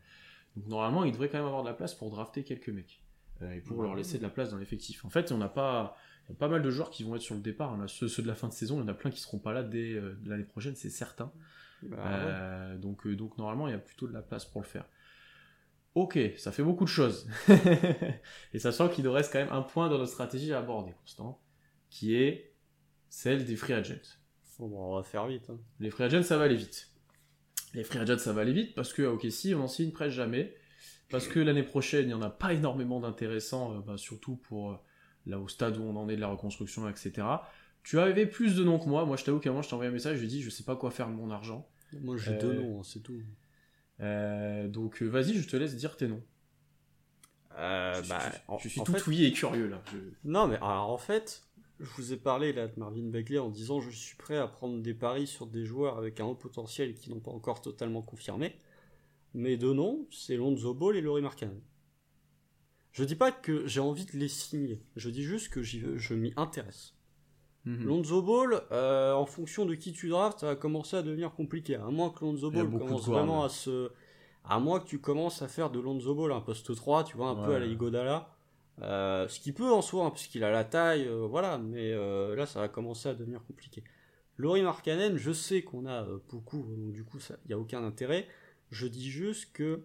Donc 0.57 0.69
normalement, 0.69 1.05
il 1.05 1.13
devrait 1.13 1.29
quand 1.29 1.39
même 1.39 1.47
avoir 1.47 1.63
de 1.63 1.69
la 1.69 1.75
place 1.75 1.95
pour 1.95 2.11
drafter 2.11 2.45
quelques 2.45 2.69
mecs 2.69 3.03
euh, 3.43 3.53
et 3.53 3.61
pour 3.61 3.83
leur 3.83 3.95
laisser 3.95 4.19
de 4.19 4.23
la 4.23 4.31
place 4.31 4.51
dans 4.51 4.59
l'effectif. 4.59 5.05
En 5.05 5.11
fait, 5.11 5.33
on 5.33 5.39
n'a 5.39 5.49
pas, 5.49 5.97
il 6.29 6.33
y 6.33 6.35
a 6.35 6.39
pas 6.39 6.49
mal 6.49 6.63
de 6.63 6.71
joueurs 6.71 6.91
qui 6.91 7.05
vont 7.05 7.15
être 7.15 7.23
sur 7.23 7.35
le 7.35 7.41
départ. 7.41 7.73
On 7.73 7.81
a 7.81 7.89
ceux, 7.89 8.09
ceux 8.09 8.23
de 8.23 8.29
la 8.29 8.35
fin 8.35 8.49
de 8.49 8.53
saison, 8.53 8.79
il 8.79 8.81
y 8.81 8.85
en 8.85 8.89
a 8.89 8.95
plein 8.95 9.11
qui 9.11 9.21
seront 9.21 9.39
pas 9.39 9.53
là 9.53 9.63
dès 9.63 9.93
euh, 9.93 10.19
l'année 10.25 10.45
prochaine, 10.45 10.75
c'est 10.75 10.91
certain. 10.91 11.33
Bah, 11.83 11.97
ouais. 11.97 12.03
Euh, 12.05 12.79
donc, 12.79 13.07
euh, 13.07 13.15
donc 13.15 13.39
normalement, 13.39 13.69
il 13.69 13.73
y 13.73 13.75
a 13.75 13.79
plutôt 13.79 14.09
de 14.09 14.13
la 14.13 14.23
place 14.23 14.45
pour 14.45 14.61
le 14.61 14.67
faire. 14.67 14.87
Ok, 15.97 16.19
ça 16.37 16.53
fait 16.53 16.63
beaucoup 16.63 16.85
de 16.85 16.91
choses. 16.91 17.27
et 18.53 18.59
sachant 18.59 18.89
qu'il 18.89 19.03
nous 19.05 19.13
reste 19.13 19.33
quand 19.33 19.39
même 19.39 19.53
un 19.53 19.63
point 19.63 19.89
dans 19.89 19.97
notre 19.99 20.13
stratégie 20.13 20.53
à 20.53 20.59
aborder, 20.59 20.93
Constant, 21.01 21.41
qui 21.91 22.15
est 22.15 22.53
celle 23.09 23.47
des 23.47 23.57
free 23.57 23.73
agents. 23.73 23.95
Bon, 24.59 24.69
bon, 24.69 24.93
on 24.93 24.97
va 24.97 25.03
faire 25.03 25.27
vite. 25.27 25.49
hein. 25.49 25.59
Les 25.81 25.91
free 25.91 26.05
agents, 26.05 26.23
ça 26.23 26.37
va 26.37 26.45
aller 26.45 26.55
vite. 26.57 26.91
Les 27.73 27.83
free 27.83 27.99
agents, 27.99 28.19
ça 28.19 28.33
va 28.35 28.43
aller 28.43 28.53
vite 28.53 28.75
parce 28.75 28.93
que 28.93 29.03
à 29.03 29.11
OKC, 29.11 29.55
on 29.57 29.61
en 29.63 29.69
signe 29.69 29.91
presque 29.91 30.15
jamais. 30.15 30.55
Parce 31.09 31.29
que 31.29 31.41
l'année 31.41 31.63
prochaine, 31.63 32.05
il 32.05 32.09
n'y 32.09 32.15
en 32.15 32.21
a 32.23 32.31
pas 32.31 32.53
énormément 32.53 33.01
d'intéressants, 33.01 33.77
euh, 33.77 33.81
bah, 33.81 33.97
surtout 33.97 34.37
pour 34.37 34.73
euh, 34.73 34.77
là 35.25 35.39
au 35.39 35.49
stade 35.49 35.77
où 35.79 35.83
on 35.83 35.97
en 35.97 36.09
est 36.11 36.17
de 36.17 36.21
la 36.21 36.27
reconstruction, 36.29 36.89
etc. 36.91 37.27
Tu 37.85 37.99
avais 38.01 38.27
plus 38.27 38.55
de 38.57 38.65
noms 38.65 38.79
que 38.79 38.89
moi. 38.89 39.07
Moi, 39.07 39.17
je 39.17 39.25
t'avoue 39.25 39.39
qu'à 39.39 39.53
moi, 39.53 39.63
je 39.63 39.69
t'ai 39.69 39.75
envoyé 39.75 39.89
un 39.89 39.95
message, 39.95 40.17
je 40.17 40.21
lui 40.23 40.27
ai 40.27 40.31
dit, 40.31 40.43
je 40.43 40.51
sais 40.51 40.65
pas 40.65 40.75
quoi 40.77 40.91
faire 40.91 41.09
de 41.09 41.15
mon 41.15 41.31
argent. 41.31 41.67
Moi, 42.03 42.17
j'ai 42.19 42.33
Euh, 42.33 42.41
deux 42.41 42.53
noms, 42.55 42.81
hein, 42.81 42.83
c'est 42.85 43.01
tout. 43.03 43.15
Euh, 44.01 44.69
donc, 44.69 45.03
euh, 45.03 45.07
vas-y, 45.07 45.35
je 45.35 45.49
te 45.49 45.57
laisse 45.57 45.77
dire 45.77 45.97
tes 45.97 46.07
noms. 46.09 46.23
Euh, 47.59 48.03
je, 48.03 48.09
bah, 48.09 48.19
je- 48.33 48.39
en- 48.49 48.59
je 48.59 48.69
suis 48.69 48.81
en 48.81 48.85
tout 48.85 48.93
fait- 48.93 49.25
et 49.25 49.33
curieux 49.33 49.69
là. 49.69 49.83
Je- 49.93 49.99
Non, 50.25 50.47
mais 50.47 50.57
alors, 50.57 50.91
en 50.91 50.99
fait, 50.99 51.43
je 51.81 51.89
vous 51.97 52.13
ai 52.13 52.17
parlé 52.19 52.53
là 52.53 52.69
de 52.69 52.79
Marvin 52.79 53.05
Bagley 53.09 53.39
en 53.39 53.49
disant 53.49 53.81
je 53.81 53.91
suis 53.91 54.17
prêt 54.17 54.37
à 54.37 54.47
prendre 54.47 54.83
des 54.83 54.93
paris 54.95 55.27
sur 55.27 55.47
des 55.47 55.65
joueurs 55.65 55.97
avec 55.97 56.21
un 56.21 56.25
haut 56.27 56.35
potentiel 56.35 56.95
qui 56.95 57.09
n'ont 57.11 57.21
pas 57.21 57.31
encore 57.31 57.63
totalement 57.63 58.03
confirmé. 58.03 58.55
Mes 59.35 59.57
deux 59.57 59.73
noms, 59.73 60.07
c'est 60.11 60.37
Lonzo 60.37 60.75
Ball 60.75 60.97
et 60.97 61.01
Laurie 61.01 61.23
Markkanen. 61.23 61.61
Je 62.93 63.05
dis 63.05 63.17
pas 63.17 63.33
que 63.33 63.67
j'ai 63.67 63.81
envie 63.81 64.07
de 64.07 64.13
les 64.13 64.29
signer, 64.29 64.83
je 64.97 65.11
dis 65.11 65.23
juste 65.23 65.51
que 65.51 65.63
je 65.63 66.15
m'y 66.15 66.33
intéresse. 66.37 66.95
Mhm. 67.67 67.85
Lonzo 67.85 68.23
Ball, 68.23 68.62
euh, 68.71 69.12
en 69.12 69.27
fonction 69.27 69.67
de 69.67 69.75
qui 69.75 69.93
tu 69.93 70.09
draftes, 70.09 70.41
ça 70.41 70.47
va 70.47 70.57
commencer 70.57 70.97
à 70.97 71.03
devenir 71.03 71.33
compliqué. 71.33 71.75
À 71.75 71.91
moins 71.91 72.11
que 72.11 72.25
Lonzo 72.25 72.51
Ball 72.51 72.71
commence 72.71 73.07
vraiment 73.07 73.41
ouais. 73.41 73.47
à 73.47 73.49
se. 73.49 73.91
À 74.45 74.61
moins 74.61 74.79
que 74.79 74.87
tu 74.87 75.01
commences 75.01 75.43
à 75.43 75.49
faire 75.49 75.71
de 75.71 75.81
Lonzo 75.81 76.14
Ball 76.14 76.31
un 76.31 76.41
poste 76.41 76.75
3, 76.75 77.03
tu 77.03 77.17
vois, 77.17 77.31
un 77.31 77.45
peu 77.45 77.57
à 77.57 77.59
la 77.59 77.67
Igodala. 77.67 78.31
Euh, 78.83 79.27
ce 79.27 79.41
qui 79.41 79.53
peut 79.53 79.73
en 79.73 79.83
soi, 79.83 80.05
hein, 80.05 80.11
puisqu'il 80.11 80.45
a 80.45 80.53
la 80.53 80.62
taille, 80.62 81.09
euh, 81.09 81.27
voilà, 81.27 81.59
mais 81.59 81.93
là 82.37 82.47
ça 82.47 82.61
va 82.61 82.69
commencer 82.69 83.09
à 83.09 83.14
devenir 83.14 83.45
compliqué. 83.45 83.83
Laurie 84.37 84.62
Markkanen, 84.62 85.17
je 85.17 85.33
sais 85.33 85.62
qu'on 85.62 85.87
a 85.87 86.07
beaucoup, 86.29 86.62
donc 86.77 86.93
du 86.93 87.05
coup 87.05 87.19
il 87.19 87.49
n'y 87.49 87.55
a 87.55 87.59
aucun 87.59 87.83
intérêt. 87.83 88.29
Je 88.71 88.87
dis 88.87 89.11
juste 89.11 89.53
que 89.53 89.83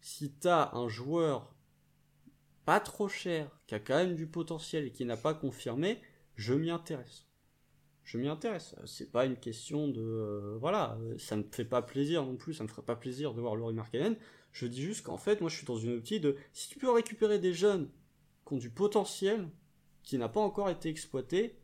si 0.00 0.32
tu 0.32 0.48
as 0.48 0.74
un 0.74 0.88
joueur 0.88 1.54
pas 2.64 2.80
trop 2.80 3.08
cher, 3.08 3.48
qui 3.66 3.74
a 3.74 3.78
quand 3.78 3.94
même 3.94 4.16
du 4.16 4.26
potentiel 4.26 4.86
et 4.86 4.90
qui 4.90 5.04
n'a 5.04 5.16
pas 5.16 5.34
confirmé, 5.34 6.00
je 6.36 6.54
m'y 6.54 6.70
intéresse. 6.70 7.26
Je 8.04 8.18
m'y 8.18 8.28
intéresse. 8.28 8.74
Euh, 8.78 8.86
C'est 8.86 9.10
pas 9.10 9.24
une 9.24 9.36
question 9.36 9.88
de. 9.88 10.00
euh, 10.00 10.58
voilà, 10.60 10.98
euh, 11.00 11.16
ça 11.18 11.36
me 11.36 11.42
fait 11.50 11.64
pas 11.64 11.82
plaisir 11.82 12.24
non 12.24 12.36
plus, 12.36 12.54
ça 12.54 12.62
me 12.64 12.68
ferait 12.68 12.82
pas 12.82 12.96
plaisir 12.96 13.34
de 13.34 13.40
voir 13.40 13.56
Laurie 13.56 13.74
Markkanen. 13.74 14.16
Je 14.52 14.66
dis 14.66 14.82
juste 14.82 15.04
qu'en 15.04 15.16
fait, 15.16 15.40
moi 15.40 15.50
je 15.50 15.56
suis 15.56 15.66
dans 15.66 15.78
une 15.78 15.96
optique 15.96 16.20
de. 16.22 16.36
Si 16.52 16.68
tu 16.68 16.78
peux 16.78 16.90
récupérer 16.90 17.38
des 17.38 17.52
jeunes 17.54 17.88
qui 18.46 18.52
ont 18.54 18.58
du 18.58 18.70
potentiel, 18.70 19.48
qui 20.02 20.18
n'a 20.18 20.28
pas 20.28 20.40
encore 20.40 20.68
été 20.68 20.88
exploité, 20.88 21.58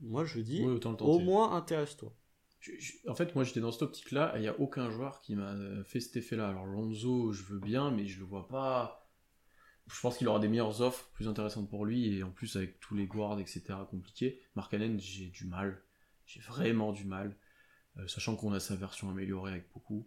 moi 0.00 0.24
je 0.24 0.40
dis, 0.40 0.62
Oui, 0.62 0.72
autant 0.72 0.92
le 0.92 1.02
au 1.04 1.18
moins 1.20 1.52
intéresse-toi. 1.54 2.12
En 3.06 3.14
fait, 3.14 3.34
moi 3.36 3.44
j'étais 3.44 3.60
dans 3.60 3.70
cette 3.70 3.82
optique-là, 3.82 4.32
et 4.34 4.38
il 4.38 4.42
n'y 4.42 4.48
a 4.48 4.58
aucun 4.58 4.90
joueur 4.90 5.20
qui 5.20 5.36
m'a 5.36 5.54
fait 5.84 6.00
cet 6.00 6.16
effet-là. 6.16 6.48
Alors 6.48 6.66
Lonzo, 6.66 7.32
je 7.32 7.44
veux 7.44 7.60
bien, 7.60 7.92
mais 7.92 8.06
je 8.06 8.18
le 8.18 8.26
vois 8.26 8.48
pas. 8.48 9.05
Je 9.88 10.00
pense 10.00 10.18
qu'il 10.18 10.26
aura 10.28 10.40
des 10.40 10.48
meilleures 10.48 10.80
offres, 10.80 11.08
plus 11.14 11.28
intéressantes 11.28 11.70
pour 11.70 11.86
lui, 11.86 12.16
et 12.16 12.22
en 12.22 12.30
plus 12.30 12.56
avec 12.56 12.80
tous 12.80 12.94
les 12.94 13.06
guards, 13.06 13.38
etc., 13.38 13.62
compliqués. 13.88 14.40
Markkanen, 14.56 14.98
j'ai 14.98 15.26
du 15.26 15.44
mal. 15.44 15.80
J'ai 16.26 16.40
vraiment 16.40 16.92
du 16.92 17.04
mal. 17.04 17.36
Euh, 17.98 18.06
sachant 18.08 18.36
qu'on 18.36 18.52
a 18.52 18.60
sa 18.60 18.76
version 18.76 19.08
améliorée 19.10 19.52
avec 19.52 19.72
beaucoup. 19.72 20.06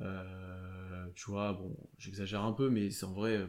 Euh, 0.00 1.06
tu 1.14 1.30
vois, 1.30 1.52
bon, 1.52 1.76
j'exagère 1.98 2.42
un 2.42 2.52
peu, 2.52 2.70
mais 2.70 2.90
c'est 2.90 3.06
en 3.06 3.12
vrai, 3.12 3.36
euh. 3.36 3.46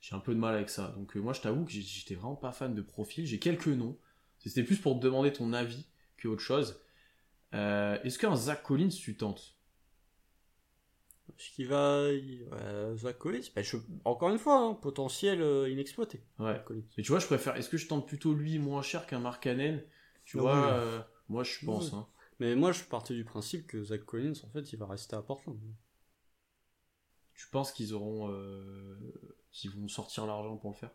J'ai 0.00 0.14
un 0.14 0.20
peu 0.20 0.34
de 0.34 0.38
mal 0.38 0.54
avec 0.54 0.70
ça. 0.70 0.88
Donc 0.96 1.16
moi 1.16 1.32
je 1.32 1.40
t'avoue 1.40 1.64
que 1.64 1.72
j'étais 1.72 2.14
vraiment 2.14 2.36
pas 2.36 2.52
fan 2.52 2.74
de 2.74 2.82
profil. 2.82 3.26
J'ai 3.26 3.40
quelques 3.40 3.66
noms. 3.66 3.98
C'était 4.38 4.62
plus 4.62 4.78
pour 4.78 4.96
te 4.98 5.04
demander 5.04 5.32
ton 5.32 5.52
avis 5.52 5.86
que 6.16 6.28
autre 6.28 6.42
chose. 6.42 6.80
Est-ce 7.52 8.18
qu'un 8.18 8.36
Zach 8.36 8.62
Collins 8.62 8.88
tu 8.88 9.16
tentes? 9.16 9.55
Ce 11.36 11.50
qui 11.50 11.64
va. 11.64 12.08
Zach 12.96 13.18
Collins, 13.18 13.40
ben, 13.54 13.62
je- 13.62 13.76
encore 14.04 14.30
une 14.30 14.38
fois, 14.38 14.58
hein, 14.58 14.74
potentiel 14.74 15.42
euh, 15.42 15.68
inexploité. 15.68 16.22
Ouais. 16.38 16.60
Mais 16.96 17.02
tu 17.02 17.10
vois, 17.10 17.18
je 17.18 17.26
préfère. 17.26 17.56
Est-ce 17.56 17.68
que 17.68 17.76
je 17.76 17.88
tente 17.88 18.06
plutôt 18.06 18.32
lui 18.34 18.58
moins 18.58 18.82
cher 18.82 19.06
qu'un 19.06 19.18
Mark 19.20 19.42
Cannon 19.42 19.80
Tu 20.24 20.38
vois, 20.38 20.54
oui. 20.54 20.70
euh, 20.72 21.00
moi 21.28 21.44
je 21.44 21.64
pense. 21.64 21.92
Oui. 21.92 21.98
hein. 21.98 22.06
Mais 22.38 22.54
moi 22.54 22.72
je 22.72 22.84
partais 22.84 23.14
du 23.14 23.24
principe 23.24 23.66
que 23.66 23.82
Zach 23.82 24.04
Collins, 24.04 24.34
en 24.44 24.50
fait, 24.50 24.72
il 24.72 24.78
va 24.78 24.86
rester 24.86 25.16
à 25.16 25.22
Portland. 25.22 25.58
Tu 27.34 27.46
penses 27.48 27.72
qu'ils 27.72 27.92
auront, 27.94 28.30
euh, 28.30 28.96
qu'ils 29.52 29.70
vont 29.70 29.88
sortir 29.88 30.26
l'argent 30.26 30.56
pour 30.56 30.70
le 30.70 30.76
faire? 30.76 30.90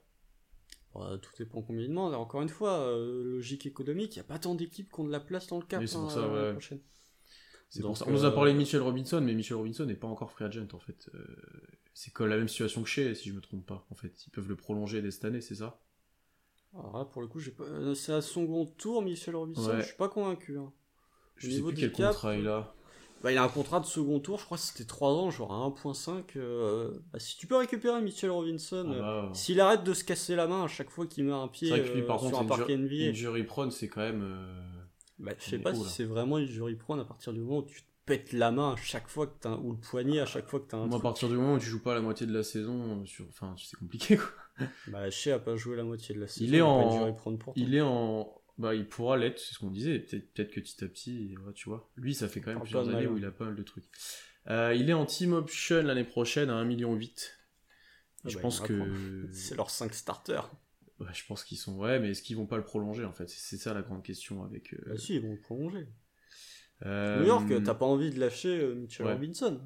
Bah, 0.93 1.17
tout 1.21 1.31
dépend 1.37 1.61
combien 1.61 1.83
il 1.83 1.89
demande. 1.89 2.13
Encore 2.13 2.41
une 2.41 2.49
fois, 2.49 2.91
logique 2.97 3.65
économique, 3.65 4.15
il 4.15 4.19
n'y 4.19 4.25
a 4.25 4.27
pas 4.27 4.39
tant 4.39 4.55
d'équipes 4.55 4.91
qui 4.91 4.99
ont 4.99 5.05
de 5.05 5.11
la 5.11 5.19
place 5.19 5.47
dans 5.47 5.59
le 5.59 5.65
cap 5.65 5.81
Oui, 5.81 5.89
hein, 5.95 6.09
ça, 6.09 6.27
ouais. 6.27 6.51
prochaine. 6.51 6.79
C'est 7.71 7.79
Donc, 7.81 7.91
pour 7.91 7.97
ça. 7.97 8.05
On 8.07 8.11
nous 8.11 8.25
a 8.25 8.27
euh, 8.27 8.31
parlé 8.31 8.51
de 8.53 8.57
Mitchell 8.57 8.81
Robinson, 8.81 9.21
mais 9.21 9.33
Mitchell 9.33 9.55
Robinson 9.57 9.85
n'est 9.85 9.95
pas 9.95 10.07
encore 10.07 10.29
free 10.29 10.45
agent 10.45 10.67
en 10.73 10.79
fait. 10.79 11.09
Euh, 11.15 11.25
c'est 11.93 12.11
comme 12.13 12.27
la 12.27 12.37
même 12.37 12.47
situation 12.49 12.83
que 12.83 12.89
chez, 12.89 13.15
si 13.15 13.29
je 13.29 13.33
me 13.33 13.41
trompe 13.41 13.65
pas. 13.65 13.85
En 13.89 13.95
fait, 13.95 14.11
ils 14.27 14.29
peuvent 14.29 14.47
le 14.49 14.55
prolonger 14.55 15.01
dès 15.01 15.09
cette 15.09 15.25
année, 15.25 15.41
c'est 15.41 15.55
ça? 15.55 15.79
Alors 16.77 16.97
là, 16.97 17.05
pour 17.05 17.21
le 17.21 17.27
coup, 17.27 17.39
j'ai 17.39 17.51
pas... 17.51 17.63
euh, 17.63 17.93
c'est 17.95 18.13
à 18.13 18.21
son 18.21 18.41
second 18.43 18.65
tour, 18.77 19.01
Michel 19.01 19.35
Robinson. 19.35 19.69
Ouais. 19.69 19.81
Je 19.81 19.87
suis 19.87 19.95
pas 19.97 20.09
convaincu. 20.09 20.57
hein. 20.57 20.71
Je 21.37 21.47
Au 21.47 21.51
sais 21.51 21.61
plus 21.61 21.73
quel 21.75 21.91
cap, 21.93 22.13
contrat 22.13 22.35
il 22.35 22.47
a. 22.47 22.73
Bah, 23.23 23.31
il 23.31 23.37
a 23.37 23.43
un 23.43 23.49
contrat 23.49 23.79
de 23.79 23.85
second 23.85 24.19
tour, 24.19 24.39
je 24.39 24.45
crois 24.45 24.57
que 24.57 24.63
c'était 24.63 24.85
3 24.85 25.11
ans, 25.11 25.29
genre 25.29 25.53
à 25.53 25.57
1.5. 25.57 26.23
euh, 26.37 26.91
bah, 27.13 27.19
si 27.19 27.37
tu 27.37 27.45
peux 27.47 27.55
récupérer 27.55 28.01
Mitchell 28.01 28.31
Robinson, 28.31 28.85
Ah 28.89 28.93
euh, 28.93 29.21
bah, 29.27 29.29
s'il 29.33 29.59
arrête 29.61 29.83
de 29.83 29.93
se 29.93 30.03
casser 30.03 30.35
la 30.35 30.47
main 30.47 30.63
à 30.63 30.67
chaque 30.67 30.89
fois 30.89 31.05
qu'il 31.07 31.23
met 31.25 31.31
un 31.31 31.47
pied 31.47 31.69
vrai 31.69 31.83
que 31.83 31.93
lui, 31.93 32.01
par 32.03 32.19
sur 32.19 32.31
contre, 32.31 32.41
un 32.41 32.45
parquet 32.45 32.77
NBA, 32.77 33.09
injury 33.11 33.43
prone, 33.43 33.69
c'est 33.71 33.87
quand 33.89 34.01
même. 34.01 34.25
Bah, 35.21 35.33
je 35.39 35.49
sais 35.49 35.59
pas 35.59 35.73
si 35.73 35.83
c'est 35.85 36.03
vraiment 36.03 36.37
une 36.37 36.47
jury 36.47 36.75
prone 36.75 36.99
à 36.99 37.05
partir 37.05 37.33
du 37.33 37.39
moment 37.39 37.59
où 37.59 37.65
tu 37.65 37.81
te 37.81 37.87
pètes 38.05 38.33
la 38.33 38.51
main 38.51 38.73
à 38.73 38.75
chaque 38.75 39.07
fois 39.07 39.27
que 39.27 39.35
t'as 39.39 39.55
ou 39.55 39.71
le 39.71 39.77
poignet 39.77 40.19
à 40.19 40.25
chaque 40.25 40.47
fois 40.49 40.59
que 40.59 40.67
t'as 40.67 40.77
un 40.77 40.87
Moi, 40.87 40.97
à 40.97 41.01
partir 41.01 41.29
du 41.29 41.35
moment 41.35 41.53
où 41.53 41.59
tu 41.59 41.67
joues 41.67 41.81
pas 41.81 41.93
la 41.93 42.01
moitié 42.01 42.25
de 42.25 42.33
la 42.33 42.43
saison, 42.43 43.01
euh, 43.01 43.05
sur... 43.05 43.25
enfin, 43.29 43.55
c'est 43.57 43.77
compliqué 43.77 44.17
quoi. 44.17 44.27
Bah, 44.87 45.09
Shea 45.09 45.35
a 45.35 45.39
pas 45.39 45.55
joué 45.55 45.75
la 45.75 45.83
moitié 45.83 46.15
de 46.15 46.19
la 46.19 46.27
saison. 46.27 46.45
Il 46.45 46.55
est 46.55 46.61
en- 46.61 46.91
une 46.91 46.97
jury 46.97 47.13
prone 47.15 47.37
pour 47.37 47.53
Il 47.55 47.75
est 47.75 47.81
en. 47.81 48.33
Bah, 48.57 48.75
il 48.75 48.87
pourra 48.87 49.17
l'être, 49.17 49.39
c'est 49.39 49.53
ce 49.53 49.59
qu'on 49.59 49.71
disait. 49.71 49.99
Peut-être 49.99 50.51
que 50.51 50.59
petit 50.59 50.83
à 50.83 50.87
petit, 50.87 51.35
ouais, 51.45 51.53
tu 51.53 51.69
vois. 51.69 51.89
Lui, 51.95 52.13
ça 52.13 52.27
fait 52.27 52.41
quand 52.41 52.51
même 52.51 52.59
plusieurs 52.59 52.89
années 52.89 53.07
où 53.07 53.13
hein. 53.13 53.17
il 53.17 53.25
a 53.25 53.31
pas 53.31 53.45
mal 53.45 53.55
de 53.55 53.63
trucs. 53.63 53.85
Euh, 54.49 54.75
il 54.75 54.89
est 54.89 54.93
en 54.93 55.05
team 55.05 55.33
option 55.33 55.81
l'année 55.81 56.03
prochaine 56.03 56.49
à 56.49 56.61
1,8 56.63 56.65
million. 56.67 56.99
Ah 56.99 58.29
je 58.29 58.35
bah, 58.35 58.41
pense 58.41 58.59
que. 58.59 59.27
C'est 59.31 59.55
leurs 59.55 59.69
5 59.69 59.93
starters. 59.93 60.51
Ouais, 61.01 61.13
je 61.13 61.25
pense 61.25 61.43
qu'ils 61.43 61.57
sont. 61.57 61.75
Ouais, 61.77 61.99
mais 61.99 62.11
est-ce 62.11 62.21
qu'ils 62.21 62.37
vont 62.37 62.45
pas 62.45 62.57
le 62.57 62.63
prolonger 62.63 63.05
en 63.05 63.11
fait? 63.11 63.27
C'est 63.29 63.57
ça 63.57 63.73
la 63.73 63.81
grande 63.81 64.03
question 64.03 64.43
avec. 64.43 64.73
euh, 64.73 64.77
Bah 64.87 64.97
si, 64.97 65.15
ils 65.15 65.21
vont 65.21 65.31
le 65.33 65.39
prolonger. 65.39 65.87
euh, 66.85 67.19
New 67.19 67.27
York, 67.27 67.63
t'as 67.63 67.73
pas 67.73 67.85
envie 67.85 68.11
de 68.11 68.19
lâcher 68.19 68.59
euh, 68.61 68.75
Mitchell 68.75 69.05
ouais. 69.07 69.13
Robinson. 69.13 69.61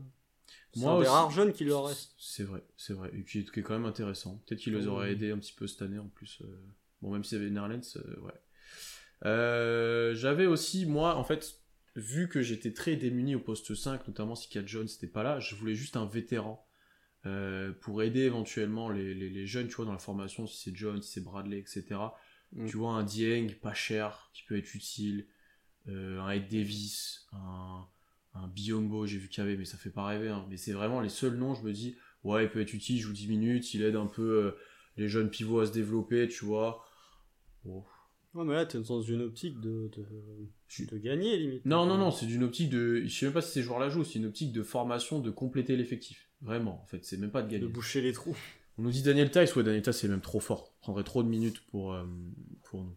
C'est 0.73 0.85
un 0.85 0.99
des 0.99 1.07
rares 1.07 1.31
jeunes 1.31 1.53
qui 1.53 1.63
leur 1.65 1.85
reste. 1.87 2.11
C'est 2.17 2.43
vrai, 2.43 2.63
c'est 2.77 2.93
vrai. 2.93 3.09
Et 3.13 3.21
puis, 3.21 3.45
qui 3.45 3.59
est 3.59 3.63
quand 3.63 3.73
même 3.73 3.85
intéressant. 3.85 4.41
Peut-être 4.45 4.59
qu'il 4.61 4.73
les 4.75 4.87
aurait 4.87 5.11
aidés 5.13 5.31
un 5.31 5.37
petit 5.37 5.53
peu 5.53 5.67
cette 5.67 5.81
année 5.81 5.99
en 5.99 6.07
plus. 6.07 6.41
euh. 6.41 6.47
Bon, 7.01 7.11
même 7.11 7.23
s'il 7.23 7.37
y 7.37 7.41
avait 7.41 7.49
Nerlens, 7.49 7.97
ouais. 8.21 8.33
J'avais 10.15 10.45
aussi, 10.45 10.85
moi, 10.85 11.15
en 11.15 11.23
fait, 11.23 11.55
vu 11.95 12.27
que 12.27 12.41
j'étais 12.41 12.73
très 12.73 12.95
démuni 12.95 13.35
au 13.35 13.39
poste 13.39 13.73
5, 13.73 14.07
notamment 14.07 14.35
si 14.35 14.49
Kat 14.49 14.63
Jones 14.65 14.85
n'était 14.85 15.07
pas 15.07 15.23
là, 15.23 15.39
je 15.39 15.55
voulais 15.55 15.75
juste 15.75 15.95
un 15.97 16.05
vétéran 16.05 16.65
euh, 17.25 17.71
pour 17.81 18.03
aider 18.03 18.21
éventuellement 18.21 18.89
les, 18.89 19.13
les, 19.13 19.29
les, 19.29 19.47
jeunes, 19.47 19.67
tu 19.67 19.75
vois, 19.75 19.85
dans 19.85 19.91
la 19.91 19.99
formation, 19.99 20.45
si 20.45 20.61
c'est 20.61 20.75
Jones, 20.75 21.01
si 21.01 21.11
c'est 21.11 21.23
Bradley, 21.23 21.57
etc. 21.57 21.83
Mm. 22.53 22.67
Tu 22.67 22.77
vois, 22.77 22.91
un 22.91 23.03
Dieng 23.03 23.47
pas 23.61 23.73
cher, 23.73 24.29
qui 24.33 24.43
peut 24.43 24.57
être 24.57 24.75
utile, 24.75 25.25
euh, 25.87 26.19
un 26.19 26.31
Ed 26.31 26.47
Davis, 26.49 27.27
un, 27.33 27.85
un 28.35 28.47
Biombo, 28.47 29.05
j'ai 29.05 29.17
vu 29.17 29.29
qu'il 29.29 29.43
y 29.43 29.47
avait, 29.47 29.57
mais 29.57 29.65
ça 29.65 29.77
fait 29.77 29.89
pas 29.89 30.05
rêver. 30.05 30.29
Hein. 30.29 30.45
Mais 30.49 30.57
c'est 30.57 30.73
vraiment 30.73 31.01
les 31.01 31.09
seuls 31.09 31.35
noms, 31.35 31.55
je 31.55 31.63
me 31.63 31.73
dis, 31.73 31.95
ouais, 32.23 32.43
il 32.43 32.49
peut 32.49 32.61
être 32.61 32.73
utile, 32.73 32.97
il 32.97 32.99
joue 32.99 33.13
10 33.13 33.27
minutes, 33.27 33.73
il 33.73 33.83
aide 33.83 33.95
un 33.95 34.07
peu 34.07 34.45
euh, 34.45 34.51
les 34.97 35.07
jeunes 35.07 35.29
pivots 35.29 35.59
à 35.59 35.65
se 35.65 35.71
développer, 35.71 36.27
tu 36.27 36.45
vois. 36.45 36.85
Oh. 37.65 37.83
Ouais, 38.35 38.43
mais 38.43 38.53
là, 38.53 38.65
t'es 38.65 38.77
dans 38.79 39.01
une 39.01 39.21
optique 39.21 39.61
de, 39.61 39.89
de, 39.95 40.85
de 40.85 40.97
gagner, 40.97 41.37
limite. 41.37 41.65
Non, 41.65 41.85
non, 41.85 41.97
non, 41.97 42.11
c'est 42.11 42.25
une 42.25 42.43
optique 42.43 42.69
de. 42.69 43.03
Je 43.05 43.07
sais 43.07 43.25
même 43.27 43.33
pas 43.33 43.41
si 43.41 43.53
ces 43.53 43.63
joueurs-là 43.63 43.87
jouent, 43.87 44.03
c'est 44.03 44.19
une 44.19 44.25
optique 44.25 44.51
de 44.51 44.61
formation, 44.61 45.19
de 45.19 45.31
compléter 45.31 45.77
l'effectif. 45.77 46.29
Vraiment, 46.45 46.79
en 46.81 46.85
fait, 46.85 47.03
c'est 47.03 47.17
même 47.17 47.31
pas 47.31 47.41
de 47.41 47.49
gagner. 47.49 47.63
De 47.63 47.67
boucher 47.67 48.01
les 48.01 48.13
trous. 48.13 48.37
On 48.77 48.83
nous 48.83 48.91
dit 48.91 49.01
Daniel 49.01 49.31
Tice, 49.31 49.55
ouais, 49.55 49.63
Daniel 49.63 49.81
Tice, 49.81 49.97
c'est 49.97 50.07
même 50.07 50.21
trop 50.21 50.39
fort. 50.39 50.73
prendrait 50.81 51.03
trop 51.03 51.23
de 51.23 51.27
minutes 51.27 51.59
pour, 51.67 51.93
euh, 51.93 52.05
pour 52.63 52.83
nous. 52.83 52.95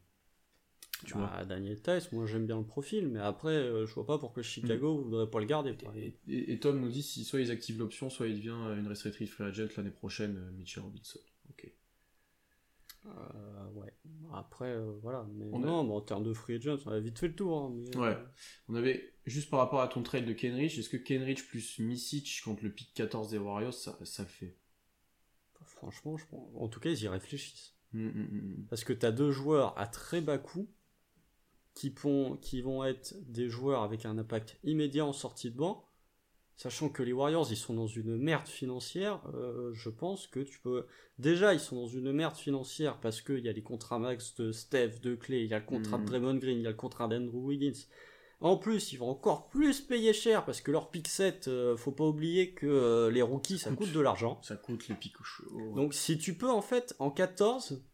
Tu 1.07 1.14
bah, 1.14 1.32
vois. 1.34 1.44
Daniel 1.44 1.80
Tice, 1.80 2.12
moi 2.12 2.26
j'aime 2.26 2.46
bien 2.46 2.59
le 2.59 2.64
profil, 2.64 3.09
mais 3.09 3.20
après, 3.20 3.55
euh, 3.55 3.86
je 3.86 3.94
vois 3.94 4.05
pas 4.05 4.18
pourquoi 4.18 4.42
Chicago 4.42 4.99
mm. 4.99 5.03
voudrait 5.05 5.30
pas 5.30 5.38
le 5.40 5.46
garder. 5.46 5.74
Et, 5.94 6.53
et, 6.53 6.59
Tom 6.59 6.80
nous 6.80 6.88
dit 6.90 7.03
si 7.03 7.24
soit 7.24 7.40
ils 7.40 7.51
activent 7.51 7.78
l'option, 7.78 8.11
soit 8.11 8.26
il 8.26 8.36
devient 8.36 8.57
une 8.76 8.88
restrictive 8.88 9.30
free 9.30 9.44
agent 9.44 9.68
l'année 9.76 9.90
prochaine, 9.90 10.36
euh, 10.36 10.51
Mitchell 10.59 10.82
Robinson. 10.82 11.20
Euh, 13.07 13.70
ouais. 13.74 13.92
Après, 14.32 14.66
euh, 14.66 14.92
voilà. 15.03 15.26
Mais 15.34 15.46
non, 15.46 15.84
mais 15.84 15.92
en 15.92 16.01
termes 16.01 16.24
de 16.24 16.32
free 16.32 16.55
agent, 16.57 16.76
on 16.86 16.90
a 16.90 17.01
vite 17.01 17.18
fait 17.18 17.28
le 17.28 17.34
tour. 17.34 17.59
Hein, 17.59 17.72
mais, 17.74 17.96
ouais. 17.96 18.18
On 18.68 18.74
avait, 18.74 19.14
juste 19.26 19.51
par 19.51 19.61
rapport 19.61 19.80
à 19.80 19.88
ton 19.88 20.03
trade 20.03 20.26
de 20.26 20.32
Kenrich, 20.32 20.78
est-ce 20.78 20.88
que 20.88 20.96
Kenrich 20.96 21.46
plus 21.49 21.78
Misic 21.78 22.42
contre 22.44 22.64
le 22.64 22.70
pick 22.70 22.92
14 22.94 23.30
des 23.30 23.38
Warriors, 23.38 23.74
ça, 23.74 23.99
ça 24.05 24.24
fait? 24.24 24.57
Franchement, 25.64 26.16
je 26.16 26.26
pense... 26.26 26.49
en 26.57 26.68
tout 26.68 26.80
cas, 26.80 26.90
ils 26.90 27.03
y 27.03 27.09
réfléchissent. 27.09 27.74
Hum, 27.94 28.09
hum, 28.09 28.28
hum, 28.32 28.66
Parce 28.68 28.84
que 28.84 28.92
tu 28.92 29.07
as 29.07 29.12
deux 29.12 29.30
joueurs 29.30 29.78
à 29.78 29.86
très 29.86 30.20
bas 30.20 30.38
coût 30.38 30.68
qui, 31.74 31.94
qui 32.42 32.61
vont 32.61 32.84
être 32.84 33.14
des 33.26 33.49
joueurs 33.49 33.82
avec 33.82 34.05
un 34.05 34.18
impact 34.18 34.59
immédiat 34.64 35.07
en 35.07 35.12
sortie 35.12 35.51
de 35.51 35.57
banc 35.57 35.88
Sachant 36.59 36.88
que 36.88 37.04
les 37.04 37.12
Warriors, 37.12 37.46
ils 37.52 37.56
sont 37.56 37.72
dans 37.72 37.86
une 37.86 38.16
merde 38.16 38.48
financière, 38.48 39.20
euh, 39.32 39.70
je 39.74 39.90
pense 39.90 40.26
que 40.26 40.40
tu 40.40 40.59
peux... 40.59 40.86
Déjà, 41.16 41.54
ils 41.54 41.61
sont 41.61 41.76
dans 41.76 41.86
une 41.86 42.11
merde 42.11 42.34
financière 42.34 42.98
parce 42.98 43.22
qu'il 43.22 43.38
y 43.38 43.48
a 43.48 43.52
les 43.52 43.62
contrats 43.62 44.00
max 44.00 44.34
de 44.34 44.50
Steph, 44.50 44.98
de 45.00 45.14
Clay, 45.14 45.44
il 45.44 45.50
y 45.50 45.54
a 45.54 45.61
le 45.61 45.64
contrat 45.64 45.98
de 45.98 46.02
mhm. 46.02 46.09
Draymond 46.09 46.34
Green, 46.34 46.59
il 46.59 46.64
y 46.64 46.66
a 46.66 46.70
le 46.70 46.76
contrat 46.76 47.06
d'Andrew 47.06 47.46
Wiggins. 47.46 47.78
En 48.40 48.56
plus, 48.56 48.92
ils 48.92 48.96
vont 48.96 49.09
encore 49.09 49.48
plus 49.50 49.80
payer 49.80 50.12
cher 50.12 50.44
parce 50.44 50.61
que 50.61 50.72
leur 50.72 50.90
pick 50.90 51.06
set, 51.06 51.46
euh, 51.46 51.76
faut 51.76 51.92
pas 51.92 52.04
oublier 52.04 52.54
que 52.54 52.66
euh, 52.66 53.09
les 53.09 53.22
rookies, 53.22 53.61
ça, 53.61 53.70
coûte, 53.70 53.92
de 53.92 54.00
l'argent. 54.00 54.40
Ça 54.42 54.56
coûte 54.56 54.88
les 54.88 54.96
pics 54.96 55.14
Donc 55.76 55.94
si 55.94 56.18
tu 56.18 56.34
peux, 56.34 56.50
en 56.50 56.62
fait, 56.62 56.96
en 56.98 57.12
14, 57.12 57.84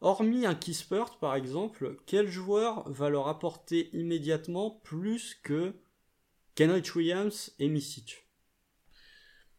hormis 0.00 0.46
un 0.46 0.54
Kispert 0.54 1.18
par 1.18 1.34
exemple, 1.34 1.96
quel 2.06 2.28
joueur 2.28 2.88
va 2.88 3.10
leur 3.10 3.26
apporter 3.26 3.90
immédiatement 3.92 4.70
plus 4.84 5.34
que 5.42 5.74
Kenrich 6.56 6.96
Williams 6.96 7.54
et 7.60 7.68
Misic. 7.68 8.26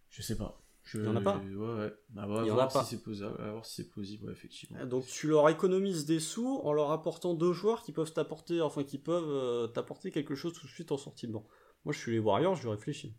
Je 0.10 0.22
sais 0.22 0.36
pas. 0.36 0.62
Je... 0.84 1.00
Il 1.00 1.06
y 1.06 1.08
en 1.08 1.16
a 1.16 1.22
pas? 1.22 1.38
Ouais, 1.38 1.56
ouais. 1.56 1.94
Bah, 2.10 2.26
on 2.28 2.34
va 2.34 2.44
voir 2.44 2.72
si 2.72 2.96
c'est 2.96 3.04
possible, 3.04 3.28
voir 3.38 3.66
si 3.66 3.76
c'est 3.76 3.90
possible, 3.90 4.32
effectivement. 4.32 4.84
Donc 4.86 5.06
tu 5.06 5.28
leur 5.28 5.48
économises 5.50 6.06
des 6.06 6.20
sous 6.20 6.60
en 6.64 6.74
leur 6.74 6.92
apportant 6.92 7.36
deux 7.36 7.54
joueurs 7.54 7.84
qui 7.84 7.92
peuvent 7.92 8.12
t'apporter, 8.12 8.62
enfin 8.62 8.84
qui 8.84 8.98
peuvent 8.98 9.30
euh, 9.30 9.68
t'apporter 9.68 10.12
quelque 10.12 10.34
chose 10.34 10.54
tout 10.54 10.66
de 10.66 10.72
suite 10.72 10.92
en 10.92 10.98
sortie 10.98 11.28
de 11.28 11.34
banc. 11.34 11.46
Moi 11.86 11.94
je 11.94 12.00
suis 12.00 12.14
les 12.14 12.20
Warriors, 12.20 12.56
je 12.56 12.68
réfléchis. 12.68 13.16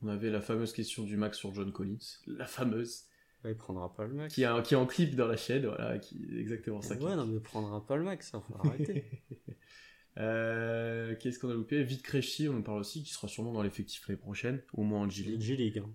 On 0.00 0.08
avait 0.08 0.30
la 0.30 0.40
fameuse 0.40 0.72
question 0.72 1.02
du 1.02 1.16
Max 1.16 1.38
sur 1.38 1.52
John 1.52 1.72
Collins. 1.72 1.98
La 2.26 2.46
fameuse. 2.46 3.06
il 3.44 3.56
prendra 3.56 3.92
pas 3.92 4.04
le 4.04 4.14
max. 4.14 4.32
Qui 4.32 4.44
est, 4.44 4.62
qui 4.62 4.76
en 4.76 4.86
clip 4.86 5.16
dans 5.16 5.26
la 5.26 5.36
chaîne, 5.36 5.66
voilà, 5.66 5.98
qui 5.98 6.24
exactement 6.38 6.82
ça. 6.82 6.94
Ouais, 6.96 7.16
non, 7.16 7.26
mais 7.26 7.34
il 7.34 7.40
prendra 7.40 7.84
pas 7.84 7.96
le 7.96 8.04
max, 8.04 8.30
ça, 8.30 8.40
faut 8.40 8.54
arrêter. 8.64 9.24
Euh, 10.18 11.14
Qu'est-ce 11.16 11.38
qu'on 11.38 11.50
a 11.50 11.54
loupé? 11.54 11.82
Vite 11.82 12.02
Créchy, 12.02 12.48
on 12.48 12.58
en 12.58 12.62
parle 12.62 12.80
aussi, 12.80 13.02
qui 13.02 13.12
sera 13.12 13.28
sûrement 13.28 13.52
dans 13.52 13.62
l'effectif 13.62 14.06
l'année 14.08 14.20
prochaine, 14.20 14.62
au 14.72 14.82
moins 14.82 15.02
en 15.02 15.08
G-League. 15.08 15.40
G-League. 15.40 15.78
Hein. 15.78 15.90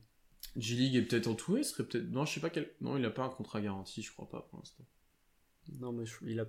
G-League 0.55 0.95
est 0.95 1.01
peut-être 1.01 1.27
entouré, 1.27 1.63
serait 1.63 1.83
peut-être. 1.85 2.09
Non, 2.09 2.25
je 2.25 2.33
sais 2.33 2.39
pas 2.39 2.49
quel. 2.49 2.69
Non, 2.81 2.97
il 2.97 3.05
a 3.05 3.09
pas 3.09 3.23
un 3.23 3.29
contrat 3.29 3.61
garanti, 3.61 4.01
je 4.01 4.11
crois 4.11 4.29
pas 4.29 4.41
pour 4.49 4.59
l'instant. 4.59 4.85
Non, 5.79 5.91
mais 5.91 6.05
il 6.25 6.39
a. 6.39 6.45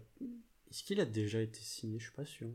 Est-ce 0.71 0.83
qu'il 0.83 1.01
a 1.01 1.05
déjà 1.05 1.41
été 1.41 1.61
signé? 1.61 1.99
Je 1.99 2.05
suis 2.05 2.15
pas 2.15 2.25
sûr. 2.25 2.49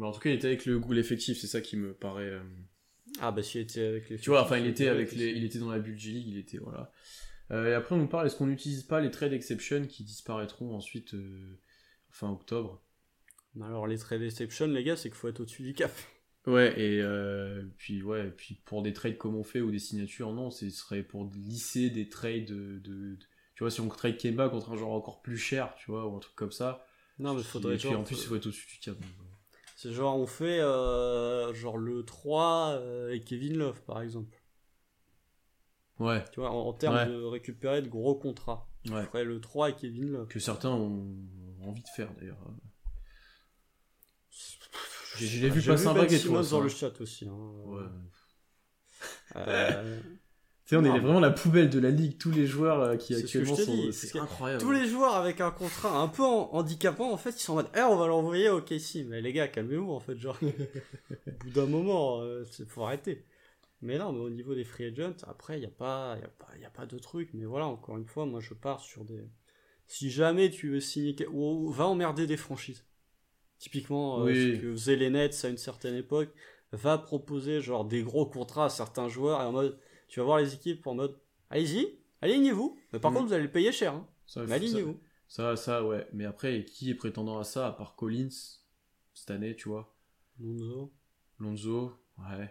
en 0.00 0.12
tout 0.12 0.20
cas, 0.20 0.30
il 0.30 0.36
était 0.36 0.46
avec 0.46 0.66
le 0.66 0.80
l'effectif, 0.90 1.38
c'est 1.38 1.46
ça 1.46 1.60
qui 1.60 1.76
me 1.76 1.92
paraît. 1.92 2.30
Euh, 2.30 2.42
ah 3.20 3.30
bah 3.30 3.42
s'il 3.42 3.60
était 3.60 3.84
avec 3.84 4.08
les. 4.08 4.18
Tu 4.18 4.30
vois, 4.30 4.42
enfin, 4.42 4.58
il 4.58 4.66
était 4.66 4.88
avec 4.88 5.12
les, 5.12 5.30
il 5.30 5.44
était 5.44 5.58
dans 5.58 5.70
la 5.70 5.78
bulle 5.78 5.98
G-League, 5.98 6.26
il 6.28 6.38
était 6.38 6.58
voilà. 6.58 6.92
Euh, 7.50 7.70
et 7.70 7.74
après, 7.74 7.94
on 7.94 7.98
nous 7.98 8.08
parle, 8.08 8.26
est-ce 8.26 8.36
qu'on 8.36 8.46
n'utilise 8.46 8.84
pas 8.84 9.00
les 9.00 9.10
trades 9.10 9.32
exception 9.32 9.86
qui 9.86 10.02
disparaîtront 10.02 10.74
ensuite 10.74 11.14
euh, 11.14 11.58
fin 12.08 12.30
octobre? 12.30 12.82
Alors 13.62 13.86
les 13.86 13.98
trade 13.98 14.22
exception, 14.22 14.66
les 14.66 14.84
gars, 14.84 14.96
c'est 14.96 15.08
qu'il 15.08 15.18
faut 15.18 15.28
être 15.28 15.40
au-dessus 15.40 15.62
du 15.62 15.74
cap. 15.74 15.92
Ouais, 16.46 16.78
et 16.78 17.00
euh, 17.00 17.62
puis 17.78 18.02
ouais, 18.02 18.30
puis 18.30 18.60
pour 18.66 18.82
des 18.82 18.92
trades 18.92 19.16
comme 19.16 19.34
on 19.34 19.44
fait 19.44 19.60
ou 19.60 19.70
des 19.70 19.78
signatures, 19.78 20.32
non, 20.32 20.50
ce 20.50 20.68
serait 20.70 21.02
pour 21.02 21.30
lisser 21.34 21.88
des 21.88 22.08
trades 22.08 22.46
de, 22.46 23.18
tu 23.54 23.62
vois, 23.62 23.70
si 23.70 23.80
on 23.80 23.88
trade 23.88 24.18
Kemba 24.18 24.48
contre 24.50 24.72
un 24.72 24.76
genre 24.76 24.92
encore 24.92 25.22
plus 25.22 25.38
cher, 25.38 25.74
tu 25.78 25.90
vois, 25.90 26.06
ou 26.06 26.16
un 26.16 26.18
truc 26.18 26.34
comme 26.34 26.52
ça. 26.52 26.86
Non, 27.18 27.34
mais 27.34 27.42
faudrait. 27.42 27.76
Et 27.76 27.78
puis 27.78 27.94
en 27.94 28.02
plus, 28.02 28.16
il 28.16 28.26
faut 28.26 28.36
être 28.36 28.46
au-dessus 28.46 28.68
du 28.68 28.78
cap. 28.78 28.96
C'est 29.76 29.92
genre 29.92 30.18
on 30.18 30.26
fait 30.26 30.60
euh, 30.60 31.52
genre 31.54 31.78
le 31.78 32.04
3 32.04 32.78
euh, 32.78 33.12
et 33.12 33.22
Kevin 33.22 33.58
Love 33.58 33.82
par 33.82 34.02
exemple. 34.02 34.40
Ouais. 35.98 36.24
Tu 36.32 36.40
vois, 36.40 36.50
en, 36.50 36.72
termes 36.72 37.08
de 37.08 37.22
récupérer 37.22 37.80
de 37.80 37.88
gros 37.88 38.14
contrats. 38.16 38.68
Ouais. 38.86 39.00
Après 39.00 39.24
le 39.24 39.40
3 39.40 39.70
et 39.70 39.74
Kevin 39.74 40.10
Love. 40.10 40.28
Que 40.28 40.40
certains 40.40 40.70
ont 40.70 41.16
envie 41.62 41.82
de 41.82 41.88
faire 41.96 42.12
d'ailleurs. 42.14 42.38
Je 45.16 45.40
l'ai 45.40 45.50
vu 45.50 45.62
passer 45.62 45.86
un 45.86 45.94
baguette 45.94 46.26
dans 46.26 46.60
le 46.60 46.68
chat 46.68 47.00
aussi. 47.00 47.26
Hein. 47.28 47.36
Ouais. 47.66 47.82
Euh... 49.36 50.00
Tu 50.64 50.70
sais, 50.70 50.76
on 50.76 50.84
est 50.84 50.98
vraiment 50.98 51.20
la 51.20 51.30
poubelle 51.30 51.68
de 51.68 51.78
la 51.78 51.90
ligue. 51.90 52.16
Tous 52.16 52.30
les 52.30 52.46
joueurs 52.46 52.80
euh, 52.80 52.96
qui 52.96 53.14
actuellement 53.14 53.54
sont. 53.54 53.92
C'est 53.92 54.18
incroyable. 54.18 54.62
Tous 54.62 54.70
les 54.70 54.88
joueurs 54.88 55.14
avec 55.14 55.42
un 55.42 55.50
contrat 55.50 56.00
un 56.00 56.08
peu 56.08 56.22
handicapant, 56.22 57.12
en 57.12 57.18
fait, 57.18 57.30
ils 57.38 57.42
sont 57.42 57.52
en 57.52 57.56
mode, 57.56 57.68
eh, 57.76 57.82
on 57.82 57.96
va 57.96 58.06
l'envoyer 58.06 58.48
au 58.48 58.62
KC. 58.62 59.04
Mais 59.06 59.20
les 59.20 59.34
gars, 59.34 59.46
calmez-vous, 59.46 59.92
en 59.92 60.00
fait, 60.00 60.16
genre. 60.16 60.38
au 61.26 61.30
bout 61.44 61.50
d'un 61.50 61.66
moment, 61.66 62.22
il 62.22 62.28
euh, 62.28 62.66
faut 62.66 62.82
arrêter. 62.82 63.26
Mais 63.82 63.98
non, 63.98 64.14
mais 64.14 64.20
au 64.20 64.30
niveau 64.30 64.54
des 64.54 64.64
free 64.64 64.86
agents, 64.86 65.16
après, 65.26 65.58
il 65.58 65.60
n'y 65.60 65.66
a, 65.66 65.70
pas, 65.70 66.16
y 66.18 66.24
a, 66.24 66.28
pas, 66.28 66.48
y 66.58 66.64
a 66.64 66.70
pas 66.70 66.86
de 66.86 66.98
truc. 66.98 67.28
Mais 67.34 67.44
voilà, 67.44 67.66
encore 67.66 67.98
une 67.98 68.06
fois, 68.06 68.24
moi, 68.24 68.40
je 68.40 68.54
pars 68.54 68.80
sur 68.80 69.04
des. 69.04 69.22
Si 69.86 70.10
jamais 70.10 70.48
tu 70.48 70.70
veux 70.70 70.80
signer. 70.80 71.14
Ou 71.30 71.68
va 71.68 71.84
emmerder 71.84 72.26
des 72.26 72.38
franchises. 72.38 72.84
Typiquement, 73.58 74.20
euh, 74.20 74.34
ce 74.34 74.60
que 74.60 74.72
faisaient 74.72 74.96
les 74.96 75.10
Nets 75.10 75.44
à 75.44 75.48
une 75.48 75.56
certaine 75.56 75.94
époque, 75.94 76.30
va 76.72 76.98
proposer 76.98 77.60
genre 77.60 77.84
des 77.84 78.02
gros 78.02 78.26
contrats 78.26 78.66
à 78.66 78.68
certains 78.68 79.08
joueurs 79.08 79.40
et 79.40 79.44
en 79.44 79.52
mode, 79.52 79.78
tu 80.08 80.20
vas 80.20 80.26
voir 80.26 80.38
les 80.38 80.54
équipes 80.54 80.86
en 80.86 80.94
mode, 80.94 81.18
allez-y, 81.50 81.98
alignez-vous. 82.20 82.78
Mais 82.92 82.98
par 82.98 83.10
mm. 83.10 83.14
contre, 83.14 83.26
vous 83.28 83.32
allez 83.32 83.44
le 83.44 83.52
payer 83.52 83.72
cher. 83.72 83.94
Hein. 83.94 84.06
mais 84.36 84.54
alignez-vous. 84.54 84.98
Ça, 85.28 85.56
ça, 85.56 85.84
ouais. 85.84 86.06
Mais 86.12 86.24
après, 86.26 86.64
qui 86.64 86.90
est 86.90 86.94
prétendant 86.94 87.38
à 87.38 87.44
ça 87.44 87.66
à 87.66 87.72
part 87.72 87.96
Collins 87.96 88.28
cette 89.14 89.30
année, 89.30 89.56
tu 89.56 89.68
vois? 89.68 89.94
Lonzo. 90.40 90.92
Lonzo, 91.38 91.92
ouais. 92.18 92.50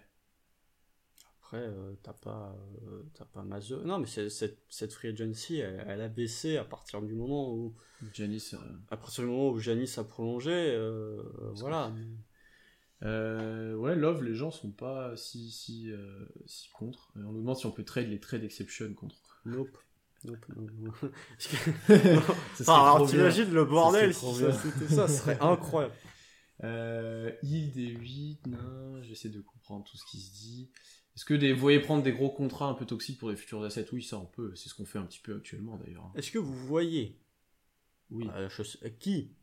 Euh, 1.54 1.94
t'as 2.02 2.14
pas, 2.14 2.56
euh, 2.82 3.04
t'as 3.14 3.26
pas 3.26 3.44
Non, 3.44 4.00
mais 4.00 4.08
cette, 4.08 4.58
cette 4.70 4.94
free 4.94 5.10
agency, 5.10 5.58
elle, 5.58 6.02
a 6.02 6.08
baissé 6.08 6.58
à 6.58 6.64
partir 6.64 7.02
du 7.02 7.14
moment 7.14 7.52
où. 7.52 7.76
Janis. 8.14 8.52
Euh, 8.54 8.58
à 8.90 8.98
partir 8.98 9.24
du 9.24 9.30
moment 9.30 9.50
où 9.50 9.60
Janis 9.60 9.94
a 9.98 10.04
prolongé, 10.04 10.76
voilà. 11.56 11.94
ouais, 13.02 13.96
Love, 13.96 14.24
les 14.24 14.34
gens 14.34 14.50
sont 14.52 14.72
pas 14.72 15.16
si, 15.16 15.52
si, 15.52 15.92
si 16.48 16.70
contre. 16.72 17.12
on 17.16 17.32
nous 17.32 17.42
demande 17.42 17.58
si 17.58 17.66
on 17.68 17.72
peut 17.72 17.84
trade 17.86 18.08
les 18.08 18.20
trades 18.20 18.44
exception 18.44 18.92
contre. 18.94 19.42
Nope. 19.46 19.78
Nope, 20.26 20.46
alors 22.68 23.10
t'imagines 23.10 23.54
le 23.54 23.66
bordel 23.66 24.14
si 24.14 24.26
c'était 24.36 24.88
ça, 24.88 25.10
ce 25.10 25.18
serait 25.18 25.38
incroyable. 25.42 25.94
il 26.64 27.72
des 27.74 27.90
8, 27.90 28.48
j'essaie 29.02 29.28
de 29.28 29.42
comprendre 29.42 29.84
tout 29.84 29.98
ce 29.98 30.06
qui 30.06 30.22
se 30.22 30.32
dit. 30.32 30.72
Est-ce 31.16 31.26
que 31.26 31.34
des, 31.36 31.54
vous 31.54 31.60
voyez 31.60 31.80
prendre 31.80 32.02
des 32.04 32.12
gros 32.12 32.32
contrats 32.32 32.68
un 32.68 32.74
peu 32.74 32.86
toxiques 32.86 33.20
pour 33.20 33.30
des 33.30 33.36
futurs 33.36 33.64
assets? 33.64 33.88
Oui, 33.94 34.02
ça 34.02 34.18
on 34.18 34.26
peut. 34.26 34.54
C'est 34.56 34.70
ce 34.70 34.74
qu'on 34.74 34.86
fait 34.86 34.98
un 34.98 35.06
petit 35.06 35.20
peu 35.20 35.36
actuellement 35.36 35.78
d'ailleurs. 35.78 36.12
Est-ce 36.16 36.32
que 36.32 36.40
vous 36.40 36.56
voyez? 36.56 37.20
Oui. 38.10 38.28
Euh, 38.36 38.50
qui? 39.00 39.36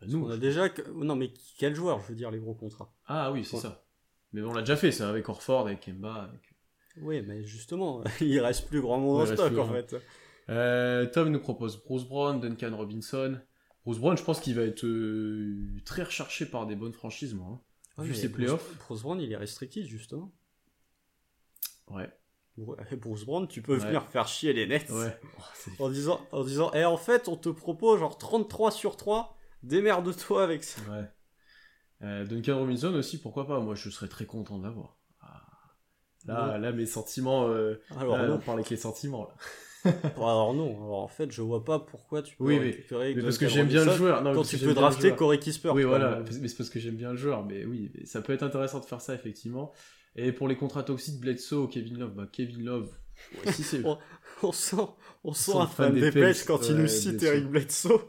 Bah, 0.00 0.06
Nous. 0.08 0.24
On 0.26 0.30
a 0.30 0.36
déjà. 0.36 0.68
Non, 0.92 1.14
mais 1.14 1.32
quel 1.58 1.74
joueur 1.74 2.00
Je 2.00 2.08
veux 2.08 2.14
dire 2.16 2.30
les 2.30 2.38
gros 2.38 2.54
contrats? 2.54 2.92
Ah 3.06 3.30
oui, 3.32 3.44
c'est 3.44 3.56
ça. 3.58 3.86
Mais 4.32 4.42
on 4.42 4.52
l'a 4.52 4.62
déjà 4.62 4.76
fait, 4.76 4.90
ça, 4.90 5.08
avec 5.08 5.28
Orford, 5.28 5.66
avec 5.66 5.80
Kemba. 5.80 6.32
Oui, 6.96 7.22
mais 7.22 7.44
justement, 7.44 8.02
il 8.20 8.40
reste 8.40 8.68
plus 8.68 8.80
grand 8.80 8.98
monde 8.98 9.22
en 9.22 9.26
stock 9.26 9.56
en 9.58 9.68
fait. 9.72 9.96
Euh, 10.48 11.06
Tom 11.06 11.30
nous 11.30 11.40
propose 11.40 11.82
Bruce 11.84 12.04
Brown, 12.04 12.40
Duncan 12.40 12.76
Robinson. 12.76 13.40
Bruce 13.84 13.98
Brown, 13.98 14.16
je 14.16 14.24
pense 14.24 14.40
qu'il 14.40 14.54
va 14.54 14.62
être 14.62 14.84
euh, 14.84 15.56
très 15.84 16.02
recherché 16.02 16.46
par 16.46 16.66
des 16.66 16.74
bonnes 16.74 16.92
franchises, 16.92 17.34
moi. 17.34 17.46
hein. 17.48 17.60
Ouais, 17.98 18.04
Vu 18.06 18.10
mais 18.10 18.16
ses 18.16 18.32
playoffs. 18.32 18.76
Bruce 18.78 19.02
Brown, 19.02 19.20
il 19.20 19.30
est 19.30 19.36
restrictif, 19.36 19.86
justement. 19.86 20.32
Ouais. 21.90 22.08
Bruce 22.56 23.24
Brown, 23.26 23.48
tu 23.48 23.62
peux 23.62 23.74
Ouais. 23.74 23.78
venir 23.86 24.04
faire 24.10 24.28
chier 24.28 24.52
les 24.52 24.66
Nets. 24.66 24.90
Ouais. 24.90 25.18
Oh, 25.78 25.84
En 25.84 25.88
disant, 25.90 26.20
en 26.32 26.44
disant, 26.44 26.72
et 26.72 26.84
en 26.84 26.96
fait, 26.96 27.28
on 27.28 27.36
te 27.36 27.48
propose 27.48 27.98
genre 28.00 28.16
33 28.18 28.70
sur 28.70 28.96
3, 28.96 29.36
démerde-toi 29.62 30.42
avec 30.44 30.62
ça. 30.64 30.80
ouais. 30.90 31.04
Euh, 32.02 32.24
Duncan 32.26 32.58
Robinson 32.58 32.92
aussi, 32.94 33.18
pourquoi 33.20 33.46
pas? 33.46 33.60
Moi, 33.60 33.74
je 33.74 33.88
serais 33.88 34.08
très 34.08 34.26
content 34.26 34.58
de 34.58 34.64
l'avoir. 34.64 34.98
Ah. 35.20 35.42
Là, 36.26 36.58
là, 36.58 36.72
mes 36.72 36.86
sentiments. 36.86 37.48
euh, 37.48 37.80
Alors 37.98 38.16
là, 38.18 38.24
on 38.24 38.28
non. 38.28 38.38
parle 38.38 38.58
avec 38.58 38.70
les 38.70 38.76
sentiments. 38.76 39.26
Là. 39.26 39.34
Alors 40.16 40.54
non, 40.54 40.82
alors 40.82 41.02
en 41.02 41.08
fait, 41.08 41.30
je 41.30 41.42
vois 41.42 41.62
pas 41.62 41.78
pourquoi 41.78 42.22
tu 42.22 42.36
peux 42.36 42.44
Oui, 42.44 42.58
mais- 42.58 42.66
récupérer 42.70 43.14
Mais 43.14 43.22
parce 43.22 43.36
que 43.36 43.48
j'aime 43.48 43.66
bien 43.68 43.84
le 43.84 43.92
joueur. 43.92 44.22
Non, 44.22 44.32
quand 44.34 44.42
tu 44.42 44.56
peux 44.58 44.72
drafter. 44.72 45.14
Corey 45.14 45.38
Kisper. 45.38 45.70
Oui, 45.70 45.82
voilà, 45.82 46.20
mais 46.40 46.48
c'est 46.48 46.56
parce 46.56 46.70
que 46.70 46.80
j'aime 46.80 46.96
bien 46.96 47.10
le 47.10 47.18
joueur, 47.18 47.44
mais 47.44 47.66
oui, 47.66 47.90
mais 47.94 48.06
ça 48.06 48.22
peut 48.22 48.32
être 48.32 48.42
intéressant 48.42 48.80
de 48.80 48.86
faire 48.86 49.02
ça, 49.02 49.14
effectivement. 49.14 49.72
Et 50.16 50.32
pour 50.32 50.46
les 50.48 50.56
contrats 50.56 50.82
toxiques, 50.84 51.20
Bledsoe, 51.20 51.68
Kevin 51.68 51.98
Love, 51.98 52.14
bah 52.14 52.26
Kevin 52.30 52.64
Love, 52.64 52.90
ouais, 53.44 53.52
si 53.52 53.62
c'est... 53.62 53.82
On 54.42 54.52
sent, 54.52 54.76
on 55.22 55.32
sent 55.32 55.52
un 55.56 55.66
fan 55.66 55.92
fan 55.92 56.00
des. 56.00 56.10
Pels 56.10 56.34
quand 56.46 56.68
il 56.68 56.74
nous 56.76 56.88
cite. 56.88 57.22
Eric 57.22 57.46
Bledsoe. 57.46 58.00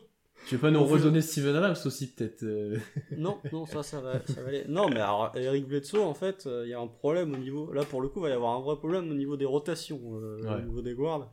Tu 0.48 0.56
veux 0.56 0.62
pas 0.62 0.70
nous 0.72 0.80
On 0.80 0.86
veut- 0.86 0.96
redonner 0.98 1.22
Steven 1.22 1.56
Adams 1.56 1.76
aussi, 1.86 2.12
peut-être 2.12 2.44
euh, 2.44 2.78
Non, 3.18 3.38
non, 3.54 3.66
ça, 3.66 3.84
ça 3.84 4.02
va, 4.02 4.20
ça 4.26 4.42
va 4.42 4.50
aller. 4.50 4.66
Non, 4.68 4.90
mais 4.90 5.00
alors, 5.00 5.32
Eric 5.36 5.68
Bledsoe, 5.68 6.02
en 6.02 6.14
fait, 6.14 6.46
euh, 6.46 6.64
il 6.66 6.72
y 6.72 6.74
a 6.74 6.80
un 6.80 6.88
problème 6.88 7.34
au 7.34 7.38
niveau. 7.38 7.72
Là, 7.72 7.84
pour 7.86 8.02
le 8.02 8.10
coup, 8.10 8.20
il 8.20 8.24
va 8.24 8.30
y 8.30 8.34
avoir 8.34 8.56
un 8.58 8.62
vrai 8.62 8.76
problème 8.76 9.10
au 9.10 9.14
niveau 9.14 9.38
des 9.38 9.46
rotations, 9.46 10.02
euh, 10.16 10.42
Ouais. 10.44 10.56
au 10.58 10.62
niveau 10.62 10.82
des 10.82 10.94
guards. 10.94 11.32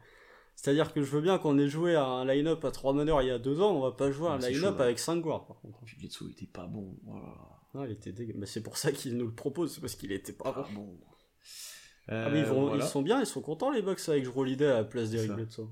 C'est-à-dire 0.55 0.93
que 0.93 1.03
je 1.03 1.11
veux 1.11 1.23
bien 1.23 1.39
qu'on 1.39 1.59
ait 1.59 1.69
joué 1.69 1.97
à 1.97 2.05
un 2.05 2.25
line-up 2.27 2.65
à 2.65 2.71
3 2.71 2.93
meneurs 2.93 3.23
il 3.23 3.29
y 3.29 3.33
a 3.33 3.39
2 3.39 3.61
ans, 3.61 3.75
on 3.75 3.81
va 3.81 3.93
pas 3.93 4.11
jouer 4.13 4.29
à 4.29 4.33
un 4.33 4.39
line-up 4.39 4.79
avec 4.79 4.99
5 4.99 5.17
guards, 5.21 5.47
par 5.47 5.59
contre. 5.63 5.79
Puis 5.85 5.97
Bledsoe 5.99 6.31
était 6.31 6.47
pas 6.47 6.67
bon. 6.67 6.95
oh 7.09 7.15
là 7.15 7.21
là. 7.23 7.62
Non, 7.75 7.85
il 7.85 7.93
était 7.93 8.13
dégueu. 8.13 8.35
Mais 8.37 8.47
c'est 8.47 8.63
pour 8.63 8.77
ça 8.77 8.93
qu'ils 8.93 9.17
nous 9.17 9.27
le 9.27 9.35
proposent, 9.35 9.75
c'est 9.75 9.81
parce 9.81 9.95
qu'il 9.95 10.13
était 10.13 10.33
pas 10.33 10.53
bon. 10.53 10.63
Pas 10.63 10.69
bon. 10.75 10.99
Ah, 12.09 12.29
mais 12.31 12.41
ils, 12.41 12.45
vont- 12.45 12.65
Euh, 12.67 12.69
voilà. 12.71 12.85
ils 12.85 12.89
sont 12.89 13.03
bien, 13.03 13.21
ils 13.21 13.27
sont 13.27 13.41
contents 13.41 13.71
les 13.71 13.81
Bucks 13.83 14.01
avec 14.09 14.25
Jrue 14.25 14.41
Holiday 14.41 14.67
à 14.67 14.75
la 14.79 14.85
place 14.85 15.11
d'Eric 15.11 15.29
ça. 15.29 15.35
Bledsoe. 15.37 15.71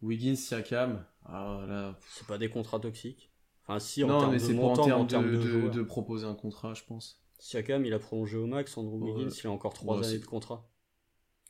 Wiggins, 0.00 0.34
Siakam, 0.36 1.04
ah 1.26 1.64
là... 1.68 1.98
C'est 2.10 2.26
pas 2.26 2.38
des 2.38 2.48
contrats 2.48 2.80
toxiques. 2.80 3.30
Enfin, 3.64 3.78
si, 3.78 4.02
en 4.02 4.08
Non, 4.08 4.18
termes 4.20 4.32
mais 4.32 4.38
de 4.38 4.42
c'est 4.42 4.58
en 4.58 5.06
termes 5.06 5.06
de, 5.30 5.36
de, 5.36 5.42
de, 5.42 5.48
joueurs. 5.60 5.70
de 5.70 5.82
proposer 5.82 6.26
un 6.26 6.34
contrat, 6.34 6.74
je 6.74 6.82
pense. 6.84 7.22
Siakam, 7.38 7.84
il 7.84 7.92
a 7.92 7.98
prolongé 7.98 8.36
au 8.36 8.46
max, 8.46 8.76
Andrew 8.76 8.98
Ouais. 9.00 9.12
Wiggins, 9.12 9.30
il 9.42 9.46
a 9.46 9.50
encore 9.50 9.74
3 9.74 9.98
Ouais, 10.00 10.06
années 10.06 10.18
de 10.18 10.24
contrat. 10.26 10.68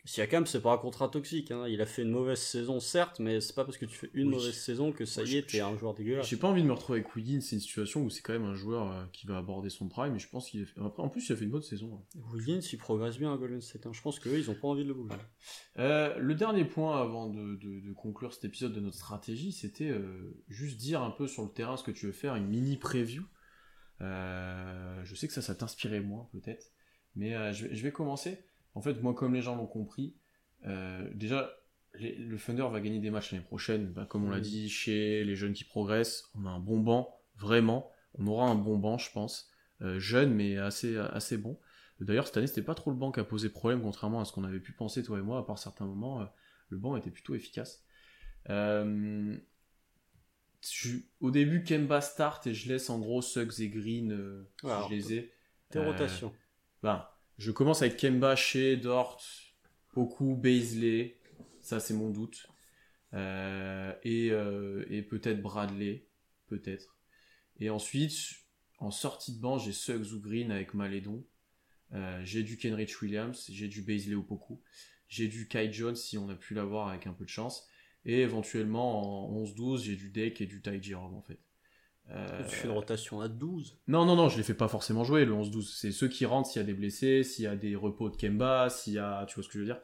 Siakam, 0.05 0.47
c'est 0.47 0.61
pas 0.61 0.73
un 0.73 0.79
contrat 0.79 1.09
toxique, 1.09 1.53
hein. 1.53 1.69
il 1.69 1.81
a 1.81 1.87
fait 1.87 2.03
une 2.03 2.11
mauvaise 2.11 2.41
saison, 2.41 2.81
certes, 2.81 3.21
mais 3.21 3.41
c'est 3.41 3.55
pas 3.55 3.65
parce 3.65 3.79
que 3.79 3.87
tu 3.87 3.97
fais 3.97 4.11
une 4.15 4.27
Oui. 4.31 4.35
mauvaise 4.35 4.53
saison 4.55 4.91
que 4.91 5.05
ça 5.05 5.23
y 5.23 5.37
est, 5.37 5.49
t'es 5.49 5.61
un 5.61 5.77
joueur 5.79 5.95
dégueulasse. 5.95 6.27
J'ai 6.29 6.37
pas 6.37 6.49
envie 6.49 6.61
de 6.63 6.67
me 6.67 6.73
retrouver 6.73 6.99
avec 6.99 7.15
Wiggins, 7.15 7.41
c'est 7.41 7.55
une 7.55 7.61
situation 7.63 8.03
où 8.03 8.11
c'est 8.11 8.21
quand 8.21 8.33
même 8.33 8.43
un 8.45 8.57
joueur 8.57 8.91
euh, 8.91 9.05
qui 9.13 9.29
va 9.29 9.39
aborder 9.39 9.71
son 9.71 9.87
prime, 9.89 10.17
et 10.17 10.19
je 10.19 10.29
pense 10.29 10.51
qu'il 10.51 10.63
a 10.63 10.67
fait... 10.67 10.81
Après, 10.81 11.05
en 11.05 11.09
plus, 11.09 11.29
il 11.29 11.33
a 11.33 11.37
fait 11.37 11.45
une 11.45 11.53
bonne 11.53 11.63
saison. 11.63 12.03
hein. 12.17 12.21
Wiggins, 12.33 12.59
il 12.73 12.79
progresse 12.79 13.17
bien 13.17 13.33
à 13.33 13.37
Golden 13.37 13.61
State, 13.61 13.87
hein. 13.87 13.93
je 13.93 14.03
pense 14.03 14.19
qu'eux, 14.19 14.37
ils 14.37 14.51
ont 14.51 14.57
pas 14.57 14.67
envie 14.67 14.83
de 14.83 14.89
le 14.89 14.95
bouger. 14.95 15.15
Euh, 15.79 16.19
le 16.19 16.35
dernier 16.35 16.65
point 16.65 17.01
avant 17.01 17.29
de, 17.29 17.55
de- 17.55 17.79
de 17.87 17.93
conclure 17.93 18.35
cet 18.35 18.45
épisode 18.45 18.73
de 18.73 18.81
notre 18.81 18.97
stratégie, 18.97 19.53
c'était 19.53 19.91
euh, 19.91 20.35
juste 20.49 20.79
dire 20.79 21.01
un 21.03 21.13
peu 21.13 21.29
sur 21.29 21.45
le 21.45 21.51
terrain 21.51 21.77
ce 21.77 21.85
que 21.85 21.93
tu 21.93 22.07
veux 22.07 22.13
faire, 22.13 22.35
une 22.35 22.49
mini 22.49 22.77
preview. 22.77 23.23
Euh, 24.01 25.01
je 25.05 25.15
sais 25.15 25.29
que 25.29 25.33
ça, 25.33 25.43
ça 25.43 25.55
t'inspirait 25.55 26.01
moins 26.01 26.29
peut-être, 26.33 26.73
mais 27.15 27.53
je 27.53 27.83
vais 27.83 27.93
commencer. 27.93 28.45
En 28.75 28.81
fait, 28.81 29.03
moi, 29.03 29.15
comme 29.15 29.35
les 29.35 29.43
gens 29.43 29.57
l'ont 29.57 29.67
compris, 29.67 30.15
euh, 30.67 31.09
déjà, 31.15 31.51
les- 31.95 32.15
le 32.17 32.39
Thunder 32.39 32.67
va 32.71 32.81
gagner 32.81 32.99
des 33.01 33.11
matchs 33.11 33.33
l'année 33.33 33.45
prochaine. 33.45 33.93
Bah, 33.93 34.07
comme 34.09 34.25
on 34.25 34.31
l'a 34.31 34.41
dit, 34.41 34.69
chez 34.69 35.25
les 35.25 35.35
jeunes 35.37 35.53
qui 35.53 35.65
progressent, 35.65 36.31
on 36.35 36.47
a 36.47 36.51
un 36.51 36.59
bon 36.61 36.81
banc, 36.81 37.21
vraiment. 37.37 37.91
On 38.19 38.27
aura 38.27 38.47
un 38.49 38.55
bon 38.55 38.79
banc, 38.79 38.99
je 38.99 39.11
pense. 39.13 39.51
Euh, 39.83 39.99
jeune, 39.99 40.33
mais 40.35 40.57
assez, 40.59 40.97
assez 40.97 41.37
bon. 41.37 41.59
D'ailleurs, 42.01 42.27
cette 42.27 42.37
année, 42.37 42.47
c'était 42.47 42.63
pas 42.63 42.75
trop 42.75 42.91
le 42.91 42.97
banc 42.97 43.13
qui 43.13 43.21
a 43.21 43.25
posé 43.25 43.49
problème, 43.51 43.83
contrairement 43.83 44.21
à 44.21 44.25
ce 44.25 44.33
qu'on 44.33 44.45
avait 44.45 44.61
pu 44.61 44.73
penser, 44.73 45.03
toi 45.03 45.19
et 45.19 45.23
moi, 45.23 45.39
à 45.39 45.43
part 45.43 45.59
certains 45.59 45.87
moments. 45.87 46.21
euh, 46.23 46.27
le 46.71 46.79
banc 46.79 46.97
était 46.97 47.11
plutôt 47.11 47.35
efficace. 47.35 47.85
Je- 50.63 50.99
au 51.21 51.31
début, 51.31 51.65
Kemba 51.65 52.01
start 52.01 52.47
et 52.47 52.55
je 52.55 52.69
laisse 52.69 52.89
en 52.89 52.99
gros 53.01 53.21
Suggs 53.21 53.61
et 53.61 53.69
Green, 53.69 54.13
euh, 54.13 54.49
si 54.61 54.67
Alors, 54.67 54.89
je 54.89 54.95
les 54.95 55.13
ai. 55.15 55.33
Tes 55.71 55.79
rotations. 55.81 56.33
ben, 56.83 57.05
je 57.39 57.51
commence 57.51 57.83
avec 57.83 57.97
Kemba, 57.97 58.37
Shea, 58.37 58.77
Dort, 58.77 59.23
Poku, 59.93 60.37
Baisley. 60.37 61.19
Ça, 61.61 61.81
c'est 61.81 61.95
mon 61.95 62.11
doute. 62.11 62.47
Euh, 63.15 63.93
et 64.05 64.31
euh, 64.31 64.85
et 64.91 65.03
peut-être 65.03 65.43
Bradley. 65.43 66.07
Peut-être. 66.47 66.97
Et 67.59 67.71
ensuite, 67.71 68.15
en 68.79 68.91
sortie 68.91 69.35
de 69.35 69.41
banc, 69.41 69.59
j'ai 69.59 69.73
Suggs 69.73 70.13
ou 70.13 70.21
Green 70.21 70.51
avec 70.51 70.75
Malédon. 70.75 71.25
Euh, 71.93 72.21
j'ai 72.25 72.43
du 72.43 72.57
Kenrich 72.57 73.01
Williams. 73.03 73.49
J'ai 73.51 73.69
du 73.69 73.83
Baisley 73.83 74.15
ou 74.15 74.23
Poku. 74.23 74.61
J'ai 75.09 75.29
du 75.29 75.47
Kai 75.47 75.73
Jones 75.73 75.97
si 75.97 76.17
on 76.17 76.29
a 76.29 76.35
pu 76.35 76.55
l'avoir 76.55 76.89
avec 76.89 77.07
un 77.07 77.13
peu 77.13 77.25
de 77.25 77.31
chance. 77.31 77.69
Et 78.05 78.21
éventuellement, 78.21 79.29
en 79.31 79.45
11-12, 79.45 79.83
j'ai 79.83 79.97
du 79.97 80.11
Deck 80.11 80.41
et 80.41 80.47
du 80.47 80.61
Ty 80.61 80.83
Jerome, 80.83 81.15
en 81.15 81.23
fait. 81.23 81.39
Euh, 82.15 82.43
Tu 82.49 82.55
fais 82.57 82.69
une 82.69 82.75
rotation 82.75 83.21
à 83.21 83.29
12. 83.29 83.79
non, 83.89 84.05
non, 84.05 84.17
non, 84.17 84.29
je 84.29 84.37
les 84.37 84.43
fais 84.43 84.55
pas 84.55 84.69
forcément 84.69 85.03
jouer, 85.05 85.25
le 85.25 85.33
11-12. 85.33 85.75
C'est 85.79 85.93
ceux 85.93 86.09
qui 86.09 86.27
rentrent 86.27 86.49
s'il 86.51 86.61
y 86.61 86.65
a 86.65 86.67
des 86.67 86.75
blessés, 86.75 87.23
s'il 87.25 87.45
y 87.45 87.49
a 87.49 87.57
des 87.57 87.75
repos 87.75 88.11
de 88.11 88.17
Kemba, 88.17 88.69
s'il 88.69 88.95
y 88.95 88.99
a. 88.99 89.25
Tu 89.27 89.35
vois 89.37 89.43
ce 89.45 89.49
que 89.49 89.55
je 89.55 89.59
veux 89.61 89.65
dire? 89.65 89.81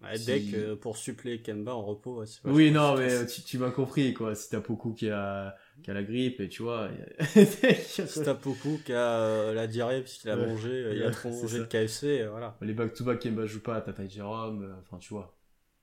Ouais, 0.00 0.16
Si- 0.16 0.24
Deck, 0.24 0.54
euh, 0.54 0.74
pour 0.74 0.96
suppléer 0.96 1.42
Kemba 1.42 1.74
en 1.74 1.84
repos, 1.84 2.16
ouais, 2.20 2.26
c'est 2.26 2.40
Oui, 2.44 2.70
non, 2.72 2.96
mais 2.96 3.26
tu, 3.26 3.42
tu 3.42 3.58
m'as 3.58 3.70
compris, 3.70 4.14
quoi. 4.14 4.34
Si 4.34 4.48
t'as 4.48 4.60
Poku 4.60 4.94
qui 4.94 5.10
a, 5.10 5.54
qui 5.82 5.90
a 5.90 5.94
la 5.94 6.02
grippe, 6.02 6.40
et 6.40 6.48
tu 6.48 6.62
vois. 6.62 6.88
Si 7.36 8.22
t'as 8.24 8.34
Poku 8.34 8.80
qui 8.84 8.92
a 8.94 9.18
euh, 9.20 9.54
la 9.54 9.66
diarrhée 9.66 10.00
parce 10.00 10.14
qu'il 10.14 10.30
a 10.30 10.36
Ouais. 10.36 10.46
mangé, 10.46 10.70
euh, 10.70 10.94
il 10.94 11.02
a 11.04 11.10
trop 11.10 11.28
mangé 11.30 11.58
de 11.58 11.64
KFC, 11.66 12.22
euh, 12.22 12.30
voilà. 12.30 12.56
Les 12.62 12.72
back-to-back 12.72 13.20
Kemba 13.20 13.46
joue 13.46 13.60
pas, 13.62 13.80
t'as 13.82 13.92
Ty 13.92 14.08
Jerome, 14.08 14.76
enfin, 14.80 14.98
tu 14.98 15.12
vois. 15.12 15.36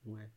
Ouais. 0.06 0.28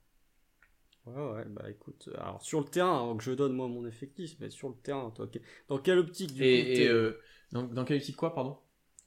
Ouais, 1.05 1.31
ouais, 1.33 1.45
bah 1.49 1.69
écoute, 1.69 2.07
euh, 2.07 2.21
alors 2.21 2.41
sur 2.41 2.59
le 2.59 2.65
terrain, 2.65 3.01
avant 3.01 3.17
que 3.17 3.23
je 3.23 3.31
donne 3.31 3.53
moi 3.53 3.67
mon 3.67 3.85
effectif, 3.85 4.37
mais 4.39 4.49
sur 4.49 4.69
le 4.69 4.75
terrain, 4.75 5.11
toi, 5.11 5.27
dans 5.67 5.77
quelle 5.77 5.97
optique 5.97 6.33
du 6.33 6.39
coup 6.39 6.45
Et, 6.45 6.83
et, 6.83 6.87
euh, 6.87 7.19
dans, 7.51 7.63
dans 7.63 7.83
quelle 7.83 7.97
optique, 7.97 8.15
quoi, 8.15 8.33
pardon? 8.33 8.57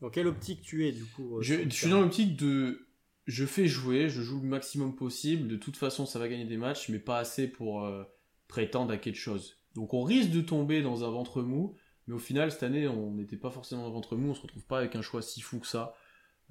Dans 0.01 0.10
quelle 0.10 0.27
optique 0.27 0.62
tu 0.62 0.86
es 0.86 0.93
du 0.93 1.05
coup 1.05 1.39
euh, 1.39 1.43
je, 1.43 1.68
suis 1.70 1.89
dans 1.89 2.01
l'optique 2.01 2.36
de. 2.36 2.86
Je 3.27 3.44
fais 3.44 3.66
jouer, 3.66 4.09
je 4.09 4.23
joue 4.23 4.40
le 4.40 4.47
maximum 4.47 4.94
possible. 4.94 5.48
De 5.48 5.56
toute 5.56 5.77
façon, 5.77 6.06
ça 6.06 6.18
va 6.18 6.28
gagner 6.28 6.44
des 6.44 6.56
matchs, 6.59 6.89
mais 6.90 6.98
pas 6.98 7.18
assez 7.18 7.48
pour 7.48 7.85
euh, 7.85 8.05
prétendre 8.47 8.93
à 8.93 8.98
quelque 8.98 9.18
chose. 9.18 9.59
Donc, 9.74 9.94
on 9.94 10.02
risque 10.02 10.31
de 10.31 10.40
tomber 10.40 10.81
dans 10.81 11.05
un 11.05 11.10
ventre 11.10 11.43
mou, 11.43 11.74
mais 12.06 12.14
au 12.14 12.18
final, 12.18 12.52
cette 12.52 12.62
année, 12.62 12.86
on 12.86 13.12
n'était 13.12 13.36
pas 13.36 13.51
forcément 13.51 13.82
dans 13.82 13.89
un 13.89 13.93
ventre 13.93 14.16
mou. 14.16 14.31
On 14.31 14.35
se 14.35 14.43
retrouve 14.43 14.64
pas 14.64 14.78
avec 14.78 14.94
un 14.94 15.02
choix 15.02 15.23
si 15.23 15.40
fou 15.40 15.59
que 15.59 15.66
ça. 15.66 15.94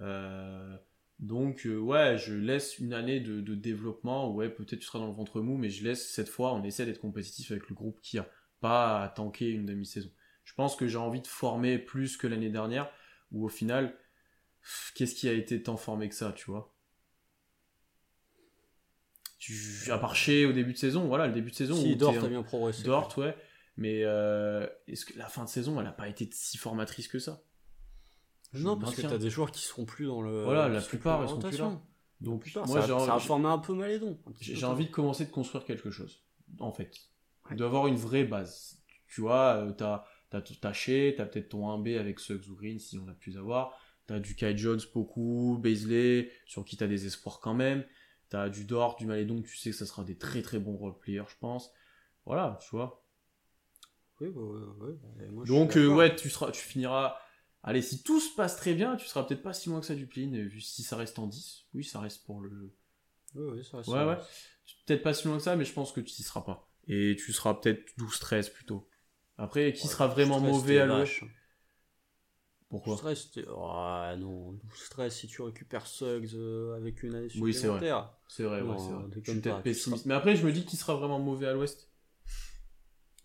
Euh, 0.01 0.75
donc, 1.19 1.65
euh, 1.65 1.77
ouais, 1.77 2.17
je 2.17 2.33
laisse 2.33 2.77
une 2.79 2.93
année 2.93 3.19
de, 3.19 3.39
de 3.41 3.55
développement. 3.55 4.33
Ouais, 4.33 4.49
peut-être 4.49 4.79
tu 4.79 4.85
seras 4.85 4.99
dans 4.99 5.07
le 5.07 5.13
ventre 5.13 5.41
mou, 5.41 5.57
mais 5.57 5.69
je 5.69 5.83
laisse 5.83 6.11
cette 6.11 6.29
fois, 6.29 6.53
on 6.53 6.63
essaie 6.63 6.85
d'être 6.85 6.99
compétitif 6.99 7.51
avec 7.51 7.69
le 7.69 7.75
groupe 7.75 7.99
qui 8.01 8.17
a 8.17 8.27
pas 8.59 9.01
à 9.03 9.09
tanker 9.09 9.49
une 9.49 9.65
demi-saison. 9.65 10.09
Je 10.43 10.53
pense 10.53 10.75
que 10.75 10.87
j'ai 10.87 10.97
envie 10.97 11.21
de 11.21 11.27
former 11.27 11.79
plus 11.79 12.17
que 12.17 12.27
l'année 12.27 12.49
dernière, 12.49 12.91
où 13.31 13.45
au 13.45 13.49
final, 13.49 13.97
qu'est-ce 14.93 15.15
qui 15.15 15.29
a 15.29 15.33
été 15.33 15.61
tant 15.63 15.77
formé 15.77 16.09
que 16.09 16.15
ça, 16.15 16.33
tu 16.33 16.51
vois? 16.51 16.73
Tu, 19.39 19.53
À 19.91 19.97
part 19.97 20.15
chez 20.15 20.45
au 20.45 20.51
début 20.51 20.73
de 20.73 20.77
saison, 20.77 21.07
voilà, 21.07 21.27
le 21.27 21.33
début 21.33 21.51
de 21.51 21.55
saison. 21.55 21.75
Si 21.75 21.95
Dort 21.95 22.17
a 22.23 22.27
bien 22.27 22.43
progressé. 22.43 22.83
Dort, 22.83 23.17
ouais. 23.17 23.35
Mais 23.77 24.03
euh, 24.03 24.67
est-ce 24.87 25.05
que 25.05 25.17
la 25.17 25.27
fin 25.27 25.43
de 25.43 25.49
saison, 25.49 25.77
elle 25.79 25.85
n'a 25.85 25.91
pas 25.91 26.07
été 26.07 26.27
si 26.31 26.57
formatrice 26.57 27.07
que 27.07 27.19
ça? 27.19 27.43
Non, 28.63 28.77
parce 28.77 28.95
que 28.95 29.01
t'as 29.01 29.17
des 29.17 29.29
joueurs 29.29 29.51
qui 29.51 29.61
seront 29.61 29.85
plus 29.85 30.05
dans 30.05 30.21
le. 30.21 30.43
Voilà, 30.43 30.67
la 30.69 30.81
plupart, 30.81 31.23
ils 31.23 31.29
sont 31.29 31.39
plus 31.39 31.57
là. 31.57 31.79
Donc, 32.21 32.43
Putain, 32.43 32.65
moi, 32.65 32.79
ça, 32.81 32.87
j'ai 32.87 32.93
envie- 32.93 33.05
ça 33.05 33.15
a 33.15 33.19
formé 33.19 33.47
un 33.47 33.57
peu 33.57 33.73
Malédon. 33.73 34.17
j'ai 34.39 34.65
envie 34.65 34.85
de 34.85 34.91
commencer 34.91 35.25
de 35.25 35.31
construire 35.31 35.65
quelque 35.65 35.91
chose, 35.91 36.23
en 36.59 36.71
fait. 36.71 36.91
Ouais. 37.49 37.57
D'avoir 37.57 37.87
une 37.87 37.97
vraie 37.97 38.23
base. 38.23 38.81
Tu 39.07 39.21
vois, 39.21 39.55
euh, 39.57 39.71
t'as 39.71 40.05
t'as 40.29 40.41
tout 40.41 40.55
taché, 40.55 41.13
t'as 41.17 41.25
peut-être 41.25 41.49
ton 41.49 41.69
1B 41.69 41.97
avec 41.99 42.19
Suggs 42.19 42.47
ou 42.49 42.55
Green 42.55 42.79
si 42.79 42.97
on 42.97 43.07
a 43.07 43.13
pu 43.13 43.37
avoir. 43.37 43.77
T'as 44.07 44.19
du 44.19 44.35
Kai 44.35 44.57
Jones, 44.57 44.79
beaucoup, 44.93 45.57
Baisley, 45.61 46.31
sur 46.45 46.63
qui 46.65 46.77
t'as 46.77 46.87
des 46.87 47.05
espoirs 47.05 47.39
quand 47.39 47.53
même. 47.53 47.85
T'as 48.29 48.49
du 48.49 48.65
Dort, 48.65 48.95
du 48.95 49.05
Malédon, 49.05 49.41
tu 49.41 49.55
sais 49.55 49.69
que 49.71 49.75
ça 49.75 49.85
sera 49.85 50.03
des 50.03 50.17
très 50.17 50.41
très 50.41 50.59
bons 50.59 50.75
role 50.77 50.97
players, 50.97 51.23
je 51.27 51.35
pense. 51.39 51.71
Voilà, 52.25 52.57
tu 52.61 52.69
vois. 52.71 53.03
Oui, 54.21 54.29
bah, 54.33 54.41
ouais, 54.41 54.87
ouais, 55.19 55.27
moi, 55.31 55.43
Donc, 55.45 55.75
euh, 55.77 55.87
ouais, 55.87 56.15
tu, 56.15 56.29
seras, 56.29 56.51
tu 56.51 56.61
finiras. 56.61 57.17
Allez, 57.65 57.81
si 57.81 58.01
tout 58.03 58.21
se 58.21 58.33
passe 58.35 58.55
très 58.55 58.73
bien, 58.75 58.95
tu 58.95 59.05
seras 59.07 59.23
peut-être 59.23 59.41
pas 59.43 59.53
si 59.53 59.67
loin 59.69 59.81
que 59.81 59.85
ça 59.85 59.95
du 59.95 60.07
plin, 60.07 60.29
vu 60.31 60.61
si 60.61 60.83
ça 60.83 60.95
reste 60.95 61.19
en 61.19 61.27
10. 61.27 61.65
Oui, 61.73 61.83
ça 61.83 61.99
reste 61.99 62.23
pour 62.23 62.39
le. 62.39 62.71
Ouais, 63.35 63.51
ouais, 63.51 63.63
ça, 63.63 63.79
Ouais, 63.79 63.83
ça- 63.83 64.05
ouais. 64.05 64.17
Peut-être 64.85 65.03
pas 65.03 65.13
si 65.13 65.27
loin 65.27 65.37
que 65.37 65.43
ça, 65.43 65.55
mais 65.57 65.65
je 65.65 65.73
pense 65.73 65.91
que 65.91 65.99
tu 65.99 66.11
y 66.21 66.23
seras 66.23 66.41
pas. 66.41 66.69
Et 66.87 67.17
tu 67.17 67.33
seras 67.33 67.55
peut-être 67.55 67.83
12-13 67.97 68.49
plutôt. 68.49 68.87
Après, 69.37 69.73
qui 69.73 69.87
Ouais, 69.87 69.93
sera 69.93 70.07
vraiment 70.07 70.39
mauvais 70.39 70.79
à 70.79 70.85
l'ouest 70.85 71.11
vache. 71.11 71.23
Pourquoi 72.69 72.95
Stress, 72.97 73.31
Ah 73.57 74.15
non, 74.17 74.53
12 74.53 74.79
stress 74.85 75.15
si 75.17 75.27
tu 75.27 75.41
récupères 75.41 75.87
Suggs 75.87 76.29
euh, 76.35 76.75
avec 76.75 77.03
une 77.03 77.15
année 77.15 77.29
Oui, 77.39 77.53
c'est 77.53 77.67
vrai. 77.67 77.79
supplémentaire. 77.79 78.11
C'est 78.27 78.43
vrai, 78.43 78.61
ouais, 78.61 78.65
vrai. 78.65 79.09
déconne 79.09 79.23
Je 79.23 79.31
suis 79.31 79.41
pas, 79.41 79.61
peut-être 79.61 79.63
tu 79.63 79.63
pessimiste. 79.63 80.05
seras- 80.05 80.09
Mais 80.09 80.15
après, 80.15 80.35
je 80.35 80.45
me 80.45 80.51
dis 80.51 80.65
qui 80.65 80.77
sera 80.77 80.95
vraiment 80.95 81.19
mauvais 81.19 81.47
à 81.47 81.53
l'ouest. 81.53 81.89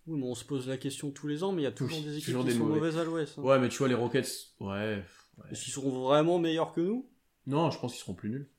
Oui, 0.06 0.18
mais 0.18 0.27
on 0.27 0.35
se 0.35 0.44
pose 0.44 0.68
la 0.68 0.77
question 0.77 1.10
tous 1.10 1.27
les 1.28 1.43
ans, 1.43 1.52
mais 1.52 1.62
il 1.62 1.64
y 1.64 1.68
a 1.68 1.72
toujours 1.72 1.98
Oui, 1.98 2.05
des 2.05 2.16
équipes 2.16 2.24
toujours 2.27 2.43
qui 2.44 2.48
des 2.51 2.55
sont 2.55 2.64
mauvais. 2.64 2.78
mauvaises 2.81 2.97
à 2.98 3.05
l'ouest. 3.05 3.39
hein. 3.39 3.43
Ouais, 3.43 3.59
mais 3.59 3.68
tu 3.68 3.78
vois, 3.78 3.89
les 3.89 3.94
Rockets, 3.94 4.28
ouais. 4.60 5.05
ouais. 5.39 5.44
Est-ce 5.51 5.64
qu'ils 5.64 5.72
seront 5.72 5.90
vraiment 6.09 6.39
meilleurs 6.39 6.72
que 6.72 6.81
nous? 6.81 7.09
Non, 7.47 7.70
je 7.70 7.78
pense 7.78 7.93
qu'ils 7.93 8.01
seront 8.01 8.14
plus 8.14 8.31
nuls. 8.31 8.51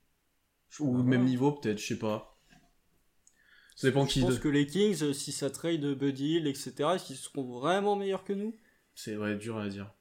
Ou 0.80 0.98
Ah, 0.98 1.04
même 1.04 1.26
niveau, 1.26 1.52
peut-être, 1.54 1.80
je 1.80 1.88
sais 1.88 2.00
pas. 2.00 2.38
Ça 3.76 3.88
dépend 3.88 4.06
Je 4.06 4.12
qui. 4.14 4.22
pense 4.22 4.36
de- 4.36 4.40
que 4.40 4.48
les 4.48 4.68
Kings, 4.68 5.02
euh, 5.02 5.12
si 5.12 5.32
ça 5.32 5.50
trade 5.50 5.84
Buddy 5.96 6.36
Hill, 6.36 6.46
etc., 6.48 6.96
est-ce 6.96 7.06
qu'ils 7.08 7.16
seront 7.16 7.44
vraiment 7.60 7.96
meilleurs 7.96 8.24
que 8.24 8.34
nous? 8.34 8.56
C'est 8.96 9.18
ouais, 9.18 9.36
dur 9.36 9.58
à 9.58 9.68
dire. 9.68 9.94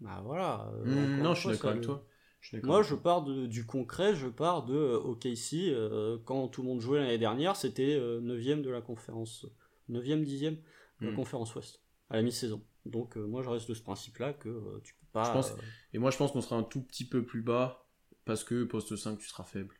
Bah 0.00 0.20
voilà. 0.24 0.70
euh, 0.74 0.84
Hmm, 0.84 1.20
non, 1.22 1.30
une 1.30 1.34
je 1.34 1.40
suis 1.40 1.44
fois, 1.44 1.52
d'accord 1.52 1.70
ça- 1.70 1.70
avec 1.70 1.82
toi. 1.82 2.06
Je 2.40 2.48
suis 2.48 2.56
d'accord 2.56 2.74
Moi, 2.74 2.76
avec 2.76 2.88
je 2.88 2.94
toi. 2.94 3.02
pars 3.02 3.22
de- 3.22 3.46
du 3.46 3.66
concret, 3.66 4.14
je 4.14 4.28
pars 4.28 4.64
de 4.64 4.74
euh, 4.74 4.98
OKC. 5.00 5.70
euh, 5.70 6.18
quand 6.24 6.48
tout 6.48 6.62
le 6.62 6.68
monde 6.68 6.80
jouait 6.80 6.98
l'année 7.00 7.18
dernière, 7.18 7.56
c'était 7.56 7.98
9ème 8.20 8.62
de 8.62 8.70
la 8.70 8.80
conférence. 8.80 9.46
9ème, 9.90 10.24
10ème 10.24 10.56
de 11.00 11.06
la 11.06 11.12
conférence 11.12 11.54
Ouest, 11.54 11.82
à 12.08 12.16
la 12.16 12.22
mi-saison. 12.22 12.62
Donc, 12.86 13.16
euh, 13.16 13.26
moi, 13.26 13.42
je 13.42 13.50
reste 13.50 13.68
de 13.68 13.74
ce 13.74 13.82
principe-là 13.82 14.32
que 14.32 14.48
euh, 14.48 14.80
tu 14.82 14.94
peux 14.94 15.06
pas. 15.12 15.24
Je 15.24 15.32
pense- 15.32 15.50
euh, 15.52 15.62
Et 15.92 15.98
moi, 15.98 16.10
je 16.10 16.16
pense 16.16 16.32
qu'on 16.32 16.40
sera 16.40 16.56
un 16.56 16.62
tout 16.62 16.82
petit 16.82 17.06
peu 17.06 17.24
plus 17.24 17.42
bas 17.42 17.86
parce 18.24 18.44
que 18.44 18.64
poste 18.64 18.96
5, 18.96 19.18
tu 19.18 19.28
seras 19.28 19.44
faible. 19.44 19.74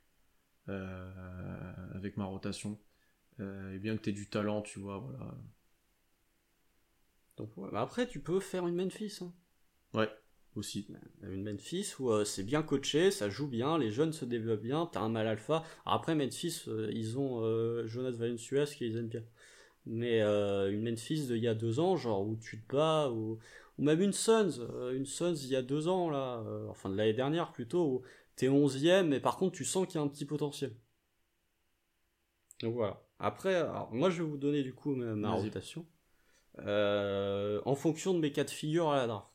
Avec 1.95 2.17
ma 2.17 2.25
rotation. 2.25 2.79
Et 3.39 3.79
bien 3.79 3.97
que 3.97 4.03
tu 4.03 4.11
aies 4.11 4.13
du 4.13 4.29
talent, 4.29 4.63
tu 4.63 4.81
vois, 4.81 4.99
voilà. 4.99 5.35
donc, 7.37 7.57
ouais. 7.57 7.71
Bah, 7.73 7.81
après, 7.83 8.07
tu 8.07 8.21
peux 8.21 8.41
faire 8.41 8.67
une 8.67 8.75
Memphis. 8.77 9.19
hein. 9.23 9.33
Ouais, 9.95 10.09
aussi. 10.55 10.87
Une 11.23 11.43
Memphis 11.43 11.95
où 11.99 12.25
c'est 12.25 12.45
bien 12.45 12.63
coaché, 12.63 13.11
ça 13.11 13.29
joue 13.31 13.49
bien, 13.49 13.79
les 13.79 13.91
jeunes 13.91 14.13
se 14.13 14.25
développent 14.25 14.63
bien, 14.63 14.87
t'as 14.87 15.01
un 15.01 15.09
mal 15.09 15.27
alpha. 15.27 15.65
Alors 15.87 15.99
après, 15.99 16.15
Memphis, 16.15 16.65
ils 16.93 17.19
ont 17.19 17.87
Jonas 17.87 18.13
Valanciunas 18.13 18.73
qui 18.77 18.89
les 18.89 18.97
aime 18.99 19.09
bien. 19.09 19.23
Mais 19.93 20.23
euh, 20.23 20.71
une 20.71 20.89
Memphis 20.89 21.27
d'il 21.27 21.39
y 21.39 21.49
a 21.49 21.55
deux 21.55 21.81
ans, 21.81 21.97
genre 21.97 22.23
où 22.25 22.37
tu 22.37 22.63
te 22.63 22.73
bats, 22.73 23.11
ou, 23.11 23.41
ou 23.77 23.83
même 23.83 24.01
une 24.01 24.13
Suns, 24.13 24.61
euh, 24.61 24.97
une 24.97 25.05
Suns 25.05 25.35
il 25.35 25.49
y 25.49 25.57
a 25.57 25.63
deux 25.63 25.89
ans, 25.89 26.11
là, 26.11 26.45
euh, 26.47 26.69
enfin 26.69 26.89
de 26.89 26.95
l'année 26.95 27.13
dernière 27.13 27.51
plutôt, 27.51 27.85
où 27.87 28.03
t'es 28.37 28.47
11ème, 28.47 29.09
mais 29.09 29.19
par 29.19 29.37
contre 29.37 29.57
tu 29.57 29.65
sens 29.65 29.89
qu'il 29.89 29.97
y 29.97 29.99
a 29.99 30.03
un 30.03 30.09
petit 30.09 30.27
potentiel. 30.27 30.77
Donc 32.63 32.75
voilà. 32.75 33.03
Après, 33.19 33.57
alors, 33.57 33.93
moi 33.93 34.11
je 34.11 34.23
vais 34.23 34.29
vous 34.29 34.37
donner 34.37 34.63
du 34.63 34.73
coup 34.73 34.95
ma, 34.95 35.17
ma 35.17 35.33
rotation. 35.33 35.85
Euh, 36.61 37.61
en 37.65 37.75
fonction 37.75 38.15
de 38.15 38.21
mes 38.21 38.31
cas 38.31 38.45
de 38.45 38.51
figure 38.51 38.91
à 38.91 38.97
la 38.97 39.07
draft. 39.09 39.27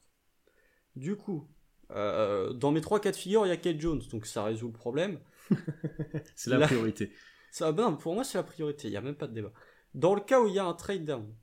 Du 0.95 1.17
coup, 1.17 1.49
dans 1.89 2.71
mes 2.71 2.79
trois 2.79 3.01
cas 3.01 3.11
de 3.11 3.17
figure, 3.17 3.45
il 3.45 3.49
y 3.49 3.51
a 3.51 3.57
Kate 3.57 3.81
Jones, 3.81 4.01
donc 4.09 4.25
ça 4.25 4.45
résout 4.45 4.67
le 4.67 4.73
problème. 4.73 5.19
C'est 6.35 6.49
la 6.49 6.65
priorité. 6.65 7.11
Ça, 7.51 7.73
ben, 7.73 7.93
pour 7.93 8.13
moi, 8.13 8.25
c'est 8.25 8.37
la 8.37 8.43
priorité, 8.43 8.89
il 8.89 8.91
n'y 8.91 8.97
a 8.97 9.01
même 9.01 9.15
pas 9.15 9.27
de 9.27 9.33
débat. 9.33 9.53
Dans 9.95 10.13
le 10.13 10.19
cas 10.21 10.41
où 10.41 10.47
il 10.47 10.53
y 10.53 10.59
a 10.59 10.65
un 10.65 10.73
trade 10.73 11.05
down, 11.05 11.33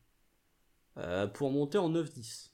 euh, 0.99 1.27
pour 1.27 1.51
monter 1.51 1.79
en 1.79 1.89
9-10, 1.89 2.53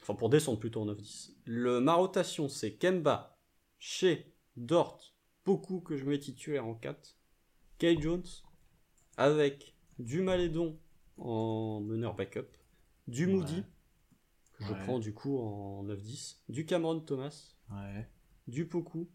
enfin 0.00 0.14
pour 0.14 0.30
descendre 0.30 0.60
plutôt 0.60 0.82
en 0.82 0.86
9-10, 0.86 1.32
le, 1.46 1.80
ma 1.80 1.94
rotation 1.94 2.48
c'est 2.48 2.74
Kemba, 2.76 3.36
Shea, 3.80 4.18
Dort, 4.56 5.12
Poku 5.42 5.80
que 5.80 5.96
je 5.96 6.04
mets 6.04 6.20
titulaire 6.20 6.64
en 6.64 6.76
4, 6.76 7.18
Kay 7.78 8.00
Jones, 8.00 8.22
avec 9.16 9.74
du 9.98 10.22
Malédon 10.22 10.78
en 11.18 11.80
meneur 11.80 12.14
backup, 12.14 12.46
du 13.08 13.26
Ouais. 13.26 13.32
Moody, 13.32 13.64
que 14.52 14.64
je 14.64 14.72
Ouais. 14.72 14.84
prends 14.84 15.00
du 15.00 15.12
coup 15.12 15.38
en 15.38 15.82
9-10, 15.82 16.40
du 16.48 16.66
Cameron 16.66 17.00
Thomas, 17.00 17.56
Ouais. 17.68 18.08
du 18.46 18.68
Poku 18.68 19.10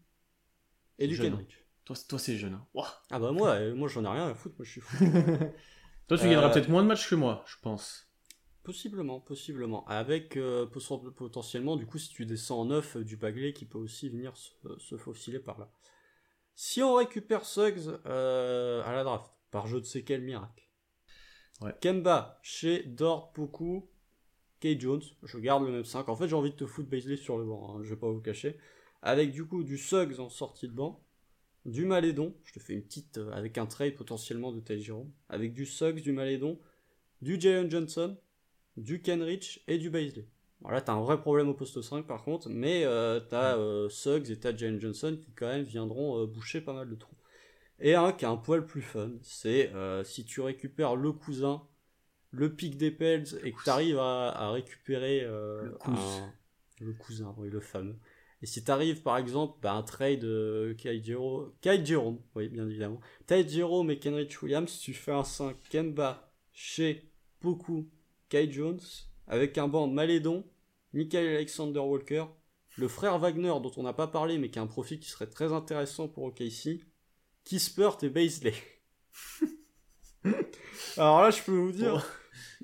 et 0.98 1.08
du. 1.08 1.16
Kenrich. 1.18 1.56
Toi, 1.90 1.96
c'est- 1.96 2.06
toi 2.06 2.18
c'est 2.20 2.36
jeune. 2.36 2.54
Hein. 2.54 2.66
Ah 3.10 3.18
bah 3.18 3.32
moi, 3.32 3.48
euh, 3.54 3.74
moi 3.74 3.88
j'en 3.88 4.04
ai 4.04 4.08
rien 4.08 4.28
à 4.28 4.34
foutre, 4.34 4.54
moi 4.58 4.64
je 4.64 4.70
suis 4.70 4.80
fou. 4.80 4.96
Toi, 6.06 6.18
tu 6.18 6.24
Euh, 6.24 6.28
gagneras 6.28 6.50
peut-être 6.50 6.68
moins 6.68 6.82
de 6.84 6.88
matchs 6.88 7.08
que 7.10 7.16
moi, 7.16 7.44
je 7.48 7.56
pense. 7.62 8.08
Possiblement, 8.62 9.18
possiblement. 9.20 9.84
Avec 9.88 10.36
euh, 10.36 10.66
pot- 10.66 11.10
potentiellement, 11.10 11.74
du 11.74 11.86
coup, 11.86 11.98
si 11.98 12.10
tu 12.10 12.26
descends 12.26 12.60
en 12.60 12.64
9, 12.66 12.96
euh, 12.96 13.04
du 13.04 13.16
Bagley 13.16 13.52
qui 13.52 13.64
peut 13.64 13.78
aussi 13.78 14.08
venir 14.08 14.36
se, 14.36 14.50
se 14.78 14.96
faufiler 14.96 15.40
par 15.40 15.58
là. 15.58 15.68
Si 16.54 16.80
on 16.80 16.94
récupère 16.94 17.44
Suggs 17.44 17.88
euh, 18.06 18.84
à 18.84 18.92
la 18.92 19.02
draft, 19.02 19.32
par 19.50 19.66
je 19.66 19.78
ne 19.78 19.82
sais 19.82 20.04
quel 20.04 20.22
miracle, 20.22 20.68
Ouais. 21.60 21.74
Kemba, 21.80 22.38
chez 22.42 22.84
Dort, 22.84 23.32
Poku, 23.32 23.90
Kay 24.60 24.78
Jones, 24.78 25.02
je 25.24 25.38
garde 25.38 25.64
le 25.64 25.72
même 25.72 25.84
5. 25.84 26.08
En 26.08 26.14
fait, 26.16 26.28
j'ai 26.28 26.36
envie 26.36 26.50
de 26.52 26.56
te 26.56 26.66
foutre 26.66 26.88
Baisley 26.88 27.16
sur 27.16 27.36
le 27.36 27.44
banc, 27.44 27.74
hein, 27.76 27.80
je 27.82 27.90
vais 27.90 28.00
pas 28.00 28.08
vous 28.10 28.20
cacher. 28.20 28.58
Avec 29.02 29.32
du 29.32 29.44
coup 29.46 29.64
du 29.64 29.76
Suggs 29.76 30.20
en 30.20 30.28
sortie 30.28 30.68
de 30.68 30.72
banc, 30.72 31.04
du 31.66 31.84
Malédon, 31.84 32.34
je 32.44 32.52
te 32.54 32.60
fais 32.60 32.74
une 32.74 32.82
petite 32.82 33.18
euh, 33.18 33.32
avec 33.32 33.58
un 33.58 33.66
trade 33.66 33.94
potentiellement 33.94 34.52
de 34.52 34.60
Ty 34.60 34.80
Jerome, 34.80 35.10
avec 35.28 35.52
du 35.52 35.66
Suggs, 35.66 36.00
du 36.02 36.12
Malédon, 36.12 36.58
du 37.22 37.40
Jalen 37.40 37.70
Johnson, 37.70 38.16
du 38.76 39.02
Kenrich 39.02 39.62
et 39.68 39.78
du 39.78 39.90
Baisley. 39.90 40.26
Voilà, 40.62 40.80
t'as 40.80 40.92
un 40.94 41.02
vrai 41.02 41.20
problème 41.20 41.48
au 41.48 41.54
poste 41.54 41.80
5 41.82 42.06
par 42.06 42.22
contre, 42.24 42.48
mais 42.50 42.84
euh, 42.84 43.20
t'as 43.20 43.56
euh, 43.58 43.88
Suggs 43.88 44.30
et 44.30 44.38
t'as 44.38 44.56
Jalen 44.56 44.80
Johnson 44.80 45.18
qui 45.20 45.32
quand 45.32 45.48
même 45.48 45.64
viendront 45.64 46.20
euh, 46.22 46.26
boucher 46.26 46.60
pas 46.60 46.72
mal 46.74 46.88
de 46.88 46.94
trous. 46.94 47.16
Et 47.80 47.94
un 47.94 48.12
qui 48.12 48.24
a 48.26 48.30
un 48.30 48.36
poil 48.36 48.66
plus 48.66 48.82
fun, 48.82 49.12
c'est 49.22 49.72
si 50.04 50.24
tu 50.26 50.40
récupères 50.42 50.96
le 50.96 51.12
cousin, 51.12 51.62
le 52.30 52.54
pic 52.54 52.76
des 52.76 52.90
Pels 52.90 53.26
et 53.42 53.52
que 53.52 53.64
t'arrives 53.64 53.98
à, 53.98 54.28
à 54.30 54.50
récupérer 54.50 55.22
Le 55.22 55.78
un- 55.86 56.32
le 56.80 56.92
cousin, 56.94 57.34
oui, 57.38 57.50
le 57.50 57.60
fameux. 57.60 57.96
Et 58.42 58.46
si 58.46 58.64
t'arrives 58.64 59.02
par 59.02 59.18
exemple 59.18 59.58
bah, 59.60 59.72
un 59.74 59.82
trade 59.82 60.24
euh, 60.24 60.74
Kai 60.74 61.02
Jero- 61.02 61.52
Kai 61.60 61.84
Jerome, 61.84 62.18
oui 62.34 62.48
bien 62.48 62.66
évidemment, 62.66 63.00
Jerome 63.28 63.90
et 63.90 63.98
Kenrich 63.98 64.42
Williams, 64.42 64.78
tu 64.80 64.94
fais 64.94 65.12
un 65.12 65.24
5 65.24 65.56
Kemba, 65.70 66.32
Shea, 66.52 66.94
Poku, 67.40 67.88
Kai 68.30 68.50
Jones, 68.50 68.80
avec 69.26 69.58
un 69.58 69.68
banc 69.68 69.86
Malédon, 69.88 70.44
Michael 70.94 71.36
Alexander 71.36 71.80
Walker, 71.80 72.24
le 72.78 72.88
frère 72.88 73.18
Wagner 73.18 73.52
dont 73.62 73.72
on 73.76 73.82
n'a 73.82 73.92
pas 73.92 74.06
parlé 74.06 74.38
mais 74.38 74.50
qui 74.50 74.58
a 74.58 74.62
un 74.62 74.66
profil 74.66 74.98
qui 75.00 75.10
serait 75.10 75.26
très 75.28 75.52
intéressant 75.52 76.08
pour 76.08 76.24
OKC, 76.24 76.80
Kispert 77.44 77.98
et 78.02 78.08
Baisley. 78.08 78.54
Alors 80.96 81.22
là 81.22 81.30
je 81.30 81.42
peux 81.42 81.52
vous 81.52 81.72
dire, 81.72 82.04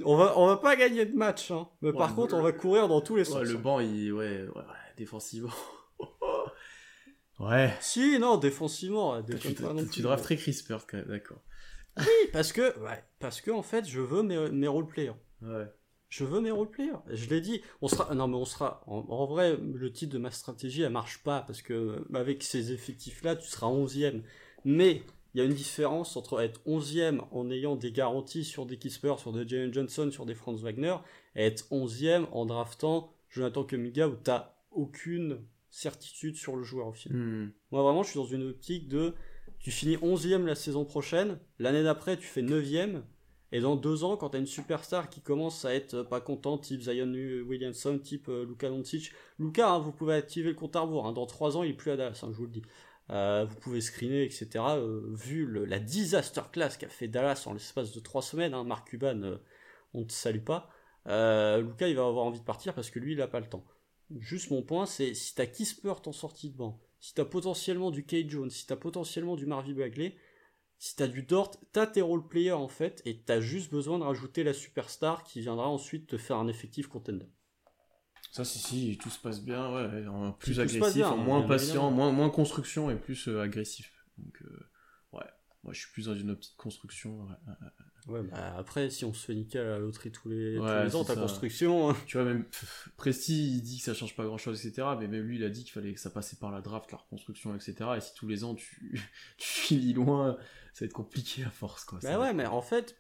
on 0.05 0.17
va, 0.17 0.39
on 0.39 0.47
va 0.47 0.57
pas 0.57 0.77
gagner 0.77 1.05
de 1.07 1.15
match, 1.17 1.51
hein, 1.51 1.69
mais 1.83 1.91
Ouais, 1.91 1.97
par 1.97 2.15
contre 2.15 2.35
on 2.35 2.43
va 2.43 2.53
courir 2.53 2.89
dans 2.89 3.01
tous 3.01 3.17
les 3.17 3.25
sens. 3.25 3.37
Ouais, 3.37 3.45
le 3.45 3.57
hein. 3.57 3.61
banc, 3.63 3.81
il. 3.81 4.13
Ouais, 4.13 4.43
ouais, 4.43 4.49
ouais, 4.49 4.63
défensivement. 4.97 5.53
ouais. 7.41 7.73
Si, 7.81 8.19
non, 8.19 8.37
défensivement, 8.39 9.23
Tu, 9.23 9.33
déconne 9.35 9.55
pas 9.55 9.73
non 9.73 9.83
tu 9.85 9.89
plus. 9.89 10.03
drafterais 10.03 10.37
Chris 10.37 10.63
Perth, 10.67 10.87
quand 10.91 10.99
même, 10.99 11.07
d'accord. 11.09 11.43
Oui, 11.99 12.07
parce 12.33 12.53
que, 12.53 12.79
ouais, 12.81 13.03
parce 13.21 13.41
que 13.41 13.51
en 13.51 13.63
fait, 13.63 13.89
je 13.89 14.01
veux 14.01 14.23
mes, 14.23 14.51
mes 14.51 14.69
roleplayers. 14.69 15.15
Ouais. 15.43 15.67
Je 16.09 16.25
veux 16.25 16.41
mes 16.41 16.51
roleplayers. 16.51 16.99
Je 17.09 17.29
l'ai 17.31 17.41
dit. 17.41 17.63
On 17.81 17.89
sera, 17.89 18.15
non, 18.15 18.29
mais 18.29 18.37
on 18.37 18.45
sera. 18.45 18.83
En, 18.87 18.99
en 19.09 19.27
vrai, 19.27 19.57
le 19.57 19.91
titre 19.93 20.13
de 20.13 20.19
ma 20.19 20.31
stratégie, 20.31 20.83
elle 20.83 20.93
marche 20.93 21.23
pas 21.23 21.41
parce 21.41 21.63
que 21.63 21.73
euh, 21.73 22.07
avec 22.15 22.43
ces 22.43 22.73
effectifs-là, 22.73 23.37
tu 23.37 23.49
seras 23.49 23.69
11e. 23.69 24.23
Mais 24.65 25.03
il 25.35 25.39
y 25.39 25.41
a 25.41 25.45
une 25.45 25.55
différence 25.55 26.17
entre 26.17 26.41
être 26.41 26.61
11e 26.67 27.21
en 27.31 27.51
ayant 27.51 27.77
des 27.77 27.93
garanties 27.93 28.45
sur 28.45 28.67
des 28.67 28.79
Kispers, 28.79 29.19
sur 29.19 29.33
des 29.33 29.47
Jalen 29.49 29.73
Johnson, 29.73 30.11
sur 30.11 30.27
des 30.27 30.35
Franz 30.35 30.63
Wagner, 30.63 30.97
et 31.35 31.45
être 31.47 31.65
11e 31.71 32.27
en 32.33 32.47
draftant 32.47 33.13
Jonathan 33.31 33.65
Kumiga 33.65 34.09
où 34.09 34.17
t'as 34.17 34.56
aucune 34.77 35.45
certitude 35.71 36.37
sur 36.37 36.57
le 36.57 36.63
joueur 36.63 36.87
au 36.89 36.93
final. 36.93 37.19
Hmm. 37.19 37.53
Moi, 37.71 37.83
vraiment, 37.83 38.03
je 38.03 38.11
suis 38.11 38.19
dans 38.19 38.27
une 38.27 38.49
optique 38.51 38.89
de. 38.89 39.15
Tu 39.59 39.71
finis 39.71 39.97
11ème 39.97 40.45
la 40.45 40.55
saison 40.55 40.85
prochaine, 40.85 41.39
l'année 41.59 41.83
d'après, 41.83 42.17
tu 42.17 42.27
fais 42.27 42.43
9ème, 42.43 43.03
et 43.53 43.61
dans 43.61 43.75
deux 43.77 44.05
ans, 44.05 44.17
quand 44.17 44.31
t'as 44.31 44.39
une 44.39 44.47
superstar 44.47 45.09
qui 45.09 45.21
commence 45.23 45.65
à 45.65 45.75
être 45.75 45.95
euh, 45.95 46.05
pas 46.05 46.21
content, 46.21 46.59
type 46.59 46.83
Zion 46.83 47.11
Williamson, 47.13 47.99
type 47.99 48.29
euh, 48.29 48.45
Luka 48.45 48.69
Doncic, 48.69 49.13
Luka, 49.39 49.71
hein, 49.71 49.79
vous 49.79 49.93
pouvez 49.93 50.15
activer 50.15 50.51
le 50.51 50.55
compte 50.55 50.77
à 50.77 50.81
rebours, 50.81 51.07
hein, 51.07 51.13
dans 51.13 51.27
trois 51.27 51.57
ans, 51.57 51.63
il 51.63 51.71
est 51.71 51.75
plus 51.75 51.91
à 51.91 51.97
Dallas, 51.97 52.21
hein, 52.23 52.29
je 52.33 52.37
vous 52.37 52.45
le 52.45 52.51
dis. 52.51 52.63
Euh, 53.11 53.45
vous 53.49 53.55
pouvez 53.57 53.81
screener, 53.81 54.25
etc. 54.25 54.77
euh, 54.79 55.01
vu 55.15 55.47
le- 55.47 55.65
la 55.65 55.79
disaster 55.79 56.43
class 56.53 56.77
qu'a 56.77 56.89
fait 56.89 57.09
Dallas 57.09 57.45
en 57.47 57.53
l'espace 57.55 57.93
de 57.93 58.01
trois 58.01 58.23
semaines, 58.23 58.53
hein, 58.53 58.65
Mark 58.65 58.89
Cuban, 58.89 59.39
on 59.95 60.01
ne 60.01 60.05
te 60.05 60.13
salue 60.13 60.43
pas. 60.45 60.69
Luka, 61.07 61.89
il 61.89 61.95
va 61.95 62.05
avoir 62.07 62.25
envie 62.27 62.41
de 62.41 62.45
partir 62.45 62.75
parce 62.75 62.91
que 62.91 62.99
lui, 62.99 63.13
il 63.13 63.21
a 63.23 63.29
pas 63.29 63.39
le 63.41 63.47
temps. 63.47 63.65
Juste 64.19 64.51
mon 64.51 64.63
point, 64.63 64.87
c'est 64.87 65.15
si 65.15 65.35
t'as 65.35 65.47
Kispert 65.47 66.07
en 66.07 66.13
sortie 66.13 66.51
de 66.51 66.57
banc, 66.57 66.81
si 67.01 67.15
t'as 67.15 67.25
potentiellement 67.25 67.91
du 67.91 68.05
Kate 68.05 68.31
Jones, 68.31 68.51
si 68.51 68.67
t'as 68.67 68.77
potentiellement 68.77 69.37
du 69.37 69.47
Marvin 69.47 69.75
Bagley, 69.75 70.17
si 70.79 70.95
t'as 70.95 71.09
du 71.09 71.23
Dort, 71.23 71.57
t'as 71.73 71.87
tes 71.87 72.03
role-players 72.03 72.53
en 72.53 72.69
fait, 72.69 73.03
et 73.05 73.21
t'as 73.23 73.41
juste 73.41 73.71
besoin 73.71 73.99
de 73.99 74.05
rajouter 74.05 74.45
la 74.45 74.53
superstar 74.53 75.25
qui 75.25 75.41
viendra 75.41 75.69
ensuite 75.69 76.07
te 76.07 76.19
faire 76.19 76.37
un 76.37 76.49
effectif 76.49 76.87
contender. 76.87 77.27
Ça, 78.31 78.45
si, 78.45 78.59
si, 78.59 78.99
tout 78.99 79.09
se 79.09 79.19
passe 79.19 79.43
bien, 79.43 79.73
ouais, 79.73 80.07
en 80.07 80.33
plus 80.33 80.61
agressif, 80.61 80.95
bien, 80.95 81.09
en 81.09 81.19
hein, 81.19 81.25
moins 81.25 81.43
patient, 81.43 81.91
moins, 81.91 82.13
moins 82.13 82.29
construction 82.29 82.91
et 82.91 82.97
plus 82.97 83.29
euh, 83.29 83.41
agressif. 83.41 84.05
Donc, 84.19 84.43
euh, 84.43 84.69
ouais, 85.13 85.25
moi 85.65 85.73
je 85.73 85.81
suis 85.81 85.91
plus 85.93 86.07
dans 86.07 86.15
une 86.15 86.31
optique 86.31 86.57
construction. 86.57 87.23
ouais. 87.23 87.35
Ouais, 87.49 87.69
bah 88.07 88.55
après, 88.57 88.89
si 88.91 89.05
on 89.05 89.13
se 89.13 89.27
fait 89.27 89.35
niquer 89.35 89.59
à 89.59 89.65
la 89.65 89.79
loterie 89.79 90.13
tous 90.13 90.29
les, 90.29 90.55
tous 90.57 90.63
Ouais, 90.63 90.85
les 90.85 90.95
ans, 90.95 91.05
ta 91.05 91.15
ça. 91.15 91.21
construction. 91.21 91.91
hein. 91.91 91.97
Tu 92.07 92.17
vois, 92.17 92.25
même 92.25 92.45
pff, 92.45 92.89
Presti, 92.97 93.57
il 93.57 93.63
dit 93.63 93.79
que 93.79 93.85
ça 93.85 93.95
change 93.95 94.15
pas 94.15 94.25
grand 94.25 94.39
chose, 94.39 94.65
etc. 94.65 94.89
Mais 94.99 95.09
même 95.09 95.23
lui, 95.25 95.37
il 95.37 95.45
a 95.45 95.51
dit 95.51 95.65
qu'il 95.65 95.73
fallait 95.73 95.93
que 95.93 96.01
ça 96.01 96.11
passait 96.11 96.37
par 96.37 96.51
la 96.53 96.61
draft, 96.61 96.91
la 96.93 96.99
reconstruction, 96.99 97.55
etc. 97.55 97.75
Et 97.97 98.01
si 98.01 98.15
tous 98.15 98.29
les 98.29 98.45
ans 98.45 98.55
tu, 98.55 99.01
tu 99.39 99.47
finis 99.49 99.93
loin, 99.93 100.37
ça 100.73 100.85
va 100.85 100.87
être 100.87 100.93
compliqué 100.93 101.43
à 101.45 101.51
force, 101.51 101.85
quoi. 101.85 101.99
Bah 102.03 102.19
ouais, 102.21 102.33
mais 102.33 102.47
en 102.47 102.63
fait, 102.63 102.97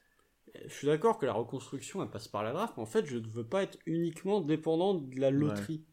je 0.66 0.72
suis 0.74 0.86
d'accord 0.86 1.18
que 1.18 1.26
la 1.26 1.34
reconstruction 1.34 2.02
elle 2.02 2.10
passe 2.10 2.28
par 2.28 2.42
la 2.42 2.52
draft, 2.52 2.74
mais 2.76 2.82
en 2.82 2.86
fait 2.86 3.04
je 3.06 3.18
ne 3.18 3.26
veux 3.28 3.46
pas 3.46 3.62
être 3.62 3.78
uniquement 3.86 4.40
dépendant 4.40 4.94
de 4.94 5.20
la 5.20 5.30
loterie. 5.30 5.84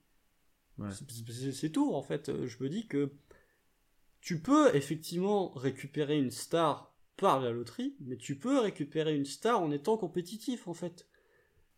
Ouais. 0.78 0.90
C'est 1.52 1.70
tout 1.70 1.94
en 1.94 2.02
fait. 2.02 2.32
Je 2.46 2.64
me 2.64 2.70
dis 2.70 2.88
que 2.88 3.12
tu 4.22 4.40
peux 4.42 4.74
effectivement 4.76 5.50
récupérer 5.52 6.18
une 6.18 6.32
star 6.32 6.93
par 7.18 7.42
la 7.42 7.52
loterie, 7.52 7.96
mais 8.00 8.18
tu 8.18 8.38
peux 8.38 8.60
récupérer 8.60 9.16
une 9.16 9.26
star 9.26 9.62
en 9.62 9.72
étant 9.72 9.98
compétitif 9.98 10.68
en 10.68 10.74
fait. 10.74 11.08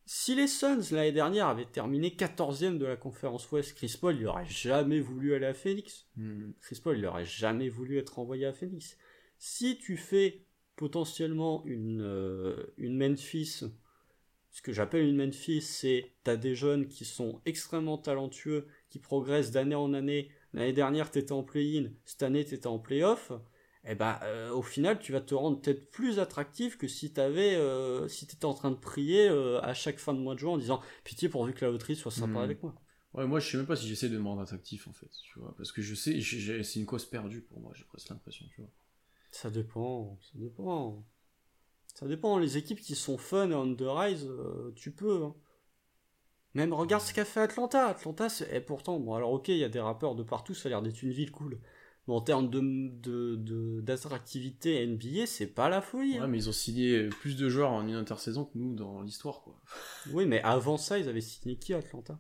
Si 0.08 0.36
les 0.36 0.48
Suns 0.48 0.92
l'année 0.92 1.12
dernière 1.12 1.48
avaient 1.48 1.66
terminé 1.66 2.10
14e 2.10 2.78
de 2.78 2.86
la 2.86 2.96
conférence 2.96 3.52
Ouest, 3.52 3.74
Chris 3.74 3.98
Paul 4.00 4.16
il 4.16 4.28
aurait 4.28 4.46
jamais 4.46 5.00
voulu 5.00 5.34
aller 5.34 5.48
à 5.48 5.54
Phoenix. 5.54 6.08
Hmm. 6.16 6.52
Chris 6.62 6.80
Paul, 6.84 6.98
il 6.98 7.06
aurait 7.06 7.26
jamais 7.26 7.70
voulu 7.70 7.98
être 7.98 8.20
envoyé 8.20 8.46
à 8.46 8.54
Phoenix. 8.54 8.98
Si 9.40 9.78
tu 9.78 9.98
fais 9.98 10.46
potentiellement 10.76 11.64
une, 11.66 12.02
euh, 12.02 12.74
une 12.78 12.98
Memphis, 12.98 13.64
ce 14.52 14.62
que 14.62 14.72
j'appelle 14.72 15.06
une 15.06 15.18
Memphis, 15.18 15.62
c'est 15.62 16.14
t'as 16.24 16.38
des 16.38 16.56
jeunes 16.56 16.88
qui 16.88 17.04
sont 17.04 17.42
extrêmement 17.46 17.98
talentueux, 17.98 18.68
qui 18.90 19.00
progressent 19.00 19.52
d'année 19.52 19.76
en 19.76 19.94
année. 19.94 20.30
L'année 20.54 20.74
dernière, 20.74 21.12
t'étais 21.12 21.34
en 21.34 21.44
play-in, 21.44 21.90
cette 22.06 22.24
année, 22.24 22.46
t'étais 22.46 22.68
en 22.68 22.80
play-off. 22.80 23.32
Et 23.88 23.94
ben, 23.96 24.20
euh, 24.24 24.52
au 24.52 24.64
final, 24.64 25.00
tu 25.00 25.12
vas 25.12 25.22
te 25.22 25.36
rendre 25.36 25.62
peut-être 25.62 25.92
plus 25.92 26.18
attractif 26.20 26.78
que 26.78 26.88
si 26.88 27.14
t'avais, 27.14 27.56
euh, 27.56 28.08
si 28.08 28.26
t'étais 28.26 28.46
en 28.46 28.54
train 28.56 28.72
de 28.72 28.76
prier 28.78 29.28
euh, 29.30 29.62
à 29.62 29.74
chaque 29.76 30.00
fin 30.00 30.14
de 30.14 30.20
mois 30.20 30.34
de 30.34 30.40
juin 30.40 30.54
en 30.54 30.58
disant 30.58 30.82
pitié 31.04 31.30
pourvu 31.30 31.54
que 31.54 31.64
la 31.66 31.72
loterie 31.72 31.96
soit 31.96 32.12
sympa 32.12 32.40
Mhm. 32.40 32.46
avec 32.46 32.64
moi. 32.64 32.74
Ouais, 33.14 33.26
moi 33.28 33.40
je 33.40 33.50
sais 33.50 33.58
même 33.58 33.66
pas 33.68 33.76
si 33.76 33.88
j'essaie 33.88 34.10
de 34.10 34.18
me 34.18 34.28
rendre 34.28 34.42
attractif 34.42 34.88
en 34.88 34.94
fait, 34.94 35.10
tu 35.24 35.40
vois, 35.40 35.54
parce 35.56 35.72
que 35.72 35.82
je 35.82 35.96
sais, 35.96 36.20
c'est 36.64 36.80
une 36.80 36.86
cause 36.86 37.06
perdue 37.06 37.42
pour 37.42 37.60
moi, 37.62 37.72
j'ai 37.76 37.86
presque 37.86 38.10
l'impression, 38.10 38.46
tu 38.54 38.62
vois. 38.62 38.70
Ça 39.32 39.50
dépend, 39.50 40.18
ça 40.22 40.32
dépend. 40.36 41.06
Ça 41.94 42.08
dépend. 42.08 42.38
Les 42.40 42.58
équipes 42.58 42.82
qui 42.82 42.96
sont 42.96 43.18
fun 43.18 43.50
et 43.52 43.56
on 43.56 43.74
the 43.74 43.84
rise, 43.84 44.26
euh, 44.28 44.74
tu 44.76 44.92
peux. 44.92 45.24
hein. 45.24 45.36
Même 46.56 46.74
regarde 46.74 47.04
ce 47.04 47.14
qu'a 47.14 47.26
fait 47.26 47.42
Atlanta. 47.42 47.88
Atlanta, 47.88 48.30
c'est 48.30 48.52
et 48.56 48.62
pourtant, 48.62 49.00
bon, 49.00 49.14
alors 49.14 49.32
ok, 49.32 49.50
il 49.50 49.58
y 49.58 49.64
a 49.64 49.70
des 49.70 49.80
rappeurs 49.80 50.16
de 50.16 50.24
partout, 50.24 50.54
ça 50.54 50.68
a 50.68 50.70
l'air 50.70 50.82
d'être 50.82 51.04
une 51.04 51.12
ville 51.12 51.32
cool. 51.32 51.60
Mais 52.08 52.14
en 52.14 52.22
termes 52.22 52.50
de, 52.50 53.82
d'attractivité 53.82 54.86
NBA, 54.86 55.26
c'est 55.26 55.48
pas 55.48 55.70
la 55.70 55.82
folie. 55.82 56.14
Ouais, 56.14 56.20
hein. 56.20 56.28
mais 56.28 56.38
ils 56.38 56.50
ont 56.50 56.54
signé 56.54 57.10
plus 57.10 57.36
de 57.36 57.50
joueurs 57.50 57.72
en 57.72 57.88
une 57.88 57.96
intersaison 57.96 58.46
que 58.46 58.58
nous 58.58 58.76
dans 58.76 59.02
l'histoire, 59.02 59.42
quoi. 59.42 59.60
Oui, 60.12 60.26
mais 60.26 60.42
avant 60.42 60.78
ça, 60.78 61.00
ils 61.00 61.10
avaient 61.10 61.22
signé 61.22 61.58
qui 61.58 61.74
à 61.74 61.78
Atlanta? 61.78 62.20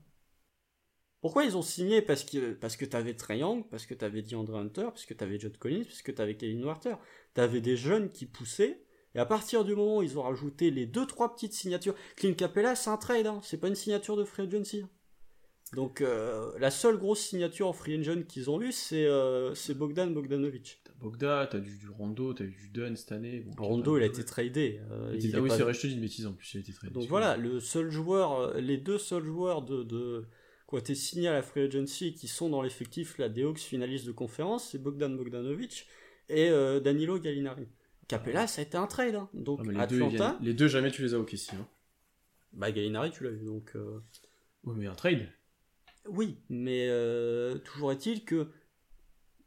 Pourquoi 1.22 1.44
ils 1.45 1.57
ont 1.57 1.62
signé? 1.62 2.02
Parce 2.02 2.24
que, 2.24 2.53
parce 2.53 2.78
que 2.78 2.86
t'avais 2.86 3.16
Young, 3.30 3.68
parce 3.70 3.86
que 3.86 3.94
t'avais 3.94 4.22
DeAndre 4.22 4.57
Hunter, 4.57 4.86
parce 4.86 5.06
que 5.06 5.14
t'avais 5.14 5.40
John 5.40 5.56
Collins, 5.57 5.84
parce 5.84 6.02
que 6.02 6.12
t'avais 6.12 6.36
Kevin 6.36 6.64
Werther. 6.64 6.95
T'avais 7.34 7.62
des 7.62 7.78
jeunes 7.78 8.10
qui 8.10 8.26
poussaient, 8.26 8.86
et 9.16 9.20
à 9.20 9.26
partir 9.26 9.64
du 9.64 9.76
moment 9.76 9.98
où 9.98 10.03
ils 10.03 10.20
ont 10.20 10.24
rajouté 10.24 10.72
les 10.72 10.86
deux 10.86 11.07
trois 11.07 11.34
petites 11.34 11.53
signatures, 11.53 11.95
Clint 12.18 12.34
Capella, 12.34 12.76
c'est 12.76 12.90
un 12.90 12.98
trade, 12.98 13.26
hein, 13.26 13.40
c'est 13.44 13.57
pas 13.57 13.70
une 13.70 13.76
signature 13.76 14.18
de 14.18 14.26
free 14.26 14.44
agency. 14.44 14.84
Donc 15.74 16.02
euh, 16.02 16.52
la 16.60 16.72
seule 16.72 16.98
grosse 16.98 17.20
signature 17.22 17.68
en 17.68 17.74
free 17.74 17.96
agent 18.00 18.22
qu'ils 18.28 18.50
ont 18.50 18.62
eu, 18.62 18.72
c'est 18.72 19.06
euh, 19.06 19.54
Bogdan 19.76 20.14
Bogdanovic. 20.14 20.80
T'as 20.84 20.94
Bogda, 21.00 21.48
t'as 21.52 21.60
du, 21.60 21.78
du 21.78 21.90
Rondo, 21.90 22.34
t'as 22.34 22.46
eu 22.46 22.52
du 22.52 22.70
Dunn 22.70 22.96
cette 22.96 23.12
année. 23.12 23.40
bon, 23.58 23.64
Rondo, 23.66 23.98
il 23.98 24.04
a 24.04 24.06
été 24.06 24.24
tradé. 24.24 24.80
euh, 24.92 25.12
Il 25.16 25.26
il 25.26 25.36
Ah 25.36 25.42
oui, 25.42 25.50
pas- 25.50 25.58
c'est 25.58 25.64
vrai, 25.64 25.74
je 25.74 25.82
te 25.82 25.88
dis 25.88 25.96
une 25.96 26.02
bêtise 26.02 26.26
en 26.28 26.34
plus, 26.34 26.54
il 26.54 26.58
a 26.58 26.60
été 26.62 26.72
très 26.72 26.90
Donc 26.90 27.08
voilà, 27.08 27.36
le 27.36 27.60
seul 27.60 27.90
joueur, 27.90 28.40
euh, 28.40 28.60
les 28.62 28.78
deux 28.78 28.98
seuls 28.98 29.26
joueurs 29.26 29.64
de, 29.64 29.84
de 29.84 30.26
qui 30.70 30.76
ont 30.76 30.78
été 30.78 30.96
signés 30.96 31.28
à 31.28 31.34
la 31.34 31.42
free 31.42 31.62
agency 31.64 32.14
qui 32.14 32.28
sont 32.28 32.50
dans 32.50 32.62
l'effectif 32.62 33.18
là, 33.18 33.28
des 33.28 33.44
Hawks 33.44 33.60
finalistes 33.60 34.06
de 34.06 34.12
conférence, 34.12 34.70
c'est 34.72 34.82
Bogdan 34.82 35.16
Bogdanovic 35.18 35.88
et 36.30 36.50
euh, 36.50 36.80
Danilo 36.80 37.20
Gallinari. 37.20 37.68
Capella, 38.08 38.48
ça 38.48 38.62
a 38.62 38.64
été 38.66 38.78
un 38.78 38.88
trade. 38.88 39.16
hein. 39.16 39.30
Donc 39.34 39.60
Ah, 39.62 39.64
les, 39.66 39.74
deux, 39.74 39.80
ils 39.80 39.82
Atlanta, 40.04 40.08
viennent- 40.10 40.36
les 40.46 40.54
deux, 40.54 40.68
jamais 40.68 40.92
tu 40.92 41.02
les 41.02 41.14
as 41.16 41.20
au 41.20 41.24
Kessie. 41.24 41.56
Hein. 41.56 41.68
bah 42.54 42.72
Gallinari, 42.72 43.12
tu 43.12 43.24
l'as 43.24 43.32
vu. 43.32 43.46
Donc 43.46 43.74
Oui, 44.64 44.76
mais 44.78 44.88
un 44.88 44.96
trade. 44.96 45.28
Oui, 46.10 46.38
mais 46.49 46.88
euh, 46.90 47.57
toujours 47.60 47.91
est-il 47.91 48.26
que 48.26 48.52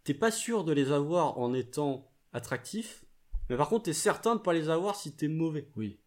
t'es 0.05 0.15
pas 0.15 0.31
sûr 0.33 0.65
de 0.65 0.73
les 0.73 0.91
avoir 0.91 1.39
en 1.39 1.55
étant 1.55 2.11
attractif, 2.33 3.05
mais 3.49 3.57
par 3.57 3.69
contre 3.69 3.85
t'es 3.85 3.93
certain 3.93 4.35
de 4.37 4.41
pas 4.41 4.53
les 4.53 4.71
avoir 4.71 4.97
si 4.97 5.15
t'es 5.15 5.29
mauvais. 5.29 5.69
Oui, 5.77 5.99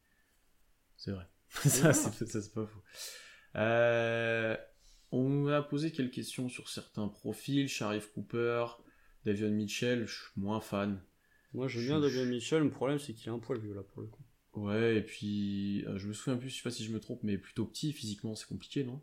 c'est 0.98 1.12
vrai. 1.12 1.26
ça, 1.50 1.94
c'est, 1.94 2.28
ça, 2.28 2.42
c'est 2.42 2.54
pas 2.54 2.66
faux. 2.66 2.82
Euh, 3.56 4.56
on 5.12 5.28
m'a 5.30 5.62
posé 5.62 5.92
quelques 5.92 6.14
questions 6.16 6.50
sur 6.50 6.70
certains 6.70 7.08
profils. 7.08 7.68
Sharif 7.68 8.12
Cooper, 8.14 8.66
Davion 9.26 9.50
Mitchell, 9.52 10.06
je 10.06 10.14
suis 10.14 10.32
moins 10.42 10.62
fan. 10.62 11.02
Moi 11.54 11.70
j'aime 11.70 11.86
Je- 11.86 11.88
bien 11.88 12.02
je- 12.02 12.02
David 12.02 12.28
Mitchell, 12.28 12.62
le 12.62 12.70
problème 12.70 13.00
c'est 13.00 13.14
qu'il 13.14 13.30
a 13.30 13.34
un 13.34 13.40
poil 13.40 13.58
vieux 13.60 13.74
là 13.74 13.84
pour 13.84 14.02
le 14.02 14.08
coup. 14.10 14.22
Ouais, 14.54 14.96
et 14.98 15.02
puis 15.02 15.84
euh, 15.88 15.98
je 15.98 16.08
me 16.08 16.14
souviens 16.14 16.38
plus, 16.38 16.50
je 16.50 16.56
sais 16.58 16.64
pas 16.64 16.72
si 16.72 16.84
je 16.86 16.92
me 16.94 17.00
trompe, 17.02 17.22
mais 17.24 17.38
plutôt 17.38 17.66
petit, 17.66 17.92
physiquement 17.94 18.34
c'est 18.36 18.48
compliqué, 18.48 18.84
non? 18.86 19.02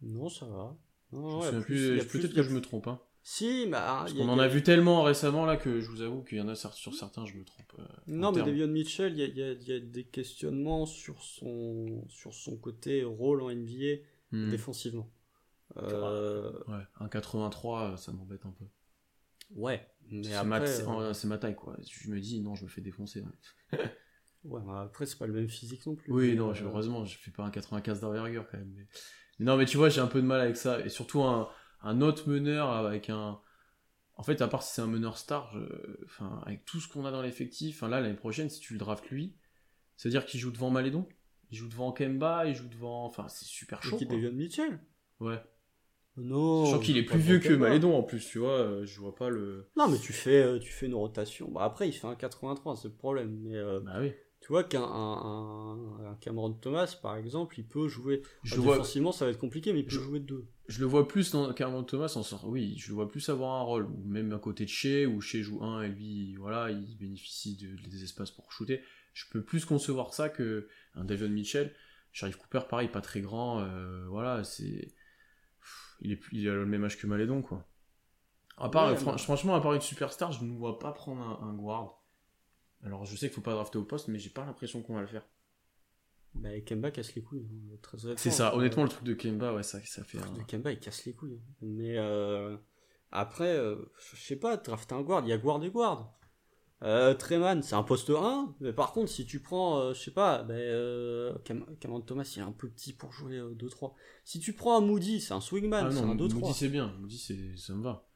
Non, 0.00 0.30
ça 0.30 0.46
va. 0.46 0.74
Non, 1.12 1.40
ouais, 1.40 1.50
plus- 1.62 1.98
plus, 1.98 2.06
peut-être 2.20 2.34
que 2.34 2.42
je 2.42 2.50
me 2.50 2.60
trompe. 2.60 2.86
Hein. 2.88 3.00
Si, 3.22 3.66
bah, 3.66 3.80
Parce 4.00 4.12
il 4.12 4.18
y 4.18 4.22
a- 4.22 4.24
qu'on 4.24 4.30
en 4.30 4.38
a 4.38 4.46
vu 4.46 4.62
tellement 4.62 5.02
récemment 5.02 5.44
là 5.46 5.56
que 5.56 5.80
je 5.80 5.90
vous 5.90 6.00
avoue 6.02 6.22
qu'il 6.22 6.38
y 6.38 6.40
en 6.40 6.48
a 6.48 6.54
sur 6.54 6.94
certains, 6.94 7.26
je 7.26 7.34
me 7.36 7.44
trompe. 7.44 7.72
euh, 7.78 7.84
Non, 8.06 8.30
mais. 8.32 8.42
Davion 8.42 8.68
Mitchell, 8.68 9.12
il 9.18 9.18
y 9.36 9.42
a, 9.42 9.52
y 9.52 9.64
y 9.78 9.80
des 9.82 10.04
questionnements 10.04 10.86
sur 10.86 11.22
son, 11.22 12.04
sur 12.08 12.32
son 12.34 12.56
côté 12.56 13.02
rôle 13.04 13.42
en 13.42 13.50
NBA 13.50 14.02
Hmm. 14.32 14.48
défensivement. 14.50 15.10
Euh, 15.78 16.52
Ouais, 16.68 16.82
un 17.00 17.08
83, 17.08 17.92
euh, 17.92 17.96
ça 17.96 18.12
m'embête 18.12 18.44
un 18.46 18.52
peu. 18.52 18.64
ouais, 19.56 19.86
mais 20.10 20.22
C'est 20.22 20.44
ma, 20.44 20.60
euh, 20.60 21.12
c'est 21.12 21.26
ma 21.28 21.38
taille 21.38 21.56
quoi. 21.56 21.76
Je 21.88 22.10
me 22.10 22.20
dis 22.20 22.40
non, 22.40 22.54
je 22.54 22.64
me 22.64 22.68
fais 22.68 22.80
défoncer. 22.80 23.22
ouais. 23.72 23.78
ouais, 24.44 24.60
mais 24.64 24.72
après 24.78 25.06
c'est 25.06 25.18
pas 25.18 25.26
le 25.26 25.32
même 25.32 25.48
physique 25.48 25.84
non 25.86 25.94
plus. 25.96 26.12
Oui, 26.12 26.34
non, 26.36 26.52
heureusement, 26.62 27.04
je 27.04 27.18
fais 27.18 27.30
pas 27.32 27.44
un 27.44 27.50
95 27.50 28.00
d'envergure 28.00 28.46
quand 28.50 28.58
même. 28.58 28.72
Mais... 28.76 28.86
non, 29.38 29.56
mais 29.56 29.66
tu 29.66 29.76
vois, 29.76 29.88
j'ai 29.88 30.00
un 30.00 30.06
peu 30.06 30.20
de 30.22 30.26
mal 30.26 30.40
avec 30.40 30.56
ça. 30.56 30.80
Et 30.80 30.88
surtout, 30.88 31.22
un, 31.22 31.48
un 31.82 32.00
autre 32.00 32.28
meneur 32.28 32.70
avec 32.70 33.10
un. 33.10 33.40
En 34.16 34.22
fait, 34.22 34.40
à 34.40 34.48
part 34.48 34.62
si 34.62 34.74
c'est 34.74 34.82
un 34.82 34.86
meneur 34.86 35.18
star, 35.18 35.52
je- 35.54 36.04
enfin, 36.06 36.40
avec 36.46 36.64
tout 36.64 36.80
ce 36.80 36.88
qu'on 36.88 37.04
a 37.04 37.10
dans 37.10 37.20
l'effectif, 37.22 37.76
enfin, 37.76 37.88
là, 37.88 38.00
l'année 38.00 38.14
prochaine, 38.14 38.48
si 38.48 38.60
tu 38.60 38.72
le 38.72 38.78
draftes 38.78 39.10
lui, 39.10 39.34
c'est-à-dire 39.96 40.24
qu'il 40.26 40.40
joue 40.40 40.50
devant 40.50 40.70
Malédon 40.70 41.06
Il 41.50 41.58
joue 41.58 41.68
devant 41.68 41.92
Kemba, 41.92 42.46
il 42.46 42.54
joue 42.54 42.68
devant. 42.68 43.04
Enfin, 43.06 43.28
c'est 43.28 43.44
super 43.44 43.80
Et 43.84 43.88
chaud. 43.88 43.96
qui 43.98 44.06
quoi. 44.06 44.16
Davion 44.16 44.32
Mitchell 44.32 44.80
Ouais. 45.20 45.40
Non. 46.16 46.64
Sachant 46.64 46.78
qu'il 46.80 46.96
est 46.96 47.02
plus 47.02 47.18
vieux 47.18 47.38
que 47.38 47.48
Kemba. 47.48 47.68
Malédon 47.68 47.94
en 47.94 48.02
plus, 48.02 48.26
tu 48.26 48.38
vois, 48.38 48.58
euh, 48.58 48.86
je 48.86 48.98
vois 49.00 49.14
pas 49.14 49.28
le. 49.28 49.68
Non, 49.76 49.86
mais 49.88 49.98
tu 49.98 50.14
fais, 50.14 50.42
euh, 50.42 50.58
tu 50.58 50.72
fais 50.72 50.86
une 50.86 50.94
rotation. 50.94 51.50
Bah, 51.50 51.64
après, 51.64 51.88
il 51.88 51.92
fait 51.92 52.06
un 52.06 52.14
83, 52.16 52.74
c'est 52.76 52.88
le 52.88 52.94
problème. 52.94 53.38
Mais 53.42 53.54
euh, 53.56 53.80
Bah 53.80 53.98
oui. 54.00 54.12
Tu 54.46 54.52
vois 54.52 54.62
qu'un 54.62 54.82
un, 54.84 54.86
un- 54.86 56.10
un 56.12 56.14
Cameron 56.20 56.52
Thomas, 56.52 56.96
par 57.02 57.16
exemple, 57.16 57.58
il 57.58 57.66
peut 57.66 57.88
jouer. 57.88 58.22
Je 58.44 58.54
le 58.54 58.60
vois, 58.62 58.74
défensivement, 58.76 59.10
ça 59.10 59.24
va 59.24 59.32
être 59.32 59.38
compliqué, 59.40 59.72
mais 59.72 59.80
il 59.80 59.84
peut 59.86 59.90
Je- 59.96 60.00
jouer 60.00 60.20
deux. 60.20 60.46
je 60.68 60.78
le 60.78 60.86
vois 60.86 61.08
plus 61.08 61.32
dans 61.32 61.52
Cameron 61.52 61.82
Thomas 61.82 62.16
en. 62.16 62.48
Oui, 62.48 62.76
je 62.78 62.88
le 62.90 62.94
vois 62.94 63.08
plus 63.08 63.28
avoir 63.28 63.54
un 63.60 63.62
rôle, 63.62 63.86
ou 63.86 64.02
même 64.04 64.32
à 64.32 64.38
côté 64.38 64.64
de 64.64 64.70
Shea, 64.70 65.06
où 65.06 65.20
Shea 65.20 65.42
joue 65.42 65.64
un 65.64 65.82
et 65.82 65.88
lui, 65.88 66.36
voilà, 66.36 66.70
il 66.70 66.96
bénéficie 66.96 67.56
de- 67.56 67.88
des 67.90 68.04
espaces 68.04 68.30
pour 68.30 68.52
shooter. 68.52 68.82
Je 69.14 69.24
peux 69.32 69.42
plus 69.42 69.64
concevoir 69.64 70.14
ça 70.14 70.28
que 70.28 70.68
un 70.94 71.04
Davion 71.04 71.28
Mitchell. 71.28 71.74
Sharif 72.12 72.36
Cooper, 72.36 72.60
pareil, 72.70 72.88
pas 72.88 73.00
très 73.00 73.20
grand, 73.20 73.60
euh, 73.62 74.06
voilà, 74.08 74.44
c'est. 74.44 74.94
Il, 76.00 76.12
est 76.12 76.20
il 76.30 76.48
a 76.48 76.54
le 76.54 76.66
même 76.66 76.84
âge 76.84 76.96
que 76.98 77.06
Malédon, 77.08 77.42
quoi. 77.42 77.64
À 78.58 78.68
part, 78.68 78.90
Ouais, 78.90 78.96
fran- 78.96 79.12
bah. 79.12 79.18
franchement, 79.18 79.54
à 79.56 79.60
part 79.60 79.74
une 79.74 79.80
superstar, 79.80 80.30
je 80.32 80.44
ne 80.44 80.56
vois 80.56 80.78
pas 80.78 80.92
prendre 80.92 81.20
un, 81.20 81.48
un 81.48 81.54
guard. 81.54 82.02
Alors, 82.84 83.04
je 83.04 83.12
sais 83.16 83.26
qu'il 83.28 83.34
faut 83.34 83.40
pas 83.40 83.52
drafter 83.54 83.78
au 83.78 83.84
poste, 83.84 84.08
mais 84.08 84.18
j'ai 84.18 84.30
pas 84.30 84.44
l'impression 84.44 84.82
qu'on 84.82 84.94
va 84.94 85.00
le 85.00 85.06
faire. 85.06 85.26
Bah, 86.34 86.60
Kemba 86.60 86.90
casse 86.90 87.14
les 87.14 87.22
couilles. 87.22 87.46
hein, 87.50 87.76
très 87.82 87.96
honnêtement. 88.04 88.22
C'est 88.22 88.30
ça, 88.30 88.54
honnêtement, 88.54 88.82
le 88.84 88.88
truc 88.90 89.04
de 89.04 89.14
Kemba, 89.14 89.54
ouais, 89.54 89.62
ça, 89.62 89.78
ça 89.84 90.04
fait 90.04 90.18
Le 90.18 90.24
truc 90.24 90.36
un. 90.36 90.38
de 90.42 90.46
Kemba, 90.46 90.72
il 90.72 90.78
casse 90.78 91.04
les 91.06 91.14
couilles. 91.14 91.40
hein. 91.40 91.54
Mais 91.62 91.96
euh, 91.96 92.56
après, 93.10 93.56
euh, 93.56 93.76
je 94.12 94.16
sais 94.20 94.36
pas, 94.36 94.56
drafter 94.58 94.94
un 94.94 95.02
guard, 95.02 95.22
il 95.24 95.28
y 95.30 95.32
a 95.32 95.38
guard 95.38 95.62
et 95.64 95.70
guard. 95.70 96.12
Euh, 96.82 97.14
Treman, 97.14 97.62
c'est 97.62 97.74
un 97.74 97.82
poste 97.82 98.10
1, 98.10 98.54
mais 98.60 98.74
par 98.74 98.92
contre, 98.92 99.10
si 99.10 99.24
tu 99.24 99.40
prends, 99.40 99.78
euh, 99.80 99.94
je 99.94 100.00
sais 100.02 100.10
pas, 100.10 100.46
Cam- 101.44 101.64
Cameron 101.80 102.02
Thomas, 102.02 102.30
il 102.36 102.40
est 102.40 102.42
un 102.42 102.52
peu 102.52 102.68
petit 102.68 102.92
pour 102.92 103.12
jouer 103.12 103.38
euh, 103.38 103.54
2-3. 103.54 103.94
Si 104.26 104.40
tu 104.40 104.52
prends 104.52 104.76
un 104.76 104.82
Moody, 104.82 105.22
c'est 105.22 105.32
un 105.32 105.40
swingman, 105.40 105.86
Ah 105.86 105.90
c'est 105.90 106.02
non, 106.02 106.10
un 106.12 106.14
2-3. 106.16 106.34
Moody 106.34 106.52
c'est 106.52 106.68
bien, 106.68 106.94
Moody 107.00 107.16
c'est- 107.16 107.56
ça 107.56 107.72
me 107.74 107.82
va. 107.82 108.06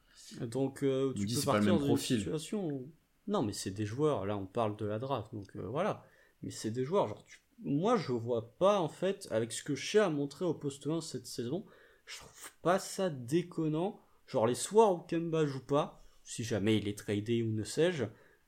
Donc, 0.43 0.83
euh, 0.83 1.15
tu 1.15 1.21
Moody, 1.21 1.35
peux 1.37 1.41
c'est 1.41 1.47
pas 1.47 1.53
le 1.59 1.59
partir 1.65 1.73
même 1.81 1.83
profil. 1.89 2.19
situation. 2.19 2.87
Non, 3.27 3.43
mais 3.43 3.53
c'est 3.53 3.71
des 3.71 3.87
joueurs. 3.87 4.27
Là, 4.27 4.37
on 4.37 4.47
parle 4.47 4.77
de 4.77 4.87
la 4.87 4.99
draft, 4.99 5.33
donc 5.35 5.55
euh, 5.57 5.67
voilà. 5.69 6.05
Mais 6.43 6.51
c'est 6.51 6.71
des 6.71 6.85
joueurs. 6.85 7.09
Genre, 7.09 7.25
moi, 7.63 7.97
je 7.97 8.13
vois 8.13 8.57
pas 8.57 8.81
en 8.81 8.89
fait 8.89 9.29
avec 9.31 9.53
ce 9.53 9.63
que 9.63 9.75
Shea 9.75 10.07
a 10.07 10.11
montré 10.11 10.45
au 10.45 10.55
poste 10.55 10.87
1 10.87 11.01
cette 11.01 11.27
saison. 11.27 11.65
Je 12.07 12.19
trouve 12.19 12.53
pas 12.63 12.79
ça 12.79 13.11
déconnant. 13.11 14.01
Genre 14.27 14.47
les 14.47 14.55
soirs 14.55 14.93
où 14.93 14.99
Kemba 14.99 15.45
joue 15.45 15.65
pas, 15.65 16.05
si 16.25 16.45
jamais 16.45 16.77
il 16.79 16.89
est 16.89 16.99
tradé 16.99 17.43
ou 17.43 17.51
ne 17.53 17.65
sais-je, 17.65 18.05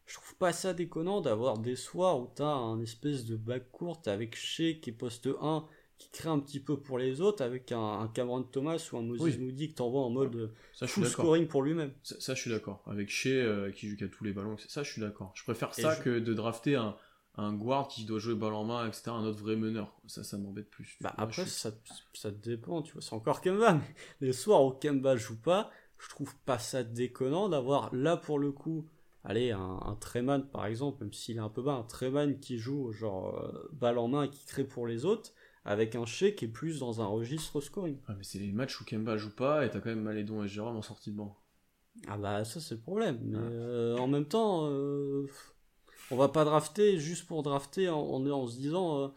je 0.06 0.14
trouve 0.14 0.36
pas 0.36 0.52
ça 0.52 0.74
déconnant 0.74 1.20
d'avoir 1.20 1.58
des 1.58 1.76
soirs 1.76 2.20
où 2.20 2.30
t'as 2.34 2.44
un 2.44 2.80
espèce 2.80 3.24
de 3.24 3.36
back 3.36 3.70
courte 3.70 4.08
avec 4.08 4.36
Shea 4.36 4.74
qui 4.80 4.90
est 4.90 4.92
poste 4.92 5.28
1 5.40 5.66
qui 6.02 6.10
crée 6.10 6.28
un 6.28 6.38
petit 6.38 6.60
peu 6.60 6.78
pour 6.78 6.98
les 6.98 7.20
autres 7.20 7.42
avec 7.44 7.72
un, 7.72 8.00
un 8.00 8.08
Cameron 8.08 8.42
Thomas 8.42 8.88
ou 8.92 8.96
un 8.96 9.02
Moses 9.02 9.20
Oui. 9.20 9.38
Moody 9.38 9.70
que 9.70 9.76
t'envoies 9.76 10.02
en 10.02 10.10
mode 10.10 10.34
euh, 10.36 10.48
Ça, 10.72 10.86
full 10.86 11.06
scoring 11.06 11.46
pour 11.46 11.62
lui-même. 11.62 11.92
Ça, 12.02 12.16
ça, 12.20 12.34
je 12.34 12.40
suis 12.40 12.50
d'accord. 12.50 12.82
Avec 12.86 13.08
Shea 13.10 13.28
euh, 13.30 13.70
qui 13.70 13.88
joue 13.88 13.96
qu'à 13.96 14.08
tous 14.08 14.24
les 14.24 14.32
ballons, 14.32 14.56
ça, 14.58 14.82
je 14.82 14.90
suis 14.90 15.00
d'accord. 15.00 15.32
Je 15.34 15.42
préfère 15.44 15.74
ça 15.74 15.94
je- 15.94 16.02
que 16.02 16.18
de 16.18 16.34
drafter 16.34 16.76
un, 16.76 16.96
un 17.36 17.52
guard 17.54 17.88
qui 17.88 18.04
doit 18.04 18.18
jouer 18.18 18.34
balle 18.34 18.54
en 18.54 18.64
main, 18.64 18.86
etc., 18.86 19.04
un 19.10 19.24
autre 19.24 19.38
vrai 19.40 19.56
meneur. 19.56 19.94
Ça, 20.06 20.24
ça 20.24 20.36
m'embête 20.38 20.68
plus. 20.70 20.96
Bah, 21.00 21.14
après, 21.16 21.44
je- 21.44 21.50
ça, 21.50 21.70
ça 22.14 22.30
dépend, 22.30 22.82
tu 22.82 22.92
vois, 22.94 23.02
c'est 23.02 23.14
encore 23.14 23.40
Kemba, 23.40 23.74
mais 23.74 24.26
les 24.26 24.32
soirs 24.32 24.64
où 24.64 24.70
Kemba 24.72 25.16
joue 25.16 25.38
pas, 25.40 25.70
je 25.98 26.08
trouve 26.08 26.34
pas 26.44 26.58
ça 26.58 26.82
déconnant 26.82 27.48
d'avoir 27.48 27.94
là 27.94 28.16
pour 28.16 28.38
le 28.38 28.50
coup, 28.50 28.86
allez, 29.24 29.52
un, 29.52 29.78
un 29.84 29.94
Treman 29.94 30.42
par 30.50 30.66
exemple, 30.66 31.04
même 31.04 31.12
s'il 31.12 31.36
est 31.36 31.40
un 31.40 31.48
peu 31.48 31.62
bas, 31.62 31.74
un 31.74 31.84
Treman 31.84 32.38
qui 32.40 32.58
joue 32.58 32.90
genre 32.92 33.38
euh, 33.38 33.68
balle 33.72 33.98
en 33.98 34.08
main 34.08 34.24
et 34.24 34.28
qui 34.30 34.44
crée 34.44 34.64
pour 34.64 34.86
les 34.88 35.04
autres, 35.04 35.32
avec 35.64 35.94
un 35.94 36.04
Shea 36.06 36.32
qui 36.32 36.46
est 36.46 36.48
plus 36.48 36.78
dans 36.80 37.00
un 37.00 37.06
registre 37.06 37.60
scoring. 37.60 37.96
Ouais, 38.08 38.14
mais 38.16 38.24
c'est 38.24 38.38
les 38.38 38.52
matchs 38.52 38.80
où 38.80 38.84
Kemba 38.84 39.16
joue 39.16 39.34
pas 39.34 39.64
et 39.64 39.70
t'as 39.70 39.80
quand 39.80 39.90
même 39.90 40.02
Malédon 40.02 40.42
et 40.44 40.48
Jérôme 40.48 40.76
en 40.76 40.82
sortie 40.82 41.10
de 41.12 41.16
banc. 41.16 41.36
Ah 42.08 42.16
bah 42.16 42.44
ça 42.44 42.58
c'est 42.60 42.74
le 42.76 42.80
problème, 42.80 43.18
mais 43.22 43.36
Ouais. 43.36 43.44
euh, 43.44 43.96
en 43.98 44.08
même 44.08 44.24
temps, 44.24 44.66
euh, 44.70 45.28
on 46.10 46.16
va 46.16 46.28
pas 46.28 46.44
drafter 46.44 46.98
juste 46.98 47.26
pour 47.26 47.42
drafter 47.42 47.88
en, 47.90 48.00
en, 48.00 48.26
en 48.30 48.46
se 48.46 48.56
disant, 48.56 49.02
euh, 49.04 49.08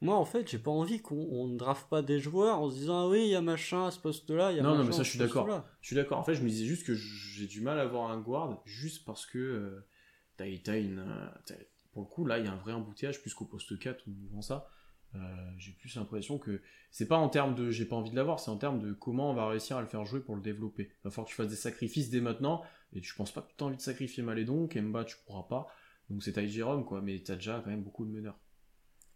moi 0.00 0.14
en 0.16 0.24
fait 0.24 0.48
j'ai 0.48 0.58
pas 0.58 0.70
envie 0.70 1.00
qu'on 1.02 1.16
on 1.16 1.48
ne 1.48 1.56
draft 1.58 1.88
pas 1.88 2.00
des 2.00 2.20
joueurs 2.20 2.58
en 2.60 2.70
se 2.70 2.76
disant 2.76 3.06
ah 3.06 3.08
oui 3.08 3.22
il 3.24 3.28
y 3.30 3.34
a 3.34 3.40
machin 3.42 3.86
à 3.86 3.90
ce 3.90 3.98
poste-là, 3.98 4.52
il 4.52 4.56
y 4.56 4.60
a 4.60 4.62
Non, 4.62 4.70
non, 4.70 4.76
machin 4.78 4.88
mais 4.90 4.96
ça, 4.96 5.02
je 5.02 5.10
suis 5.10 5.18
d'accord. 5.18 5.64
Je 5.80 5.86
suis 5.88 5.96
d'accord. 5.96 6.18
En 6.18 6.24
fait, 6.24 6.34
je 6.34 6.42
me 6.42 6.48
disais 6.48 6.64
juste 6.64 6.86
que 6.86 6.94
j'ai 6.94 7.46
du 7.48 7.60
mal 7.60 7.78
à 7.78 7.82
avoir 7.82 8.10
un 8.10 8.20
guard 8.20 8.62
juste 8.64 9.04
parce 9.04 9.26
que 9.26 9.38
euh, 9.38 9.84
t'as 10.36 10.78
une. 10.78 11.04
pour 11.92 12.02
le 12.02 12.08
coup, 12.08 12.24
là, 12.24 12.38
il 12.38 12.44
y 12.44 12.48
a 12.48 12.52
un 12.52 12.56
vrai 12.56 12.72
embouteillage 12.72 13.20
plus 13.20 13.34
qu'au 13.34 13.44
poste 13.46 13.78
4 13.78 14.06
ou 14.06 14.12
vend 14.32 14.42
ça. 14.42 14.68
Euh, 15.14 15.18
j'ai 15.58 15.72
plus 15.72 15.94
l'impression 15.96 16.38
que 16.38 16.62
c'est 16.90 17.06
pas 17.06 17.18
en 17.18 17.28
termes 17.28 17.54
de 17.54 17.70
j'ai 17.70 17.84
pas 17.84 17.96
envie 17.96 18.10
de 18.10 18.16
l'avoir, 18.16 18.40
c'est 18.40 18.50
en 18.50 18.56
termes 18.56 18.80
de 18.80 18.92
comment 18.92 19.30
on 19.30 19.34
va 19.34 19.46
réussir 19.48 19.76
à 19.76 19.80
le 19.82 19.86
faire 19.86 20.04
jouer 20.06 20.20
pour 20.20 20.36
le 20.36 20.40
développer. 20.42 20.84
Il 20.90 21.04
va 21.04 21.10
falloir 21.10 21.26
que 21.26 21.30
tu 21.30 21.36
fasses 21.36 21.48
des 21.50 21.56
sacrifices 21.56 22.08
dès 22.10 22.20
maintenant, 22.20 22.62
et 22.94 23.02
je 23.02 23.14
pense 23.14 23.30
pas 23.30 23.42
que 23.42 23.48
tu 23.56 23.62
as 23.62 23.66
envie 23.66 23.76
de 23.76 23.82
sacrifier 23.82 24.22
Malédon, 24.22 24.66
Kemba 24.68 25.04
tu 25.04 25.16
pourras 25.26 25.42
pas, 25.42 25.66
donc 26.08 26.22
c'est 26.22 26.32
Ty 26.32 26.48
Jérôme 26.48 26.84
quoi, 26.86 27.02
mais 27.02 27.18
t'as 27.18 27.34
déjà 27.34 27.60
quand 27.62 27.70
même 27.70 27.82
beaucoup 27.82 28.06
de 28.06 28.10
meneurs. 28.10 28.38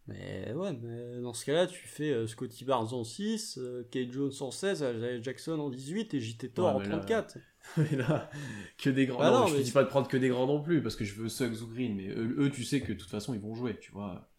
Mais 0.09 0.53
ouais, 0.53 0.73
mais 0.81 1.21
dans 1.21 1.33
ce 1.33 1.45
cas-là, 1.47 1.67
tu 1.67 1.89
fais 1.89 2.13
euh, 2.13 2.29
Scotty 2.29 2.65
Barnes 2.65 2.93
en 2.93 3.03
6, 3.03 3.59
euh, 3.59 3.83
Kate 3.91 4.13
Jones 4.13 4.31
en 4.39 4.53
16, 4.53 4.79
Isaiah 4.97 5.21
Jackson 5.21 5.59
en 5.59 5.69
18 5.69 6.15
et 6.15 6.21
JT 6.21 6.51
Thor 6.51 6.67
Ouais, 6.69 6.73
en 6.75 6.79
mais 6.79 6.89
là- 6.89 6.99
34. 6.99 7.39
Mais 7.79 7.97
là, 7.97 8.31
que 8.79 8.89
des 8.91 9.07
grands. 9.07 9.19
Bah 9.19 9.33
non, 9.33 9.41
non, 9.41 9.47
je 9.49 9.57
te 9.57 9.63
dis 9.63 9.73
pas 9.73 9.83
de 9.83 9.89
prendre 9.89 10.07
que 10.07 10.17
des 10.17 10.29
grands 10.29 10.47
non 10.47 10.63
plus, 10.63 10.81
parce 10.81 10.95
que 10.95 11.05
je 11.05 11.15
veux 11.21 11.29
Suggs 11.29 11.61
ou 11.63 11.67
Green, 11.67 11.97
mais 11.97 12.07
eux, 12.11 12.37
eux, 12.39 12.51
tu 12.53 12.63
sais 12.63 12.81
que 12.81 12.93
de 12.93 12.99
toute 12.99 13.11
façon 13.11 13.35
ils 13.35 13.41
vont 13.41 13.57
jouer, 13.57 13.77
tu 13.81 13.91
vois, 13.91 14.31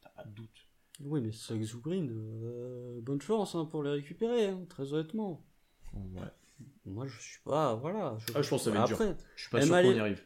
t'as 0.00 0.10
pas 0.10 0.22
de 0.22 0.30
doute. 0.32 0.67
Oui, 1.00 1.20
mais 1.20 1.30
Suggs 1.32 1.74
ou 1.74 1.80
Green, 1.80 2.10
euh, 2.10 3.00
bonne 3.02 3.20
chance 3.20 3.54
hein, 3.54 3.64
pour 3.66 3.82
les 3.82 3.90
récupérer, 3.90 4.46
hein, 4.48 4.60
très 4.68 4.92
honnêtement. 4.92 5.44
Ouais. 5.94 6.22
Moi, 6.86 7.06
je 7.06 7.20
suis 7.20 7.40
pas, 7.44 7.74
voilà. 7.76 8.16
Ah, 8.34 8.42
je 8.42 8.48
pense 8.50 8.64
que 8.64 8.70
ça 8.70 8.76
va 8.76 8.80
être 8.80 8.86
dur. 8.88 8.96
Après, 9.00 9.16
Je 9.36 9.42
suis 9.42 9.50
pas 9.50 9.58
sûr 9.66 9.74
qu'on 9.74 9.96
y 9.96 10.00
arrive. 10.00 10.22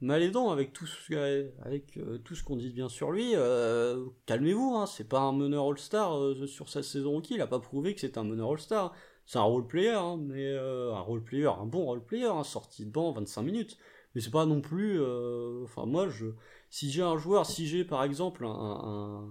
Malédon, 0.00 0.50
avec 0.50 0.72
tout 0.72 0.86
ce, 0.86 1.50
avec, 1.64 1.96
euh, 1.96 2.18
tout 2.18 2.34
ce 2.34 2.42
qu'on 2.42 2.56
dit 2.56 2.70
de 2.70 2.74
bien 2.74 2.88
sur 2.88 3.12
lui, 3.12 3.32
euh, 3.34 4.04
calmez-vous, 4.26 4.74
hein, 4.76 4.86
c'est 4.86 5.08
pas 5.08 5.20
un 5.20 5.32
meneur 5.32 5.64
All-Star 5.68 6.34
sur 6.46 6.68
sa 6.68 6.82
saison 6.82 7.12
rookie, 7.12 7.34
il 7.34 7.40
a 7.40 7.46
pas 7.46 7.60
prouvé 7.60 7.94
que 7.94 8.00
c'est 8.00 8.18
un 8.18 8.24
meneur 8.24 8.50
All-Star. 8.50 8.92
C'est 9.26 9.38
un 9.38 9.42
role-player, 9.42 10.00
mais 10.18 10.56
un 10.56 10.98
role-player, 11.00 11.46
un 11.46 11.66
bon 11.66 11.84
role-player, 11.84 12.32
sorti 12.44 12.84
de 12.84 12.90
banc 12.90 13.12
25 13.12 13.42
minutes. 13.42 13.78
Mais 14.14 14.20
c'est 14.20 14.32
pas 14.32 14.44
non 14.46 14.60
plus. 14.60 15.00
euh, 15.00 15.62
Enfin, 15.62 15.86
moi, 15.86 16.08
je, 16.08 16.26
si 16.70 16.90
j'ai 16.90 17.02
un 17.02 17.16
joueur, 17.16 17.46
si 17.46 17.66
j'ai 17.68 17.84
par 17.84 18.02
exemple 18.04 18.44
un. 18.44 19.28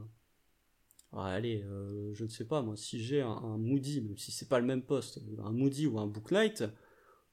Allez, 1.14 1.64
euh, 1.64 2.14
je 2.14 2.24
ne 2.24 2.30
sais 2.30 2.46
pas 2.46 2.62
moi, 2.62 2.76
si 2.78 3.04
j'ai 3.04 3.22
un, 3.22 3.30
un 3.30 3.58
Moody, 3.58 4.02
même 4.02 4.18
si 4.18 4.32
c'est 4.32 4.48
pas 4.48 4.60
le 4.60 4.66
même 4.66 4.82
poste, 4.84 5.20
un 5.44 5.52
Moody 5.52 5.88
ou 5.88 6.00
un 6.00 6.08
Booknight, 6.08 6.64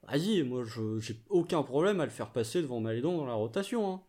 vas-y, 0.07 0.43
moi 0.43 0.65
je 0.65 0.99
j'ai 0.99 1.21
aucun 1.29 1.63
problème 1.63 2.01
à 2.01 2.05
le 2.05 2.11
faire 2.11 2.33
passer 2.33 2.63
devant 2.63 2.81
Malédon 2.81 3.17
dans 3.17 3.27
la 3.27 3.35
rotation. 3.35 3.93
Hein. 3.93 4.03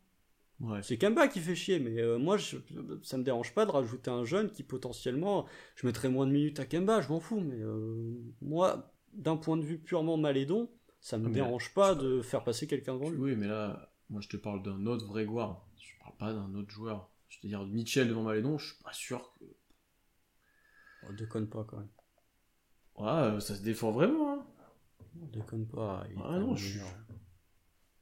Ouais. 0.62 0.82
C'est 0.84 0.98
Kemba 0.98 1.28
qui 1.30 1.40
fait 1.40 1.56
chier, 1.56 1.80
mais 1.80 2.00
euh, 2.02 2.18
moi 2.18 2.36
je, 2.38 2.58
ça 3.04 3.18
me 3.18 3.24
dérange 3.24 3.54
pas 3.54 3.66
de 3.66 3.72
rajouter 3.72 4.12
un 4.12 4.26
jeune 4.26 4.50
qui 4.52 4.64
potentiellement, 4.64 5.46
je 5.76 5.88
mettrais 5.88 6.10
moins 6.10 6.28
de 6.28 6.32
minutes 6.32 6.60
à 6.60 6.66
Kemba, 6.66 7.00
je 7.02 7.10
m'en 7.10 7.20
fous, 7.22 7.40
mais 7.40 7.62
euh, 7.62 8.12
moi, 8.42 8.92
d'un 9.14 9.38
point 9.38 9.56
de 9.56 9.64
vue 9.64 9.78
purement 9.80 10.18
Malédon, 10.18 10.70
ça 11.00 11.18
me 11.18 11.26
Ah, 11.26 11.30
mais 11.30 11.36
dérange 11.36 11.74
pas 11.74 11.96
de 11.96 12.22
faire 12.22 12.44
passer 12.44 12.68
quelqu'un 12.68 12.94
devant 12.96 13.10
lui. 13.10 13.18
Oui, 13.18 13.36
mais 13.38 13.48
là, 13.48 13.90
moi 14.10 14.20
je 14.22 14.28
te 14.28 14.36
parle 14.36 14.62
d'un 14.64 14.86
autre 14.86 15.06
vrai 15.06 15.26
guard. 15.26 15.66
Je 15.78 15.94
parle 16.04 16.18
pas 16.18 16.34
d'un 16.34 16.54
autre 16.56 16.72
joueur. 16.72 17.10
Je 17.30 17.38
veux 17.42 17.48
dire, 17.48 17.66
Mitchell 17.66 18.10
devant 18.10 18.24
Malédon, 18.24 18.58
je 18.58 18.74
suis 18.74 18.84
pas 18.84 18.92
sûr 18.92 19.32
que. 19.40 19.46
On 21.08 21.14
déconne 21.14 21.48
pas 21.50 21.64
quand 21.64 21.78
même. 21.78 21.90
Ouais, 22.98 23.40
ça 23.42 23.56
se 23.56 23.62
défend 23.62 23.92
vraiment. 23.92 24.34
Hein. 24.34 24.46
On 25.22 25.26
déconne 25.28 25.68
pas. 25.68 26.04
il 26.10 26.18
Ah 26.24 26.40
non, 26.40 26.56
je 26.56 26.68
suis-. 26.70 26.80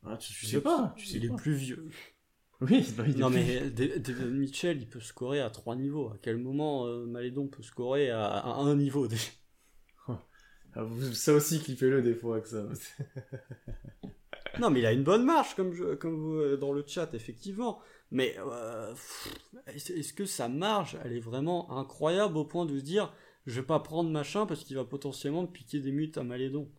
Ah, 0.06 0.18
tu, 0.18 0.34
tu 0.34 0.46
sais 0.46 0.62
pas. 0.62 0.94
Tu 0.98 1.06
sais 1.06 1.18
il 1.18 1.26
est 1.26 1.36
plus 1.36 1.54
vieux. 1.54 1.90
Oui, 2.60 2.92
bah, 2.98 3.04
il 3.08 3.16
est 3.18 3.20
Non 3.20 3.30
plus- 3.30 3.38
mais 3.38 3.70
David 3.70 4.32
Mitchell, 4.34 4.82
il 4.82 4.90
peut 4.90 5.00
scorer 5.00 5.42
à 5.42 5.52
trois 5.52 5.76
niveaux. 5.76 6.10
À 6.10 6.18
quel 6.20 6.38
moment 6.38 6.88
euh, 6.88 7.06
Malédon 7.06 7.48
peut 7.48 7.62
scorer 7.62 8.10
à, 8.10 8.26
à 8.26 8.56
un 8.56 8.76
niveau 8.76 9.08
déjà? 9.08 9.30
Ah, 10.76 10.84
ça 11.14 11.34
aussi, 11.34 11.60
clippez-le 11.62 12.02
des 12.02 12.16
fois 12.16 12.42
que 12.42 12.48
ça. 12.50 12.68
Non 14.60 14.70
mais 14.72 14.80
il 14.80 14.86
a 14.88 14.92
une 14.92 15.04
bonne 15.04 15.24
marche 15.24 15.56
comme, 15.56 15.74
je- 15.74 15.94
comme 15.96 16.16
vous, 16.16 16.34
euh, 16.36 16.58
dans 16.58 16.74
le 16.74 16.84
chat 16.86 17.14
effectivement. 17.14 17.80
Mais 18.12 18.36
euh, 18.40 18.94
est-ce 19.68 20.14
que 20.14 20.26
sa 20.26 20.48
marge, 20.48 20.98
elle 21.04 21.14
est 21.14 21.20
vraiment 21.20 21.78
incroyable 21.78 22.38
au 22.38 22.46
point 22.46 22.66
de 22.66 22.78
se 22.78 22.84
dire 22.84 23.14
je 23.46 23.60
vais 23.62 23.66
pas 23.68 23.80
prendre 23.80 24.10
machin 24.10 24.46
parce 24.46 24.64
qu'il 24.64 24.76
va 24.76 24.86
potentiellement 24.86 25.42
me 25.44 25.48
piquer 25.48 25.80
des 25.80 25.92
mutes 25.92 26.18
à 26.18 26.24
Malédon? 26.24 26.70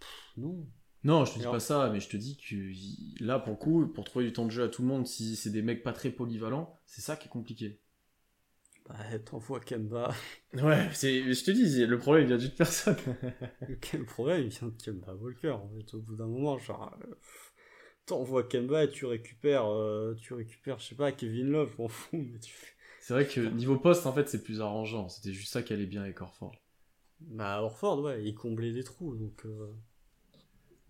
Pff, 0.00 0.08
Non. 0.36 0.66
Non, 1.04 1.24
je 1.24 1.32
te 1.32 1.36
dis 1.36 1.42
Alors- 1.42 1.54
pas 1.54 1.60
ça, 1.60 1.90
mais 1.92 2.00
je 2.00 2.08
te 2.08 2.16
dis 2.16 2.36
que 2.38 3.24
là, 3.24 3.38
pour 3.38 3.52
le 3.52 3.58
coup, 3.58 3.86
pour 3.86 4.04
trouver 4.04 4.24
du 4.24 4.32
temps 4.32 4.44
de 4.46 4.50
jeu 4.50 4.64
à 4.64 4.68
tout 4.68 4.82
le 4.82 4.88
monde, 4.88 5.06
si 5.06 5.36
c'est 5.36 5.50
des 5.50 5.62
mecs 5.62 5.82
pas 5.82 5.92
très 5.92 6.10
polyvalents, 6.10 6.78
c'est 6.86 7.02
ça 7.02 7.16
qui 7.16 7.26
est 7.28 7.30
compliqué. 7.30 7.80
Bah 8.88 8.96
t'envoies 9.24 9.60
Kemba. 9.60 10.10
Ouais, 10.54 10.88
c'est, 10.94 11.32
je 11.34 11.44
te 11.44 11.50
dis, 11.50 11.84
le 11.86 11.98
problème 11.98 12.26
vient 12.26 12.38
d'une 12.38 12.50
personne. 12.50 12.96
Quel 13.82 14.04
problème 14.06 14.42
Il 14.44 14.48
vient 14.48 14.68
de 14.68 14.82
Kemba 14.82 15.14
Walker 15.14 15.50
en 15.50 15.68
fait 15.68 15.94
au 15.94 16.00
bout 16.00 16.16
d'un 16.16 16.26
moment 16.26 16.58
genre 16.58 16.96
euh, 17.06 17.14
t'envoies 18.08 18.42
Kemba 18.44 18.84
et 18.84 18.90
tu 18.90 19.06
récupères 19.06 19.66
euh, 19.66 20.14
tu 20.20 20.34
récupères 20.34 20.78
je 20.78 20.86
sais 20.88 20.94
pas 20.94 21.12
Kevin 21.12 21.50
Love 21.50 21.74
m'en 21.78 21.88
fous 21.88 22.16
mais 22.32 22.38
tu 22.38 22.52
c'est 23.00 23.14
vrai 23.14 23.26
que 23.26 23.40
niveau 23.40 23.76
poste, 23.78 24.04
en 24.04 24.12
fait, 24.12 24.28
c'est 24.28 24.42
plus 24.42 24.60
arrangeant. 24.60 25.08
C'était 25.08 25.32
juste 25.32 25.50
ça 25.50 25.62
qui 25.62 25.72
allait 25.72 25.86
bien 25.86 26.02
avec 26.02 26.20
Orford. 26.20 26.54
bah 27.20 27.62
Orford 27.62 28.02
ouais 28.02 28.22
il 28.22 28.34
comblait 28.34 28.72
des 28.72 28.84
trous 28.84 29.16
donc 29.16 29.46
euh, 29.46 29.72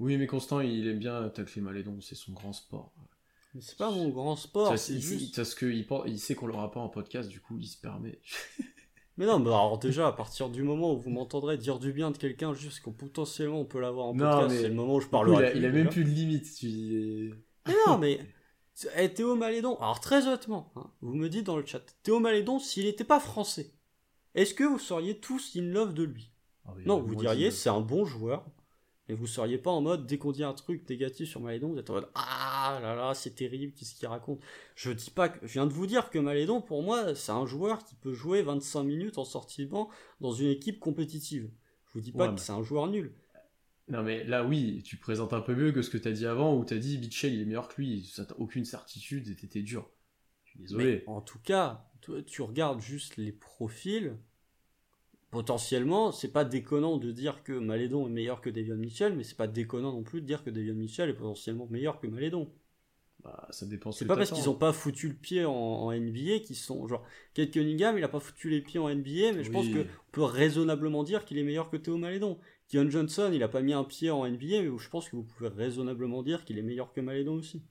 Oui, 0.01 0.17
mais 0.17 0.27
Constant, 0.27 0.61
il 0.61 0.89
aime 0.89 0.99
bien 0.99 1.29
tacler 1.29 1.63
Malédon, 1.63 2.01
c'est 2.01 2.17
son 2.17 2.33
grand 2.33 2.53
sport. 2.53 2.93
mais 3.55 3.61
c'est 3.61 3.79
pas 3.79 3.91
mon 3.93 4.09
grand 4.09 4.35
sport 4.35 4.77
c'est 4.77 4.99
juste 4.99 5.37
Parce 5.37 5.55
qu'il 5.55 5.87
il 6.07 6.19
sait 6.19 6.35
qu'on 6.35 6.49
l'aura 6.49 6.73
pas 6.73 6.81
en 6.81 6.89
podcast, 6.89 7.29
du 7.29 7.41
coup, 7.41 7.57
il 7.59 7.67
se 7.67 7.81
permet. 7.81 8.19
mais 9.19 9.27
non 9.27 9.39
bah 9.41 9.51
alors 9.51 9.79
déjà 9.79 10.09
à 10.09 10.13
partir 10.13 10.49
du 10.49 10.63
moment 10.63 10.95
où 10.95 10.99
vous 10.99 11.11
m'entendrez 11.11 11.59
dire 11.59 11.79
du 11.79 11.93
bien 11.93 12.11
de 12.11 12.17
quelqu'un 12.17 12.55
juste 12.55 12.81
qu'on 12.81 12.93
potentiellement 12.93 13.61
on 13.61 13.65
peut 13.67 13.81
l'avoir 13.81 14.07
en 14.07 14.15
Non, 14.15 14.25
podcast 14.25 14.49
mais- 14.55 14.63
c'est 14.63 14.69
le 14.69 14.75
moment 14.75 14.95
où 14.95 15.01
je 15.01 15.09
parlerai 15.09 15.43
il 15.43 15.47
a, 15.47 15.51
plus, 15.51 15.59
il 15.59 15.67
a 15.67 15.71
même 15.71 15.89
plus 15.91 16.05
de 16.05 16.11
limite. 16.11 16.55
Tu... 16.57 17.35
Mais 17.67 17.75
non, 17.87 17.99
mais. 17.99 18.21
Eh, 18.97 19.13
Théo 19.13 19.35
Malédon, 19.35 19.75
alors 19.81 19.99
très 19.99 20.29
honnêtement, 20.29 20.71
hein, 20.77 20.89
vous 21.01 21.13
me 21.15 21.29
dites 21.29 21.45
dans 21.47 21.57
le 21.57 21.67
chat, 21.67 21.81
Théo 22.05 22.21
Malédon, 22.21 22.61
s'il 22.61 22.85
n'était 22.85 23.03
pas 23.03 23.19
français, 23.19 23.73
est-ce 24.37 24.55
que 24.55 24.63
vous 24.63 24.79
seriez 24.79 25.19
tous 25.19 25.57
in 25.57 25.63
love 25.63 25.95
de 25.95 26.05
lui? 26.05 26.31
Ah, 26.65 26.75
Non, 26.87 27.01
vous 27.01 27.17
diriez 27.17 27.51
c'est 27.51 27.71
un 27.71 27.81
bon 27.81 28.05
joueur, 28.05 28.47
et 29.09 29.15
vous 29.15 29.27
seriez 29.27 29.59
pas 29.59 29.71
en 29.71 29.81
mode, 29.81 30.07
dès 30.07 30.19
qu'on 30.19 30.33
dit 30.33 30.45
un 30.45 30.53
truc 30.53 30.89
négatif 30.89 31.29
sur 31.29 31.41
Malédon, 31.41 31.69
vous 31.73 31.79
êtes 31.79 31.89
en 31.91 31.95
mode 31.95 32.09
Ah 32.15 32.79
là 32.83 32.95
là, 32.95 33.15
c'est 33.15 33.35
terrible, 33.35 33.73
qu'est-ce 33.73 33.95
qu'il 33.95 34.07
raconte? 34.09 34.41
Je 34.75 34.91
dis 34.91 35.11
pas 35.11 35.29
que. 35.31 35.47
Je 35.47 35.53
viens 35.55 35.67
de 35.67 35.73
vous 35.73 35.87
dire 35.87 36.11
que 36.11 36.19
Malédon, 36.19 36.61
pour 36.61 36.83
moi, 36.83 37.15
c'est 37.15 37.33
un 37.33 37.47
joueur 37.47 37.85
qui 37.85 37.95
peut 37.95 38.13
jouer 38.13 38.43
25 38.43 38.83
minutes 38.85 39.19
en 39.19 39.25
sortie 39.25 39.65
de 39.65 39.71
banc 39.71 39.89
dans 40.21 40.33
une 40.33 40.49
équipe 40.51 40.79
compétitive. 40.79 41.51
Je 41.87 41.93
vous 41.95 42.01
dis 42.01 42.13
pas 42.13 42.25
Ouais, 42.25 42.29
que 42.29 42.33
mais- 42.35 42.39
c'est 42.41 42.53
un 42.53 42.63
joueur 42.63 42.87
nul. 42.89 43.15
Non, 43.89 44.03
mais 44.03 44.23
là, 44.25 44.45
oui, 44.45 44.83
tu 44.85 44.99
présentes 44.99 45.33
un 45.33 45.41
peu 45.41 45.55
mieux 45.55 45.73
que 45.73 45.81
ce 45.81 45.89
que 45.89 45.97
t'as 45.97 46.11
dit 46.11 46.27
avant, 46.27 46.55
où 46.55 46.63
t'as 46.65 46.77
dit 46.77 46.99
Mitchell, 46.99 47.33
il 47.33 47.41
est 47.41 47.45
meilleur 47.47 47.69
que 47.69 47.81
lui. 47.81 48.05
Ça 48.05 48.27
t'as 48.27 48.35
aucune 48.35 48.67
certitude 48.67 49.29
et 49.29 49.35
t'étais 49.35 49.63
dur. 49.63 49.89
Je 50.45 50.51
suis 50.51 50.61
désolé. 50.61 50.85
Mais 50.85 51.05
en 51.07 51.23
tout 51.23 51.39
cas, 51.39 51.89
tu, 52.03 52.23
tu 52.25 52.43
regardes 52.43 52.83
juste 52.83 53.17
les 53.17 53.33
profils. 53.33 54.15
Potentiellement, 55.31 56.11
c'est 56.13 56.33
pas 56.33 56.45
déconnant 56.45 56.97
de 56.99 57.11
dire 57.13 57.43
que 57.45 57.53
Malédon 57.53 58.07
est 58.07 58.11
meilleur 58.11 58.41
que 58.41 58.49
Davion 58.51 58.77
Mitchell, 58.77 59.15
mais 59.15 59.25
c'est 59.25 59.37
pas 59.37 59.47
déconnant 59.47 59.93
non 59.93 60.03
plus 60.03 60.21
de 60.23 60.27
dire 60.27 60.43
que 60.43 60.51
Davion 60.51 60.75
Mitchell 60.75 61.11
est 61.11 61.15
potentiellement 61.15 61.67
meilleur 61.71 62.01
que 62.01 62.07
Malédon. 62.07 62.51
Bah, 63.23 63.47
ça 63.51 63.67
dépend 63.67 63.91
ce 63.93 63.99
C'est 64.01 64.07
pas 64.07 64.17
parce 64.17 64.31
qu'ils 64.31 64.49
ont 64.49 64.55
pas 64.55 64.73
foutu 64.73 65.09
le 65.09 65.15
pied 65.15 65.45
en, 65.45 65.53
en 65.53 65.93
NBA 65.93 66.39
qu'ils 66.39 66.57
sont 66.57 66.87
genre 66.87 67.05
Kate 67.35 67.51
Cunningham, 67.51 67.99
il 67.99 68.05
a 68.05 68.09
pas 68.09 68.21
foutu 68.21 68.49
les 68.49 68.63
pieds 68.63 68.79
en 68.79 68.89
NBA, 68.89 69.33
mais 69.33 69.45
je 69.45 69.51
pense 69.51 69.67
Oui. 69.67 69.75
que 69.75 69.81
on 69.81 70.11
peut 70.13 70.23
raisonnablement 70.23 71.03
dire 71.05 71.25
qu'il 71.25 71.37
est 71.39 71.43
meilleur 71.43 71.69
que 71.71 71.77
Théo 71.77 71.97
Malédon. 71.99 72.39
Keon 72.69 72.89
Johnson, 72.91 73.31
il 73.33 73.43
a 73.43 73.49
pas 73.49 73.63
mis 73.63 73.73
un 73.73 73.85
pied 73.85 74.11
en 74.11 74.25
NBA, 74.27 74.63
mais 74.63 74.71
je 74.79 74.89
pense 74.89 75.09
que 75.09 75.17
vous 75.17 75.25
pouvez 75.25 75.49
raisonnablement 75.49 76.23
dire 76.23 76.45
qu'il 76.45 76.59
est 76.59 76.63
meilleur 76.63 76.93
que 76.93 77.01
Malédon 77.01 77.35
aussi. 77.35 77.63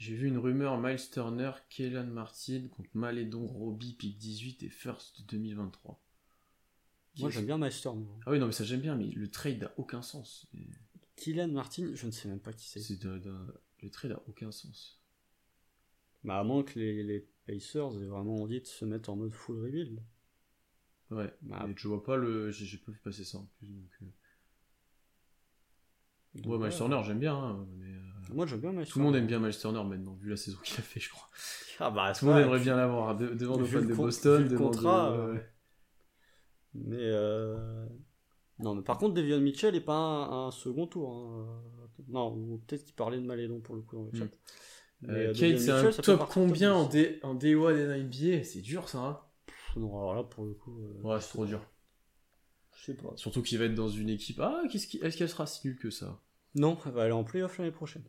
J'ai 0.00 0.14
vu 0.16 0.28
une 0.28 0.38
rumeur 0.38 0.80
Miles 0.80 1.10
Turner, 1.12 1.52
Kellan 1.68 2.06
Martin 2.06 2.68
contre 2.68 2.88
Malédon, 2.94 3.46
Robbie, 3.46 3.92
pick 3.92 4.16
18 4.16 4.62
et 4.62 4.70
First 4.70 5.26
2023. 5.28 6.02
Moi 7.18 7.28
j'aime 7.28 7.44
bien 7.44 7.58
Master. 7.58 7.94
moi. 7.94 8.18
Ah 8.24 8.30
oui, 8.30 8.38
non, 8.38 8.46
mais 8.46 8.52
ça 8.52 8.64
j'aime 8.64 8.80
bien, 8.80 8.96
mais 8.96 9.08
le 9.10 9.30
trade 9.30 9.60
n'a 9.60 9.70
aucun 9.76 10.00
sens. 10.00 10.46
Et 10.54 10.66
Kylian 11.16 11.48
Martin, 11.48 11.90
je 11.94 12.06
ne 12.06 12.12
sais 12.12 12.28
même 12.28 12.40
pas 12.40 12.54
qui 12.54 12.66
c'est. 12.66 12.80
Le 13.04 13.90
trade 13.90 14.12
n'a 14.12 14.22
aucun 14.26 14.50
sens. 14.50 15.02
Bah, 16.24 16.38
à 16.40 16.44
moins 16.44 16.62
que 16.62 16.78
les, 16.78 17.02
les 17.02 17.28
Pacers 17.46 17.92
aient 18.02 18.06
vraiment 18.06 18.36
envie 18.42 18.60
de 18.62 18.66
se 18.66 18.86
mettre 18.86 19.10
en 19.10 19.16
mode 19.16 19.32
full 19.34 19.60
rebuild. 19.62 20.02
Ouais. 21.10 21.30
Bah, 21.42 21.66
Et 21.68 21.74
je 21.76 21.88
vois 21.88 22.02
pas 22.02 22.16
le. 22.16 22.50
J'ai 22.50 22.78
pas 22.78 22.90
vu 22.92 22.98
passer 23.00 23.24
ça 23.24 23.36
en 23.36 23.44
plus. 23.58 23.66
Donc, 23.66 23.90
euh. 24.00 24.06
donc, 26.36 26.58
Ouais, 26.58 26.68
Miles. 26.68 26.76
Turner, 26.76 27.02
j'aime 27.04 27.18
bien. 27.18 27.36
hein, 27.36 27.66
mais, 27.76 27.92
euh, 27.92 27.99
Moi, 28.32 28.46
j'aime 28.46 28.60
bien 28.60 28.72
Miles 28.72 28.86
Tout 28.86 28.98
le 28.98 29.04
monde 29.04 29.16
aime 29.16 29.26
bien 29.26 29.38
Miles 29.40 29.56
Turner 29.56 29.82
maintenant, 29.84 30.14
vu 30.14 30.30
la 30.30 30.36
saison 30.36 30.58
qu'il 30.62 30.78
a 30.78 30.82
fait, 30.82 31.00
je 31.00 31.10
crois. 31.10 31.28
Ah, 31.78 31.90
bah, 31.90 32.12
Tout 32.12 32.26
le 32.26 32.32
monde 32.32 32.40
aimerait 32.42 32.60
bien 32.60 32.76
l'avoir 32.76 33.16
de- 33.16 33.34
devant 33.34 33.56
nos 33.56 33.64
fans 33.66 33.80
de 33.80 33.94
Boston, 33.94 34.48
devant 34.48 34.66
contrat, 34.70 35.10
de- 35.10 35.16
euh, 35.16 35.32
ouais. 35.34 35.50
Mais 36.74 36.96
euh... 37.00 37.86
non, 38.60 38.74
mais 38.74 38.82
par 38.82 38.98
contre, 38.98 39.14
Devion 39.14 39.40
Mitchell 39.40 39.74
est 39.74 39.80
pas 39.80 39.94
un, 39.94 40.46
un 40.48 40.50
second 40.50 40.86
tour. 40.86 41.10
hein. 41.10 41.62
Non, 42.08 42.58
peut-être 42.66 42.84
qu'il 42.84 42.94
parlait 42.94 43.18
de 43.18 43.24
Malédon 43.26 43.60
pour 43.60 43.74
le 43.74 43.82
coup 43.82 43.96
dans 43.96 44.04
le 44.04 44.18
chat. 44.18 44.24
Hmm. 44.24 44.28
Mais, 45.02 45.26
Euh, 45.26 45.32
Kate, 45.34 45.58
c'est 45.58 45.70
un 45.70 45.90
top 45.90 46.28
combien 46.30 46.74
en, 46.74 46.86
D... 46.88 47.18
en 47.22 47.34
D1 47.34 47.74
et 47.74 48.00
NBA 48.00 48.44
C'est 48.44 48.60
dur 48.60 48.88
ça, 48.88 48.98
hein. 48.98 49.20
Non, 49.76 49.88
alors 49.98 50.14
là 50.14 50.22
pour 50.24 50.44
le 50.44 50.52
coup. 50.54 50.78
euh, 50.82 51.02
Ouais, 51.02 51.20
c'est 51.20 51.28
trop 51.28 51.46
dur. 51.46 51.60
Je 52.76 52.84
sais 52.86 52.94
pas. 52.94 53.12
Surtout 53.16 53.42
qu'il 53.42 53.58
va 53.58 53.64
être 53.66 53.74
dans 53.74 53.88
une 53.88 54.08
équipe. 54.10 54.40
Ah, 54.40 54.62
qu'est-ce 54.70 54.86
qui... 54.86 54.98
est-ce 54.98 55.16
qu'elle 55.16 55.28
sera 55.28 55.46
si 55.46 55.66
nulle 55.66 55.78
que 55.78 55.90
ça? 55.90 56.20
Non, 56.54 56.78
elle 56.86 56.92
va 56.92 57.02
aller 57.04 57.12
en 57.12 57.24
playoff 57.24 57.58
l'année 57.58 57.70
prochaine. 57.70 58.04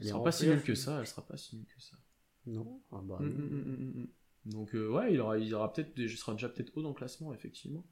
Elle 0.00 0.08
sera 0.08 0.24
pas 0.24 0.32
si 0.32 0.46
nulle 0.48 0.62
que 0.62 0.74
ça, 0.74 1.00
elle 1.00 1.06
sera 1.06 1.24
pas 1.26 1.36
si 1.36 1.56
nulle 1.56 1.66
que 1.66 1.80
ça. 1.80 1.96
Non. 2.46 2.80
Ah 2.92 3.00
bah. 3.02 3.18
Mm, 3.20 3.26
non. 3.26 3.56
mm, 3.56 4.00
mm. 4.00 4.08
Donc, 4.46 4.74
euh, 4.74 4.88
ouais, 4.90 5.14
il, 5.14 5.20
aura, 5.20 5.38
il 5.38 5.54
aura 5.54 5.72
peut-être, 5.72 5.92
il 5.96 6.10
sera 6.10 6.32
déjà 6.32 6.48
peut-être 6.48 6.76
haut 6.76 6.82
dans 6.82 6.90
le 6.90 6.94
classement, 6.94 7.32
effectivement. 7.32 7.86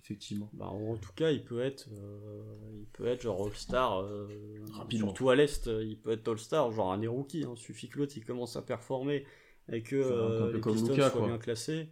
Effectivement. 0.00 0.50
Bah, 0.52 0.66
en 0.66 0.96
tout 0.96 1.12
cas, 1.14 1.30
il 1.30 1.44
peut 1.44 1.60
être, 1.60 1.88
euh, 1.92 2.42
il 2.80 2.86
peut 2.86 3.06
être 3.06 3.22
genre 3.22 3.46
All-Star, 3.46 4.02
euh, 4.02 4.26
Rapidement. 4.72 5.06
surtout 5.08 5.30
à 5.30 5.36
l'Est, 5.36 5.66
il 5.66 6.00
peut 6.00 6.10
être 6.10 6.26
All-Star, 6.26 6.72
genre 6.72 6.92
un 6.92 6.98
des 6.98 7.06
rookies, 7.06 7.44
hein, 7.44 7.54
suffit 7.54 7.88
que 7.88 7.98
l'autre 7.98 8.14
il 8.16 8.24
commence 8.24 8.56
à 8.56 8.62
performer 8.62 9.24
et 9.70 9.82
que 9.82 10.52
les 10.52 10.60
comme 10.60 10.74
Pistons 10.74 10.94
soient 10.96 11.10
quoi. 11.10 11.26
bien 11.26 11.38
classés. 11.38 11.88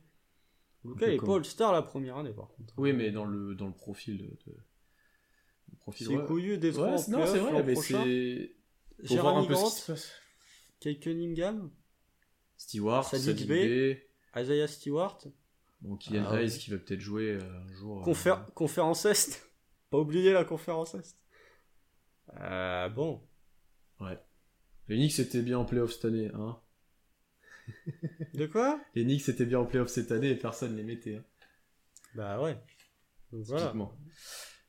Il 0.84 1.02
est 1.04 1.16
pas 1.18 1.36
All-Star 1.36 1.72
la 1.72 1.82
première 1.82 2.16
année 2.18 2.32
par 2.32 2.48
contre. 2.48 2.74
Oui, 2.76 2.92
mais 2.92 3.10
dans 3.10 3.24
le, 3.24 3.54
dans 3.54 3.66
le 3.68 3.72
profil 3.74 4.18
de. 4.18 4.52
le 5.70 5.76
profil, 5.78 6.06
C'est 6.08 6.16
ouais. 6.16 6.26
couillu 6.26 6.58
des 6.58 6.72
trois 6.72 6.88
Ouais, 6.88 6.92
en 6.94 7.10
non, 7.10 7.26
c'est 7.26 7.38
vrai, 7.38 7.62
mais 7.62 7.74
c'est. 7.76 8.54
Faut 9.06 9.16
voir 9.16 9.36
un 9.38 9.42
Jeremy 9.42 9.48
peu 9.48 9.54
Grant, 9.54 9.66
ce 9.66 9.74
qui 9.76 9.80
se 9.82 9.92
passe. 9.92 10.12
Kate 10.80 11.00
Cunningham, 11.00 11.70
Stewart, 12.56 13.04
Sadiq 13.04 13.46
Bey. 13.46 14.08
Isaiah 14.36 14.66
Stewart, 14.68 15.18
bon, 15.82 15.96
Kylian 15.96 16.24
Ah, 16.28 16.40
Hayes 16.40 16.50
ouais. 16.52 16.58
qui 16.58 16.70
va 16.70 16.78
peut-être 16.78 17.00
jouer 17.00 17.32
euh, 17.32 17.40
un 17.68 17.72
jour. 17.74 18.00
euh, 18.00 18.04
Confé- 18.12 18.52
conférence 18.54 19.04
Est. 19.04 19.42
pas 19.90 19.98
oublier 19.98 20.32
la 20.32 20.44
conférence 20.44 20.94
Est. 20.94 21.16
Euh, 22.40 22.88
bon. 22.88 23.22
Ouais. 24.00 24.18
Les 24.88 24.96
Knicks 24.96 25.18
étaient 25.20 25.42
bien 25.42 25.58
en 25.58 25.64
playoff 25.64 25.92
cette 25.92 26.06
année, 26.06 26.30
hein. 26.34 26.58
De 28.34 28.46
quoi? 28.46 28.80
Les 28.94 29.04
Knicks 29.04 29.28
étaient 29.28 29.44
bien 29.46 29.58
en 29.60 29.66
playoff 29.66 29.88
cette 29.88 30.10
année 30.12 30.30
et 30.30 30.34
personne 30.36 30.76
les 30.76 30.82
mettait. 30.82 31.16
Hein. 31.16 31.24
Bah 32.14 32.40
ouais. 32.42 32.56
Donc 33.32 33.44
voilà. 33.46 33.72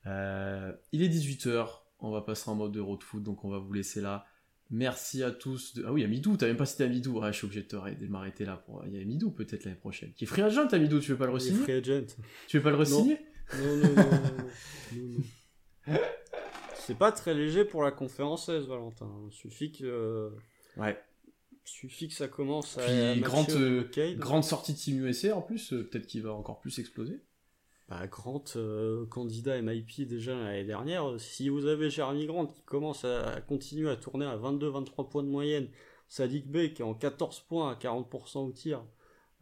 Euh, 0.05 0.73
il 0.91 1.01
est 1.03 1.07
18h, 1.09 1.67
on 1.99 2.11
va 2.11 2.21
passer 2.21 2.49
en 2.49 2.55
mode 2.55 2.71
de 2.73 2.79
road 2.79 3.01
foot, 3.03 3.23
donc 3.23 3.43
on 3.45 3.49
va 3.49 3.57
vous 3.59 3.73
laisser 3.73 4.01
là. 4.01 4.25
Merci 4.69 5.21
à 5.23 5.31
tous. 5.31 5.75
De... 5.75 5.83
Ah 5.85 5.91
oui, 5.93 6.03
Amidou, 6.03 6.35
t'as 6.37 6.47
même 6.47 6.57
pas 6.57 6.65
cité 6.65 6.83
Amidou. 6.85 7.19
Ouais, 7.19 7.31
je 7.31 7.37
suis 7.37 7.45
obligé 7.45 7.61
de 7.63 7.67
te- 7.67 7.75
de 7.99 8.07
m'arrêter 8.07 8.43
là. 8.45 8.57
Pour... 8.57 8.83
Il 8.85 8.93
y 8.93 8.97
a 8.97 9.01
Amidou 9.01 9.31
peut-être 9.31 9.65
l'année 9.65 9.77
prochaine. 9.77 10.13
Qui 10.13 10.23
est 10.23 10.27
free 10.27 10.41
agent, 10.41 10.67
Amidou, 10.67 10.99
tu 10.99 11.11
veux 11.11 11.17
pas 11.17 11.25
le 11.27 11.33
re-signer? 11.33 11.61
free 11.63 11.73
agent. 11.73 12.15
Tu 12.47 12.57
veux 12.57 12.63
pas 12.63 12.71
le 12.71 12.77
re-signer? 12.77 13.19
Non, 13.57 13.75
non, 13.75 13.75
non, 13.75 13.95
non, 13.95 13.95
non, 13.95 14.33
non, 14.95 15.23
non. 15.87 15.99
C'est 16.75 16.97
pas 16.97 17.11
très 17.11 17.33
léger 17.33 17.63
pour 17.65 17.83
la 17.83 17.91
conférence 17.91 18.49
S, 18.49 18.65
Valentin. 18.65 19.09
Il 19.29 19.33
suffit 19.33 19.71
que, 19.71 20.31
Ouais. 20.77 20.97
Suffit 21.65 22.07
que 22.07 22.13
ça 22.13 22.27
commence 22.27 22.77
à. 22.77 22.83
Puis, 22.83 22.91
à 22.93 23.15
matcher 23.15 23.21
grande, 23.21 23.49
euh. 23.51 24.15
Grande 24.17 24.43
sortie 24.43 24.73
de 24.73 24.77
Team 24.77 25.05
USA 25.05 25.35
en 25.35 25.41
plus, 25.41 25.73
euh, 25.73 25.83
peut-être 25.83 26.07
qu'il 26.07 26.21
va 26.23 26.33
encore 26.33 26.59
plus 26.59 26.79
exploser. 26.79 27.21
Bah, 27.89 28.07
Grant, 28.07 28.43
euh, 28.55 29.05
candidat 29.07 29.61
MIP 29.61 30.07
déjà 30.07 30.35
l'année 30.35 30.63
dernière. 30.63 31.19
Si 31.19 31.49
vous 31.49 31.65
avez 31.65 31.89
Jeremy 31.89 32.25
Grant 32.25 32.47
qui 32.47 32.61
commence 32.63 33.03
à, 33.03 33.33
à 33.33 33.41
continuer 33.41 33.89
à 33.89 33.97
tourner 33.97 34.25
à 34.25 34.37
22-23 34.37 35.09
points 35.09 35.23
de 35.23 35.27
moyenne, 35.27 35.67
Sadiq 36.07 36.47
Bey 36.47 36.73
qui 36.73 36.81
est 36.81 36.85
en 36.85 36.93
14 36.93 37.41
points 37.41 37.71
à 37.71 37.75
40% 37.75 38.47
au 38.47 38.51
tir, 38.51 38.83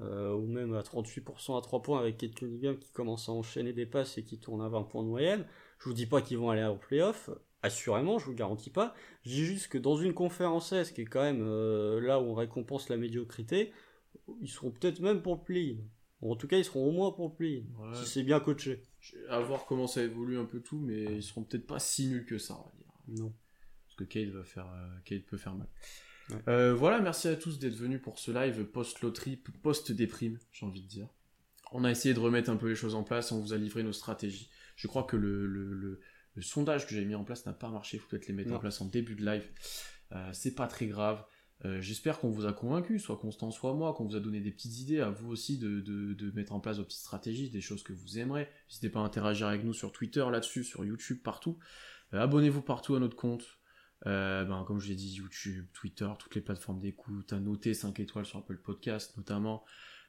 euh, 0.02 0.34
ou 0.34 0.48
même 0.48 0.74
à 0.74 0.82
38% 0.82 1.58
à 1.58 1.62
3 1.62 1.82
points 1.84 2.00
avec 2.00 2.18
Kate 2.18 2.34
Cunningham 2.34 2.78
qui 2.80 2.92
commence 2.92 3.30
à 3.30 3.34
enchaîner 3.34 3.74
des 3.74 3.86
passes 3.86 4.18
et 4.18 4.24
qui 4.24 4.40
tourne 4.40 4.62
à 4.62 4.70
20 4.70 4.84
points 4.84 5.04
de 5.04 5.08
moyenne, 5.08 5.46
je 5.80 5.86
vous 5.86 5.94
dis 5.94 6.08
pas 6.08 6.22
qu'ils 6.22 6.40
vont 6.40 6.50
aller 6.50 6.64
en 6.64 6.78
playoff, 6.78 7.30
assurément, 7.64 8.20
je 8.20 8.26
vous 8.26 8.34
garantis 8.34 8.70
pas. 8.70 8.94
Je 9.24 9.30
dis 9.32 9.46
juste 9.46 9.68
que 9.68 9.78
dans 9.78 9.96
une 9.98 10.14
conférence 10.14 10.72
S 10.72 10.92
qui 10.92 11.02
est 11.02 11.06
quand 11.06 11.22
même 11.22 11.42
euh, 11.42 12.00
là 12.02 12.20
où 12.20 12.24
on 12.26 12.34
récompense 12.34 12.90
la 12.90 12.98
médiocrité, 12.98 13.72
ils 14.42 14.50
seront 14.50 14.72
peut-être 14.72 15.00
même 15.00 15.22
pour 15.22 15.36
le 15.36 15.42
play-in. 15.42 15.78
En 16.24 16.36
tout 16.36 16.48
cas, 16.48 16.58
ils 16.58 16.66
seront 16.66 16.88
au 16.88 16.92
moins 16.92 17.12
pour 17.12 17.36
le 17.40 17.58
Ouais. 17.80 17.96
si 17.96 18.06
c'est 18.06 18.24
bien 18.24 18.40
coaché. 18.40 18.84
À 19.30 19.40
voir 19.40 19.66
comment 19.66 19.88
ça 19.88 20.04
évolue 20.04 20.38
un 20.38 20.46
peu 20.46 20.60
tout, 20.60 20.80
mais 20.80 21.04
ils 21.04 21.24
seront 21.24 21.44
peut-être 21.44 21.66
pas 21.66 21.80
si 21.80 22.08
nuls 22.08 22.26
que 22.26 22.38
ça, 22.38 22.54
on 22.60 22.64
va 22.64 22.72
dire. 22.78 23.24
Non. 23.24 23.34
Parce 23.88 23.96
que 23.98 24.04
Cade, 24.04 24.30
va 24.30 24.44
faire, 24.44 24.68
euh, 24.68 25.20
peut 25.28 25.38
faire 25.38 25.56
mal. 25.56 25.68
Ouais. 26.30 26.38
Euh, 26.48 26.74
voilà, 26.76 27.00
merci 27.02 27.28
à 27.28 27.36
tous 27.36 27.58
d'être 27.58 27.74
venus 27.76 28.00
pour 28.02 28.20
ce 28.20 28.30
live 28.32 28.64
post-loterie, 28.66 29.38
post-déprime, 29.64 30.38
j'ai 30.52 30.66
envie 30.66 30.84
de 30.84 30.88
dire. 30.88 31.08
On 31.72 31.84
a 31.84 31.90
essayé 31.92 32.14
de 32.14 32.20
remettre 32.20 32.50
un 32.50 32.58
peu 32.58 32.70
les 32.70 32.76
choses 32.76 32.96
en 32.96 33.04
place, 33.04 33.32
on 33.32 33.40
vous 33.40 33.54
a 33.54 33.58
livré 33.58 33.82
nos 33.82 33.94
stratégies. 33.94 34.50
Je 34.76 34.88
crois 34.88 35.04
que 35.04 35.16
le, 35.18 35.48
le, 35.48 35.74
le- 35.74 36.00
le 36.36 36.42
sondage 36.42 36.88
que 36.88 36.96
j'ai 36.96 37.06
mis 37.06 37.16
en 37.16 37.24
place 37.24 37.46
n'a 37.46 37.54
pas 37.54 37.70
marché, 37.70 37.98
il 37.98 38.00
faut 38.00 38.08
peut-être 38.10 38.28
les 38.28 38.34
mettre 38.34 38.50
Non. 38.50 38.56
en 38.58 38.60
place 38.60 38.80
en 38.82 38.86
début 38.86 39.16
de 39.16 39.26
live. 39.26 39.48
Euh, 40.14 40.30
c'est 40.34 40.56
pas 40.56 40.68
très 40.68 40.88
grave. 40.88 41.24
Euh, 41.64 41.80
J'espère 41.80 42.20
qu'on 42.20 42.32
vous 42.32 42.46
a 42.48 42.54
convaincu, 42.54 42.98
soit 43.00 43.18
Constant, 43.18 43.52
soit 43.52 43.74
moi, 43.76 43.94
qu'on 43.94 44.06
vous 44.06 44.16
a 44.16 44.20
donné 44.20 44.40
des 44.42 44.52
petites 44.52 44.80
idées, 44.80 45.00
à 45.00 45.10
vous 45.12 45.30
aussi 45.30 45.60
de, 45.60 45.80
de- 45.82 46.14
de 46.14 46.32
mettre 46.32 46.54
en 46.54 46.60
place 46.60 46.78
vos 46.78 46.84
petites 46.84 47.02
stratégies, 47.02 47.50
des 47.52 47.62
choses 47.62 47.84
que 47.84 47.94
vous 47.94 48.18
aimerez. 48.18 48.48
N'hésitez 48.70 48.90
pas 48.90 49.00
à 49.02 49.04
interagir 49.04 49.48
avec 49.48 49.64
nous 49.64 49.74
sur 49.74 49.92
Twitter 49.92 50.26
là-dessus, 50.32 50.64
sur 50.64 50.84
YouTube, 50.84 51.20
partout. 51.24 51.60
Euh, 52.14 52.20
Abonnez-vous 52.22 52.62
partout 52.64 52.96
à 52.96 53.00
notre 53.00 53.16
compte. 53.16 53.44
Euh, 54.08 54.44
ben, 54.46 54.64
comme 54.68 54.80
je 54.80 54.88
l'ai 54.88 54.96
dit, 54.96 55.14
YouTube, 55.14 55.68
Twitter, 55.74 56.10
toutes 56.18 56.34
les 56.34 56.42
plateformes 56.42 56.80
d'écoute, 56.80 57.32
à 57.34 57.40
noter 57.40 57.76
5 57.76 58.00
étoiles 58.00 58.26
sur 58.26 58.40
Apple 58.40 58.58
Podcast 58.58 59.16
notamment. 59.18 59.64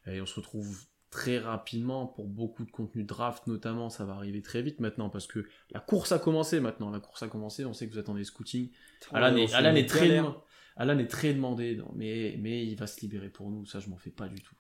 Et 0.07 0.20
on 0.23 0.27
se 0.27 0.36
retrouve 0.36 0.81
très 1.12 1.39
rapidement 1.39 2.06
pour 2.06 2.26
beaucoup 2.26 2.64
de 2.64 2.70
contenu 2.72 3.05
draft 3.05 3.47
notamment, 3.47 3.89
ça 3.90 4.05
va 4.05 4.14
arriver 4.14 4.43
très 4.43 4.62
vite 4.62 4.80
maintenant 4.80 5.10
parce 5.10 5.26
que 5.28 5.44
la 5.70 5.78
course 5.78 6.10
a 6.10 6.18
commencé 6.18 6.59
maintenant, 6.59 6.90
la 6.90 6.98
course 7.01 7.22
a 7.22 7.28
commencé, 7.28 7.64
on 7.64 7.72
sait 7.74 7.86
que 7.86 7.93
vous 7.93 7.98
attendez 7.98 8.24
scouting. 8.24 8.70
Alan 9.12 9.36
est, 9.36 9.52
Alan 9.55 9.74
est 9.76 9.86
très, 9.89 10.09
galère. 10.09 10.24
dem- 10.24 10.34
Alan 10.76 10.98
est 10.98 11.06
très 11.06 11.34
demandé, 11.34 11.76
non, 11.76 11.93
mais, 11.94 12.36
mais 12.40 12.64
il 12.66 12.74
va 12.76 12.86
se 12.89 13.01
libérer 13.02 13.28
pour 13.28 13.51
nous, 13.51 13.64
ça 13.66 13.78
je 13.78 13.89
m'en 13.90 13.98
fais 13.98 14.10
pas 14.10 14.26
du 14.26 14.40
tout. 14.43 14.55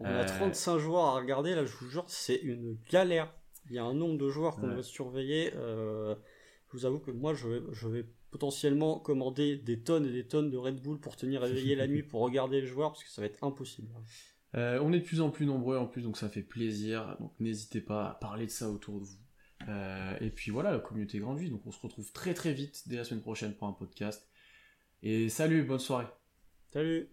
On 0.00 0.04
a 0.04 0.08
Euh, 0.08 0.24
35 0.26 0.78
joueurs 0.78 1.04
à 1.04 1.14
regarder, 1.14 1.54
là 1.54 1.64
je 1.64 1.72
vous 1.76 1.88
jure, 1.88 2.04
c'est 2.08 2.36
une 2.42 2.76
galère. 2.90 3.32
Il 3.70 3.76
y 3.76 3.78
a 3.78 3.84
un 3.84 3.94
nombre 3.94 4.18
de 4.18 4.28
joueurs 4.28 4.56
qu'on 4.56 4.66
Ouais. 4.68 4.74
doit 4.74 4.82
surveiller. 4.82 5.52
euh, 5.54 6.14
je 6.72 6.76
vous 6.76 6.84
avoue 6.86 6.98
que 6.98 7.12
moi 7.12 7.34
je 7.34 7.46
vais, 7.48 7.62
je 7.70 7.86
vais 7.86 8.04
potentiellement 8.32 8.98
commander 8.98 9.56
des 9.56 9.78
tonnes 9.80 10.06
et 10.06 10.10
des 10.12 10.26
tonnes 10.26 10.50
de 10.50 10.56
Red 10.56 10.82
Bull 10.82 10.98
pour 10.98 11.14
tenir 11.14 11.44
éveillé 11.44 11.76
la 11.76 11.86
nuit 11.86 12.02
pour 12.02 12.20
regarder 12.22 12.60
les 12.62 12.66
joueurs 12.66 12.90
parce 12.90 13.04
que 13.04 13.10
ça 13.10 13.20
va 13.22 13.26
être 13.28 13.44
impossible. 13.44 13.86
Euh, 14.54 14.78
on 14.82 14.92
est 14.92 15.00
de 15.00 15.04
plus 15.04 15.20
en 15.20 15.30
plus 15.30 15.46
nombreux 15.46 15.76
en 15.76 15.86
plus, 15.86 16.02
donc 16.02 16.16
ça 16.16 16.28
fait 16.28 16.42
plaisir. 16.42 17.16
Donc 17.20 17.32
n'hésitez 17.40 17.80
pas 17.80 18.10
à 18.10 18.14
parler 18.14 18.46
de 18.46 18.50
ça 18.50 18.70
autour 18.70 19.00
de 19.00 19.06
vous. 19.06 19.18
Euh, 19.68 20.16
et 20.20 20.30
puis 20.30 20.50
voilà, 20.50 20.70
la 20.72 20.78
communauté 20.78 21.18
grandit, 21.18 21.50
donc 21.50 21.62
on 21.66 21.72
se 21.72 21.80
retrouve 21.80 22.12
très 22.12 22.34
très 22.34 22.52
vite 22.52 22.86
dès 22.86 22.96
la 22.96 23.04
semaine 23.04 23.22
prochaine 23.22 23.54
pour 23.54 23.66
un 23.66 23.72
podcast. 23.72 24.28
Et 25.02 25.28
salut, 25.28 25.64
bonne 25.64 25.78
soirée. 25.78 26.06
Salut 26.70 27.08